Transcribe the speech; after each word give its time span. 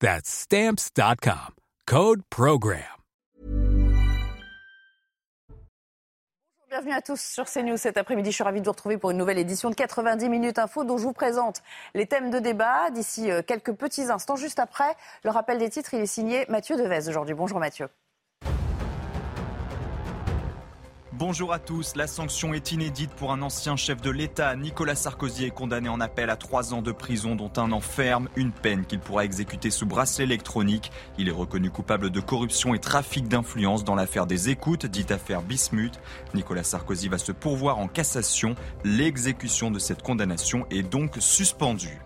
That's 0.00 0.28
stamps.com. 0.28 1.54
Code 1.86 2.22
Program. 2.28 2.82
Bienvenue 6.68 6.92
à 6.92 7.00
tous 7.00 7.18
sur 7.18 7.46
CNews 7.46 7.78
cet 7.78 7.96
après-midi. 7.96 8.30
Je 8.30 8.34
suis 8.34 8.44
ravie 8.44 8.60
de 8.60 8.66
vous 8.66 8.72
retrouver 8.72 8.98
pour 8.98 9.10
une 9.10 9.16
nouvelle 9.16 9.38
édition 9.38 9.70
de 9.70 9.74
90 9.74 10.28
minutes 10.28 10.58
info 10.58 10.84
dont 10.84 10.98
je 10.98 11.04
vous 11.04 11.14
présente 11.14 11.62
les 11.94 12.06
thèmes 12.06 12.30
de 12.30 12.38
débat 12.38 12.90
d'ici 12.90 13.30
euh, 13.30 13.40
quelques 13.40 13.72
petits 13.72 14.10
instants. 14.10 14.36
Juste 14.36 14.58
après, 14.58 14.94
le 15.24 15.30
rappel 15.30 15.56
des 15.56 15.70
titres, 15.70 15.94
il 15.94 16.00
est 16.00 16.06
signé 16.06 16.44
Mathieu 16.50 16.76
Devez 16.76 17.08
aujourd'hui. 17.08 17.34
Bonjour 17.34 17.58
Mathieu. 17.58 17.88
Bonjour 21.18 21.54
à 21.54 21.58
tous. 21.58 21.96
La 21.96 22.06
sanction 22.06 22.52
est 22.52 22.72
inédite 22.72 23.10
pour 23.12 23.32
un 23.32 23.40
ancien 23.40 23.74
chef 23.74 24.02
de 24.02 24.10
l'État. 24.10 24.54
Nicolas 24.54 24.94
Sarkozy 24.94 25.46
est 25.46 25.50
condamné 25.50 25.88
en 25.88 25.98
appel 25.98 26.28
à 26.28 26.36
trois 26.36 26.74
ans 26.74 26.82
de 26.82 26.92
prison, 26.92 27.34
dont 27.36 27.50
un 27.56 27.72
an 27.72 27.80
ferme, 27.80 28.28
une 28.36 28.52
peine 28.52 28.84
qu'il 28.84 29.00
pourra 29.00 29.24
exécuter 29.24 29.70
sous 29.70 29.86
bracelet 29.86 30.24
électronique. 30.24 30.92
Il 31.16 31.30
est 31.30 31.32
reconnu 31.32 31.70
coupable 31.70 32.10
de 32.10 32.20
corruption 32.20 32.74
et 32.74 32.78
trafic 32.78 33.28
d'influence 33.28 33.82
dans 33.82 33.94
l'affaire 33.94 34.26
des 34.26 34.50
écoutes, 34.50 34.84
dite 34.84 35.10
affaire 35.10 35.40
Bismuth. 35.40 35.98
Nicolas 36.34 36.64
Sarkozy 36.64 37.08
va 37.08 37.16
se 37.16 37.32
pourvoir 37.32 37.78
en 37.78 37.88
cassation. 37.88 38.54
L'exécution 38.84 39.70
de 39.70 39.78
cette 39.78 40.02
condamnation 40.02 40.66
est 40.70 40.82
donc 40.82 41.16
suspendue. 41.18 41.98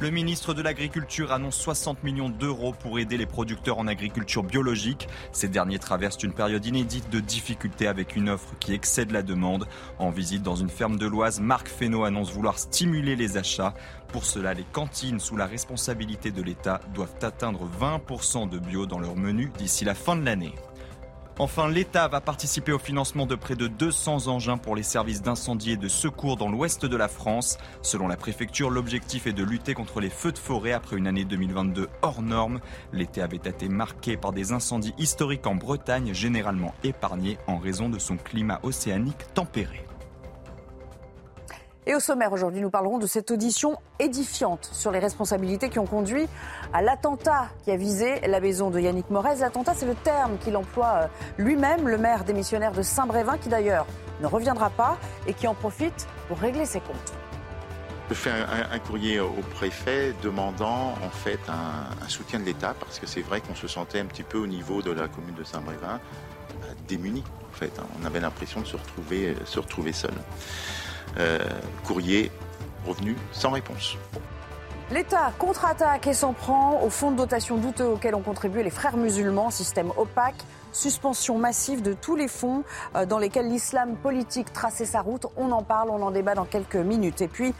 Le 0.00 0.08
ministre 0.08 0.54
de 0.54 0.62
l'Agriculture 0.62 1.30
annonce 1.30 1.58
60 1.58 2.04
millions 2.04 2.30
d'euros 2.30 2.72
pour 2.72 2.98
aider 2.98 3.18
les 3.18 3.26
producteurs 3.26 3.78
en 3.78 3.86
agriculture 3.86 4.42
biologique. 4.42 5.06
Ces 5.30 5.48
derniers 5.48 5.78
traversent 5.78 6.22
une 6.22 6.32
période 6.32 6.64
inédite 6.64 7.10
de 7.10 7.20
difficultés 7.20 7.86
avec 7.86 8.16
une 8.16 8.30
offre 8.30 8.54
qui 8.60 8.72
excède 8.72 9.10
la 9.10 9.22
demande. 9.22 9.68
En 9.98 10.08
visite 10.08 10.42
dans 10.42 10.56
une 10.56 10.70
ferme 10.70 10.96
de 10.96 11.06
l'Oise, 11.06 11.40
Marc 11.40 11.68
Fesneau 11.68 12.04
annonce 12.04 12.32
vouloir 12.32 12.58
stimuler 12.58 13.14
les 13.14 13.36
achats. 13.36 13.74
Pour 14.08 14.24
cela, 14.24 14.54
les 14.54 14.64
cantines 14.64 15.20
sous 15.20 15.36
la 15.36 15.44
responsabilité 15.44 16.30
de 16.30 16.40
l'État 16.40 16.80
doivent 16.94 17.16
atteindre 17.20 17.68
20% 17.78 18.48
de 18.48 18.58
bio 18.58 18.86
dans 18.86 19.00
leur 19.00 19.16
menu 19.16 19.52
d'ici 19.58 19.84
la 19.84 19.94
fin 19.94 20.16
de 20.16 20.24
l'année. 20.24 20.54
Enfin, 21.42 21.70
l'État 21.70 22.06
va 22.06 22.20
participer 22.20 22.70
au 22.70 22.78
financement 22.78 23.24
de 23.24 23.34
près 23.34 23.56
de 23.56 23.66
200 23.66 24.26
engins 24.26 24.58
pour 24.58 24.76
les 24.76 24.82
services 24.82 25.22
d'incendie 25.22 25.70
et 25.70 25.76
de 25.78 25.88
secours 25.88 26.36
dans 26.36 26.50
l'ouest 26.50 26.84
de 26.84 26.96
la 26.98 27.08
France. 27.08 27.56
Selon 27.80 28.08
la 28.08 28.18
préfecture, 28.18 28.68
l'objectif 28.68 29.26
est 29.26 29.32
de 29.32 29.42
lutter 29.42 29.72
contre 29.72 30.00
les 30.00 30.10
feux 30.10 30.32
de 30.32 30.38
forêt 30.38 30.72
après 30.72 30.98
une 30.98 31.06
année 31.06 31.24
2022 31.24 31.88
hors 32.02 32.20
norme. 32.20 32.60
L'été 32.92 33.22
avait 33.22 33.38
été 33.38 33.70
marqué 33.70 34.18
par 34.18 34.34
des 34.34 34.52
incendies 34.52 34.92
historiques 34.98 35.46
en 35.46 35.54
Bretagne, 35.54 36.12
généralement 36.12 36.74
épargnés 36.84 37.38
en 37.46 37.56
raison 37.56 37.88
de 37.88 37.98
son 37.98 38.18
climat 38.18 38.60
océanique 38.62 39.32
tempéré. 39.32 39.89
Et 41.86 41.94
au 41.94 42.00
sommaire 42.00 42.32
aujourd'hui, 42.32 42.60
nous 42.60 42.68
parlerons 42.68 42.98
de 42.98 43.06
cette 43.06 43.30
audition 43.30 43.78
édifiante 43.98 44.68
sur 44.70 44.90
les 44.90 44.98
responsabilités 44.98 45.70
qui 45.70 45.78
ont 45.78 45.86
conduit 45.86 46.28
à 46.74 46.82
l'attentat 46.82 47.48
qui 47.64 47.70
a 47.70 47.76
visé 47.76 48.20
la 48.20 48.38
maison 48.38 48.68
de 48.70 48.78
Yannick 48.78 49.08
Morez. 49.08 49.36
L'attentat, 49.36 49.72
c'est 49.74 49.86
le 49.86 49.94
terme 49.94 50.36
qu'il 50.38 50.56
emploie 50.58 50.94
euh, 50.94 51.06
lui-même, 51.38 51.88
le 51.88 51.96
maire 51.96 52.24
démissionnaire 52.24 52.72
de 52.72 52.82
Saint-Brévin, 52.82 53.38
qui 53.38 53.48
d'ailleurs 53.48 53.86
ne 54.20 54.26
reviendra 54.26 54.68
pas 54.68 54.98
et 55.26 55.32
qui 55.32 55.48
en 55.48 55.54
profite 55.54 56.06
pour 56.28 56.38
régler 56.38 56.66
ses 56.66 56.80
comptes. 56.80 57.14
Je 58.10 58.14
fais 58.14 58.30
un, 58.30 58.78
courrier 58.80 59.20
au 59.20 59.40
préfet 59.54 60.12
demandant 60.22 60.94
en 61.02 61.10
fait 61.10 61.38
un, 61.48 62.08
soutien 62.08 62.40
de 62.40 62.44
l'État 62.44 62.74
parce 62.78 62.98
que 62.98 63.06
c'est 63.06 63.20
vrai 63.20 63.40
qu'on 63.40 63.54
se 63.54 63.68
sentait 63.68 64.00
un 64.00 64.06
petit 64.06 64.24
peu 64.24 64.36
au 64.36 64.48
niveau 64.48 64.82
de 64.82 64.90
la 64.90 65.06
commune 65.06 65.36
de 65.36 65.44
Saint-Brévin 65.44 66.00
bah, 66.60 66.66
démuni 66.88 67.22
en 67.48 67.56
fait. 67.56 67.72
On 68.00 68.04
avait 68.04 68.18
l'impression 68.18 68.60
de 68.60 68.66
se 68.66 68.76
retrouver, 68.76 69.36
se 69.44 69.60
retrouver 69.60 69.92
seul. 69.92 70.10
Euh, 71.18 71.38
courrier 71.84 72.30
revenu 72.86 73.16
sans 73.32 73.50
réponse. 73.50 73.96
L'État 74.90 75.32
contre-attaque 75.38 76.06
et 76.06 76.14
s'en 76.14 76.32
prend 76.32 76.80
au 76.82 76.90
fonds 76.90 77.10
de 77.12 77.16
dotation 77.16 77.56
douteux 77.56 77.86
auquel 77.86 78.14
ont 78.14 78.22
contribué 78.22 78.62
les 78.62 78.70
frères 78.70 78.96
musulmans, 78.96 79.50
système 79.50 79.92
opaque, 79.96 80.42
suspension 80.72 81.38
massive 81.38 81.82
de 81.82 81.92
tous 81.92 82.16
les 82.16 82.28
fonds 82.28 82.64
euh, 82.94 83.06
dans 83.06 83.18
lesquels 83.18 83.48
l'islam 83.48 83.96
politique 83.96 84.52
traçait 84.52 84.84
sa 84.84 85.00
route. 85.00 85.26
On 85.36 85.50
en 85.52 85.62
parle, 85.62 85.90
on 85.90 86.02
en 86.02 86.10
débat 86.10 86.34
dans 86.34 86.44
quelques 86.44 86.76
minutes. 86.76 87.20
Et 87.22 87.28
puis, 87.28 87.54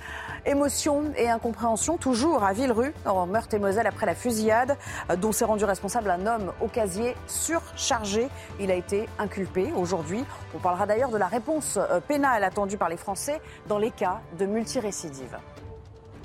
émotion 0.46 1.12
et 1.16 1.28
incompréhension 1.28 1.96
toujours 1.96 2.44
à 2.44 2.52
Villerue, 2.52 2.94
en 3.04 3.26
Meurthe-et-Moselle, 3.26 3.86
après 3.86 4.06
la 4.06 4.14
fusillade 4.14 4.76
euh, 5.10 5.16
dont 5.16 5.32
s'est 5.32 5.44
rendu 5.44 5.64
responsable 5.64 6.10
un 6.10 6.26
homme 6.26 6.52
au 6.60 6.68
casier 6.68 7.14
surchargé. 7.26 8.28
Il 8.58 8.70
a 8.70 8.74
été 8.74 9.08
inculpé 9.18 9.72
aujourd'hui. 9.76 10.24
On 10.54 10.58
parlera 10.58 10.86
d'ailleurs 10.86 11.10
de 11.10 11.18
la 11.18 11.26
réponse 11.26 11.78
euh, 11.78 12.00
pénale 12.00 12.44
attendue 12.44 12.76
par 12.76 12.88
les 12.88 12.96
Français 12.96 13.40
dans 13.68 13.78
les 13.78 13.90
cas 13.90 14.20
de 14.38 14.46
multirécidive. 14.46 15.36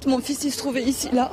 Mon 0.05 0.19
fils, 0.19 0.43
il 0.43 0.51
se 0.51 0.57
trouvait 0.57 0.83
ici, 0.83 1.09
là. 1.11 1.31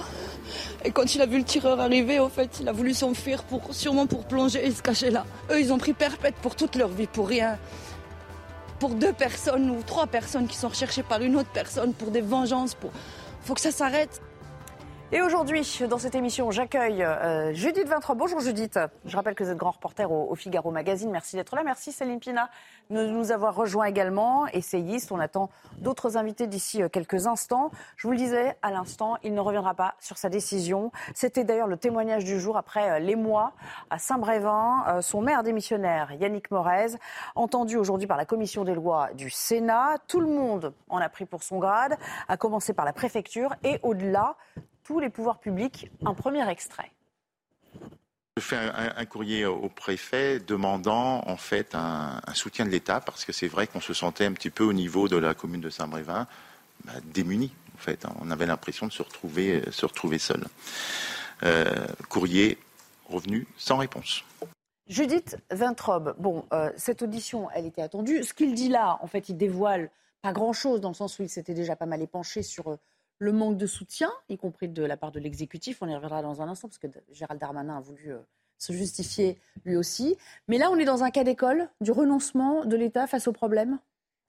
Et 0.84 0.90
quand 0.90 1.14
il 1.14 1.20
a 1.20 1.26
vu 1.26 1.38
le 1.38 1.44
tireur 1.44 1.78
arriver, 1.80 2.18
au 2.18 2.28
fait, 2.28 2.58
il 2.60 2.68
a 2.68 2.72
voulu 2.72 2.94
s'enfuir, 2.94 3.44
pour, 3.44 3.74
sûrement 3.74 4.06
pour 4.06 4.24
plonger 4.24 4.66
et 4.66 4.70
se 4.70 4.82
cacher 4.82 5.10
là. 5.10 5.24
Eux, 5.50 5.60
ils 5.60 5.72
ont 5.72 5.78
pris 5.78 5.92
perpète 5.92 6.34
pour 6.36 6.56
toute 6.56 6.74
leur 6.76 6.88
vie, 6.88 7.06
pour 7.06 7.28
rien. 7.28 7.58
Pour 8.80 8.90
deux 8.90 9.12
personnes 9.12 9.70
ou 9.70 9.82
trois 9.82 10.06
personnes 10.06 10.48
qui 10.48 10.56
sont 10.56 10.68
recherchées 10.68 11.04
par 11.04 11.20
une 11.22 11.36
autre 11.36 11.50
personne, 11.52 11.92
pour 11.94 12.10
des 12.10 12.20
vengeances, 12.20 12.74
pour... 12.74 12.90
Faut 13.44 13.54
que 13.54 13.60
ça 13.60 13.70
s'arrête. 13.70 14.20
Et 15.14 15.20
aujourd'hui, 15.20 15.78
dans 15.90 15.98
cette 15.98 16.14
émission, 16.14 16.50
j'accueille 16.50 17.02
euh, 17.02 17.52
Judith 17.52 17.86
Vintrop. 17.86 18.16
Bonjour 18.16 18.40
Judith. 18.40 18.78
Je 19.04 19.14
rappelle 19.14 19.34
que 19.34 19.44
vous 19.44 19.50
êtes 19.50 19.58
grand 19.58 19.72
reporter 19.72 20.10
au, 20.10 20.34
Figaro 20.34 20.70
Magazine. 20.70 21.10
Merci 21.10 21.36
d'être 21.36 21.54
là. 21.54 21.62
Merci 21.62 21.92
Céline 21.92 22.18
Pina 22.18 22.48
de 22.88 23.04
nous 23.04 23.30
avoir 23.30 23.54
rejoint 23.54 23.84
également. 23.84 24.46
Essayiste, 24.46 25.12
on 25.12 25.20
attend 25.20 25.50
d'autres 25.76 26.16
invités 26.16 26.46
d'ici 26.46 26.82
euh, 26.82 26.88
quelques 26.88 27.26
instants. 27.26 27.70
Je 27.96 28.06
vous 28.06 28.12
le 28.12 28.16
disais 28.16 28.56
à 28.62 28.70
l'instant, 28.70 29.18
il 29.22 29.34
ne 29.34 29.40
reviendra 29.40 29.74
pas 29.74 29.96
sur 30.00 30.16
sa 30.16 30.30
décision. 30.30 30.92
C'était 31.12 31.44
d'ailleurs 31.44 31.68
le 31.68 31.76
témoignage 31.76 32.24
du 32.24 32.40
jour 32.40 32.56
après 32.56 32.92
euh, 32.92 32.98
les 32.98 33.14
mois 33.14 33.52
à 33.90 33.98
Saint-Brévin. 33.98 35.02
son 35.02 35.20
maire 35.20 35.42
démissionnaire, 35.42 36.10
Yannick 36.12 36.50
Morez, 36.50 36.96
entendu 37.34 37.76
aujourd'hui 37.76 38.06
par 38.06 38.16
la 38.16 38.24
commission 38.24 38.64
des 38.64 38.74
lois 38.74 39.10
du 39.12 39.28
Sénat. 39.28 39.96
Tout 40.08 40.20
le 40.20 40.28
monde 40.28 40.72
en 40.88 40.96
a 40.96 41.10
pris 41.10 41.26
pour 41.26 41.42
son 41.42 41.58
grade, 41.58 41.98
à 42.28 42.38
commencer 42.38 42.72
par 42.72 42.86
la 42.86 42.94
préfecture 42.94 43.54
et 43.62 43.78
au-delà 43.82 44.36
tous 44.84 45.00
les 45.00 45.10
pouvoirs 45.10 45.38
publics. 45.38 45.90
Un 46.04 46.14
premier 46.14 46.48
extrait. 46.48 46.90
Je 48.38 48.42
fais 48.42 48.56
un, 48.56 49.04
courrier 49.04 49.44
au 49.44 49.68
préfet 49.68 50.40
demandant 50.40 51.22
en 51.26 51.36
fait 51.36 51.74
un, 51.74 52.20
soutien 52.32 52.64
de 52.64 52.70
l'État 52.70 53.00
parce 53.00 53.26
que 53.26 53.32
c'est 53.32 53.46
vrai 53.46 53.66
qu'on 53.66 53.80
se 53.80 53.92
sentait 53.92 54.24
un 54.24 54.32
petit 54.32 54.48
peu 54.48 54.64
au 54.64 54.72
niveau 54.72 55.06
de 55.06 55.16
la 55.16 55.34
commune 55.34 55.60
de 55.60 55.68
Saint-Brévin 55.68 56.26
bah, 56.84 56.92
démunis. 57.04 57.52
En 57.74 57.78
fait, 57.78 58.06
on 58.20 58.30
avait 58.30 58.46
l'impression 58.46 58.86
de 58.86 58.92
se 58.92 59.02
retrouver, 59.02 59.62
se 59.70 59.84
retrouver 59.84 60.18
seul. 60.18 60.44
Euh, 61.42 61.86
courrier 62.08 62.56
revenu 63.08 63.46
sans 63.58 63.76
réponse. 63.76 64.24
Judith 64.88 65.36
Vintrobe, 65.50 66.14
bon, 66.18 66.44
euh, 66.52 66.70
cette 66.76 67.02
audition, 67.02 67.48
elle 67.54 67.66
était 67.66 67.82
attendue. 67.82 68.22
Ce 68.22 68.34
qu'il 68.34 68.54
dit 68.54 68.68
là, 68.68 68.98
en 69.00 69.06
fait, 69.06 69.28
il 69.28 69.36
dévoile 69.36 69.90
pas 70.22 70.32
grand-chose 70.32 70.80
dans 70.80 70.88
le 70.88 70.94
sens 70.94 71.18
où 71.18 71.22
il 71.22 71.28
s'était 71.28 71.54
déjà 71.54 71.76
pas 71.76 71.86
mal 71.86 72.02
épanché 72.02 72.42
sur 72.42 72.68
euh, 72.68 72.76
le 73.18 73.32
manque 73.32 73.56
de 73.56 73.66
soutien, 73.66 74.10
y 74.28 74.36
compris 74.36 74.68
de 74.68 74.82
la 74.82 74.96
part 74.96 75.12
de 75.12 75.20
l'exécutif. 75.20 75.82
On 75.82 75.88
y 75.88 75.94
reviendra 75.94 76.22
dans 76.22 76.42
un 76.42 76.48
instant, 76.48 76.68
parce 76.68 76.78
que 76.78 76.88
Gérald 77.12 77.40
Darmanin 77.40 77.76
a 77.76 77.80
voulu 77.80 78.12
euh, 78.12 78.18
se 78.58 78.72
justifier 78.72 79.38
lui 79.64 79.76
aussi. 79.76 80.16
Mais 80.48 80.58
là, 80.58 80.70
on 80.70 80.76
est 80.76 80.84
dans 80.84 81.02
un 81.02 81.10
cas 81.10 81.24
d'école 81.24 81.68
du 81.80 81.90
renoncement 81.90 82.64
de 82.64 82.76
l'État 82.76 83.06
face 83.06 83.28
au 83.28 83.32
problème? 83.32 83.78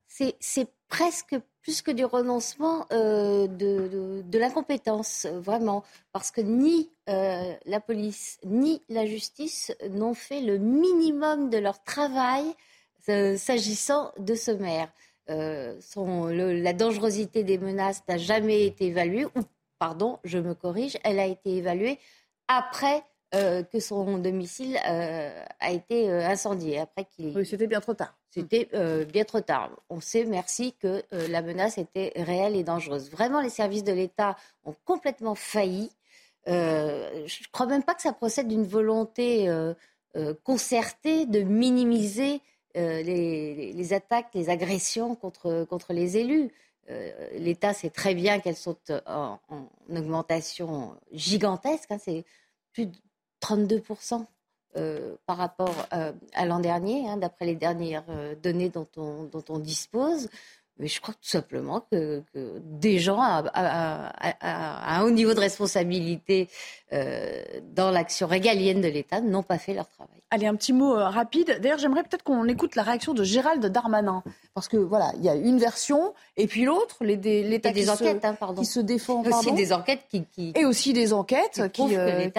C'est 0.08 0.68
presque 0.90 1.36
plus 1.64 1.82
que 1.82 1.90
du 1.90 2.06
renoncement 2.06 2.86
euh, 2.92 3.48
de, 3.48 4.38
l'incompétence, 4.38 5.26
vraiment, 5.26 5.84
parce 6.12 6.30
que 6.30 6.42
ni 6.42 6.92
euh, 7.10 7.54
la 7.66 7.80
police 7.80 8.38
ni 8.44 8.84
la 8.90 9.06
justice 9.06 9.72
n'ont 9.90 10.14
fait 10.14 10.42
le 10.42 10.58
minimum 10.58 11.50
de 11.50 11.58
leur 11.58 11.84
travail 11.84 12.46
euh, 13.10 13.38
s'agissant 13.38 14.12
de 14.20 14.36
ce 14.36 14.52
maire. 14.52 14.92
La 15.28 16.74
dangerosité 16.74 17.44
des 17.44 17.58
menaces 17.58 18.04
n'a 18.08 18.18
jamais 18.18 18.66
été 18.66 18.88
évaluée, 18.88 19.26
ou 19.26 19.42
pardon, 19.80 20.20
je 20.24 20.38
me 20.38 20.54
corrige, 20.54 20.98
elle 21.04 21.20
a 21.20 21.26
été 21.26 21.58
évaluée 21.58 22.00
après 22.48 23.04
que 23.32 23.80
son 23.80 24.20
domicile 24.20 24.78
a 24.78 25.72
été 25.72 26.12
incendié. 26.12 26.80
Après 26.80 27.06
qu'il... 27.06 27.36
Oui, 27.36 27.46
c'était 27.46 27.66
bien 27.66 27.82
trop 27.82 27.96
tard. 27.96 28.16
C'était 28.34 28.68
euh, 28.74 29.06
bien 29.06 29.26
trop 29.26 29.42
tard. 29.42 29.70
On 29.92 30.02
sait, 30.02 30.26
merci, 30.26 30.74
que 30.74 31.04
euh, 31.14 31.28
la 31.28 31.44
menace 31.44 31.78
était 31.78 32.14
réelle 32.16 32.56
et 32.56 32.64
dangereuse. 32.64 33.12
Vraiment, 33.12 33.40
les 33.42 33.50
services 33.50 33.84
de 33.84 33.94
l'État 33.94 34.36
ont 34.66 34.76
complètement 34.86 35.36
failli. 35.36 35.92
Euh, 36.48 37.28
je 37.28 37.42
ne 37.42 37.52
crois 37.52 37.68
même 37.68 37.84
pas 37.84 37.94
que 37.94 38.02
ça 38.02 38.12
procède 38.12 38.48
d'une 38.48 38.66
volonté 38.66 39.48
concertée 40.44 41.26
de 41.26 41.42
minimiser 41.42 42.42
les, 42.76 43.94
attaques, 43.94 44.30
les 44.34 44.50
agressions 44.50 45.16
contre, 45.16 45.66
contre 45.70 45.94
les 45.94 46.18
élus. 46.18 46.52
L'État 47.38 47.74
sait 47.74 47.90
très 47.90 48.14
bien 48.14 48.40
qu'elles 48.40 48.56
sont 48.56 48.78
en, 49.06 49.40
augmentation 49.90 50.96
gigantesque. 51.12 51.92
Hein, 51.92 52.00
c'est 52.00 52.26
plus 52.74 52.88
de 52.88 52.96
32% 53.42 54.26
euh, 54.76 55.16
par 55.28 55.38
rapport 55.38 55.88
euh, 55.94 56.12
à 56.34 56.48
l'an 56.48 56.60
dernier, 56.60 57.08
hein, 57.08 57.18
d'après 57.18 57.46
les 57.46 57.54
dernières 57.56 58.06
euh, 58.10 58.34
données 58.42 58.70
dont 58.70 58.88
on, 58.98 59.26
dont 59.26 59.44
on, 59.50 59.60
dispose. 59.60 60.30
Mais 60.80 60.88
je 60.88 61.00
crois 61.00 61.14
tout 61.14 61.30
simplement 61.30 61.86
que, 61.92 62.24
des 62.64 63.00
gens 63.00 63.20
à, 63.22 64.12
un 64.98 65.04
haut 65.04 65.12
niveau 65.12 65.34
de 65.34 65.40
responsabilité 65.40 66.50
dans 66.92 67.92
l'action 67.92 68.28
régalienne 68.28 68.82
de 68.82 68.88
l'État 68.88 69.22
n'ont 69.22 69.44
pas 69.44 69.58
fait 69.58 69.74
leur 69.74 69.88
travail. 69.88 70.20
Allez, 70.32 70.48
un 70.48 70.56
petit 70.56 70.74
mot 70.74 70.94
rapide. 70.94 71.60
D'ailleurs, 71.62 71.78
j'aimerais 71.78 72.02
peut-être 72.02 72.24
qu'on 72.24 72.48
écoute 72.48 72.76
la 72.76 72.82
réaction 72.82 73.14
de 73.14 73.24
Gérald 73.24 73.64
Darmanin. 73.64 74.24
Parce 74.56 74.68
que 74.68 74.78
voilà, 74.78 75.12
il 75.18 75.24
y 75.24 75.30
a 75.30 75.36
une 75.36 75.60
version 75.60 76.14
et 76.38 76.48
puis 76.48 76.66
l'autre, 76.66 77.04
l'État 77.04 77.72
des 77.72 77.84
qui, 77.84 77.90
enquêtes, 77.90 78.22
se, 78.22 78.28
hein, 78.28 78.38
pardon. 78.40 78.62
qui 78.62 78.68
se 78.68 78.80
défend. 78.80 79.24
Aussi 79.24 79.52
des 79.52 79.74
enquêtes 79.74 80.06
qui, 80.10 80.54
Et 80.56 80.66
aussi 80.66 80.94
des 80.94 81.14
enquêtes 81.14 81.62
qui, 81.72 81.96
euh, 81.96 82.30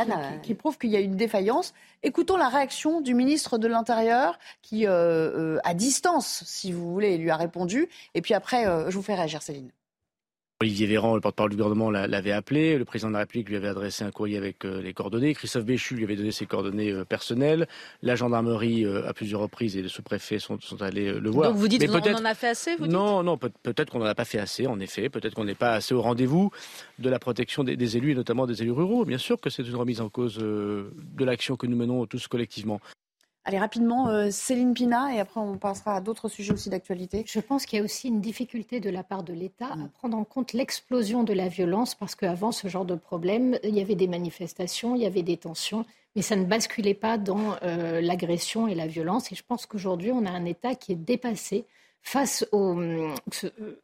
qui, 0.43 0.55
prouvent 0.55 0.79
qu'il 0.79 0.91
y 0.91 0.97
a 0.97 1.01
une 1.01 1.17
défaillance. 1.17 1.75
Écoutons 2.07 2.37
la 2.37 2.51
réaction 2.51 3.01
du 3.01 3.15
ministre 3.15 3.57
de 3.57 3.67
l'Intérieur 3.67 4.39
qui, 4.61 4.87
euh, 4.87 5.57
euh, 5.57 5.59
à 5.65 5.73
distance, 5.73 6.45
si 6.47 6.71
vous 6.71 6.93
voulez, 6.93 7.17
lui 7.17 7.31
a 7.31 7.37
répondu. 7.37 7.89
Et 8.13 8.21
puis 8.21 8.35
après, 8.35 8.65
je 8.65 8.95
vous 8.95 9.03
fais 9.03 9.15
réagir, 9.15 9.41
Céline. 9.41 9.71
Olivier 10.61 10.87
Véran, 10.87 11.17
le 11.17 11.21
porte-parole 11.21 11.51
du 11.51 11.57
gouvernement, 11.57 11.91
l'avait 11.91 12.31
appelé. 12.31 12.79
Le 12.79 12.85
président 12.85 13.09
de 13.09 13.15
la 13.15 13.21
République 13.21 13.49
lui 13.49 13.57
avait 13.57 13.69
adressé 13.69 14.05
un 14.05 14.13
courrier 14.13 14.39
avec 14.39 14.65
euh, 14.65 14.81
les 14.81 14.95
coordonnées. 14.95 15.35
Christophe 15.35 15.65
Béchu 15.65 15.97
lui 15.97 16.05
avait 16.05 16.15
donné 16.15 16.31
ses 16.31 16.47
coordonnées 16.47 16.93
euh, 16.93 17.05
personnelles. 17.05 17.67
La 18.03 18.15
gendarmerie, 18.15 18.85
euh, 18.85 19.07
à 19.09 19.13
plusieurs 19.13 19.41
reprises, 19.41 19.77
et 19.77 19.83
le 19.83 19.89
sous-préfet 19.89 20.39
sont, 20.39 20.59
allés 20.81 21.13
le 21.13 21.29
voir. 21.29 21.51
Donc 21.51 21.59
vous 21.59 21.67
dites 21.67 21.87
qu'on 21.89 21.99
en 21.99 22.25
a 22.25 22.35
fait 22.35 22.49
assez 22.49 22.77
Non, 22.79 23.25
non, 23.25 23.37
peut-être 23.37 23.91
qu'on 23.91 23.99
n'en 23.99 24.05
a 24.05 24.15
pas 24.15 24.25
fait 24.25 24.39
assez, 24.39 24.69
en 24.69 24.79
effet. 24.79 25.09
Peut-être 25.09 25.35
qu'on 25.35 25.45
n'est 25.45 25.57
pas 25.57 25.73
assez 25.73 25.93
au 25.93 26.01
rendez-vous 26.01 26.53
de 27.01 27.11
la 27.11 27.19
protection 27.19 27.65
des, 27.65 27.77
des, 27.77 27.97
élus, 27.97 28.13
et 28.13 28.15
notamment 28.15 28.47
des 28.47 28.63
élus 28.63 28.71
ruraux. 28.71 29.05
Bien 29.05 29.19
sûr 29.19 29.41
que 29.41 29.51
c'est 29.51 29.65
une 29.65 29.77
remise 29.77 30.01
en 30.01 30.09
cause 30.09 30.37
de 30.39 31.25
l'action 31.25 31.57
que 31.57 31.67
nous 31.67 31.77
menons 31.77 32.07
tous 32.07 32.29
collectivement. 32.29 32.81
Allez, 33.47 33.59
rapidement, 33.59 34.09
euh, 34.09 34.31
Céline 34.31 34.73
Pina, 34.73 35.15
et 35.15 35.21
après 35.21 35.39
on 35.39 35.59
passera 35.59 35.97
à 35.97 36.01
d'autres 36.01 36.31
sujets 36.31 36.55
aussi 36.55 36.71
d'actualité. 36.71 37.25
Je 37.27 37.41
pense 37.41 37.67
qu'il 37.67 37.79
y 37.79 37.83
a 37.83 37.85
aussi 37.85 38.09
une 38.09 38.23
difficulté 38.23 38.81
de 38.81 38.89
la 38.89 39.03
part 39.05 39.23
de 39.23 39.35
l'État 39.35 39.67
à 39.67 39.77
mm. 39.77 39.91
prendre 39.91 40.17
en 40.17 40.25
compte 40.25 40.55
l'explosion 40.55 41.25
de 41.25 41.35
la 41.35 41.49
violence, 41.49 41.95
parce 41.95 42.15
qu'avant 42.15 42.53
ce 42.53 42.69
genre 42.69 42.87
de 42.87 42.95
problème, 42.95 43.59
il 43.63 43.75
y 43.77 43.83
avait 43.83 43.97
des 43.97 44.09
manifestations, 44.09 44.97
il 44.97 45.03
y 45.03 45.07
avait 45.07 45.23
des 45.23 45.37
tensions, 45.37 45.85
mais 46.17 46.23
ça 46.23 46.37
ne 46.37 46.45
basculait 46.45 46.95
pas 46.95 47.19
dans 47.19 47.57
euh, 47.63 48.01
l'agression 48.01 48.67
et 48.67 48.75
la 48.75 48.87
violence. 48.87 49.31
Et 49.31 49.35
je 49.35 49.43
pense 49.47 49.67
qu'aujourd'hui, 49.67 50.11
on 50.11 50.25
a 50.25 50.31
un 50.31 50.47
État 50.47 50.75
qui 50.75 50.93
est 50.93 50.97
dépassé 50.97 51.67
face 52.01 52.47
aux, 52.51 52.81
euh, 52.81 53.15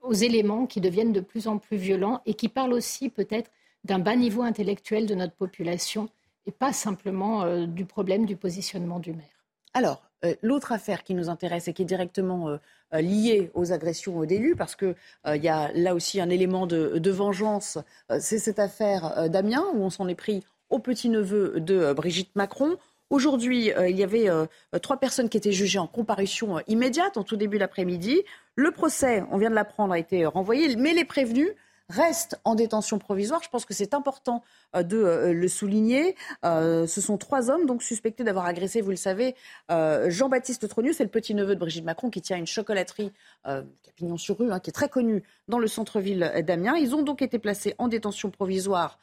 aux 0.00 0.14
éléments 0.14 0.64
qui 0.64 0.80
deviennent 0.80 1.12
de 1.12 1.20
plus 1.20 1.48
en 1.48 1.58
plus 1.58 1.76
violents 1.76 2.22
et 2.24 2.32
qui 2.32 2.48
parlent 2.48 2.72
aussi 2.72 3.10
peut-être 3.10 3.50
d'un 3.84 3.98
bas 3.98 4.16
niveau 4.16 4.40
intellectuel 4.40 5.06
de 5.06 5.14
notre 5.14 5.34
population 5.34 6.08
et 6.46 6.50
pas 6.50 6.72
simplement 6.72 7.66
du 7.66 7.84
problème 7.84 8.24
du 8.24 8.36
positionnement 8.36 8.98
du 8.98 9.12
maire. 9.12 9.39
Alors, 9.74 10.02
euh, 10.24 10.34
l'autre 10.42 10.72
affaire 10.72 11.02
qui 11.02 11.14
nous 11.14 11.28
intéresse 11.28 11.68
et 11.68 11.72
qui 11.72 11.82
est 11.82 11.86
directement 11.86 12.48
euh, 12.48 12.56
euh, 12.92 13.00
liée 13.00 13.50
aux 13.54 13.72
agressions 13.72 14.22
d'élus, 14.24 14.56
parce 14.56 14.76
qu'il 14.76 14.94
y 15.26 15.48
a 15.48 15.70
là 15.74 15.94
aussi 15.94 16.20
un 16.20 16.28
élément 16.28 16.66
de, 16.66 17.10
vengeance, 17.10 17.78
c'est 18.18 18.38
cette 18.38 18.58
affaire 18.58 19.28
d'Amiens, 19.30 19.64
où 19.74 19.82
on 19.82 19.90
s'en 19.90 20.08
est 20.08 20.14
pris 20.14 20.44
au 20.68 20.78
petit-neveu 20.78 21.60
de 21.60 21.92
Brigitte 21.92 22.34
Macron. 22.36 22.76
Aujourd'hui, 23.10 23.72
il 23.88 23.96
y 23.96 24.04
avait 24.04 24.28
trois 24.82 24.98
personnes 24.98 25.28
qui 25.28 25.36
étaient 25.36 25.52
jugées 25.52 25.80
en 25.80 25.88
comparution 25.88 26.60
immédiate 26.68 27.16
en 27.16 27.24
tout 27.24 27.36
début 27.36 27.58
d'après-midi. 27.58 28.22
Le 28.54 28.70
procès, 28.70 29.24
on 29.32 29.38
vient 29.38 29.50
de 29.50 29.54
l'apprendre, 29.54 29.92
a 29.92 29.98
été 29.98 30.26
renvoyé, 30.26 30.76
mais 30.76 30.94
les 30.94 31.04
prévenus 31.04 31.50
restent 31.90 32.40
en 32.44 32.54
détention 32.54 32.98
provisoire. 32.98 33.42
Je 33.42 33.48
pense 33.48 33.64
que 33.64 33.74
c'est 33.74 33.94
important 33.94 34.42
euh, 34.74 34.82
de 34.82 34.96
euh, 34.96 35.32
le 35.32 35.48
souligner. 35.48 36.16
Euh, 36.44 36.86
ce 36.86 37.00
sont 37.00 37.18
trois 37.18 37.50
hommes 37.50 37.66
donc 37.66 37.82
suspectés 37.82 38.24
d'avoir 38.24 38.46
agressé, 38.46 38.80
vous 38.80 38.90
le 38.90 38.96
savez, 38.96 39.34
Jean-Baptiste 39.68 40.68
Trogneux, 40.68 40.92
c'est 40.92 41.04
le 41.04 41.10
petit-neveu 41.10 41.54
de 41.54 41.60
Brigitte 41.60 41.84
Macron 41.84 42.10
qui 42.10 42.20
tient 42.20 42.36
une 42.36 42.46
chocolaterie 42.46 43.12
Capignon-sur-Rue, 43.82 44.52
hein, 44.52 44.60
qui 44.60 44.70
est 44.70 44.72
très 44.72 44.88
connue 44.88 45.22
dans 45.48 45.58
le 45.58 45.66
centre-ville 45.66 46.42
d'Amiens. 46.46 46.76
Ils 46.76 46.94
ont 46.94 47.02
donc 47.02 47.22
été 47.22 47.38
placés 47.38 47.74
en 47.78 47.88
détention 47.88 48.30
provisoire. 48.30 48.98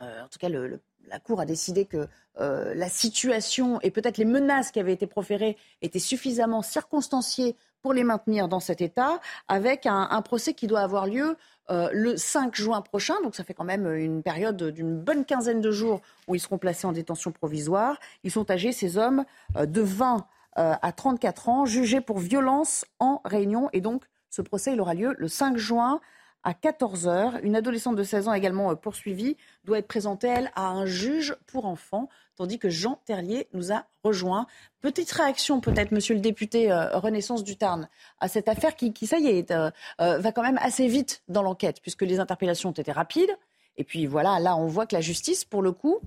en 0.00 0.28
tout 0.30 0.38
cas, 0.38 0.48
la 0.48 1.18
Cour 1.20 1.40
a 1.40 1.46
décidé 1.46 1.84
que 1.84 2.08
la 2.38 2.88
situation 2.88 3.80
et 3.80 3.90
peut-être 3.90 4.18
les 4.18 4.24
menaces 4.24 4.70
qui 4.70 4.80
avaient 4.80 4.92
été 4.92 5.06
proférées 5.06 5.56
étaient 5.80 5.98
suffisamment 5.98 6.62
circonstanciées 6.62 7.56
pour 7.82 7.92
les 7.92 8.04
maintenir 8.04 8.48
dans 8.48 8.60
cet 8.60 8.80
état, 8.80 9.20
avec 9.48 9.86
un 9.86 10.22
procès 10.22 10.54
qui 10.54 10.66
doit 10.66 10.80
avoir 10.80 11.06
lieu 11.06 11.36
euh, 11.70 11.88
le 11.92 12.16
5 12.16 12.54
juin 12.56 12.80
prochain. 12.82 13.14
Donc 13.22 13.36
ça 13.36 13.44
fait 13.44 13.54
quand 13.54 13.64
même 13.64 13.86
une 13.94 14.22
période 14.22 14.62
d'une 14.62 14.98
bonne 14.98 15.24
quinzaine 15.24 15.60
de 15.60 15.70
jours 15.70 16.00
où 16.26 16.34
ils 16.34 16.40
seront 16.40 16.58
placés 16.58 16.86
en 16.86 16.92
détention 16.92 17.30
provisoire. 17.30 17.98
Ils 18.24 18.32
sont 18.32 18.50
âgés, 18.50 18.72
ces 18.72 18.98
hommes, 18.98 19.24
euh, 19.56 19.64
de 19.64 19.80
20 19.80 20.26
euh, 20.58 20.74
à 20.82 20.92
34 20.92 21.48
ans, 21.48 21.64
jugés 21.64 22.00
pour 22.00 22.18
violence 22.18 22.84
en 22.98 23.20
réunion. 23.24 23.70
Et 23.72 23.80
donc 23.80 24.02
ce 24.28 24.42
procès, 24.42 24.72
il 24.72 24.80
aura 24.80 24.94
lieu 24.94 25.14
le 25.16 25.28
5 25.28 25.56
juin 25.56 26.00
à 26.42 26.52
14h. 26.52 27.40
Une 27.44 27.54
adolescente 27.54 27.94
de 27.94 28.02
16 28.02 28.26
ans 28.26 28.34
également 28.34 28.74
poursuivie 28.74 29.36
doit 29.64 29.78
être 29.78 29.86
présentée, 29.86 30.26
elle, 30.26 30.50
à 30.56 30.66
un 30.66 30.84
juge 30.84 31.36
pour 31.46 31.66
enfants 31.66 32.08
tandis 32.36 32.58
que 32.58 32.70
Jean 32.70 33.00
Terlier 33.04 33.48
nous 33.52 33.72
a 33.72 33.84
rejoint. 34.02 34.46
Petite 34.80 35.10
réaction 35.12 35.60
peut-être, 35.60 35.92
monsieur 35.92 36.14
le 36.14 36.20
député 36.20 36.70
euh, 36.70 36.98
Renaissance 36.98 37.44
du 37.44 37.56
Tarn, 37.56 37.88
à 38.20 38.28
cette 38.28 38.48
affaire 38.48 38.74
qui, 38.76 39.06
ça 39.06 39.18
y 39.18 39.28
est, 39.28 39.50
euh, 39.50 39.70
euh, 40.00 40.18
va 40.18 40.32
quand 40.32 40.42
même 40.42 40.58
assez 40.60 40.88
vite 40.88 41.22
dans 41.28 41.42
l'enquête, 41.42 41.80
puisque 41.82 42.02
les 42.02 42.20
interpellations 42.20 42.70
ont 42.70 42.72
été 42.72 42.92
rapides. 42.92 43.36
Et 43.76 43.84
puis 43.84 44.06
voilà, 44.06 44.38
là, 44.40 44.56
on 44.56 44.66
voit 44.66 44.86
que 44.86 44.94
la 44.94 45.00
justice, 45.00 45.44
pour 45.44 45.62
le 45.62 45.72
coup, 45.72 46.00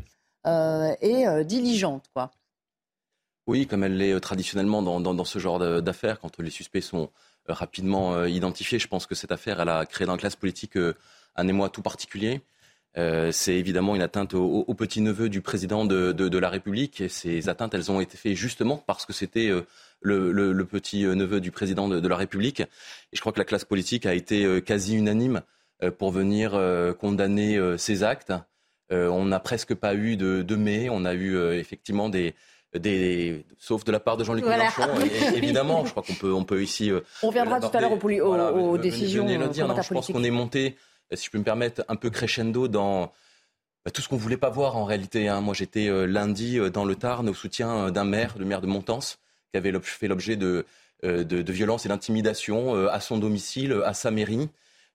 est 0.46 1.44
diligente. 1.46 2.05
Quoi. 2.13 2.29
Oui, 3.48 3.65
comme 3.65 3.84
elle 3.84 3.98
l'est 3.98 4.20
traditionnellement 4.20 4.84
dans, 4.84 5.00
dans, 5.00 5.25
ce 5.25 5.39
genre 5.39 5.82
d'affaires, 5.82 6.20
quand 6.20 6.38
les 6.38 6.51
suspects 6.51 6.82
sont 6.82 7.10
rapidement 7.48 8.24
identifiés. 8.25 8.77
Je 8.77 8.88
pense 8.88 9.08
que 9.08 9.15
cette 9.15 9.32
affaire, 9.32 9.60
elle 9.60 9.70
a 9.70 9.88
créé 9.88 10.05
dans 10.05 10.13
la 10.13 10.20
classe 10.20 10.36
politique 10.36 10.77
un 11.36 11.48
émoi 11.48 11.70
tout 11.70 11.82
particulier. 11.82 12.41
Euh, 12.97 13.31
c'est 13.31 13.55
évidemment 13.55 13.95
une 13.95 14.01
atteinte 14.01 14.33
au, 14.33 14.73
petit-neveu 14.73 15.27
du 15.27 15.41
président 15.41 15.85
de, 15.85 16.37
la 16.37 16.49
République. 16.49 17.01
Et 17.01 17.09
ces 17.09 17.49
atteintes, 17.49 17.73
elles 17.73 17.91
ont 17.91 17.99
été 17.99 18.17
faites 18.17 18.35
justement 18.35 18.77
parce 18.87 19.05
que 19.05 19.13
c'était 19.13 19.49
euh, 19.49 19.63
le, 20.01 20.63
petit-neveu 20.63 21.41
du 21.41 21.51
président 21.51 21.87
de, 21.87 22.07
la 22.07 22.15
République. 22.15 22.61
Et 22.61 23.15
je 23.15 23.19
crois 23.19 23.33
que 23.33 23.39
la 23.39 23.45
classe 23.45 23.65
politique 23.65 24.05
a 24.05 24.13
été 24.13 24.45
euh, 24.45 24.61
quasi 24.61 24.95
unanime 24.95 25.41
pour 25.97 26.09
venir 26.09 26.57
condamner 27.01 27.59
ces 27.77 28.03
actes. 28.03 28.31
on 28.89 29.25
n'a 29.25 29.41
presque 29.41 29.75
pas 29.75 29.93
eu 29.93 30.15
de, 30.15 30.55
mai. 30.55 30.87
On 30.89 31.03
a 31.03 31.13
eu 31.13 31.37
effectivement 31.51 32.07
des, 32.07 32.33
sauf 33.57 33.83
de 33.83 33.91
la 33.91 33.99
part 33.99 34.15
de 34.15 34.23
Jean-Luc 34.23 34.45
Mélenchon, 34.45 34.83
évidemment, 35.35 35.85
je 35.85 35.91
crois 35.91 36.01
qu'on 36.01 36.13
peut, 36.13 36.31
on 36.31 36.45
peut 36.45 36.63
ici. 36.63 36.93
On 37.21 37.27
reviendra 37.27 37.59
tout 37.59 37.75
à 37.75 37.81
l'heure 37.81 37.91
aux, 37.91 38.77
décisions. 38.77 39.27
je 39.27 39.93
pense 39.93 40.07
qu'on 40.07 40.23
est 40.23 40.31
monté 40.31 40.77
si 41.13 41.25
je 41.25 41.31
peux 41.31 41.38
me 41.38 41.43
permettre, 41.43 41.83
un 41.88 41.95
peu 41.95 42.09
crescendo 42.09 42.67
dans 42.67 43.12
bah, 43.85 43.91
tout 43.91 44.01
ce 44.01 44.09
qu'on 44.09 44.17
voulait 44.17 44.38
pas 44.38 44.50
voir 44.50 44.77
en 44.77 44.83
réalité. 44.83 45.27
Hein. 45.27 45.41
Moi, 45.41 45.53
j'étais 45.53 45.88
euh, 45.88 46.05
lundi 46.05 46.57
euh, 46.57 46.71
dans 46.71 46.85
le 46.85 46.95
Tarn 46.95 47.29
au 47.29 47.35
soutien 47.35 47.85
euh, 47.85 47.91
d'un 47.91 48.03
maire, 48.03 48.35
le 48.39 48.45
maire 48.45 48.62
de 48.62 48.65
Montance, 48.67 49.19
qui 49.51 49.57
avait 49.57 49.71
fait 49.83 50.07
l'objet 50.07 50.35
de, 50.35 50.65
de, 51.03 51.51
violences 51.51 51.85
et 51.85 51.89
d'intimidation 51.89 52.88
à 52.88 53.00
son 53.00 53.17
domicile, 53.19 53.81
à 53.85 53.93
sa 53.93 54.12
mairie. 54.12 54.50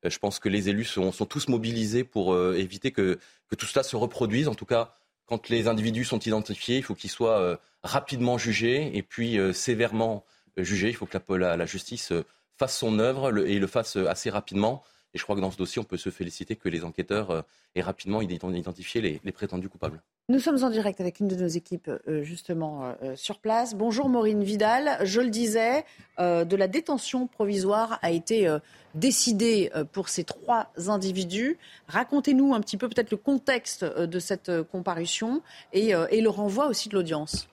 Je 0.04 0.18
pense 0.18 0.38
que 0.38 0.48
les 0.48 0.68
élus 0.68 0.84
sont, 0.84 1.12
tous 1.12 1.48
mobilisés 1.48 2.04
pour 2.04 2.36
éviter 2.54 2.90
que, 2.90 3.18
que, 3.48 3.54
tout 3.54 3.64
cela 3.64 3.82
se 3.82 3.96
reproduise. 3.96 4.48
En 4.48 4.54
tout 4.54 4.66
cas, 4.66 4.96
quand 5.24 5.48
les 5.48 5.66
individus 5.66 6.04
sont 6.04 6.18
identifiés, 6.18 6.76
il 6.76 6.82
faut 6.82 6.94
qu'ils 6.94 7.10
soient 7.10 7.58
rapidement 7.82 8.36
jugés 8.36 8.94
et 8.94 9.02
puis 9.02 9.38
sévèrement 9.54 10.24
jugés. 10.58 10.88
Il 10.88 10.96
faut 10.96 11.06
que 11.06 11.32
la 11.32 11.64
justice 11.64 12.12
fasse 12.58 12.76
son 12.76 12.98
œuvre 12.98 13.46
et 13.46 13.58
le 13.58 13.66
fasse 13.66 13.96
assez 13.96 14.28
rapidement. 14.28 14.82
Et 15.12 15.18
je 15.18 15.24
crois 15.24 15.34
que 15.34 15.40
dans 15.40 15.50
ce 15.50 15.56
dossier, 15.56 15.80
on 15.80 15.84
peut 15.84 15.96
se 15.96 16.10
féliciter 16.10 16.54
que 16.54 16.68
les 16.68 16.84
enquêteurs 16.84 17.30
euh, 17.30 17.42
aient 17.74 17.82
rapidement 17.82 18.22
identifié 18.22 19.00
les, 19.00 19.32
prétendus 19.32 19.68
coupables. 19.68 20.02
Nous 20.28 20.38
sommes 20.38 20.62
en 20.62 20.70
direct 20.70 21.00
avec 21.00 21.18
une 21.18 21.26
de 21.26 21.34
nos 21.34 21.48
équipes 21.48 21.90
euh, 22.06 22.22
justement 22.22 22.94
euh, 23.02 23.16
sur 23.16 23.40
place. 23.40 23.74
Bonjour 23.74 24.08
Maureen 24.08 24.44
Vidal. 24.44 24.98
Je 25.04 25.20
le 25.20 25.30
disais, 25.30 25.84
de 26.18 26.56
la 26.56 26.68
détention 26.68 27.26
provisoire 27.26 27.98
a 28.02 28.10
été 28.10 28.54
décidée 28.94 29.70
pour 29.92 30.08
ces 30.08 30.24
trois 30.24 30.70
individus. 30.86 31.56
Racontez-nous 31.88 32.54
un 32.54 32.60
petit 32.60 32.76
peu 32.76 32.88
peut-être 32.88 33.10
le 33.10 33.16
contexte 33.16 33.84
de 33.84 34.18
cette 34.18 34.62
comparution 34.64 35.42
et 35.72 35.92
le 35.92 36.28
renvoi 36.28 36.66
aussi 36.66 36.88
de 36.90 36.94
l'audience. 36.94 37.48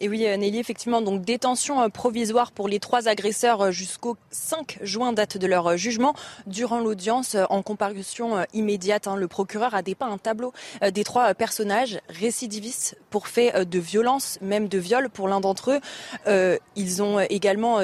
Et 0.00 0.08
oui, 0.08 0.26
euh, 0.26 0.36
Nelly, 0.36 0.58
effectivement, 0.58 1.00
donc 1.00 1.22
détention 1.22 1.80
euh, 1.80 1.88
provisoire 1.88 2.50
pour 2.50 2.66
les 2.66 2.80
trois 2.80 3.06
agresseurs 3.06 3.60
euh, 3.60 3.70
jusqu'au 3.70 4.16
5 4.32 4.78
juin, 4.82 5.12
date 5.12 5.38
de 5.38 5.46
leur 5.46 5.76
jugement. 5.76 6.14
Durant 6.48 6.80
l'audience, 6.80 7.36
en 7.48 7.62
comparution 7.62 8.44
immédiate, 8.52 9.06
hein, 9.06 9.14
le 9.14 9.28
procureur 9.28 9.74
a 9.74 9.82
dépeint 9.82 10.10
un 10.10 10.18
tableau 10.18 10.52
des 10.92 11.04
trois 11.04 11.34
personnages 11.34 12.00
récidivistes 12.08 12.98
pour 13.10 13.28
faits 13.28 13.56
de 13.56 13.78
violence, 13.78 14.38
même 14.40 14.68
de 14.68 14.78
viol 14.78 15.08
pour 15.08 15.28
l'un 15.28 15.40
d'entre 15.40 15.72
eux. 16.26 16.58
ils 16.76 17.02
ont 17.02 17.20
également 17.20 17.78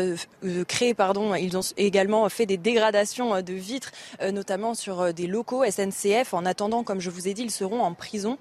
créé, 0.67 0.95
pardon, 0.95 1.35
ils 1.35 1.57
ont 1.57 1.63
également 1.77 2.29
fait 2.29 2.47
des 2.47 2.57
dégradations 2.57 3.41
de 3.41 3.53
vitres, 3.53 3.93
notamment 4.33 4.75
sur 4.75 5.13
des 5.15 5.27
locaux 5.27 5.65
SNCF. 5.65 6.35
En 6.35 6.45
attendant, 6.45 6.85
comme 6.85 7.01
je 7.01 7.11
vous 7.11 7.29
ai 7.29 7.35
dit, 7.35 7.43
ils 7.43 7.51
seront 7.51 7.83
en 7.83 7.95
prison. 7.95 8.39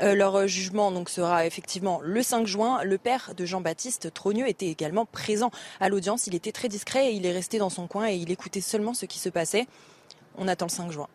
leur 0.00 0.46
jugement 0.46 0.90
donc 0.90 1.08
sera 1.08 1.46
effectivement 1.46 2.00
le 2.02 2.22
5 2.22 2.46
juin. 2.46 2.82
Le 2.84 2.98
père 2.98 3.21
de 3.36 3.44
Jean-Baptiste 3.44 4.12
Trogneux 4.12 4.48
était 4.48 4.66
également 4.66 5.06
présent 5.06 5.50
à 5.80 5.88
l'audience. 5.88 6.26
Il 6.26 6.34
était 6.34 6.52
très 6.52 6.68
discret 6.68 7.12
et 7.12 7.14
il 7.14 7.26
est 7.26 7.32
resté 7.32 7.58
dans 7.58 7.70
son 7.70 7.86
coin 7.86 8.08
et 8.08 8.16
il 8.16 8.30
écoutait 8.30 8.60
seulement 8.60 8.94
ce 8.94 9.06
qui 9.06 9.18
se 9.18 9.28
passait. 9.28 9.66
On 10.36 10.48
attend 10.48 10.66
le 10.66 10.70
5 10.70 10.90
juin. 10.90 11.08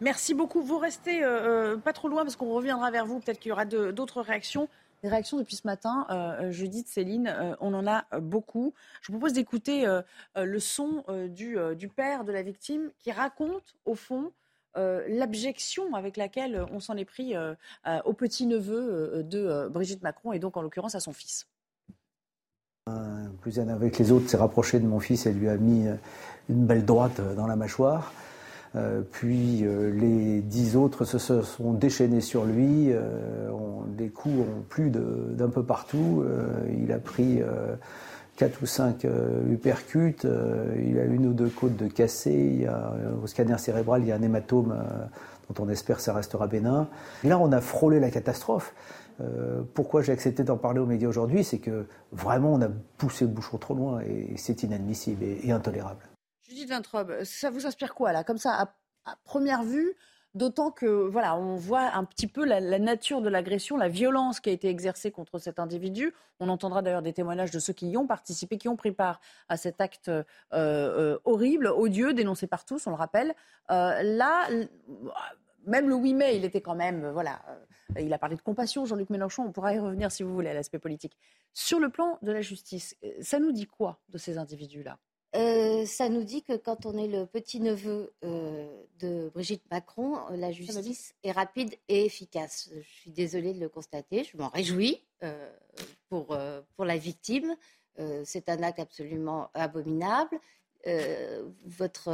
Merci 0.00 0.34
beaucoup. 0.34 0.62
Vous 0.62 0.78
restez 0.78 1.24
euh, 1.24 1.74
euh, 1.74 1.76
pas 1.76 1.92
trop 1.92 2.08
loin 2.08 2.22
parce 2.22 2.36
qu'on 2.36 2.52
reviendra 2.52 2.90
vers 2.90 3.04
vous. 3.04 3.18
Peut-être 3.18 3.40
qu'il 3.40 3.50
y 3.50 3.52
aura 3.52 3.64
d'autres 3.64 4.22
réactions. 4.22 4.68
Des 5.02 5.08
réactions 5.08 5.38
depuis 5.38 5.54
ce 5.54 5.66
matin, 5.66 6.06
euh, 6.10 6.50
Judith, 6.50 6.88
Céline, 6.88 7.56
on 7.60 7.72
en 7.72 7.86
a 7.86 8.04
beaucoup. 8.18 8.74
Je 9.00 9.12
vous 9.12 9.18
propose 9.18 9.32
d'écouter 9.32 9.86
le 10.34 10.58
son 10.58 11.04
du, 11.28 11.56
du, 11.76 11.88
père 11.88 12.24
de 12.24 12.32
la 12.32 12.42
victime 12.42 12.90
qui 12.98 13.12
raconte, 13.12 13.76
au 13.84 13.94
fond, 13.94 14.32
l'abjection 15.08 15.94
avec 15.94 16.16
laquelle 16.16 16.64
on 16.72 16.80
s'en 16.80 16.96
est 16.96 17.04
pris 17.04 17.34
au 18.04 18.12
petit-neveu 18.12 19.22
de 19.24 19.68
Brigitte 19.68 20.02
Macron 20.02 20.32
et 20.32 20.38
donc 20.38 20.56
en 20.56 20.62
l'occurrence 20.62 20.94
à 20.94 21.00
son 21.00 21.12
fils. 21.12 21.46
Un 22.86 23.30
plus 23.40 23.60
un 23.60 23.68
avec 23.68 23.98
les 23.98 24.12
autres 24.12 24.28
s'est 24.30 24.36
rapproché 24.36 24.80
de 24.80 24.86
mon 24.86 25.00
fils 25.00 25.26
et 25.26 25.32
lui 25.32 25.48
a 25.48 25.56
mis 25.56 25.86
une 26.48 26.66
belle 26.66 26.84
droite 26.84 27.20
dans 27.36 27.46
la 27.46 27.56
mâchoire. 27.56 28.12
puis 29.12 29.64
les 29.64 30.40
dix 30.40 30.76
autres 30.76 31.04
se, 31.04 31.42
sont 31.42 31.72
déchaînés 31.72 32.20
sur 32.20 32.44
lui. 32.44 32.92
des 33.88 34.08
coups 34.08 34.40
ont 34.40 34.62
plu 34.68 34.90
d'un 34.90 35.50
peu 35.50 35.62
partout. 35.62 36.24
il 36.82 36.92
a 36.92 36.98
pris 36.98 37.40
quatre 38.38 38.62
ou 38.62 38.66
cinq 38.66 39.04
euh, 39.04 39.52
uppercuts, 39.52 40.24
euh, 40.24 40.72
il 40.78 40.98
a 40.98 41.04
une 41.04 41.26
ou 41.26 41.34
deux 41.34 41.48
côtes 41.48 41.76
de 41.76 41.88
cassées, 41.88 42.66
au 43.20 43.26
scanner 43.26 43.58
cérébral, 43.58 44.02
il 44.02 44.08
y 44.08 44.12
a 44.12 44.14
un 44.14 44.22
hématome 44.22 44.72
euh, 44.72 45.04
dont 45.50 45.64
on 45.64 45.68
espère 45.68 45.96
que 45.96 46.02
ça 46.02 46.14
restera 46.14 46.46
bénin. 46.46 46.88
Là, 47.24 47.38
on 47.38 47.50
a 47.50 47.60
frôlé 47.60 47.98
la 48.00 48.10
catastrophe. 48.10 48.72
pourquoi 49.74 50.02
j'ai 50.02 50.12
accepté 50.12 50.44
d'en 50.44 50.56
parler 50.56 50.78
aux 50.78 50.86
médias 50.86 51.08
aujourd'hui 51.08 51.42
C'est 51.42 51.58
que 51.58 51.86
vraiment, 52.12 52.52
on 52.52 52.62
a 52.62 52.68
poussé 52.96 53.24
le 53.24 53.32
bouchon 53.32 53.58
trop 53.58 53.74
loin 53.74 54.00
et 54.02 54.36
c'est 54.36 54.62
inadmissible 54.62 55.24
et, 55.24 55.50
intolérable. 55.50 56.04
Judith 56.48 56.68
Vintrobe, 56.68 57.24
ça 57.24 57.50
vous 57.50 57.66
inspire 57.66 57.94
quoi, 57.94 58.12
là? 58.12 58.22
Comme 58.22 58.38
ça, 58.38 58.52
à 59.04 59.16
première 59.24 59.64
vue, 59.64 59.96
D'autant 60.38 60.70
que, 60.70 60.86
voilà, 60.86 61.36
on 61.36 61.56
voit 61.56 61.92
un 61.96 62.04
petit 62.04 62.28
peu 62.28 62.44
la, 62.44 62.60
nature 62.78 63.22
de 63.22 63.28
l'agression, 63.28 63.76
la 63.76 63.88
violence 63.88 64.38
qui 64.38 64.50
a 64.50 64.52
été 64.52 64.68
exercée 64.68 65.10
contre 65.10 65.40
cet 65.40 65.58
individu. 65.58 66.14
On 66.38 66.48
entendra 66.48 66.80
d'ailleurs 66.80 67.02
des 67.02 67.12
témoignages 67.12 67.50
de 67.50 67.58
ceux 67.58 67.72
qui 67.72 67.90
y 67.90 67.96
ont 67.96 68.06
participé, 68.06 68.56
qui 68.56 68.68
ont 68.68 68.76
pris 68.76 68.92
part 68.92 69.20
à 69.48 69.56
cet 69.56 69.80
acte 69.80 70.06
euh, 70.06 70.22
euh, 70.52 71.18
horrible, 71.24 71.66
odieux, 71.66 72.14
dénoncé 72.14 72.46
par 72.46 72.64
tous, 72.64 72.86
on 72.86 72.90
le 72.90 72.96
rappelle. 72.96 73.34
Euh, 73.72 74.00
là, 74.04 74.48
même 75.66 75.88
le 75.88 75.96
8 75.96 76.14
mai, 76.14 76.36
il 76.36 76.44
était 76.44 76.60
quand 76.60 76.76
même, 76.76 77.10
voilà, 77.10 77.40
il 77.98 78.12
a 78.12 78.18
parlé 78.18 78.36
de 78.36 78.42
compassion, 78.42 78.86
Jean-Luc 78.86 79.10
Mélenchon, 79.10 79.42
on 79.42 79.50
pourra 79.50 79.74
y 79.74 79.80
revenir 79.80 80.12
si 80.12 80.22
vous 80.22 80.32
voulez 80.32 80.50
à 80.50 80.54
l'aspect 80.54 80.78
politique. 80.78 81.18
Sur 81.52 81.80
le 81.80 81.88
plan 81.88 82.16
de 82.22 82.30
la 82.30 82.42
justice, 82.42 82.96
ça 83.20 83.40
nous 83.40 83.50
dit 83.50 83.66
quoi 83.66 83.98
de 84.10 84.18
ces 84.18 84.38
individus-là? 84.38 84.98
Euh, 85.36 85.84
ça 85.84 86.08
nous 86.08 86.24
dit 86.24 86.42
que 86.42 86.56
quand 86.56 86.86
on 86.86 86.96
est 86.96 87.06
le 87.06 87.26
petit-neveu 87.26 88.14
euh, 88.24 88.82
de 88.98 89.30
Brigitte 89.34 89.62
Macron, 89.70 90.16
euh, 90.30 90.36
la 90.36 90.52
justice 90.52 91.14
est 91.22 91.32
rapide 91.32 91.74
et 91.88 92.06
efficace. 92.06 92.70
Je 92.74 92.88
suis 92.88 93.10
désolée 93.10 93.52
de 93.52 93.60
le 93.60 93.68
constater, 93.68 94.24
je 94.24 94.36
m'en 94.36 94.48
réjouis 94.48 95.02
pour, 96.08 96.36
pour 96.76 96.84
la 96.84 96.96
victime. 96.96 97.56
C'est 98.24 98.48
un 98.48 98.62
acte 98.62 98.78
absolument 98.78 99.50
abominable. 99.54 100.38
votre, 101.66 102.12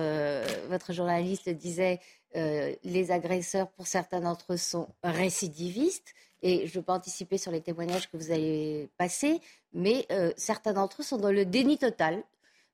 votre 0.68 0.92
journaliste 0.92 1.50
disait 1.50 2.00
les 2.35 3.11
agresseurs, 3.11 3.71
pour 3.73 3.87
certains 3.87 4.21
d'entre 4.21 4.54
eux, 4.54 4.56
sont 4.56 4.88
récidivistes. 5.02 6.14
Et 6.42 6.66
je 6.66 6.73
ne 6.73 6.80
veux 6.80 6.83
pas 6.83 6.94
anticiper 6.94 7.38
sur 7.38 7.52
les 7.52 7.61
témoignages 7.61 8.11
que 8.11 8.16
vous 8.16 8.33
allez 8.33 8.88
passer, 8.97 9.40
mais 9.75 10.09
certains 10.37 10.73
d'entre 10.73 11.02
eux 11.02 11.04
sont 11.04 11.18
dans 11.18 11.33
le 11.33 11.44
déni 11.44 11.76
total 11.76 12.25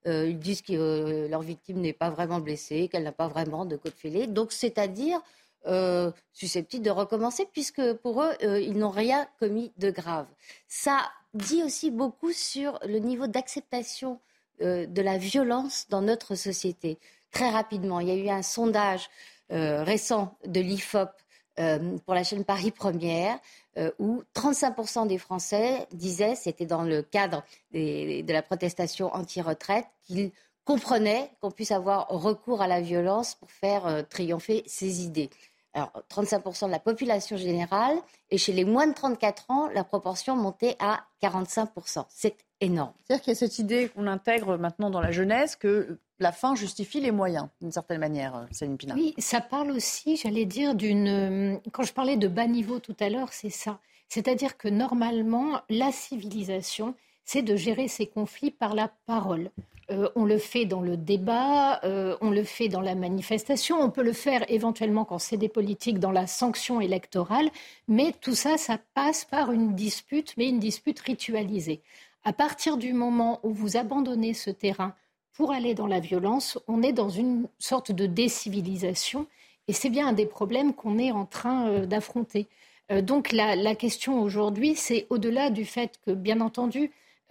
euh, 0.07 0.28
ils 0.28 0.38
disent 0.38 0.62
que 0.62 0.73
euh, 0.73 1.28
leur 1.28 1.42
victime 1.42 1.80
n'est 1.80 1.92
pas 1.92 2.11
vraiment 2.11 2.40
blessée, 2.40 2.88
qu'elle 2.88 3.02
n'a 3.02 3.12
pas 3.12 3.28
vraiment 3.28 3.64
de 3.64 3.76
côte 3.76 3.95
fêlée. 3.95 4.26
Donc, 4.26 4.52
c'est-à-dire 4.52 5.21
euh, 5.66 6.11
susceptible 6.33 6.85
de 6.85 6.90
recommencer, 6.90 7.47
puisque 7.52 7.92
pour 7.95 8.23
eux, 8.23 8.33
ils 8.42 8.78
n'ont 8.78 8.90
rien 8.90 9.28
commis 9.38 9.73
de 9.76 9.90
grave. 9.90 10.26
Ça 10.69 11.11
dit 11.35 11.62
aussi 11.62 11.90
beaucoup 11.90 12.33
sur 12.33 12.78
le 12.87 12.99
niveau 12.99 13.26
d'acceptation 13.26 14.21
de 14.61 15.00
la 15.00 15.16
violence 15.16 15.87
dans 15.88 16.02
notre 16.02 16.35
société. 16.35 16.99
Très 17.30 17.49
rapidement, 17.49 18.00
il 18.00 18.09
y 18.09 18.11
a 18.11 18.14
eu 18.14 18.28
un 18.28 18.42
sondage 18.42 19.09
récent 19.49 20.37
de 20.47 20.61
l'IFOP 20.61 21.11
pour 22.05 22.14
la 22.14 22.25
chaîne 22.25 22.45
Paris 22.45 22.71
Première 22.71 23.38
euh, 23.79 23.90
où 23.99 24.23
35% 24.35 25.07
des 25.07 25.19
Français 25.19 25.87
disaient, 25.93 26.35
c'était 26.35 26.67
dans 26.67 26.83
le 26.83 27.02
cadre 27.02 27.45
de 27.73 28.33
la 28.33 28.43
protestation 28.43 29.14
anti-retraite, 29.14 29.87
qu'ils 30.02 30.33
comprenaient 30.64 31.31
qu'on 31.40 31.50
puisse 31.52 31.71
avoir 31.71 32.09
recours 32.09 32.62
à 32.62 32.67
la 32.67 32.81
violence 32.81 33.37
pour 33.37 33.50
faire 33.50 33.87
euh, 33.87 34.02
triompher 34.02 34.64
ses 34.67 35.05
idées. 35.05 35.31
Alors, 35.72 35.92
35% 36.10 36.66
de 36.66 36.70
la 36.72 36.80
population 36.80 37.36
générale, 37.36 37.96
et 38.30 38.38
chez 38.38 38.52
les 38.52 38.64
moins 38.64 38.88
de 38.88 38.94
34 38.94 39.50
ans, 39.50 39.68
la 39.68 39.84
proportion 39.84 40.34
montait 40.34 40.76
à 40.80 41.04
45%. 41.22 42.04
C'est 42.08 42.36
énorme. 42.60 42.92
C'est-à-dire 43.04 43.22
qu'il 43.22 43.32
y 43.32 43.36
a 43.36 43.38
cette 43.38 43.58
idée 43.58 43.88
qu'on 43.88 44.06
intègre 44.06 44.56
maintenant 44.56 44.90
dans 44.90 45.00
la 45.00 45.12
jeunesse 45.12 45.56
que 45.56 45.98
la 46.18 46.32
fin 46.32 46.54
justifie 46.54 47.00
les 47.00 47.12
moyens, 47.12 47.48
d'une 47.60 47.72
certaine 47.72 47.98
manière, 47.98 48.46
Céline 48.50 48.76
Pina. 48.76 48.94
Oui, 48.94 49.14
ça 49.18 49.40
parle 49.40 49.70
aussi, 49.70 50.16
j'allais 50.16 50.44
dire, 50.44 50.74
d'une. 50.74 51.08
Euh, 51.08 51.56
quand 51.72 51.82
je 51.82 51.92
parlais 51.92 52.16
de 52.16 52.28
bas 52.28 52.46
niveau 52.46 52.78
tout 52.78 52.96
à 53.00 53.08
l'heure, 53.08 53.32
c'est 53.32 53.50
ça. 53.50 53.78
C'est-à-dire 54.08 54.58
que 54.58 54.68
normalement, 54.68 55.60
la 55.70 55.92
civilisation, 55.92 56.94
c'est 57.24 57.42
de 57.42 57.56
gérer 57.56 57.88
ces 57.88 58.06
conflits 58.06 58.50
par 58.50 58.74
la 58.74 58.88
parole. 59.06 59.50
Euh, 59.90 60.08
on 60.14 60.24
le 60.24 60.38
fait 60.38 60.64
dans 60.64 60.80
le 60.80 60.96
débat, 60.96 61.80
on 62.20 62.30
le 62.30 62.44
fait 62.44 62.68
dans 62.68 62.80
la 62.80 62.94
manifestation, 62.94 63.80
on 63.80 63.90
peut 63.90 64.02
le 64.02 64.12
faire 64.12 64.44
éventuellement 64.48 65.04
quand 65.04 65.18
c'est 65.18 65.36
des 65.36 65.48
politiques 65.48 65.98
dans 65.98 66.12
la 66.12 66.26
sanction 66.26 66.80
électorale, 66.80 67.50
mais 67.88 68.12
tout 68.20 68.34
ça, 68.34 68.56
ça 68.56 68.78
passe 68.94 69.24
par 69.24 69.52
une 69.52 69.74
dispute, 69.74 70.34
mais 70.36 70.48
une 70.48 70.60
dispute 70.60 71.00
ritualisée. 71.00 71.82
À 72.22 72.32
partir 72.32 72.76
du 72.76 72.92
moment 72.92 73.40
où 73.42 73.50
vous 73.50 73.76
abandonnez 73.76 74.34
ce 74.34 74.50
terrain 74.50 74.94
pour 75.32 75.52
aller 75.52 75.74
dans 75.74 75.86
la 75.86 76.00
violence, 76.00 76.58
on 76.68 76.82
est 76.82 76.92
dans 76.92 77.08
une 77.08 77.48
sorte 77.58 77.92
de 77.92 78.04
décivilisation. 78.04 79.26
Et 79.68 79.72
c'est 79.72 79.88
bien 79.88 80.08
un 80.08 80.12
des 80.12 80.26
problèmes 80.26 80.74
qu'on 80.74 80.98
est 80.98 81.12
en 81.12 81.24
train 81.24 81.68
euh, 81.68 81.86
d'affronter. 81.86 82.48
Euh, 82.92 83.00
donc 83.00 83.32
la, 83.32 83.74
question 83.74 84.20
aujourd'hui, 84.20 84.74
c'est 84.74 85.06
au-delà 85.08 85.48
du 85.48 85.64
fait 85.64 85.98
que, 86.04 86.10
bien 86.10 86.42
entendu, 86.42 86.90
euh, 86.90 86.90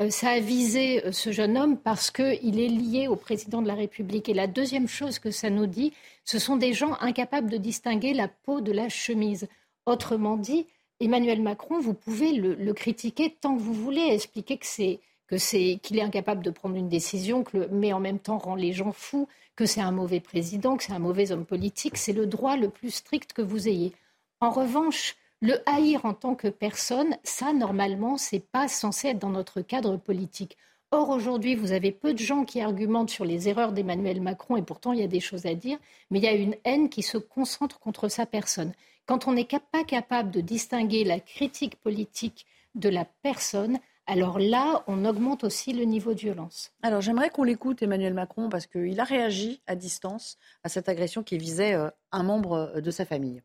ça 0.09 0.29
a 0.29 0.39
visé 0.39 1.11
ce 1.11 1.31
jeune 1.31 1.57
homme 1.57 1.77
parce 1.77 2.09
qu'il 2.09 2.59
est 2.59 2.69
lié 2.69 3.07
au 3.07 3.15
président 3.17 3.61
de 3.61 3.67
la 3.67 3.75
République. 3.75 4.29
Et 4.29 4.33
la 4.33 4.47
deuxième 4.47 4.87
chose 4.87 5.19
que 5.19 5.31
ça 5.31 5.49
nous 5.49 5.67
dit, 5.67 5.91
ce 6.23 6.39
sont 6.39 6.55
des 6.55 6.73
gens 6.73 6.93
incapables 7.01 7.49
de 7.49 7.57
distinguer 7.57 8.13
la 8.13 8.29
peau 8.29 8.61
de 8.61 8.71
la 8.71 8.87
chemise. 8.87 9.47
Autrement 9.85 10.37
dit, 10.37 10.67
Emmanuel 11.01 11.41
Macron, 11.41 11.79
vous 11.79 11.93
pouvez 11.93 12.31
le 12.31 12.73
critiquer 12.73 13.35
tant 13.41 13.57
que 13.57 13.61
vous 13.61 13.73
voulez, 13.73 14.07
expliquer 14.13 14.57
que 14.57 14.65
c'est 14.65 14.99
que 15.29 15.75
qu'il 15.75 15.97
est 15.97 16.01
incapable 16.01 16.43
de 16.43 16.49
prendre 16.49 16.75
une 16.75 16.89
décision, 16.89 17.43
mais 17.71 17.93
en 17.93 17.99
même 17.99 18.19
temps 18.19 18.39
rend 18.39 18.55
les 18.55 18.73
gens 18.73 18.91
fous, 18.91 19.27
que 19.55 19.65
c'est 19.65 19.81
un 19.81 19.91
mauvais 19.91 20.19
président, 20.19 20.75
que 20.75 20.83
c'est 20.83 20.93
un 20.93 20.99
mauvais 20.99 21.31
homme 21.31 21.45
politique. 21.45 21.97
C'est 21.97 22.13
le 22.13 22.25
droit 22.25 22.57
le 22.57 22.69
plus 22.69 22.91
strict 22.91 23.33
que 23.33 23.41
vous 23.41 23.67
ayez. 23.67 23.93
En 24.39 24.49
revanche, 24.49 25.15
le 25.41 25.57
haïr 25.65 26.05
en 26.05 26.13
tant 26.13 26.35
que 26.35 26.47
personne, 26.47 27.15
ça 27.23 27.53
normalement, 27.53 28.17
c'est 28.17 28.45
pas 28.45 28.67
censé 28.67 29.09
être 29.09 29.19
dans 29.19 29.29
notre 29.29 29.61
cadre 29.61 29.95
politique. 29.97 30.57
Or, 30.91 31.09
aujourd'hui, 31.09 31.55
vous 31.55 31.71
avez 31.71 31.91
peu 31.91 32.13
de 32.13 32.19
gens 32.19 32.45
qui 32.45 32.61
argumentent 32.61 33.11
sur 33.11 33.23
les 33.23 33.47
erreurs 33.47 33.71
d'Emmanuel 33.71 34.21
Macron, 34.21 34.57
et 34.57 34.63
pourtant, 34.63 34.91
il 34.91 34.99
y 34.99 35.03
a 35.03 35.07
des 35.07 35.19
choses 35.19 35.45
à 35.45 35.53
dire, 35.53 35.77
mais 36.09 36.19
il 36.19 36.25
y 36.25 36.27
a 36.27 36.33
une 36.33 36.55
haine 36.65 36.89
qui 36.89 37.03
se 37.03 37.17
concentre 37.17 37.79
contre 37.79 38.09
sa 38.09 38.25
personne. 38.25 38.73
Quand 39.05 39.27
on 39.27 39.33
n'est 39.33 39.47
pas 39.71 39.83
capable 39.83 40.31
de 40.31 40.41
distinguer 40.41 41.03
la 41.03 41.19
critique 41.19 41.75
politique 41.77 42.45
de 42.75 42.89
la 42.89 43.05
personne, 43.05 43.79
alors 44.07 44.39
là, 44.39 44.83
on 44.87 45.05
augmente 45.05 45.43
aussi 45.43 45.71
le 45.71 45.83
niveau 45.83 46.15
de 46.15 46.19
violence. 46.19 46.71
Alors 46.81 47.01
j'aimerais 47.01 47.29
qu'on 47.29 47.43
l'écoute, 47.43 47.83
Emmanuel 47.83 48.15
Macron, 48.15 48.49
parce 48.49 48.65
qu'il 48.65 48.99
a 48.99 49.03
réagi 49.03 49.61
à 49.67 49.75
distance 49.75 50.37
à 50.63 50.69
cette 50.69 50.89
agression 50.89 51.21
qui 51.21 51.37
visait 51.37 51.75
euh, 51.75 51.89
un 52.11 52.23
membre 52.23 52.71
euh, 52.75 52.81
de 52.81 52.89
sa 52.89 53.05
famille. 53.05 53.43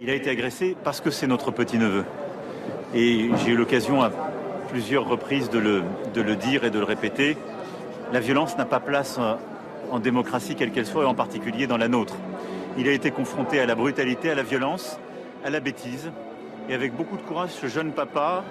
Il 0.00 0.10
a 0.10 0.14
été 0.14 0.28
agressé 0.28 0.76
parce 0.82 1.00
que 1.00 1.12
c'est 1.12 1.28
notre 1.28 1.52
petit-neveu. 1.52 2.04
Et 2.94 3.30
j'ai 3.38 3.52
eu 3.52 3.56
l'occasion 3.56 4.02
à 4.02 4.10
plusieurs 4.68 5.06
reprises 5.06 5.50
de 5.50 5.60
le, 5.60 6.34
dire 6.34 6.64
et 6.64 6.70
de 6.70 6.80
le 6.80 6.84
répéter. 6.84 7.36
La 8.12 8.18
violence 8.18 8.58
n'a 8.58 8.64
pas 8.64 8.80
place 8.80 9.18
euh, 9.20 9.34
en 9.92 10.00
démocratie, 10.00 10.56
quelle 10.56 10.72
qu'elle 10.72 10.84
soit, 10.84 11.04
et 11.04 11.06
en 11.06 11.14
particulier 11.14 11.68
dans 11.68 11.76
la 11.76 11.86
nôtre. 11.86 12.16
Il 12.76 12.88
a 12.88 12.90
été 12.90 13.12
confronté 13.12 13.60
à 13.60 13.66
la 13.66 13.76
brutalité, 13.76 14.30
à 14.30 14.34
la 14.34 14.42
violence, 14.42 14.98
à 15.44 15.50
la 15.50 15.60
bêtise. 15.60 16.10
Et 16.68 16.74
avec 16.74 16.96
beaucoup 16.96 17.16
de 17.16 17.22
courage, 17.22 17.50
ce 17.50 17.68
jeune 17.68 17.92
papa 17.92 18.42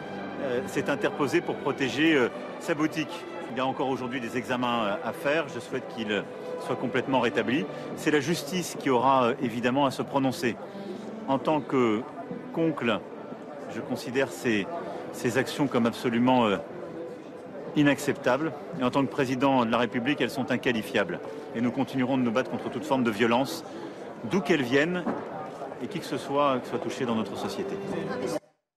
euh, 0.43 0.61
s'est 0.67 0.89
interposé 0.89 1.41
pour 1.41 1.55
protéger 1.55 2.15
euh, 2.15 2.29
sa 2.61 2.73
boutique. 2.73 3.25
Il 3.51 3.57
y 3.57 3.59
a 3.59 3.65
encore 3.65 3.89
aujourd'hui 3.89 4.21
des 4.21 4.37
examens 4.37 4.97
à 5.03 5.11
faire. 5.11 5.47
Je 5.53 5.59
souhaite 5.59 5.83
qu'il 5.93 6.23
soit 6.65 6.77
complètement 6.77 7.19
rétabli. 7.19 7.65
C'est 7.97 8.11
la 8.11 8.21
justice 8.21 8.77
qui 8.79 8.89
aura 8.89 9.33
évidemment 9.41 9.85
à 9.85 9.91
se 9.91 10.01
prononcer. 10.01 10.55
En 11.27 11.39
tant 11.39 11.61
que 11.61 12.01
concle, 12.53 12.99
je 13.73 13.81
considère 13.81 14.29
ces, 14.29 14.67
actions 15.37 15.67
comme 15.67 15.85
absolument 15.85 16.47
inacceptables. 17.75 18.51
Et 18.79 18.83
en 18.83 18.91
tant 18.91 19.05
que 19.05 19.11
président 19.11 19.65
de 19.65 19.71
la 19.71 19.77
République, 19.77 20.21
elles 20.21 20.29
sont 20.29 20.51
inqualifiables. 20.51 21.19
Et 21.55 21.61
nous 21.61 21.71
continuerons 21.71 22.17
de 22.17 22.23
nous 22.23 22.31
battre 22.31 22.49
contre 22.49 22.69
toute 22.69 22.85
forme 22.85 23.03
de 23.03 23.11
violence, 23.11 23.63
d'où 24.29 24.41
qu'elle 24.41 24.63
vienne 24.63 25.03
et 25.81 25.87
qui 25.87 25.99
que 25.99 26.05
ce 26.05 26.17
soit 26.17 26.59
qui 26.63 26.69
soit 26.69 26.79
touché 26.79 27.05
dans 27.05 27.15
notre 27.15 27.37
société. 27.37 27.75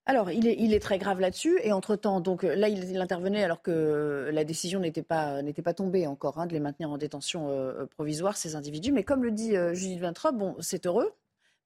Alors, 0.09 0.31
il 0.31 0.73
est, 0.73 0.79
très 0.79 0.99
grave 0.99 1.19
là-dessus. 1.19 1.59
Et 1.65 1.73
entre-temps, 1.73 2.21
donc 2.21 2.45
là, 2.45 2.69
il, 2.69 3.01
intervenait 3.01 3.43
alors 3.43 3.61
que 3.61 4.31
la 4.33 4.45
décision 4.45 4.79
n'était 4.79 5.03
pas, 5.03 5.41
pas 5.65 5.75
tombée 5.75 6.07
encore 6.07 6.39
hein, 6.39 6.47
de 6.47 6.53
les 6.53 6.61
maintenir 6.61 6.91
en 6.91 6.97
détention 6.97 7.49
euh, 7.51 7.87
provisoire, 7.87 8.37
ces 8.37 8.55
individus. 8.55 8.93
Mais 8.93 9.03
comme 9.03 9.25
le 9.25 9.33
dit 9.33 9.57
euh, 9.57 9.75
Judith 9.75 9.99
Vintrop, 9.99 10.37
c'est 10.61 10.87
heureux, 10.87 11.13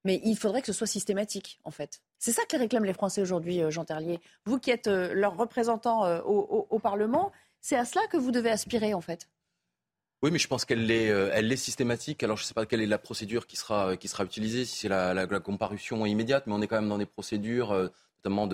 mais 0.04 0.21
il 0.25 0.37
faudrait 0.37 0.61
que 0.61 0.66
ce 0.66 0.73
soit 0.73 0.87
systématique, 0.87 1.61
en 1.64 1.71
fait. 1.71 2.00
C'est 2.19 2.33
ça 2.33 2.42
que 2.49 2.57
réclament 2.57 2.85
les 2.85 2.92
Français 2.92 3.23
aujourd'hui, 3.23 3.62
euh, 3.62 3.71
Jean 3.71 3.85
Terlier. 3.85 4.21
Vous 4.45 4.59
qui 4.59 4.71
êtes 4.71 4.87
leur 4.87 5.37
représentant 5.37 6.21
au, 6.23 6.78
Parlement, 6.78 7.33
c'est 7.61 7.76
à 7.76 7.85
cela 7.85 8.07
que 8.07 8.16
vous 8.16 8.30
devez 8.30 8.50
aspirer, 8.50 8.95
en 8.95 9.00
fait. 9.00 9.28
Oui, 10.23 10.30
mais 10.30 10.38
je 10.38 10.49
pense 10.49 10.64
qu'elle 10.64 10.90
est, 10.90 11.57
systématique. 11.57 12.23
Alors, 12.23 12.37
je 12.37 12.42
ne 12.42 12.47
sais 12.47 12.54
pas 12.54 12.66
quelle 12.66 12.83
est 12.83 12.87
la 12.87 12.99
procédure 12.99 13.47
qui 13.47 13.57
sera, 13.57 13.95
utilisée, 13.95 14.64
si 14.64 14.76
c'est 14.76 14.88
la, 14.88 15.26
comparution 15.40 16.04
immédiate, 16.07 16.47
mais 16.47 16.52
on 16.52 16.62
est 16.62 16.66
quand 16.66 16.80
même 16.80 16.88
dans 16.88 16.99
des 16.99 17.07
procédures 17.07 17.90
notamment 18.25 18.49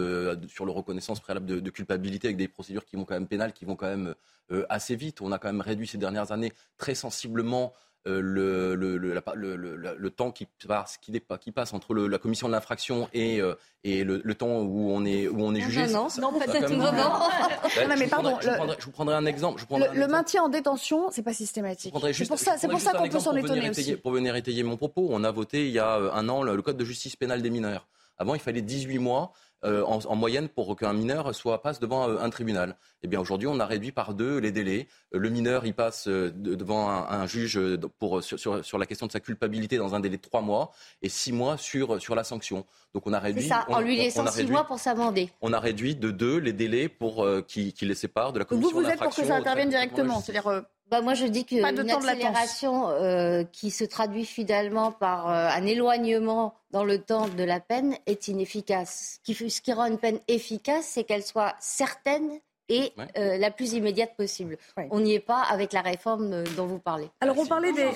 sur 0.48 0.64
le 0.64 0.72
reconnaissance 0.72 1.20
préalable 1.20 1.60
de, 1.60 1.70
culpabilité 1.70 2.28
avec 2.28 2.36
des 2.36 2.48
procédures 2.48 2.84
qui 2.84 2.96
vont 2.96 3.04
quand 3.04 3.14
même 3.14 3.26
pénales, 3.26 3.52
qui 3.52 3.64
vont 3.64 3.76
quand 3.76 3.88
même 3.88 4.14
euh, 4.52 4.64
assez 4.68 4.96
vite. 4.96 5.20
On 5.20 5.32
a 5.32 5.38
quand 5.38 5.48
même 5.48 5.60
réduit 5.60 5.86
ces 5.86 5.98
dernières 5.98 6.32
années 6.32 6.52
très 6.78 6.94
sensiblement 6.94 7.72
euh, 8.06 8.20
le, 8.20 8.74
le, 8.76 9.96
le, 9.98 10.10
temps 10.10 10.30
qui 10.30 10.46
passe, 10.66 10.96
qui, 10.98 11.12
qui 11.40 11.52
passe 11.52 11.74
entre 11.74 11.94
la 11.94 12.18
commission 12.18 12.46
de 12.46 12.52
l'infraction 12.52 13.08
et, 13.12 13.40
euh, 13.40 13.54
et 13.82 14.04
le, 14.04 14.34
temps 14.34 14.60
où 14.60 14.92
on 14.92 15.04
est, 15.04 15.26
où 15.26 15.40
on 15.40 15.54
est 15.54 15.60
jugé. 15.60 15.86
Non, 15.88 16.06
non, 16.20 16.32
non, 16.32 16.38
peut-être 16.38 16.70
non. 16.70 16.92
non. 16.92 17.96
mais 17.98 18.06
pardon. 18.06 18.38
Je 18.40 18.84
vous 18.84 18.92
prendrai, 18.92 19.14
un 19.16 19.26
exemple. 19.26 19.62
le, 19.70 20.06
maintien 20.06 20.44
en 20.44 20.48
détention, 20.48 21.10
c'est 21.10 21.22
pas 21.22 21.34
systématique. 21.34 21.94
C'est 22.12 22.28
pour 22.28 22.38
ça, 22.38 22.56
c'est 22.58 22.68
pour 22.68 22.80
ça 22.80 22.92
qu'on 22.92 23.08
peut 23.08 23.18
s'en 23.18 23.34
étonner 23.34 23.70
aussi. 23.70 23.96
Pour 23.96 24.12
venir 24.12 24.36
étayer 24.36 24.62
mon 24.62 24.76
propos, 24.76 25.08
on 25.10 25.24
a 25.24 25.30
voté 25.32 25.66
il 25.66 25.72
y 25.72 25.78
a 25.78 25.96
un 25.96 26.28
an 26.28 26.42
le 26.42 26.62
code 26.62 26.76
de 26.76 26.84
justice 26.84 27.16
pénale 27.16 27.42
des 27.42 27.50
mineurs. 27.50 27.88
Avant, 28.18 28.34
il 28.34 28.40
fallait 28.40 28.62
18 28.62 28.98
mois 28.98 29.32
euh, 29.64 29.82
en, 29.84 30.14
moyenne 30.16 30.48
pour 30.48 30.76
qu'un 30.76 30.92
mineur 30.92 31.34
soit 31.34 31.62
passe 31.62 31.80
devant 31.80 32.08
euh, 32.08 32.18
un 32.20 32.28
tribunal. 32.28 32.76
Eh 33.02 33.08
bien 33.08 33.18
aujourd'hui, 33.18 33.48
on 33.48 33.58
a 33.58 33.64
réduit 33.64 33.90
par 33.90 34.12
deux 34.12 34.36
les 34.36 34.52
délais. 34.52 34.86
Euh, 35.14 35.18
le 35.18 35.30
mineur, 35.30 35.64
il 35.64 35.72
passe 35.72 36.08
devant 36.08 36.88
un, 36.90 37.26
juge 37.26 37.58
pour, 37.98 38.22
sur, 38.22 38.78
la 38.78 38.86
question 38.86 39.06
de 39.06 39.12
sa 39.12 39.20
culpabilité 39.20 39.78
dans 39.78 39.94
un 39.94 40.00
délai 40.00 40.18
de 40.18 40.22
trois 40.22 40.42
mois 40.42 40.72
et 41.00 41.08
six 41.08 41.32
mois 41.32 41.56
sur, 41.56 42.00
sur 42.02 42.14
la 42.14 42.22
sanction. 42.22 42.66
Donc 42.92 43.06
on 43.06 43.14
a 43.14 43.18
réduit. 43.18 43.48
Ça, 43.48 43.64
en 43.68 43.80
lui 43.80 43.96
laissant 43.96 44.26
six 44.26 44.46
mois 44.46 44.64
pour 44.64 44.78
s'amender. 44.78 45.30
On 45.40 45.54
a 45.54 45.58
réduit 45.58 45.96
de 45.96 46.10
deux 46.10 46.36
les 46.36 46.52
délais 46.52 46.88
pour 46.90 47.26
qui, 47.46 47.72
qui, 47.72 47.86
les 47.86 47.94
séparent 47.94 48.34
de 48.34 48.38
la 48.38 48.44
commission 48.44 48.70
Vous, 48.70 48.84
vous 48.84 48.88
êtes 48.88 49.00
pour 49.00 49.14
que 49.14 49.24
ça 49.24 49.36
intervienne 49.36 49.70
directement, 49.70 50.20
c'est-à-dire 50.20 50.64
bah 50.88 51.00
moi, 51.00 51.14
je 51.14 51.26
dis 51.26 51.44
qu'une 51.44 51.64
accélération 51.64 52.90
euh, 52.90 53.42
qui 53.50 53.72
se 53.72 53.82
traduit 53.82 54.24
finalement 54.24 54.92
par 54.92 55.28
euh, 55.28 55.48
un 55.48 55.66
éloignement 55.66 56.54
dans 56.70 56.84
le 56.84 56.98
temps 56.98 57.26
de 57.28 57.42
la 57.42 57.58
peine 57.58 57.96
est 58.06 58.28
inefficace. 58.28 59.18
Ce 59.18 59.32
qui, 59.32 59.50
ce 59.50 59.60
qui 59.60 59.72
rend 59.72 59.86
une 59.86 59.98
peine 59.98 60.20
efficace, 60.28 60.86
c'est 60.86 61.02
qu'elle 61.02 61.24
soit 61.24 61.56
certaine 61.58 62.38
et 62.68 62.92
euh, 63.16 63.36
la 63.36 63.50
plus 63.50 63.74
immédiate 63.74 64.16
possible. 64.16 64.58
On 64.90 65.00
n'y 65.00 65.14
est 65.14 65.20
pas 65.20 65.42
avec 65.42 65.72
la 65.72 65.82
réforme 65.82 66.32
euh, 66.32 66.44
dont 66.56 66.66
vous 66.66 66.78
parlez. 66.78 67.08
Alors 67.20 67.38
on 67.38 67.46
parlait 67.46 67.72
des. 67.72 67.88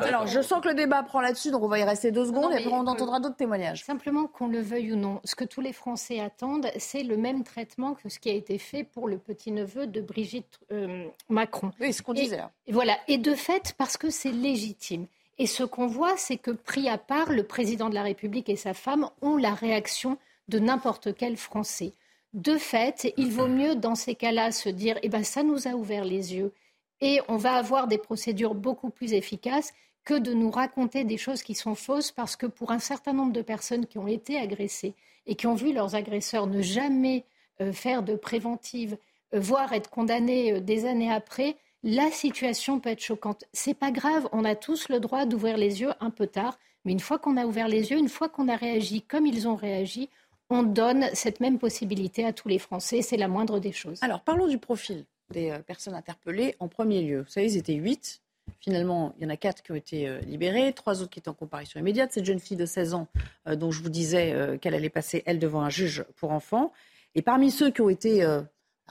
Alors 0.00 0.26
je 0.26 0.40
sens 0.40 0.60
que 0.62 0.68
le 0.68 0.74
débat 0.74 1.02
prend 1.02 1.20
là-dessus, 1.20 1.50
donc 1.50 1.62
on 1.62 1.68
va 1.68 1.78
y 1.78 1.84
rester 1.84 2.10
deux 2.10 2.26
secondes 2.26 2.52
et 2.52 2.56
après 2.56 2.72
on 2.72 2.86
entendra 2.86 3.20
d'autres 3.20 3.36
témoignages. 3.36 3.84
Simplement 3.84 4.26
qu'on 4.26 4.48
le 4.48 4.60
veuille 4.60 4.92
ou 4.92 4.96
non, 4.96 5.20
ce 5.24 5.34
que 5.34 5.44
tous 5.44 5.60
les 5.60 5.72
Français 5.72 6.20
attendent, 6.20 6.70
c'est 6.78 7.02
le 7.02 7.16
même 7.16 7.44
traitement 7.44 7.94
que 7.94 8.08
ce 8.08 8.18
qui 8.18 8.30
a 8.30 8.34
été 8.34 8.58
fait 8.58 8.84
pour 8.84 9.08
le 9.08 9.18
petit 9.18 9.52
neveu 9.52 9.86
de 9.86 10.00
Brigitte 10.00 10.60
euh, 10.72 11.06
Macron. 11.28 11.72
Oui, 11.80 11.92
ce 11.92 12.02
qu'on 12.02 12.14
disait. 12.14 12.40
Et 12.66 12.72
voilà. 12.72 12.98
Et 13.08 13.18
de 13.18 13.34
fait, 13.34 13.74
parce 13.78 13.96
que 13.96 14.10
c'est 14.10 14.32
légitime. 14.32 15.06
Et 15.38 15.46
ce 15.46 15.62
qu'on 15.62 15.86
voit, 15.86 16.16
c'est 16.16 16.36
que 16.36 16.50
pris 16.50 16.88
à 16.88 16.98
part, 16.98 17.32
le 17.32 17.44
président 17.44 17.88
de 17.88 17.94
la 17.94 18.02
République 18.02 18.48
et 18.48 18.56
sa 18.56 18.74
femme 18.74 19.08
ont 19.22 19.36
la 19.36 19.54
réaction 19.54 20.18
de 20.48 20.58
n'importe 20.58 21.14
quel 21.14 21.36
Français. 21.36 21.94
De 22.32 22.56
fait, 22.56 23.12
il 23.16 23.32
vaut 23.32 23.48
mieux 23.48 23.74
dans 23.74 23.96
ces 23.96 24.14
cas-là 24.14 24.52
se 24.52 24.68
dire 24.68 24.98
eh 25.02 25.08
ben, 25.08 25.24
ça 25.24 25.42
nous 25.42 25.66
a 25.66 25.72
ouvert 25.72 26.04
les 26.04 26.34
yeux 26.34 26.52
et 27.00 27.20
on 27.28 27.36
va 27.36 27.54
avoir 27.54 27.88
des 27.88 27.98
procédures 27.98 28.54
beaucoup 28.54 28.90
plus 28.90 29.14
efficaces 29.14 29.72
que 30.04 30.14
de 30.14 30.32
nous 30.32 30.50
raconter 30.50 31.04
des 31.04 31.16
choses 31.16 31.42
qui 31.42 31.54
sont 31.54 31.74
fausses 31.74 32.12
parce 32.12 32.36
que 32.36 32.46
pour 32.46 32.70
un 32.70 32.78
certain 32.78 33.12
nombre 33.12 33.32
de 33.32 33.42
personnes 33.42 33.86
qui 33.86 33.98
ont 33.98 34.06
été 34.06 34.38
agressées 34.38 34.94
et 35.26 35.34
qui 35.34 35.46
ont 35.46 35.54
vu 35.54 35.72
leurs 35.72 35.96
agresseurs 35.96 36.46
ne 36.46 36.62
jamais 36.62 37.24
euh, 37.60 37.72
faire 37.72 38.02
de 38.02 38.14
préventive, 38.14 38.96
euh, 39.34 39.40
voire 39.40 39.72
être 39.72 39.90
condamnés 39.90 40.52
euh, 40.52 40.60
des 40.60 40.86
années 40.86 41.12
après, 41.12 41.56
la 41.82 42.10
situation 42.10 42.80
peut 42.80 42.90
être 42.90 43.02
choquante. 43.02 43.44
C'est 43.52 43.74
pas 43.74 43.90
grave, 43.90 44.28
on 44.32 44.44
a 44.44 44.54
tous 44.54 44.88
le 44.88 45.00
droit 45.00 45.26
d'ouvrir 45.26 45.56
les 45.56 45.80
yeux 45.80 45.92
un 46.00 46.10
peu 46.10 46.26
tard, 46.26 46.58
mais 46.84 46.92
une 46.92 47.00
fois 47.00 47.18
qu'on 47.18 47.36
a 47.36 47.44
ouvert 47.44 47.68
les 47.68 47.90
yeux, 47.90 47.98
une 47.98 48.08
fois 48.08 48.28
qu'on 48.28 48.48
a 48.48 48.56
réagi 48.56 49.02
comme 49.02 49.26
ils 49.26 49.48
ont 49.48 49.56
réagi, 49.56 50.08
on 50.50 50.64
donne 50.64 51.06
cette 51.14 51.40
même 51.40 51.58
possibilité 51.58 52.24
à 52.26 52.32
tous 52.32 52.48
les 52.48 52.58
Français. 52.58 53.02
C'est 53.02 53.16
la 53.16 53.28
moindre 53.28 53.60
des 53.60 53.72
choses. 53.72 53.98
Alors, 54.02 54.20
parlons 54.20 54.48
du 54.48 54.58
profil 54.58 55.04
des 55.30 55.50
euh, 55.50 55.60
personnes 55.60 55.94
interpellées 55.94 56.56
en 56.58 56.68
premier 56.68 57.02
lieu. 57.02 57.20
Vous 57.20 57.30
savez, 57.30 57.52
ils 57.52 57.56
étaient 57.56 57.74
huit. 57.74 58.20
Finalement, 58.58 59.14
il 59.16 59.22
y 59.22 59.26
en 59.26 59.30
a 59.30 59.36
quatre 59.36 59.62
qui 59.62 59.70
ont 59.70 59.76
été 59.76 60.08
euh, 60.08 60.20
libérés, 60.22 60.72
trois 60.72 61.02
autres 61.02 61.10
qui 61.10 61.20
étaient 61.20 61.28
en 61.28 61.34
comparution 61.34 61.78
immédiate. 61.78 62.12
Cette 62.12 62.24
jeune 62.24 62.40
fille 62.40 62.56
de 62.56 62.66
16 62.66 62.94
ans 62.94 63.06
euh, 63.46 63.54
dont 63.54 63.70
je 63.70 63.80
vous 63.80 63.88
disais 63.88 64.58
qu'elle 64.60 64.74
allait 64.74 64.90
passer, 64.90 65.22
elle, 65.24 65.38
devant 65.38 65.62
un 65.62 65.70
juge 65.70 66.04
pour 66.16 66.32
enfants. 66.32 66.72
Et 67.14 67.22
parmi 67.22 67.50
ceux 67.50 67.70
qui 67.70 67.80
ont 67.80 67.88
été 67.88 68.24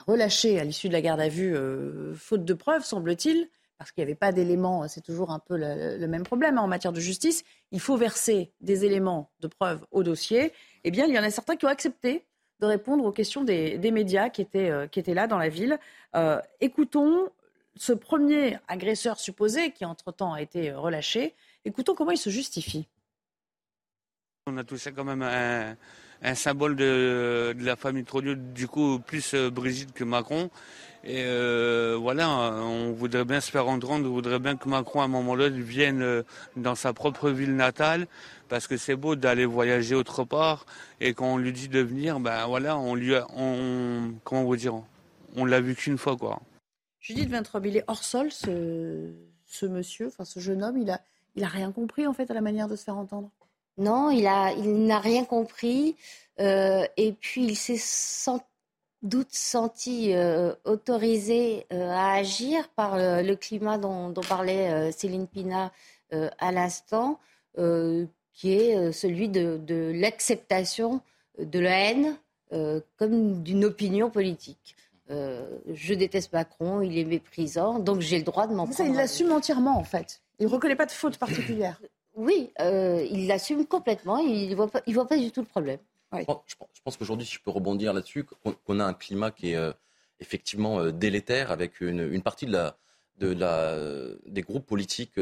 relâchés 0.06 0.58
à 0.58 0.64
l'issue 0.64 0.88
de 0.88 0.92
la 0.92 1.00
garde 1.00 1.20
à 1.20 1.28
vue, 1.28 1.56
faute 2.14 2.44
de 2.44 2.52
preuves, 2.52 2.84
semble-t-il, 2.84 3.48
parce 3.80 3.92
qu'il 3.92 4.04
n'y 4.04 4.10
avait 4.10 4.14
pas 4.14 4.30
d'éléments, 4.30 4.86
c'est 4.88 5.00
toujours 5.00 5.30
un 5.30 5.38
peu 5.38 5.56
le, 5.56 6.06
même 6.06 6.22
problème 6.22 6.58
hein, 6.58 6.60
en 6.60 6.68
matière 6.68 6.92
de 6.92 7.00
justice, 7.00 7.44
il 7.72 7.80
faut 7.80 7.96
verser 7.96 8.52
des 8.60 8.84
éléments 8.84 9.30
de 9.40 9.48
preuve 9.48 9.86
au 9.90 10.02
dossier 10.02 10.52
eh 10.84 10.90
bien, 10.90 11.06
il 11.06 11.14
y 11.14 11.18
en 11.18 11.22
a 11.22 11.30
certains 11.30 11.56
qui 11.56 11.64
ont 11.64 11.70
accepté 11.70 12.24
de 12.60 12.66
répondre 12.66 13.04
aux 13.06 13.12
questions 13.12 13.42
des, 13.42 13.78
médias 13.90 14.28
qui 14.28 14.42
étaient, 14.42 14.70
euh, 14.70 14.86
qui 14.86 15.00
étaient 15.00 15.14
là 15.14 15.26
dans 15.26 15.38
la 15.38 15.48
ville. 15.48 15.78
Euh, 16.14 16.40
écoutons 16.60 17.30
ce 17.74 17.94
premier 17.94 18.58
agresseur 18.68 19.18
supposé 19.18 19.70
qui, 19.70 19.86
entre-temps, 19.86 20.34
a 20.34 20.42
été 20.42 20.72
relâché. 20.72 21.34
Écoutons 21.64 21.94
comment 21.94 22.10
il 22.10 22.18
se 22.18 22.28
justifie. 22.28 22.86
On 24.46 24.56
a 24.58 24.64
touché 24.64 24.92
quand 24.92 25.04
même 25.04 25.22
un, 25.22 26.34
symbole 26.34 26.76
de, 26.76 27.56
la 27.58 27.76
famille 27.76 28.04
Trogneux, 28.04 28.36
du 28.36 28.68
coup, 28.68 28.98
plus 28.98 29.32
euh, 29.34 29.50
Brigitte 29.50 29.92
que 29.92 30.04
Macron. 30.04 30.50
Et 31.02 31.24
voilà, 31.96 32.28
on 32.28 32.92
voudrait 32.92 33.24
bien 33.24 33.40
se 33.40 33.50
faire 33.50 33.68
entendre, 33.68 34.06
on 34.06 34.12
voudrait 34.12 34.38
bien 34.38 34.56
que 34.56 34.68
Macron, 34.68 35.00
à 35.00 35.04
un 35.04 35.08
moment-là, 35.08 35.48
vienne 35.48 36.24
dans 36.56 36.74
sa 36.74 36.92
propre 36.92 37.30
ville 37.30 37.56
natale 37.56 38.06
parce 38.50 38.66
que 38.66 38.76
c'est 38.76 38.96
beau 38.96 39.16
d'aller 39.16 39.46
voyager 39.46 39.94
autre 39.94 40.24
part 40.24 40.66
et 41.00 41.14
quand 41.14 41.34
on 41.34 41.38
lui 41.38 41.52
dit 41.52 41.68
de 41.68 41.80
venir, 41.80 42.20
ben 42.20 42.46
voilà, 42.46 42.76
on 42.76 42.94
lui, 42.94 43.14
on, 43.34 44.12
comment 44.24 44.44
vous 44.44 44.56
dire, 44.56 44.74
on 45.36 45.44
l'a 45.46 45.60
vu 45.60 45.74
qu'une 45.74 45.96
fois 45.96 46.16
quoi. 46.16 46.40
Judith 46.98 47.30
Vintrob, 47.30 47.64
il 47.64 47.78
est 47.78 47.84
hors 47.86 48.04
sol 48.04 48.30
ce, 48.30 49.10
ce 49.46 49.66
monsieur, 49.66 50.08
enfin 50.08 50.24
ce 50.24 50.40
jeune 50.40 50.62
homme, 50.62 50.76
il 50.76 50.90
a, 50.90 51.00
il 51.36 51.44
a 51.44 51.48
rien 51.48 51.72
compris 51.72 52.06
en 52.06 52.12
fait 52.12 52.30
à 52.30 52.34
la 52.34 52.42
manière 52.42 52.68
de 52.68 52.76
se 52.76 52.84
faire 52.84 52.98
entendre? 52.98 53.30
Non, 53.78 54.10
il 54.10 54.26
a, 54.26 54.52
il 54.52 54.84
n'a 54.84 54.98
rien 54.98 55.24
compris 55.24 55.96
euh, 56.40 56.84
et 56.96 57.12
puis 57.12 57.44
il 57.44 57.56
s'est 57.56 57.78
senti 57.78 58.44
doute 59.02 59.32
senti 59.32 60.14
euh, 60.14 60.54
autorisé 60.64 61.66
euh, 61.72 61.90
à 61.90 62.12
agir 62.14 62.68
par 62.70 62.94
euh, 62.94 63.22
le 63.22 63.34
climat 63.36 63.78
dont, 63.78 64.10
dont 64.10 64.22
parlait 64.22 64.92
Céline 64.92 65.26
Pina 65.26 65.72
à 66.38 66.50
l'instant, 66.50 67.20
qui 67.54 68.52
est 68.52 68.90
celui 68.90 69.28
de, 69.28 69.60
de 69.64 69.92
l'acceptation 69.94 71.02
de 71.38 71.60
la 71.60 71.88
haine 71.88 72.16
comme 72.96 73.44
d'une 73.44 73.64
opinion 73.64 74.10
politique. 74.10 74.74
je 75.08 75.94
déteste 75.94 76.32
Macron, 76.32 76.80
il 76.80 76.98
est 76.98 77.04
méprisant, 77.04 77.78
donc 77.78 78.00
j'ai 78.00 78.18
le 78.18 78.24
droit 78.24 78.48
de 78.48 78.54
m'en 78.54 78.66
prendre. 78.66 78.90
il 78.90 78.96
l'assume 78.96 79.30
entièrement 79.30 79.78
en 79.78 79.84
fait. 79.84 80.20
Il 80.40 80.46
ne 80.46 80.50
reconnaît 80.50 80.74
pas 80.74 80.86
de 80.86 80.90
faute 80.90 81.16
particulière. 81.16 81.80
Oui, 82.16 82.52
il 82.58 83.28
l'assume 83.28 83.64
complètement, 83.64 84.18
il 84.18 84.50
ne 84.50 84.56
voit, 84.56 84.68
voit 84.88 85.06
pas 85.06 85.16
du 85.16 85.30
tout 85.30 85.42
le 85.42 85.46
problème. 85.46 85.78
Je 86.12 86.24
pense, 86.84 86.96
qu'aujourd'hui, 86.96 87.26
si 87.26 87.34
je 87.34 87.40
peux 87.40 87.50
rebondir 87.50 87.92
là-dessus, 87.92 88.24
qu'on 88.24 88.80
a 88.80 88.84
un 88.84 88.94
climat 88.94 89.30
qui 89.30 89.52
est 89.52 89.56
euh, 89.56 89.72
effectivement 90.18 90.80
euh, 90.80 90.90
délétère 90.90 91.50
avec 91.52 91.80
une, 91.80 92.22
partie 92.22 92.46
la, 92.46 92.76
des 94.26 94.42
groupes 94.42 94.66
politiques 94.66 95.12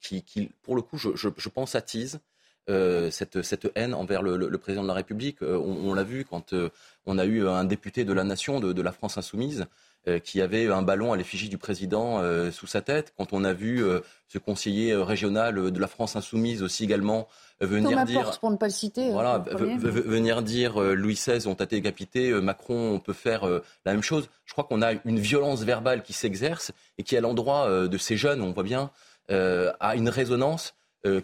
qui, 0.00 0.50
pour 0.62 0.74
le 0.74 0.82
coup, 0.82 0.96
je, 0.96 1.10
je, 1.14 1.48
pense, 1.48 1.74
attisent 1.74 2.20
euh, 2.68 3.10
cette, 3.10 3.42
cette, 3.42 3.70
haine 3.74 3.94
envers 3.94 4.22
le, 4.22 4.58
président 4.58 4.82
de 4.82 4.88
la 4.88 4.94
République. 4.94 5.42
on, 5.42 5.94
l'a 5.94 6.02
vu 6.02 6.24
quand 6.24 6.54
on 7.06 7.18
a 7.18 7.24
eu 7.24 7.46
un 7.46 7.64
député 7.64 8.04
de 8.04 8.12
la 8.12 8.24
nation, 8.24 8.60
de, 8.60 8.72
de 8.72 8.82
la 8.82 8.92
France 8.92 9.18
insoumise, 9.18 9.66
euh, 10.08 10.20
qui 10.20 10.40
avait 10.40 10.68
un 10.68 10.80
ballon 10.80 11.12
à 11.12 11.16
l'effigie 11.16 11.48
du 11.48 11.58
président 11.58 12.20
euh, 12.20 12.50
sous 12.50 12.66
sa 12.66 12.80
tête. 12.80 13.12
Quand 13.18 13.32
on 13.32 13.44
a 13.44 13.52
vu 13.52 13.84
euh, 13.84 14.00
ce 14.28 14.38
conseiller 14.38 14.94
régional 14.94 15.70
de 15.70 15.80
la 15.80 15.86
France 15.86 16.16
insoumise 16.16 16.62
aussi 16.62 16.84
également 16.84 17.28
venir 17.60 18.04
dire, 18.04 18.38
pour 18.38 18.50
ne 18.50 18.56
pas 18.56 18.68
le 18.68 18.72
citer, 18.72 19.10
voilà, 19.10 19.38
venir 19.38 20.42
dire 20.42 20.80
Louis 20.80 21.14
XVI 21.14 21.46
ont 21.48 21.54
été 21.54 21.76
décapité, 21.76 22.32
Macron 22.32 22.92
on 22.92 23.00
peut 23.00 23.12
faire 23.12 23.46
la 23.84 23.92
même 23.92 24.02
chose. 24.02 24.30
Je 24.46 24.52
crois 24.52 24.64
qu'on 24.64 24.82
a 24.82 24.92
une 25.04 25.18
violence 25.18 25.62
verbale 25.62 26.02
qui 26.02 26.12
s'exerce 26.12 26.70
et 26.96 27.02
qui 27.02 27.16
à 27.16 27.20
l'endroit 27.20 27.88
de 27.88 27.98
ces 27.98 28.16
jeunes, 28.16 28.40
on 28.40 28.52
voit 28.52 28.62
bien, 28.62 28.90
a 29.28 29.96
une 29.96 30.08
résonance 30.08 30.74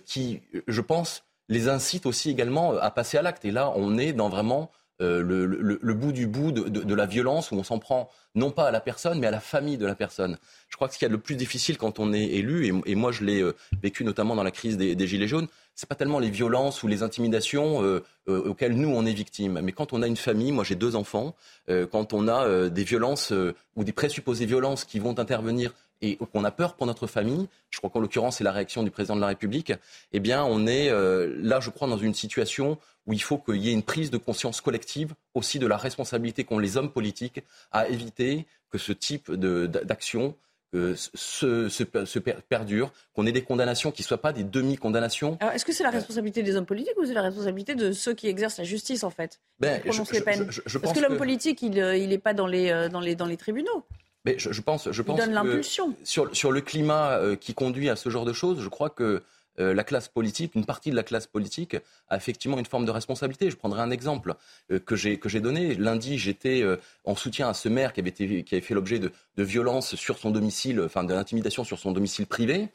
qui, 0.04 0.42
je 0.66 0.80
pense, 0.80 1.23
les 1.48 1.68
incite 1.68 2.06
aussi 2.06 2.30
également 2.30 2.76
à 2.76 2.90
passer 2.90 3.18
à 3.18 3.22
l'acte. 3.22 3.44
Et 3.44 3.50
là, 3.50 3.72
on 3.76 3.98
est 3.98 4.12
dans 4.12 4.28
vraiment 4.28 4.70
euh, 5.02 5.24
le, 5.24 5.94
bout 5.94 6.12
du 6.12 6.28
bout 6.28 6.52
de, 6.52 6.94
la 6.94 7.06
violence 7.06 7.50
où 7.50 7.56
on 7.56 7.64
s'en 7.64 7.80
prend 7.80 8.08
non 8.36 8.52
pas 8.52 8.68
à 8.68 8.70
la 8.70 8.78
personne 8.78 9.18
mais 9.18 9.26
à 9.26 9.32
la 9.32 9.40
famille 9.40 9.76
de 9.76 9.86
la 9.86 9.96
personne. 9.96 10.38
Je 10.68 10.76
crois 10.76 10.86
que 10.86 10.94
ce 10.94 11.00
qui 11.00 11.04
est 11.04 11.08
le 11.08 11.18
plus 11.18 11.34
difficile 11.34 11.78
quand 11.78 11.98
on 11.98 12.12
est 12.12 12.24
élu, 12.24 12.72
et, 12.86 12.94
moi 12.94 13.10
je 13.10 13.24
l'ai 13.24 13.42
euh, 13.42 13.56
vécu 13.82 14.04
notamment 14.04 14.36
dans 14.36 14.44
la 14.44 14.52
crise 14.52 14.76
des, 14.76 15.06
Gilets 15.08 15.26
jaunes, 15.26 15.48
c'est 15.74 15.88
pas 15.88 15.96
tellement 15.96 16.20
les 16.20 16.30
violences 16.30 16.84
ou 16.84 16.86
les 16.86 17.02
intimidations 17.02 17.82
euh, 17.82 18.04
auxquelles 18.28 18.76
nous 18.76 18.88
on 18.88 19.04
est 19.04 19.12
victime, 19.12 19.60
mais 19.64 19.72
quand 19.72 19.92
on 19.92 20.00
a 20.00 20.06
une 20.06 20.16
famille, 20.16 20.52
moi 20.52 20.62
j'ai 20.62 20.76
deux 20.76 20.94
enfants, 20.94 21.34
quand 21.68 22.12
on 22.12 22.28
a 22.28 22.68
des 22.70 22.84
violences 22.84 23.32
ou 23.74 23.84
des 23.84 23.92
présupposées 23.92 24.46
violences 24.46 24.84
qui 24.84 25.00
vont 25.00 25.18
intervenir 25.18 25.74
et 26.04 26.16
qu'on 26.16 26.44
a 26.44 26.50
peur 26.50 26.74
pour 26.74 26.86
notre 26.86 27.06
famille, 27.06 27.48
je 27.70 27.78
crois 27.78 27.90
qu'en 27.90 28.00
l'occurrence 28.00 28.36
c'est 28.36 28.44
la 28.44 28.52
réaction 28.52 28.82
du 28.82 28.90
président 28.90 29.16
de 29.16 29.20
la 29.20 29.28
République, 29.28 29.72
eh 30.12 30.20
bien 30.20 30.44
on 30.44 30.66
est 30.66 30.90
euh, 30.90 31.34
là, 31.40 31.60
je 31.60 31.70
crois, 31.70 31.88
dans 31.88 31.98
une 31.98 32.14
situation 32.14 32.78
où 33.06 33.12
il 33.12 33.22
faut 33.22 33.38
qu'il 33.38 33.56
y 33.56 33.70
ait 33.70 33.72
une 33.72 33.82
prise 33.82 34.10
de 34.10 34.18
conscience 34.18 34.60
collective 34.60 35.14
aussi 35.34 35.58
de 35.58 35.66
la 35.66 35.76
responsabilité 35.76 36.44
qu'ont 36.44 36.58
les 36.58 36.76
hommes 36.76 36.90
politiques 36.90 37.42
à 37.72 37.88
éviter 37.88 38.46
que 38.70 38.78
ce 38.78 38.92
type 38.92 39.30
d'action 39.32 40.34
euh, 40.74 40.94
se, 40.96 41.68
se, 41.68 42.18
perdure, 42.18 42.92
qu'on 43.14 43.26
ait 43.26 43.32
des 43.32 43.42
condamnations 43.42 43.92
qui 43.92 44.02
ne 44.02 44.06
soient 44.06 44.20
pas 44.20 44.32
des 44.32 44.42
demi-condamnations. 44.42 45.38
Est-ce 45.52 45.64
que 45.64 45.72
c'est 45.72 45.84
la 45.84 45.90
responsabilité 45.90 46.42
des 46.42 46.56
hommes 46.56 46.66
politiques 46.66 46.96
ou 46.96 47.04
c'est 47.04 47.14
la 47.14 47.22
responsabilité 47.22 47.76
de 47.76 47.92
ceux 47.92 48.14
qui 48.14 48.26
exercent 48.26 48.58
la 48.58 48.64
justice, 48.64 49.04
en 49.04 49.10
fait 49.10 49.38
ben, 49.60 49.80
les 49.84 50.20
peines 50.20 50.46
Parce 50.82 50.92
que 50.92 51.00
l'homme 51.00 51.16
politique, 51.16 51.62
il 51.62 51.72
n'est 51.72 52.16
euh, 52.16 52.18
pas 52.18 52.34
dans 52.34 52.48
les, 52.48 52.88
dans, 52.90 53.00
les, 53.00 53.14
dans 53.14 53.26
les 53.26 53.36
tribunaux. 53.36 53.86
Mais 54.24 54.36
je, 54.38 54.60
pense, 54.60 54.90
je 54.90 55.02
pense 55.02 55.20
que 55.20 55.62
sur, 56.02 56.34
sur 56.34 56.50
le 56.50 56.60
climat 56.62 57.18
euh, 57.18 57.36
qui 57.36 57.52
conduit 57.52 57.90
à 57.90 57.96
ce 57.96 58.08
genre 58.08 58.24
de 58.24 58.32
choses, 58.32 58.60
je 58.60 58.68
crois 58.68 58.88
que 58.88 59.22
euh, 59.60 59.74
la 59.74 59.84
classe 59.84 60.08
politique, 60.08 60.54
une 60.54 60.64
partie 60.64 60.90
de 60.90 60.96
la 60.96 61.02
classe 61.02 61.26
politique, 61.26 61.76
a 62.08 62.16
effectivement 62.16 62.58
une 62.58 62.64
forme 62.64 62.86
de 62.86 62.90
responsabilité. 62.90 63.50
Je 63.50 63.56
prendrai 63.56 63.82
un 63.82 63.90
exemple 63.90 64.34
euh, 64.72 64.78
que 64.78 64.96
j'ai 64.96 65.18
que 65.18 65.28
j'ai 65.28 65.40
donné. 65.40 65.74
Lundi, 65.74 66.18
j'étais 66.18 66.64
en 67.04 67.14
soutien 67.14 67.50
à 67.50 67.54
ce 67.54 67.68
maire 67.68 67.92
qui 67.92 68.00
avait 68.00 68.08
été, 68.10 68.44
qui 68.44 68.54
avait 68.54 68.64
fait 68.64 68.74
l'objet 68.74 68.98
de, 68.98 69.12
de 69.36 69.42
violences 69.42 69.94
sur 69.94 70.18
son 70.18 70.30
domicile, 70.30 70.80
enfin 70.80 71.04
d'intimidation 71.04 71.62
sur 71.62 71.78
son 71.78 71.92
domicile 71.92 72.26
privé. 72.26 72.68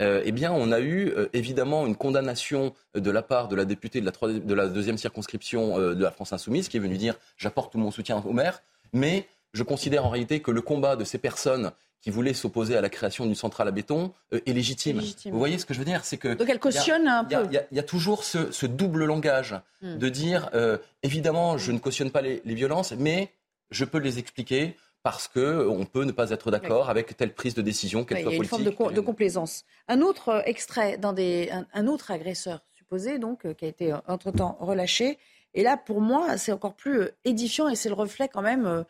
eh 0.00 0.32
bien, 0.32 0.50
on 0.52 0.72
a 0.72 0.80
eu 0.80 1.14
évidemment 1.32 1.86
une 1.86 1.96
condamnation 1.96 2.74
de 2.94 3.10
la 3.10 3.22
part 3.22 3.46
de 3.46 3.54
la 3.54 3.64
députée 3.64 4.00
de 4.00 4.06
la, 4.06 4.38
de 4.40 4.54
la 4.54 4.66
deuxième 4.66 4.98
circonscription 4.98 5.78
de 5.78 6.02
la 6.02 6.10
France 6.10 6.32
insoumise, 6.32 6.68
qui 6.68 6.76
est 6.76 6.80
venue 6.80 6.98
dire 6.98 7.14
j'apporte 7.38 7.72
tout 7.72 7.78
mon 7.78 7.92
soutien 7.92 8.22
au 8.26 8.32
maire, 8.32 8.62
mais 8.92 9.26
je 9.56 9.62
considère 9.62 10.04
en 10.04 10.10
réalité 10.10 10.40
que 10.40 10.50
le 10.50 10.60
combat 10.60 10.96
de 10.96 11.04
ces 11.04 11.16
personnes 11.16 11.72
qui 12.02 12.10
voulaient 12.10 12.34
s'opposer 12.34 12.76
à 12.76 12.82
la 12.82 12.90
création 12.90 13.24
d'une 13.24 13.34
centrale 13.34 13.66
à 13.68 13.70
béton 13.70 14.12
euh, 14.34 14.40
est, 14.44 14.52
légitime. 14.52 15.00
Vous 15.24 15.38
voyez 15.38 15.58
ce 15.58 15.64
que 15.64 15.72
je 15.72 15.78
veux 15.78 15.84
dire? 15.84 16.04
C'est 16.04 16.18
que 16.18 16.34
donc 16.34 16.48
elle 16.50 16.60
cautionne 16.60 17.08
un 17.08 17.24
peu. 17.24 17.36
Il 17.50 17.76
y, 17.76 17.78
a 17.78 17.82
toujours 17.82 18.22
ce, 18.22 18.66
double 18.66 19.06
langage 19.06 19.56
hmm. 19.80 19.96
de 19.96 20.08
dire 20.10 20.50
euh, 20.52 20.76
évidemment 21.02 21.56
je 21.56 21.72
ne 21.72 21.78
cautionne 21.78 22.10
pas 22.10 22.20
les, 22.20 22.40
violences, 22.44 22.92
mais 22.92 23.32
je 23.70 23.86
peux 23.86 23.98
les 23.98 24.18
expliquer 24.18 24.76
parce 25.02 25.26
qu'on 25.26 25.86
peut 25.90 26.04
ne 26.04 26.12
pas 26.12 26.30
être 26.30 26.50
d'accord 26.50 26.90
avec 26.90 27.16
telle 27.16 27.32
prise 27.32 27.54
de 27.54 27.62
décision, 27.62 28.04
qu'elle 28.04 28.18
soit 28.18 28.36
politique. 28.36 28.58
Il 28.58 28.64
y 28.64 28.66
a 28.66 28.70
une 28.70 28.76
forme 28.76 28.94
de, 28.94 29.00
complaisance. 29.00 29.64
Un 29.88 30.02
autre 30.02 30.28
euh, 30.28 30.42
extrait 30.44 30.98
d'un 30.98 31.14
des, 31.14 31.50
un, 31.72 31.86
autre 31.86 32.10
agresseur 32.10 32.60
supposé, 32.72 33.18
donc, 33.18 33.52
qui 33.54 33.64
a 33.64 33.68
été 33.68 33.94
entre-temps 34.06 34.58
relâché. 34.60 35.18
Et 35.54 35.62
là, 35.62 35.76
pour 35.76 36.00
moi, 36.00 36.36
c'est 36.36 36.52
encore 36.52 36.74
plus 36.74 37.08
édifiant 37.24 37.68
et 37.68 37.76
c'est 37.76 37.88
le 37.88 37.94
reflet 37.94 38.28
quand 38.28 38.42
même 38.42 38.84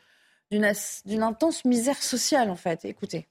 d'une 0.50 1.22
intense 1.22 1.64
misère 1.64 2.02
sociale, 2.02 2.50
en 2.50 2.56
fait. 2.56 2.84
Écoutez. 2.84 3.26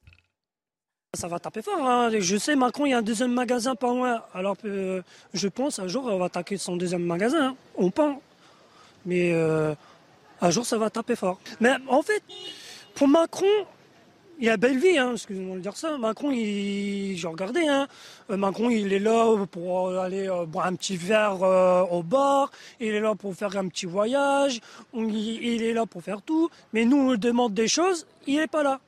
Ça 1.13 1.27
va 1.27 1.39
taper 1.39 1.61
fort. 1.61 1.81
Hein. 1.81 2.09
Je 2.19 2.37
sais, 2.37 2.55
Macron, 2.55 2.85
il 2.85 2.89
y 2.89 2.93
a 2.93 2.97
un 2.97 3.01
deuxième 3.01 3.31
magasin 3.31 3.75
pas 3.75 3.87
loin. 3.87 4.21
Alors 4.33 4.57
euh, 4.65 5.01
je 5.33 5.47
pense 5.47 5.79
un 5.79 5.87
jour, 5.87 6.05
on 6.05 6.17
va 6.17 6.25
attaquer 6.25 6.57
son 6.57 6.75
deuxième 6.75 7.03
magasin. 7.03 7.49
Hein. 7.49 7.55
On 7.75 7.89
pense. 7.89 8.17
Mais 9.05 9.31
euh, 9.33 9.73
un 10.41 10.49
jour, 10.49 10.65
ça 10.65 10.77
va 10.77 10.89
taper 10.89 11.15
fort. 11.15 11.39
Mais 11.61 11.71
en 11.87 12.01
fait, 12.01 12.21
pour 12.95 13.07
Macron, 13.07 13.45
il 14.39 14.49
a 14.49 14.57
belle 14.57 14.77
vie, 14.77 14.97
hein, 14.97 15.13
excusez-moi 15.13 15.57
de 15.57 15.61
dire 15.61 15.77
ça. 15.77 15.97
Macron, 15.97 16.31
il, 16.31 17.15
j'ai 17.17 17.27
regardé, 17.27 17.67
hein. 17.67 17.87
Euh, 18.29 18.37
Macron, 18.37 18.69
il 18.69 18.91
est 18.91 18.99
là 18.99 19.45
pour 19.49 19.97
aller 19.97 20.27
euh, 20.27 20.45
boire 20.45 20.65
un 20.65 20.75
petit 20.75 20.97
verre 20.97 21.43
euh, 21.43 21.83
au 21.83 22.03
bar, 22.03 22.51
il 22.79 22.87
est 22.87 22.99
là 22.99 23.15
pour 23.15 23.33
faire 23.35 23.55
un 23.55 23.67
petit 23.67 23.85
voyage, 23.85 24.59
il, 24.93 25.63
est 25.63 25.73
là 25.73 25.85
pour 25.85 26.03
faire 26.03 26.21
tout. 26.21 26.49
Mais 26.73 26.85
nous, 26.85 26.97
on 26.97 27.11
lui 27.11 27.19
demande 27.19 27.53
des 27.53 27.67
choses, 27.67 28.05
il 28.27 28.37
n'est 28.37 28.47
pas 28.47 28.63
là. 28.63 28.79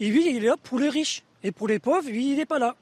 Et 0.00 0.08
lui, 0.08 0.30
il 0.30 0.44
est 0.44 0.48
là 0.48 0.56
pour 0.62 0.78
les 0.78 0.88
riches. 0.88 1.22
Et 1.42 1.50
pour 1.50 1.66
les 1.66 1.80
pauvres, 1.80 2.08
lui, 2.08 2.30
il 2.32 2.36
n'est 2.36 2.46
pas 2.46 2.60
là. 2.60 2.76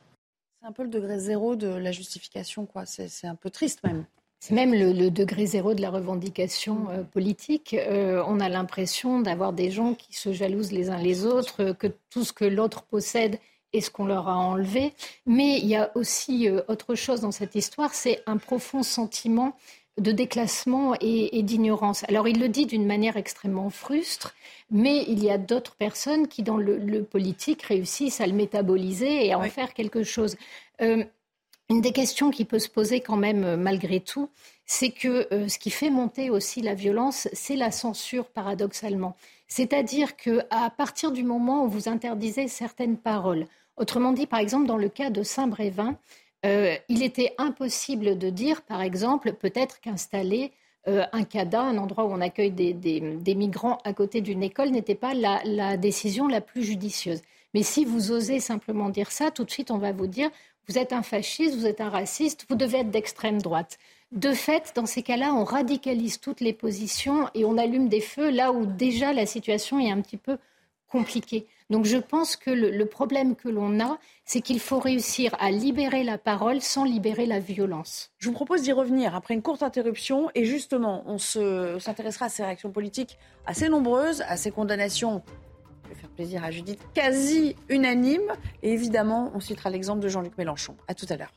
C'est 0.61 0.69
un 0.69 0.73
peu 0.73 0.83
le 0.83 0.91
degré 0.91 1.19
zéro 1.19 1.57
de 1.57 1.69
la 1.69 1.93
justification, 1.93 2.67
quoi. 2.67 2.85
C'est 2.85 3.27
un 3.27 3.35
peu 3.35 3.49
triste 3.49 3.83
même. 3.85 4.05
C'est 4.43 4.55
même 4.55 4.73
le, 4.73 5.11
degré 5.11 5.45
zéro 5.45 5.75
de 5.75 5.83
la 5.83 5.91
revendication 5.91 6.89
euh, 6.89 7.03
politique. 7.03 7.75
Euh, 7.75 8.25
on 8.27 8.41
a 8.41 8.49
l'impression 8.49 9.21
d'avoir 9.21 9.53
des 9.53 9.71
gens 9.71 9.93
qui 9.93 10.15
se 10.15 10.33
jalousent 10.33 10.73
les 10.73 10.89
uns 10.89 10.97
les 10.97 11.27
autres, 11.27 11.73
que 11.73 11.89
tout 12.09 12.25
ce 12.25 12.33
que 12.33 12.47
l'autre 12.47 12.83
possède 12.85 13.39
est 13.75 13.83
ce 13.83 13.91
qu'on 13.91 14.07
leur 14.07 14.29
a 14.29 14.37
enlevé. 14.37 14.95
Mais 15.27 15.59
il 15.59 15.67
y 15.67 15.77
a 15.77 15.93
aussi 15.95 16.49
euh, 16.49 16.63
autre 16.69 16.95
chose 16.95 17.21
dans 17.21 17.33
cette 17.33 17.55
histoire, 17.55 17.93
c'est 17.93 18.23
un 18.27 18.39
profond 18.39 18.83
sentiment 18.83 19.55
de 19.99 20.11
déclassement 20.11 20.95
et, 21.03 21.43
d'ignorance. 21.43 22.05
Alors 22.09 22.27
il 22.27 22.41
le 22.41 22.49
dit 22.49 22.65
d'une 22.65 22.87
manière 22.87 23.19
extrêmement 23.19 23.69
frustre, 23.69 24.35
mais 24.71 25.05
il 25.07 25.23
y 25.23 25.31
a 25.31 25.37
d'autres 25.37 25.77
personnes 25.77 26.27
qui, 26.29 26.43
dans 26.43 26.57
le, 26.57 27.03
politique, 27.03 27.65
réussissent 27.65 28.23
à 28.23 28.27
le 28.27 28.33
métaboliser 28.33 29.27
et 29.27 29.35
à 29.35 29.39
en 29.39 29.43
faire 29.43 29.75
quelque 29.75 30.03
chose. 30.03 30.37
Une 31.71 31.81
des 31.81 31.93
questions 31.93 32.33
qui 32.33 32.45
peut 32.45 32.59
se 32.59 32.69
poser 32.69 33.01
quand 33.01 33.17
même 33.17 33.45
euh, 33.45 33.57
malgré 33.57 34.01
tout, 34.01 34.29
c'est 34.67 34.91
que 34.91 35.33
euh, 35.33 35.47
ce 35.47 35.57
qui 35.57 35.71
fait 35.71 35.89
monter 35.89 36.29
aussi 36.29 36.63
la 36.63 36.75
violence, 36.75 37.29
c'est 37.33 37.55
la 37.55 37.71
censure 37.71 38.27
paradoxalement. 38.27 39.17
C'est-à-dire 39.47 40.17
qu'à 40.17 40.71
partir 40.77 41.13
du 41.13 41.23
moment 41.23 41.65
où 41.65 41.69
vous 41.69 41.89
interdisez 41.89 42.49
certaines 42.49 42.97
paroles, 42.97 43.47
autrement 43.77 44.13
dit, 44.13 44.27
par 44.27 44.41
exemple, 44.41 44.67
dans 44.67 44.77
le 44.77 44.89
cas 44.89 45.11
de 45.11 45.23
Saint-Brévin, 45.23 45.97
euh, 46.45 46.75
il 46.89 47.05
était 47.05 47.35
impossible 47.39 48.19
de 48.19 48.31
dire, 48.31 48.63
par 48.63 48.83
exemple, 48.83 49.33
peut-être 49.33 49.81
qu'installer 49.81 50.53
un 50.87 51.25
CADA, 51.25 51.61
un 51.61 51.77
endroit 51.77 52.07
où 52.07 52.11
on 52.11 52.23
accueille 52.23 52.53
des, 52.53 53.35
migrants 53.35 53.79
à 53.85 53.93
côté 53.93 54.23
d'une 54.23 54.43
école, 54.43 54.71
n'était 54.71 54.95
pas 54.95 55.13
la 55.13 55.77
décision 55.77 56.27
la 56.27 56.41
plus 56.41 56.65
judicieuse. 56.65 57.21
Mais 57.55 57.63
si 57.63 57.85
vous 57.85 58.13
osez 58.13 58.41
simplement 58.41 58.91
dire 58.91 59.11
ça, 59.11 59.31
tout 59.31 59.45
de 59.45 59.51
suite, 59.51 59.71
on 59.71 59.79
va 59.79 59.93
vous 59.93 60.07
dire, 60.07 60.31
vous 60.69 60.79
êtes 60.79 60.93
un 60.93 61.03
fasciste, 61.03 61.57
vous 61.57 61.67
êtes 61.67 61.81
un 61.81 61.89
raciste, 61.89 62.47
vous 62.49 62.57
devez 62.57 62.79
être 62.79 62.91
d'extrême 62.91 63.41
droite. 63.41 63.79
De 64.13 64.33
fait, 64.33 64.73
dans 64.75 64.87
ces 64.87 65.03
cas-là, 65.03 65.35
on 65.35 65.45
radicalise 65.45 66.19
toutes 66.19 66.41
les 66.41 66.53
positions 66.53 67.29
et 67.35 67.45
on 67.45 67.59
allume 67.59 67.89
des 67.89 68.01
feux 68.01 68.31
là 68.31 68.53
où 68.53 68.67
déjà 68.67 69.13
la 69.13 69.27
situation 69.27 69.79
est 69.79 69.91
un 69.91 70.01
petit 70.01 70.17
peu 70.17 70.39
compliquée. 70.89 71.47
Donc 71.71 71.85
je 71.85 71.97
pense 71.97 72.35
que 72.35 72.51
le, 72.51 72.85
problème 72.87 73.37
que 73.37 73.49
l'on 73.49 73.79
a, 73.79 73.99
c'est 74.25 74.41
qu'il 74.41 74.59
faut 74.59 74.81
réussir 74.81 75.35
à 75.39 75.53
libérer 75.53 76.03
la 76.03 76.19
parole 76.19 76.61
sans 76.61 76.85
libérer 76.85 77.27
la 77.27 77.39
violence. 77.39 78.11
Je 78.19 78.29
vous 78.29 78.35
propose 78.35 78.63
d'y 78.63 78.73
revenir 78.73 79.15
après 79.15 79.35
une 79.35 79.43
courte 79.43 79.63
interruption 79.63 80.31
et 80.35 80.45
justement, 80.45 81.05
on 81.07 81.19
s'intéressera 81.19 82.27
à 82.27 82.29
ces 82.29 82.43
réactions 82.43 82.73
politiques 82.73 83.19
assez 83.47 83.69
nombreuses, 83.69 84.23
à 84.23 84.37
ces 84.37 84.51
condamnations 84.51 85.23
vais 85.91 86.01
faire 86.01 86.11
plaisir 86.11 86.45
à 86.45 86.51
Judith, 86.51 86.81
quasi 86.95 87.57
unanimes. 87.69 88.33
Et 88.63 88.73
évidemment, 88.73 89.31
on 89.35 89.41
citera 89.41 89.71
l'exemple 89.71 90.01
de 90.01 90.09
Jean-Luc 90.09 90.37
Mélenchon. 90.39 90.77
À 90.89 90.95
tout 90.95 91.07
à 91.09 91.17
l'heure. 91.17 91.33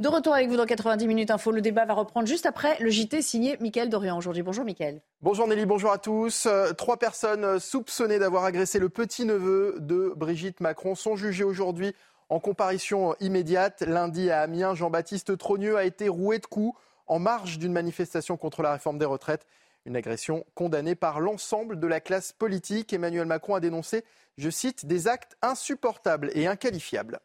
De 0.00 0.08
retour 0.08 0.34
avec 0.34 0.48
vous 0.48 0.56
dans 0.56 0.66
90 0.66 1.06
minutes 1.06 1.30
info. 1.30 1.52
Le 1.52 1.60
débat 1.60 1.84
va 1.84 1.94
reprendre 1.94 2.26
juste 2.26 2.46
après 2.46 2.76
le 2.80 2.90
JT 2.90 3.22
signé 3.22 3.56
Mickaël 3.60 3.88
Dorian 3.88 4.18
aujourd'hui. 4.18 4.42
Bonjour 4.42 4.64
Mickaël. 4.64 5.00
Bonjour 5.22 5.46
Nelly, 5.46 5.66
bonjour 5.66 5.92
à 5.92 5.98
tous. 5.98 6.46
Euh, 6.46 6.72
trois 6.72 6.96
personnes 6.96 7.60
soupçonnées 7.60 8.18
d'avoir 8.18 8.44
agressé 8.44 8.80
le 8.80 8.88
petit-neveu 8.88 9.76
de 9.78 10.12
Brigitte 10.16 10.60
Macron 10.60 10.96
sont 10.96 11.14
jugées 11.14 11.44
aujourd'hui 11.44 11.94
en 12.28 12.40
comparution 12.40 13.14
immédiate. 13.20 13.82
Lundi 13.86 14.30
à 14.30 14.40
Amiens, 14.40 14.74
Jean-Baptiste 14.74 15.38
Trogneux 15.38 15.76
a 15.76 15.84
été 15.84 16.08
roué 16.08 16.40
de 16.40 16.46
coups 16.46 16.76
en 17.06 17.20
marge 17.20 17.58
d'une 17.58 17.72
manifestation 17.72 18.36
contre 18.36 18.62
la 18.62 18.72
réforme 18.72 18.98
des 18.98 19.04
retraites. 19.04 19.46
Une 19.86 19.96
agression 19.96 20.46
condamnée 20.54 20.94
par 20.94 21.20
l'ensemble 21.20 21.78
de 21.78 21.86
la 21.86 22.00
classe 22.00 22.32
politique. 22.32 22.92
Emmanuel 22.92 23.26
Macron 23.26 23.54
a 23.54 23.60
dénoncé, 23.60 24.04
je 24.38 24.50
cite, 24.50 24.86
des 24.86 25.08
actes 25.08 25.36
insupportables 25.42 26.30
et 26.34 26.46
inqualifiables. 26.46 27.20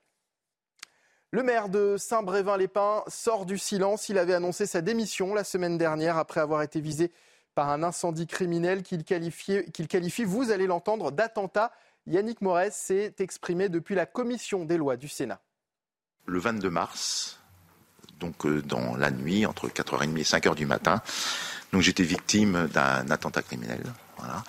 Le 1.32 1.44
maire 1.44 1.70
de 1.70 1.96
Saint-Brévin-les-Pins 1.98 3.04
sort 3.08 3.46
du 3.46 3.58
silence. 3.58 4.10
Il 4.10 4.18
avait 4.18 4.34
annoncé 4.34 4.66
sa 4.66 4.82
démission 4.82 5.34
la 5.34 5.44
semaine 5.44 5.78
dernière 5.78 6.18
après 6.18 6.42
avoir 6.42 6.64
été 6.64 6.82
visé 6.82 7.12
par 7.56 7.70
un 7.70 7.84
incendie 7.84 8.26
criminel 8.26 8.84
qu'il 8.84 9.04
qualifie, 9.04 10.24
vous 10.24 10.52
allez 10.52 10.66
l'entendre, 10.66 11.12
d'attentat. 11.12 11.72
Yannick 12.08 12.42
Morez 12.42 12.72
s'est 12.72 13.16
exprimé 13.20 13.70
depuis 13.70 13.96
la 13.96 14.06
commission 14.06 14.66
des 14.66 14.78
lois 14.78 14.98
du 14.98 15.08
Sénat. 15.08 15.42
Le 16.26 16.40
22 16.40 16.70
mars, 16.70 17.40
donc 18.20 18.46
euh, 18.46 18.62
dans 18.62 18.96
la 18.96 19.12
nuit, 19.12 19.46
entre 19.46 19.68
4h30 19.68 20.18
et 20.18 20.24
5h 20.24 20.56
du 20.56 20.66
matin, 20.66 21.02
donc 21.72 21.82
j'étais 21.82 22.04
victime 22.04 22.68
d'un 22.74 23.10
attentat 23.10 23.42
criminel, 23.42 23.84
voilà, 24.18 24.44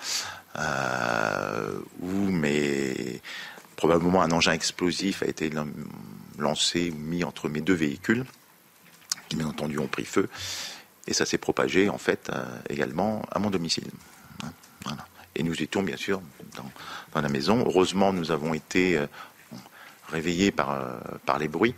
euh, 0.57 1.79
où 2.01 2.31
mais 2.31 3.21
probablement 3.75 4.21
un 4.21 4.31
engin 4.31 4.53
explosif 4.53 5.23
a 5.23 5.27
été 5.27 5.51
lancé 6.37 6.91
ou 6.91 6.97
mis 6.97 7.23
entre 7.23 7.49
mes 7.49 7.61
deux 7.61 7.73
véhicules, 7.73 8.25
qui 9.29 9.35
bien 9.35 9.47
entendu 9.47 9.77
ont 9.79 9.87
pris 9.87 10.05
feu, 10.05 10.29
et 11.07 11.13
ça 11.13 11.25
s'est 11.25 11.37
propagé 11.37 11.89
en 11.89 11.97
fait 11.97 12.29
euh, 12.29 12.43
également 12.69 13.23
à 13.31 13.39
mon 13.39 13.49
domicile. 13.49 13.89
Hein, 14.43 14.97
et 15.35 15.43
nous 15.43 15.61
étions 15.61 15.81
bien 15.83 15.97
sûr 15.97 16.21
dans, 17.13 17.21
la 17.21 17.29
maison. 17.29 17.63
Heureusement, 17.65 18.11
nous 18.13 18.31
avons 18.31 18.53
été 18.53 18.97
euh, 18.97 19.07
réveillés 20.11 20.51
par, 20.51 20.71
euh, 20.71 20.99
par 21.25 21.39
les 21.39 21.47
bruits, 21.47 21.75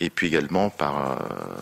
et 0.00 0.08
puis 0.08 0.28
également 0.28 0.70
par 0.70 1.18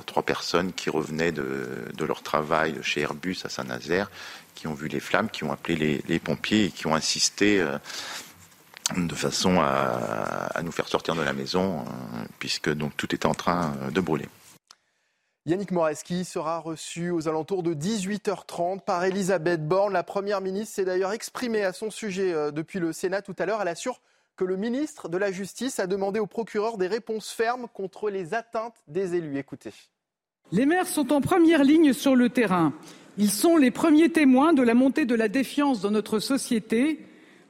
trois 0.07 0.23
personnes 0.23 0.73
qui 0.73 0.89
revenaient 0.89 1.33
de, 1.33 2.05
leur 2.05 2.23
travail 2.23 2.77
chez 2.83 3.01
Airbus 3.01 3.39
à 3.45 3.49
Saint-Nazaire, 3.49 4.11
qui 4.55 4.69
ont 4.69 4.75
vu 4.75 4.87
les 4.87 5.01
flammes, 5.01 5.29
qui 5.29 5.43
ont 5.43 5.53
appelé 5.53 6.03
les, 6.07 6.19
pompiers 6.21 6.67
et 6.67 6.71
qui 6.71 6.87
ont 6.87 6.95
insisté 6.95 7.61
de 8.97 9.15
façon 9.15 9.61
à, 9.61 10.61
nous 10.63 10.73
faire 10.73 10.89
sortir 10.89 11.15
de 11.15 11.23
la 11.23 11.33
maison, 11.33 11.81
euh, 11.81 12.25
puisque 12.39 12.71
donc 12.71 12.97
tout 12.97 13.15
était 13.15 13.27
en 13.27 13.35
train 13.35 13.75
euh, 13.83 13.91
de 13.91 14.01
brûler. 14.01 14.29
Yannick 15.47 15.71
Moreski 15.71 16.25
sera 16.25 16.59
reçu 16.59 17.11
aux 17.11 17.27
alentours 17.27 17.63
de 17.63 17.73
18h30 17.75 18.81
par 18.81 19.05
Elisabeth 19.05 19.67
Borne. 19.67 19.93
La 19.93 20.03
Première 20.03 20.41
ministre 20.41 20.75
s'est 20.75 20.85
d'ailleurs 20.85 21.13
exprimée 21.13 21.65
à 21.65 21.73
son 21.73 21.91
sujet 21.91 22.33
euh, 22.33 22.51
depuis 22.51 22.79
le 22.79 22.93
Sénat 22.93 23.23
tout 23.23 23.35
à 23.39 23.47
l'heure. 23.47 23.63
Elle 23.63 23.69
assure 23.69 24.01
le 24.45 24.57
ministre 24.57 25.09
de 25.09 25.17
la 25.17 25.33
Justice 25.33 25.81
a 25.81 25.87
demandé 25.87 26.21
au 26.21 26.27
procureur 26.27 26.79
des 26.79 26.87
réponses 26.87 27.31
fermes 27.31 27.67
contre 27.73 28.11
les 28.11 28.35
atteintes 28.35 28.83
des 28.89 29.15
élus. 29.15 29.39
Écoutez. 29.39 29.73
Les 30.53 30.67
maires 30.67 30.89
sont 30.89 31.13
en 31.13 31.21
première 31.21 31.65
ligne 31.65 31.93
sur 31.93 32.17
le 32.17 32.29
terrain. 32.29 32.73
Ils 33.19 33.31
sont 33.31 33.57
les 33.57 33.71
premiers 33.71 34.11
témoins 34.11 34.53
de 34.53 34.63
la 34.63 34.75
montée 34.75 35.05
de 35.05 35.15
la 35.15 35.29
défiance 35.29 35.81
dans 35.81 35.91
notre 35.91 36.19
société 36.19 37.01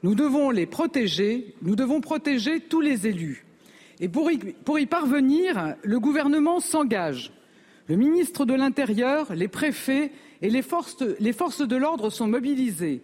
nous 0.03 0.15
devons 0.15 0.49
les 0.49 0.65
protéger, 0.65 1.53
nous 1.61 1.75
devons 1.75 2.01
protéger 2.01 2.59
tous 2.59 2.81
les 2.81 3.07
élus. 3.07 3.45
Et 3.99 4.09
pour 4.09 4.31
y, 4.31 4.85
parvenir, 4.87 5.75
le 5.83 5.99
gouvernement 5.99 6.59
s'engage. 6.59 7.31
Le 7.87 7.95
ministre 7.95 8.45
de 8.45 8.55
l'Intérieur, 8.55 9.33
les 9.35 9.47
préfets 9.47 10.11
et 10.41 10.49
les 10.49 10.63
forces 10.63 10.97
de 10.97 11.75
l'ordre 11.75 12.09
sont 12.09 12.27
mobilisés. 12.27 13.03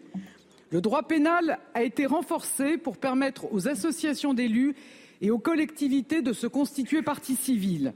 Le 0.70 0.82
droit 0.82 1.04
pénal 1.04 1.60
a 1.74 1.84
été 1.84 2.06
renforcé 2.06 2.78
pour 2.78 2.98
permettre 2.98 3.52
aux 3.54 3.70
associations 3.70 4.34
d'élus 4.34 4.76
et 5.22 5.32
aux 5.32 5.40
collectivités 5.40 6.22
de 6.22 6.34
se 6.34 6.46
constituer 6.46 7.02
partie 7.02 7.36
civile. 7.36 7.94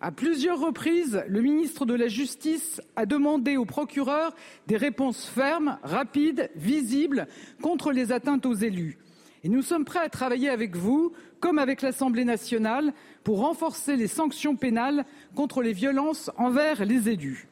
À 0.00 0.10
plusieurs 0.10 0.60
reprises, 0.60 1.22
le 1.28 1.40
ministre 1.40 1.86
de 1.86 1.94
la 1.94 2.08
Justice 2.08 2.80
a 2.96 3.06
demandé 3.06 3.56
au 3.56 3.64
procureur 3.64 4.34
des 4.66 4.76
réponses 4.76 5.26
fermes, 5.26 5.78
rapides, 5.82 6.50
visibles 6.56 7.28
contre 7.62 7.92
les 7.92 8.10
atteintes 8.12 8.46
aux 8.46 8.54
élus. 8.54 8.98
Et 9.44 9.48
nous 9.48 9.62
sommes 9.62 9.84
prêts 9.84 10.00
à 10.00 10.08
travailler 10.08 10.50
avec 10.50 10.76
vous, 10.76 11.12
comme 11.40 11.58
avec 11.58 11.82
l'Assemblée 11.82 12.24
nationale, 12.24 12.92
pour 13.22 13.40
renforcer 13.40 13.96
les 13.96 14.08
sanctions 14.08 14.56
pénales 14.56 15.04
contre 15.36 15.62
les 15.62 15.72
violences 15.72 16.30
envers 16.36 16.84
les 16.84 17.08
élus. 17.08 17.48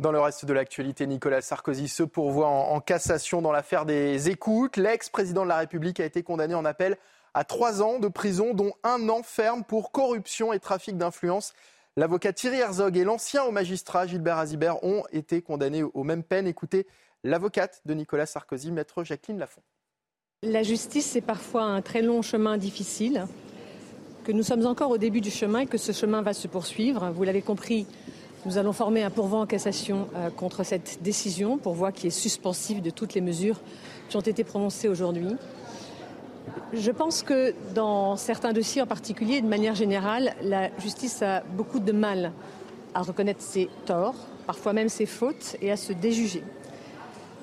Dans 0.00 0.12
le 0.12 0.20
reste 0.20 0.46
de 0.46 0.54
l'actualité, 0.54 1.06
Nicolas 1.06 1.42
Sarkozy 1.42 1.86
se 1.86 2.02
pourvoit 2.02 2.48
en, 2.48 2.80
cassation 2.80 3.42
dans 3.42 3.52
l'affaire 3.52 3.84
des 3.84 4.30
écoutes. 4.30 4.78
L'ex-président 4.78 5.42
de 5.42 5.48
la 5.48 5.58
République 5.58 6.00
a 6.00 6.06
été 6.06 6.22
condamné 6.22 6.54
en 6.54 6.64
appel 6.64 6.96
à 7.34 7.44
trois 7.44 7.82
ans 7.82 7.98
de 7.98 8.08
prison, 8.08 8.54
dont 8.54 8.72
un 8.82 9.10
an 9.10 9.22
ferme 9.22 9.62
pour 9.62 9.92
corruption 9.92 10.54
et 10.54 10.58
trafic 10.58 10.96
d'influence. 10.96 11.52
L'avocat 11.98 12.32
Thierry 12.32 12.60
Herzog 12.60 12.96
et 12.96 13.04
l'ancien 13.04 13.44
haut 13.44 13.50
magistrat 13.50 14.06
Gilbert 14.06 14.38
Azibert 14.38 14.82
ont 14.82 15.02
été 15.12 15.42
condamnés 15.42 15.82
aux 15.82 16.02
mêmes 16.02 16.24
peines. 16.24 16.46
Écoutez 16.46 16.86
l'avocate 17.22 17.82
de 17.84 17.92
Nicolas 17.92 18.24
Sarkozy, 18.24 18.72
maître 18.72 19.04
Jacqueline 19.04 19.38
Lafont. 19.38 19.60
La 20.42 20.62
justice, 20.62 21.04
c'est 21.04 21.20
parfois 21.20 21.64
un 21.64 21.82
très 21.82 22.00
long 22.00 22.22
chemin 22.22 22.56
difficile, 22.56 23.26
que 24.24 24.32
nous 24.32 24.44
sommes 24.44 24.64
encore 24.64 24.92
au 24.92 24.98
début 24.98 25.20
du 25.20 25.30
chemin 25.30 25.58
et 25.58 25.66
que 25.66 25.76
ce 25.76 25.92
chemin 25.92 26.22
va 26.22 26.32
se 26.32 26.48
poursuivre. 26.48 27.10
Vous 27.10 27.24
l'avez 27.24 27.42
compris, 27.42 27.86
nous 28.46 28.56
allons 28.56 28.72
former 28.72 29.02
un 29.02 29.10
pourvoi 29.10 29.40
en 29.40 29.46
cassation 29.46 30.08
euh, 30.14 30.30
contre 30.30 30.64
cette 30.64 31.02
décision, 31.02 31.58
pourvoi 31.58 31.92
qui 31.92 32.06
est 32.06 32.10
suspensive 32.10 32.80
de 32.80 32.90
toutes 32.90 33.14
les 33.14 33.20
mesures 33.20 33.60
qui 34.08 34.16
ont 34.16 34.20
été 34.20 34.44
prononcées 34.44 34.88
aujourd'hui. 34.88 35.36
Je 36.72 36.90
pense 36.90 37.22
que 37.22 37.54
dans 37.74 38.16
certains 38.16 38.52
dossiers 38.52 38.80
en 38.80 38.86
particulier, 38.86 39.40
de 39.40 39.46
manière 39.46 39.74
générale, 39.74 40.34
la 40.42 40.70
justice 40.78 41.22
a 41.22 41.40
beaucoup 41.40 41.80
de 41.80 41.92
mal 41.92 42.32
à 42.94 43.02
reconnaître 43.02 43.42
ses 43.42 43.68
torts, 43.86 44.14
parfois 44.46 44.72
même 44.72 44.88
ses 44.88 45.06
fautes, 45.06 45.56
et 45.60 45.70
à 45.70 45.76
se 45.76 45.92
déjuger. 45.92 46.42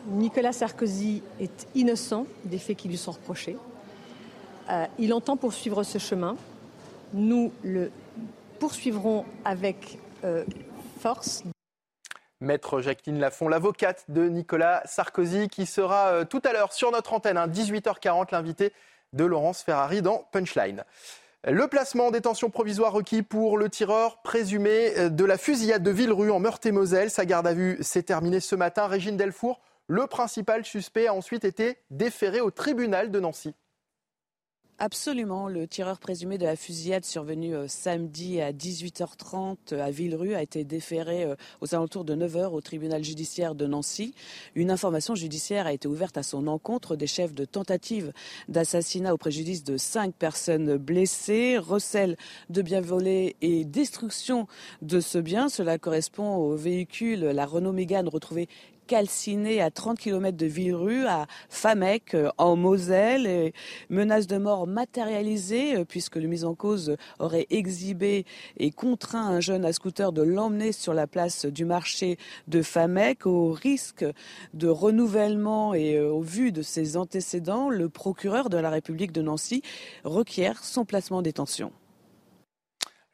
Nicolas 0.10 0.54
Sarkozy 0.54 1.22
est 1.40 1.68
innocent 1.76 2.26
des 2.46 2.58
faits 2.58 2.78
qui 2.78 2.88
lui 2.88 2.98
sont 2.98 3.12
reprochés. 3.12 3.58
Euh, 4.70 4.86
il 4.98 5.14
entend 5.14 5.38
poursuivre 5.38 5.84
ce 5.84 5.98
chemin. 6.00 6.36
Nous 7.14 7.52
le 7.64 7.92
poursuivrons 8.60 9.26
avec 9.46 10.00
euh, 10.24 10.44
Maître 12.40 12.82
Jacqueline 12.82 13.20
Lafont, 13.20 13.48
l'avocate 13.48 14.06
de 14.10 14.28
Nicolas 14.28 14.82
Sarkozy, 14.86 15.50
qui 15.50 15.66
sera 15.66 16.08
euh, 16.10 16.26
tout 16.26 16.42
à 16.44 16.54
l'heure 16.54 16.74
sur 16.74 16.92
notre 16.92 17.14
antenne, 17.14 17.38
à 17.38 17.48
18h40, 17.48 18.28
l'invité 18.32 18.74
de 19.14 19.26
Laurence 19.26 19.64
Ferrari 19.64 20.02
dans 20.02 20.28
Punchline. 20.32 20.84
Le 21.46 21.68
placement 21.68 22.08
en 22.08 22.12
détention 22.12 22.50
provisoire 22.50 22.92
requis 22.92 23.24
pour 23.24 23.58
le 23.58 23.70
tireur 23.70 24.22
présumé 24.22 25.10
de 25.10 25.26
la 25.26 25.38
fusillade 25.38 25.82
de 25.82 25.92
Villerue 25.92 26.30
en 26.30 26.40
Meurthe-et-Moselle. 26.40 27.10
Sa 27.10 27.26
garde 27.26 27.48
à 27.48 27.54
vue 27.54 27.78
s'est 27.82 28.04
terminée 28.04 28.42
ce 28.42 28.56
matin. 28.56 28.88
Régine 28.88 29.16
Delfour, 29.16 29.62
le 29.88 30.08
principal 30.08 30.66
suspect, 30.66 31.08
a 31.08 31.14
ensuite 31.14 31.46
été 31.46 31.78
déféré 31.90 32.42
au 32.42 32.52
tribunal 32.52 33.12
de 33.12 33.20
Nancy. 33.20 33.56
Absolument. 34.80 35.48
Le 35.48 35.68
tireur 35.68 35.98
présumé 35.98 36.38
de 36.38 36.46
la 36.46 36.56
fusillade 36.56 37.04
survenue 37.04 37.56
euh, 37.56 37.68
samedi 37.68 38.40
à 38.40 38.54
18h30 38.54 39.56
euh, 39.72 39.84
à 39.84 39.90
Villerue 39.90 40.36
a 40.36 40.44
été 40.44 40.64
déféré 40.64 41.24
euh, 41.24 41.36
aux 41.62 41.74
alentours 41.74 42.06
de 42.06 42.16
9h 42.16 42.50
au 42.52 42.62
tribunal 42.62 43.04
judiciaire 43.04 43.56
de 43.56 43.66
Nancy. 43.66 44.14
Une 44.54 44.70
information 44.70 45.16
judiciaire 45.16 45.66
a 45.66 45.74
été 45.74 45.88
ouverte 45.88 46.16
à 46.16 46.22
son 46.22 46.46
encontre 46.46 46.96
des 46.96 47.08
chefs 47.08 47.34
de 47.34 47.44
tentative 47.44 48.14
d'assassinat 48.50 49.16
au 49.16 49.18
préjudice 49.18 49.64
de 49.64 49.78
cinq 49.78 50.14
personnes 50.14 50.78
blessées, 50.78 51.58
recel 51.58 52.16
de 52.52 52.62
biens 52.62 52.80
volés 52.80 53.36
et 53.42 53.66
destruction 53.66 54.46
de 54.84 55.00
ce 55.00 55.18
bien. 55.18 55.50
Cela 55.50 55.80
correspond 55.80 56.36
au 56.36 56.56
véhicule, 56.56 57.22
la 57.22 57.48
Renault 57.48 57.74
Mégane 57.74 58.08
retrouvée 58.08 58.48
calciné 58.88 59.62
à 59.62 59.70
30 59.70 60.00
km 60.00 60.36
de 60.36 60.46
Villerue, 60.46 61.06
à 61.06 61.28
Famec, 61.50 62.16
en 62.38 62.56
Moselle. 62.56 63.52
Menace 63.90 64.26
de 64.26 64.38
mort 64.38 64.66
matérialisée, 64.66 65.86
puisque 65.86 66.16
le 66.16 66.28
mise 66.28 66.46
en 66.46 66.56
cause 66.56 66.96
aurait 67.20 67.46
exhibé 67.50 68.26
et 68.58 68.72
contraint 68.72 69.28
un 69.28 69.40
jeune 69.40 69.66
à 69.66 69.74
scooter 69.74 70.12
de 70.12 70.24
l'emmener 70.24 70.72
sur 70.72 70.94
la 70.94 71.06
place 71.06 71.46
du 71.46 71.66
marché 71.66 72.18
de 72.48 72.62
Famec. 72.62 73.28
Au 73.28 73.52
risque 73.52 74.06
de 74.54 74.68
renouvellement 74.68 75.74
et 75.74 76.00
au 76.00 76.22
vu 76.22 76.52
de 76.52 76.62
ses 76.62 76.98
antécédents, 76.98 77.70
le 77.70 77.90
procureur 77.90 78.50
de 78.50 78.58
la 78.58 78.70
République 78.70 79.12
de 79.12 79.22
Nancy 79.22 79.62
requiert 80.04 80.64
son 80.64 80.86
placement 80.86 81.18
en 81.18 81.22
détention. 81.22 81.72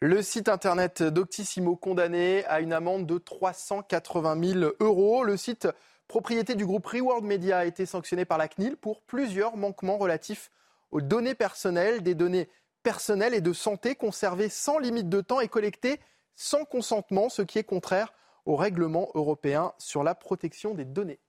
Le 0.05 0.21
site 0.21 0.49
internet 0.49 1.01
d'Octissimo 1.01 1.77
condamné 1.77 2.43
à 2.47 2.59
une 2.59 2.73
amende 2.73 3.05
de 3.05 3.17
380 3.17 4.59
000 4.59 4.71
euros. 4.81 5.23
Le 5.23 5.37
site 5.37 5.69
propriété 6.09 6.55
du 6.55 6.65
groupe 6.65 6.85
Reward 6.87 7.23
Media 7.23 7.59
a 7.59 7.63
été 7.65 7.85
sanctionné 7.85 8.25
par 8.25 8.37
la 8.37 8.49
CNIL 8.49 8.75
pour 8.75 9.01
plusieurs 9.03 9.55
manquements 9.55 9.95
relatifs 9.97 10.51
aux 10.91 10.99
données 10.99 11.35
personnelles, 11.35 12.03
des 12.03 12.15
données 12.15 12.49
personnelles 12.83 13.33
et 13.33 13.39
de 13.39 13.53
santé 13.53 13.95
conservées 13.95 14.49
sans 14.49 14.77
limite 14.77 15.07
de 15.07 15.21
temps 15.21 15.39
et 15.39 15.47
collectées 15.47 16.01
sans 16.35 16.65
consentement, 16.65 17.29
ce 17.29 17.41
qui 17.41 17.57
est 17.57 17.63
contraire 17.63 18.11
au 18.45 18.57
règlement 18.57 19.09
européen 19.13 19.71
sur 19.77 20.03
la 20.03 20.15
protection 20.15 20.73
des 20.73 20.83
données. 20.83 21.21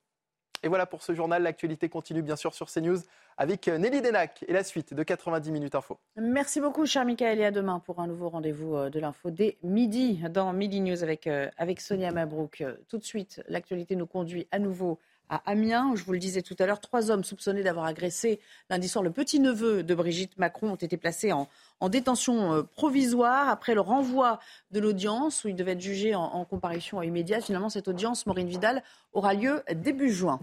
Et 0.64 0.68
voilà 0.68 0.86
pour 0.86 1.04
ce 1.04 1.14
journal. 1.14 1.44
L'actualité 1.44 1.88
continue 1.88 2.22
bien 2.22 2.34
sûr 2.34 2.52
sur 2.54 2.68
CNews 2.68 2.98
avec 3.36 3.68
Nelly 3.68 4.00
Denac 4.00 4.44
et 4.46 4.52
la 4.52 4.64
suite 4.64 4.94
de 4.94 5.02
90 5.02 5.50
minutes 5.50 5.74
info. 5.74 5.98
Merci 6.16 6.60
beaucoup, 6.60 6.86
cher 6.86 7.04
Michael, 7.04 7.40
et 7.40 7.44
à 7.44 7.50
demain 7.50 7.80
pour 7.80 8.00
un 8.00 8.06
nouveau 8.06 8.28
rendez-vous 8.28 8.76
euh, 8.76 8.90
de 8.90 9.00
l'info 9.00 9.30
dès 9.30 9.58
midi 9.62 10.20
dans 10.30 10.52
Midi 10.52 10.80
News 10.80 11.02
avec, 11.02 11.26
euh, 11.26 11.48
Sonia 11.78 12.12
Mabrouk. 12.12 12.60
Euh, 12.60 12.76
tout 12.88 12.98
de 12.98 13.04
suite, 13.04 13.42
l'actualité 13.48 13.96
nous 13.96 14.06
conduit 14.06 14.46
à 14.52 14.58
nouveau 14.58 14.98
à 15.28 15.42
Amiens. 15.50 15.88
Où, 15.90 15.96
je 15.96 16.04
vous 16.04 16.12
le 16.12 16.18
disais 16.18 16.42
tout 16.42 16.54
à 16.58 16.66
l'heure, 16.66 16.80
trois 16.80 17.10
hommes 17.10 17.24
soupçonnés 17.24 17.62
d'avoir 17.62 17.86
agressé 17.86 18.40
lundi 18.68 18.88
soir 18.88 19.02
le 19.02 19.10
petit-neveu 19.10 19.82
de 19.82 19.94
Brigitte 19.94 20.36
Macron 20.38 20.72
ont 20.72 20.76
été 20.76 20.96
placés 20.96 21.32
en, 21.32 21.48
en, 21.80 21.88
détention 21.88 22.66
provisoire 22.72 23.48
après 23.48 23.74
le 23.74 23.80
renvoi 23.80 24.38
de 24.70 24.80
l'audience 24.80 25.44
où 25.44 25.48
ils 25.48 25.56
devaient 25.56 25.72
être 25.72 25.80
jugés 25.80 26.14
en, 26.14 26.22
en 26.22 26.44
comparution 26.44 27.00
immédiate. 27.00 27.44
Finalement, 27.44 27.70
cette 27.70 27.88
audience, 27.88 28.26
Maureen 28.26 28.48
Vidal, 28.48 28.82
aura 29.14 29.32
lieu 29.32 29.62
début 29.74 30.10
juin. 30.10 30.40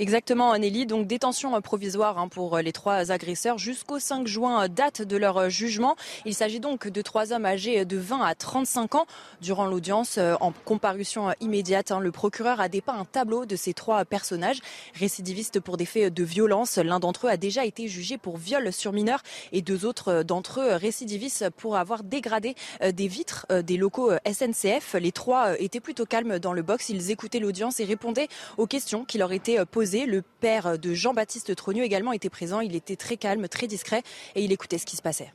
Exactement, 0.00 0.50
Anneli. 0.50 0.86
Donc 0.86 1.06
détention 1.06 1.60
provisoire 1.60 2.18
hein, 2.18 2.26
pour 2.26 2.58
les 2.58 2.72
trois 2.72 3.12
agresseurs 3.12 3.58
jusqu'au 3.58 4.00
5 4.00 4.26
juin, 4.26 4.66
date 4.66 5.02
de 5.02 5.16
leur 5.16 5.48
jugement. 5.50 5.94
Il 6.24 6.34
s'agit 6.34 6.58
donc 6.58 6.88
de 6.88 7.00
trois 7.00 7.32
hommes 7.32 7.46
âgés 7.46 7.84
de 7.84 7.96
20 7.96 8.20
à 8.22 8.34
35 8.34 8.96
ans. 8.96 9.06
Durant 9.40 9.66
l'audience, 9.66 10.18
en 10.40 10.52
comparution 10.64 11.32
immédiate, 11.40 11.92
hein, 11.92 12.00
le 12.00 12.10
procureur 12.10 12.60
a 12.60 12.68
dépeint 12.68 12.98
un 12.98 13.04
tableau 13.04 13.46
de 13.46 13.54
ces 13.54 13.72
trois 13.72 14.04
personnages 14.04 14.58
récidivistes 14.94 15.60
pour 15.60 15.76
des 15.76 15.86
faits 15.86 16.12
de 16.12 16.24
violence. 16.24 16.76
L'un 16.78 16.98
d'entre 16.98 17.28
eux 17.28 17.30
a 17.30 17.36
déjà 17.36 17.64
été 17.64 17.86
jugé 17.86 18.18
pour 18.18 18.36
viol 18.36 18.72
sur 18.72 18.92
mineur 18.92 19.22
et 19.52 19.62
deux 19.62 19.86
autres 19.86 20.24
d'entre 20.24 20.60
eux 20.60 20.74
récidivistes 20.74 21.50
pour 21.50 21.76
avoir 21.76 22.02
dégradé 22.02 22.56
des 22.82 23.06
vitres 23.06 23.46
des 23.62 23.76
locaux 23.76 24.10
SNCF. 24.26 24.94
Les 24.94 25.12
trois 25.12 25.56
étaient 25.60 25.78
plutôt 25.78 26.04
calmes 26.04 26.40
dans 26.40 26.52
le 26.52 26.62
box. 26.62 26.88
Ils 26.88 27.12
écoutaient 27.12 27.38
l'audience 27.38 27.78
et 27.78 27.84
répondaient 27.84 28.28
aux 28.56 28.66
questions 28.66 29.04
qui 29.04 29.18
leur 29.18 29.30
étaient 29.30 29.64
posées 29.64 29.83
le 29.84 30.22
père 30.40 30.78
de 30.78 30.94
Jean-Baptiste 30.94 31.54
Trogneux 31.54 31.84
également 31.84 32.12
était 32.12 32.30
présent. 32.30 32.60
Il 32.60 32.74
était 32.74 32.96
très 32.96 33.16
calme, 33.16 33.48
très 33.48 33.66
discret 33.66 34.02
et 34.34 34.42
il 34.42 34.52
écoutait 34.52 34.78
ce 34.78 34.86
qui 34.86 34.96
se 34.96 35.02
passait. 35.02 35.32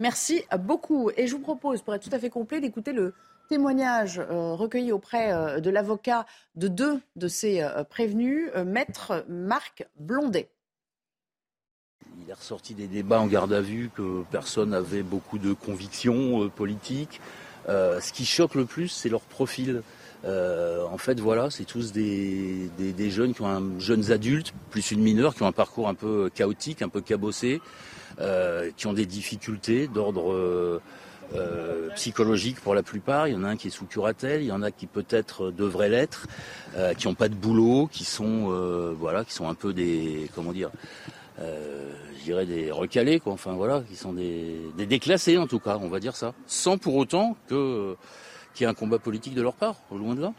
Merci 0.00 0.42
beaucoup. 0.58 1.10
Et 1.16 1.26
je 1.26 1.32
vous 1.34 1.42
propose, 1.42 1.82
pour 1.82 1.94
être 1.94 2.08
tout 2.08 2.14
à 2.14 2.18
fait 2.18 2.30
complet, 2.30 2.60
d'écouter 2.60 2.92
le 2.92 3.14
témoignage 3.48 4.18
euh, 4.18 4.54
recueilli 4.54 4.90
auprès 4.90 5.32
euh, 5.32 5.60
de 5.60 5.68
l'avocat 5.68 6.24
de 6.56 6.68
deux 6.68 7.00
de 7.16 7.28
ces 7.28 7.60
euh, 7.60 7.84
prévenus, 7.84 8.50
maître 8.64 9.24
Marc 9.28 9.86
Blondet. 9.96 10.48
Il 12.22 12.30
est 12.30 12.34
ressorti 12.34 12.74
des 12.74 12.86
débats 12.86 13.20
en 13.20 13.26
garde 13.26 13.52
à 13.52 13.60
vue 13.60 13.90
que 13.94 14.24
personne 14.30 14.70
n'avait 14.70 15.02
beaucoup 15.02 15.38
de 15.38 15.52
convictions 15.52 16.48
politiques. 16.48 17.20
ce 17.68 18.12
qui 18.12 18.24
choque 18.24 18.54
le 18.54 18.64
plus, 18.64 18.88
c'est 18.88 19.10
leur 19.10 19.20
profil. 19.20 19.82
Euh, 20.26 20.84
en 20.90 20.98
fait, 20.98 21.20
voilà, 21.20 21.50
c'est 21.50 21.64
tous 21.64 21.92
des, 21.92 22.70
jeunes 23.10 23.34
qui 23.34 23.42
ont 23.42 23.48
un, 23.48 23.78
jeunes 23.78 24.10
adultes, 24.10 24.52
plus 24.70 24.90
une 24.90 25.00
mineure, 25.00 25.34
qui 25.34 25.42
ont 25.42 25.46
un 25.46 25.52
parcours 25.52 25.88
un 25.88 25.94
peu 25.94 26.30
chaotique, 26.34 26.82
un 26.82 26.88
peu 26.88 27.00
cabossé, 27.00 27.60
euh, 28.20 28.70
qui 28.76 28.86
ont 28.86 28.92
des 28.92 29.06
difficultés 29.06 29.86
d'ordre 29.86 30.32
euh, 30.32 30.80
psychologique 31.94 32.60
pour 32.60 32.74
la 32.74 32.82
plupart. 32.82 33.28
Il 33.28 33.34
y 33.34 33.36
en 33.36 33.44
a 33.44 33.48
un 33.48 33.56
qui 33.56 33.68
est 33.68 33.70
sous 33.70 33.86
curatelle, 33.86 34.42
il 34.42 34.46
y 34.46 34.52
en 34.52 34.62
a 34.62 34.70
qui 34.70 34.86
peut-être 34.86 35.50
devraient 35.50 35.88
l'être, 35.88 36.26
qui 36.96 37.06
n'ont 37.06 37.14
pas 37.14 37.28
de 37.28 37.34
boulot, 37.34 37.88
qui 37.90 38.04
sont 38.04 38.94
voilà, 38.98 39.24
qui 39.24 39.32
sont 39.32 39.48
un 39.48 39.54
peu 39.54 39.72
des 39.72 40.30
comment 40.34 40.52
dire. 40.52 40.70
je 41.38 42.22
dirais 42.22 42.46
des 42.46 42.70
recalés, 42.70 43.20
quoi. 43.20 43.32
Enfin 43.32 43.52
voilà, 43.52 43.82
qui 43.88 43.96
sont 43.96 44.12
des, 44.12 44.60
des 44.76 44.86
déclassés 44.86 45.36
en 45.36 45.46
tout 45.46 45.58
cas, 45.58 45.78
on 45.80 45.88
va 45.88 45.98
dire 45.98 46.14
ça, 46.14 46.34
sans 46.46 46.78
pour 46.78 46.94
autant 46.94 47.36
que 47.48 47.96
qu'il 48.54 48.64
y 48.64 48.66
ait 48.66 48.70
un 48.70 48.74
combat 48.74 48.98
politique 48.98 49.34
de 49.34 49.42
leur 49.42 49.54
part, 49.54 49.76
au 49.90 49.98
loin 49.98 50.14
de 50.14 50.22
là. 50.22 50.32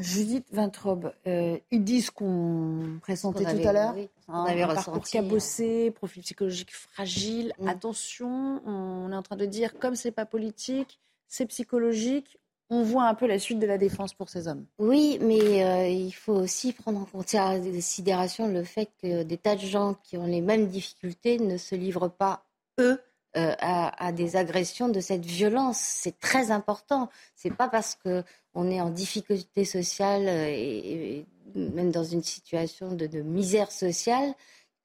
Judith 0.00 0.46
Vintrobe, 0.50 1.12
euh, 1.28 1.56
ils 1.70 1.84
disent 1.84 2.10
qu'on 2.10 2.98
pressentait 3.00 3.44
tout 3.44 3.68
à 3.68 3.72
l'heure. 3.72 3.94
Oui, 3.94 4.08
on 4.26 4.42
avait 4.44 4.62
un 4.62 4.74
parcours 4.74 5.04
cabossé, 5.04 5.92
profil 5.92 6.22
psychologique 6.22 6.74
fragile. 6.74 7.52
Mm. 7.60 7.68
Attention, 7.68 8.60
on 8.66 9.12
est 9.12 9.16
en 9.16 9.22
train 9.22 9.36
de 9.36 9.46
dire, 9.46 9.78
comme 9.78 9.94
c'est 9.94 10.10
pas 10.10 10.26
politique, 10.26 10.98
c'est 11.28 11.46
psychologique. 11.46 12.38
On 12.70 12.82
voit 12.82 13.04
un 13.04 13.14
peu 13.14 13.26
la 13.26 13.38
suite 13.38 13.60
de 13.60 13.66
la 13.66 13.78
défense 13.78 14.14
pour 14.14 14.30
ces 14.30 14.48
hommes. 14.48 14.64
Oui, 14.78 15.18
mais 15.20 15.64
euh, 15.64 15.86
il 15.86 16.12
faut 16.12 16.32
aussi 16.32 16.72
prendre 16.72 17.00
en 17.00 17.04
considération 17.04 18.48
le 18.48 18.64
fait 18.64 18.90
que 19.00 19.22
des 19.22 19.36
tas 19.36 19.54
de 19.54 19.60
gens 19.60 19.94
qui 20.02 20.16
ont 20.16 20.26
les 20.26 20.40
mêmes 20.40 20.66
difficultés 20.66 21.38
ne 21.38 21.56
se 21.56 21.76
livrent 21.76 22.10
pas, 22.10 22.46
eux, 22.80 23.00
euh, 23.36 23.52
à, 23.58 24.12
des 24.12 24.36
agressions 24.36 24.88
de 24.88 25.00
cette 25.00 25.24
violence. 25.24 25.78
C'est 25.78 26.20
très 26.20 26.52
important. 26.52 27.10
C'est 27.34 27.52
pas 27.52 27.68
parce 27.68 27.96
que 27.96 28.22
on 28.54 28.70
est 28.70 28.80
en 28.80 28.90
difficulté 28.90 29.64
sociale 29.64 30.28
euh, 30.28 30.46
et, 30.48 31.26
même 31.56 31.90
dans 31.90 32.04
une 32.04 32.22
situation 32.22 32.92
de, 32.92 33.06
misère 33.22 33.72
sociale 33.72 34.34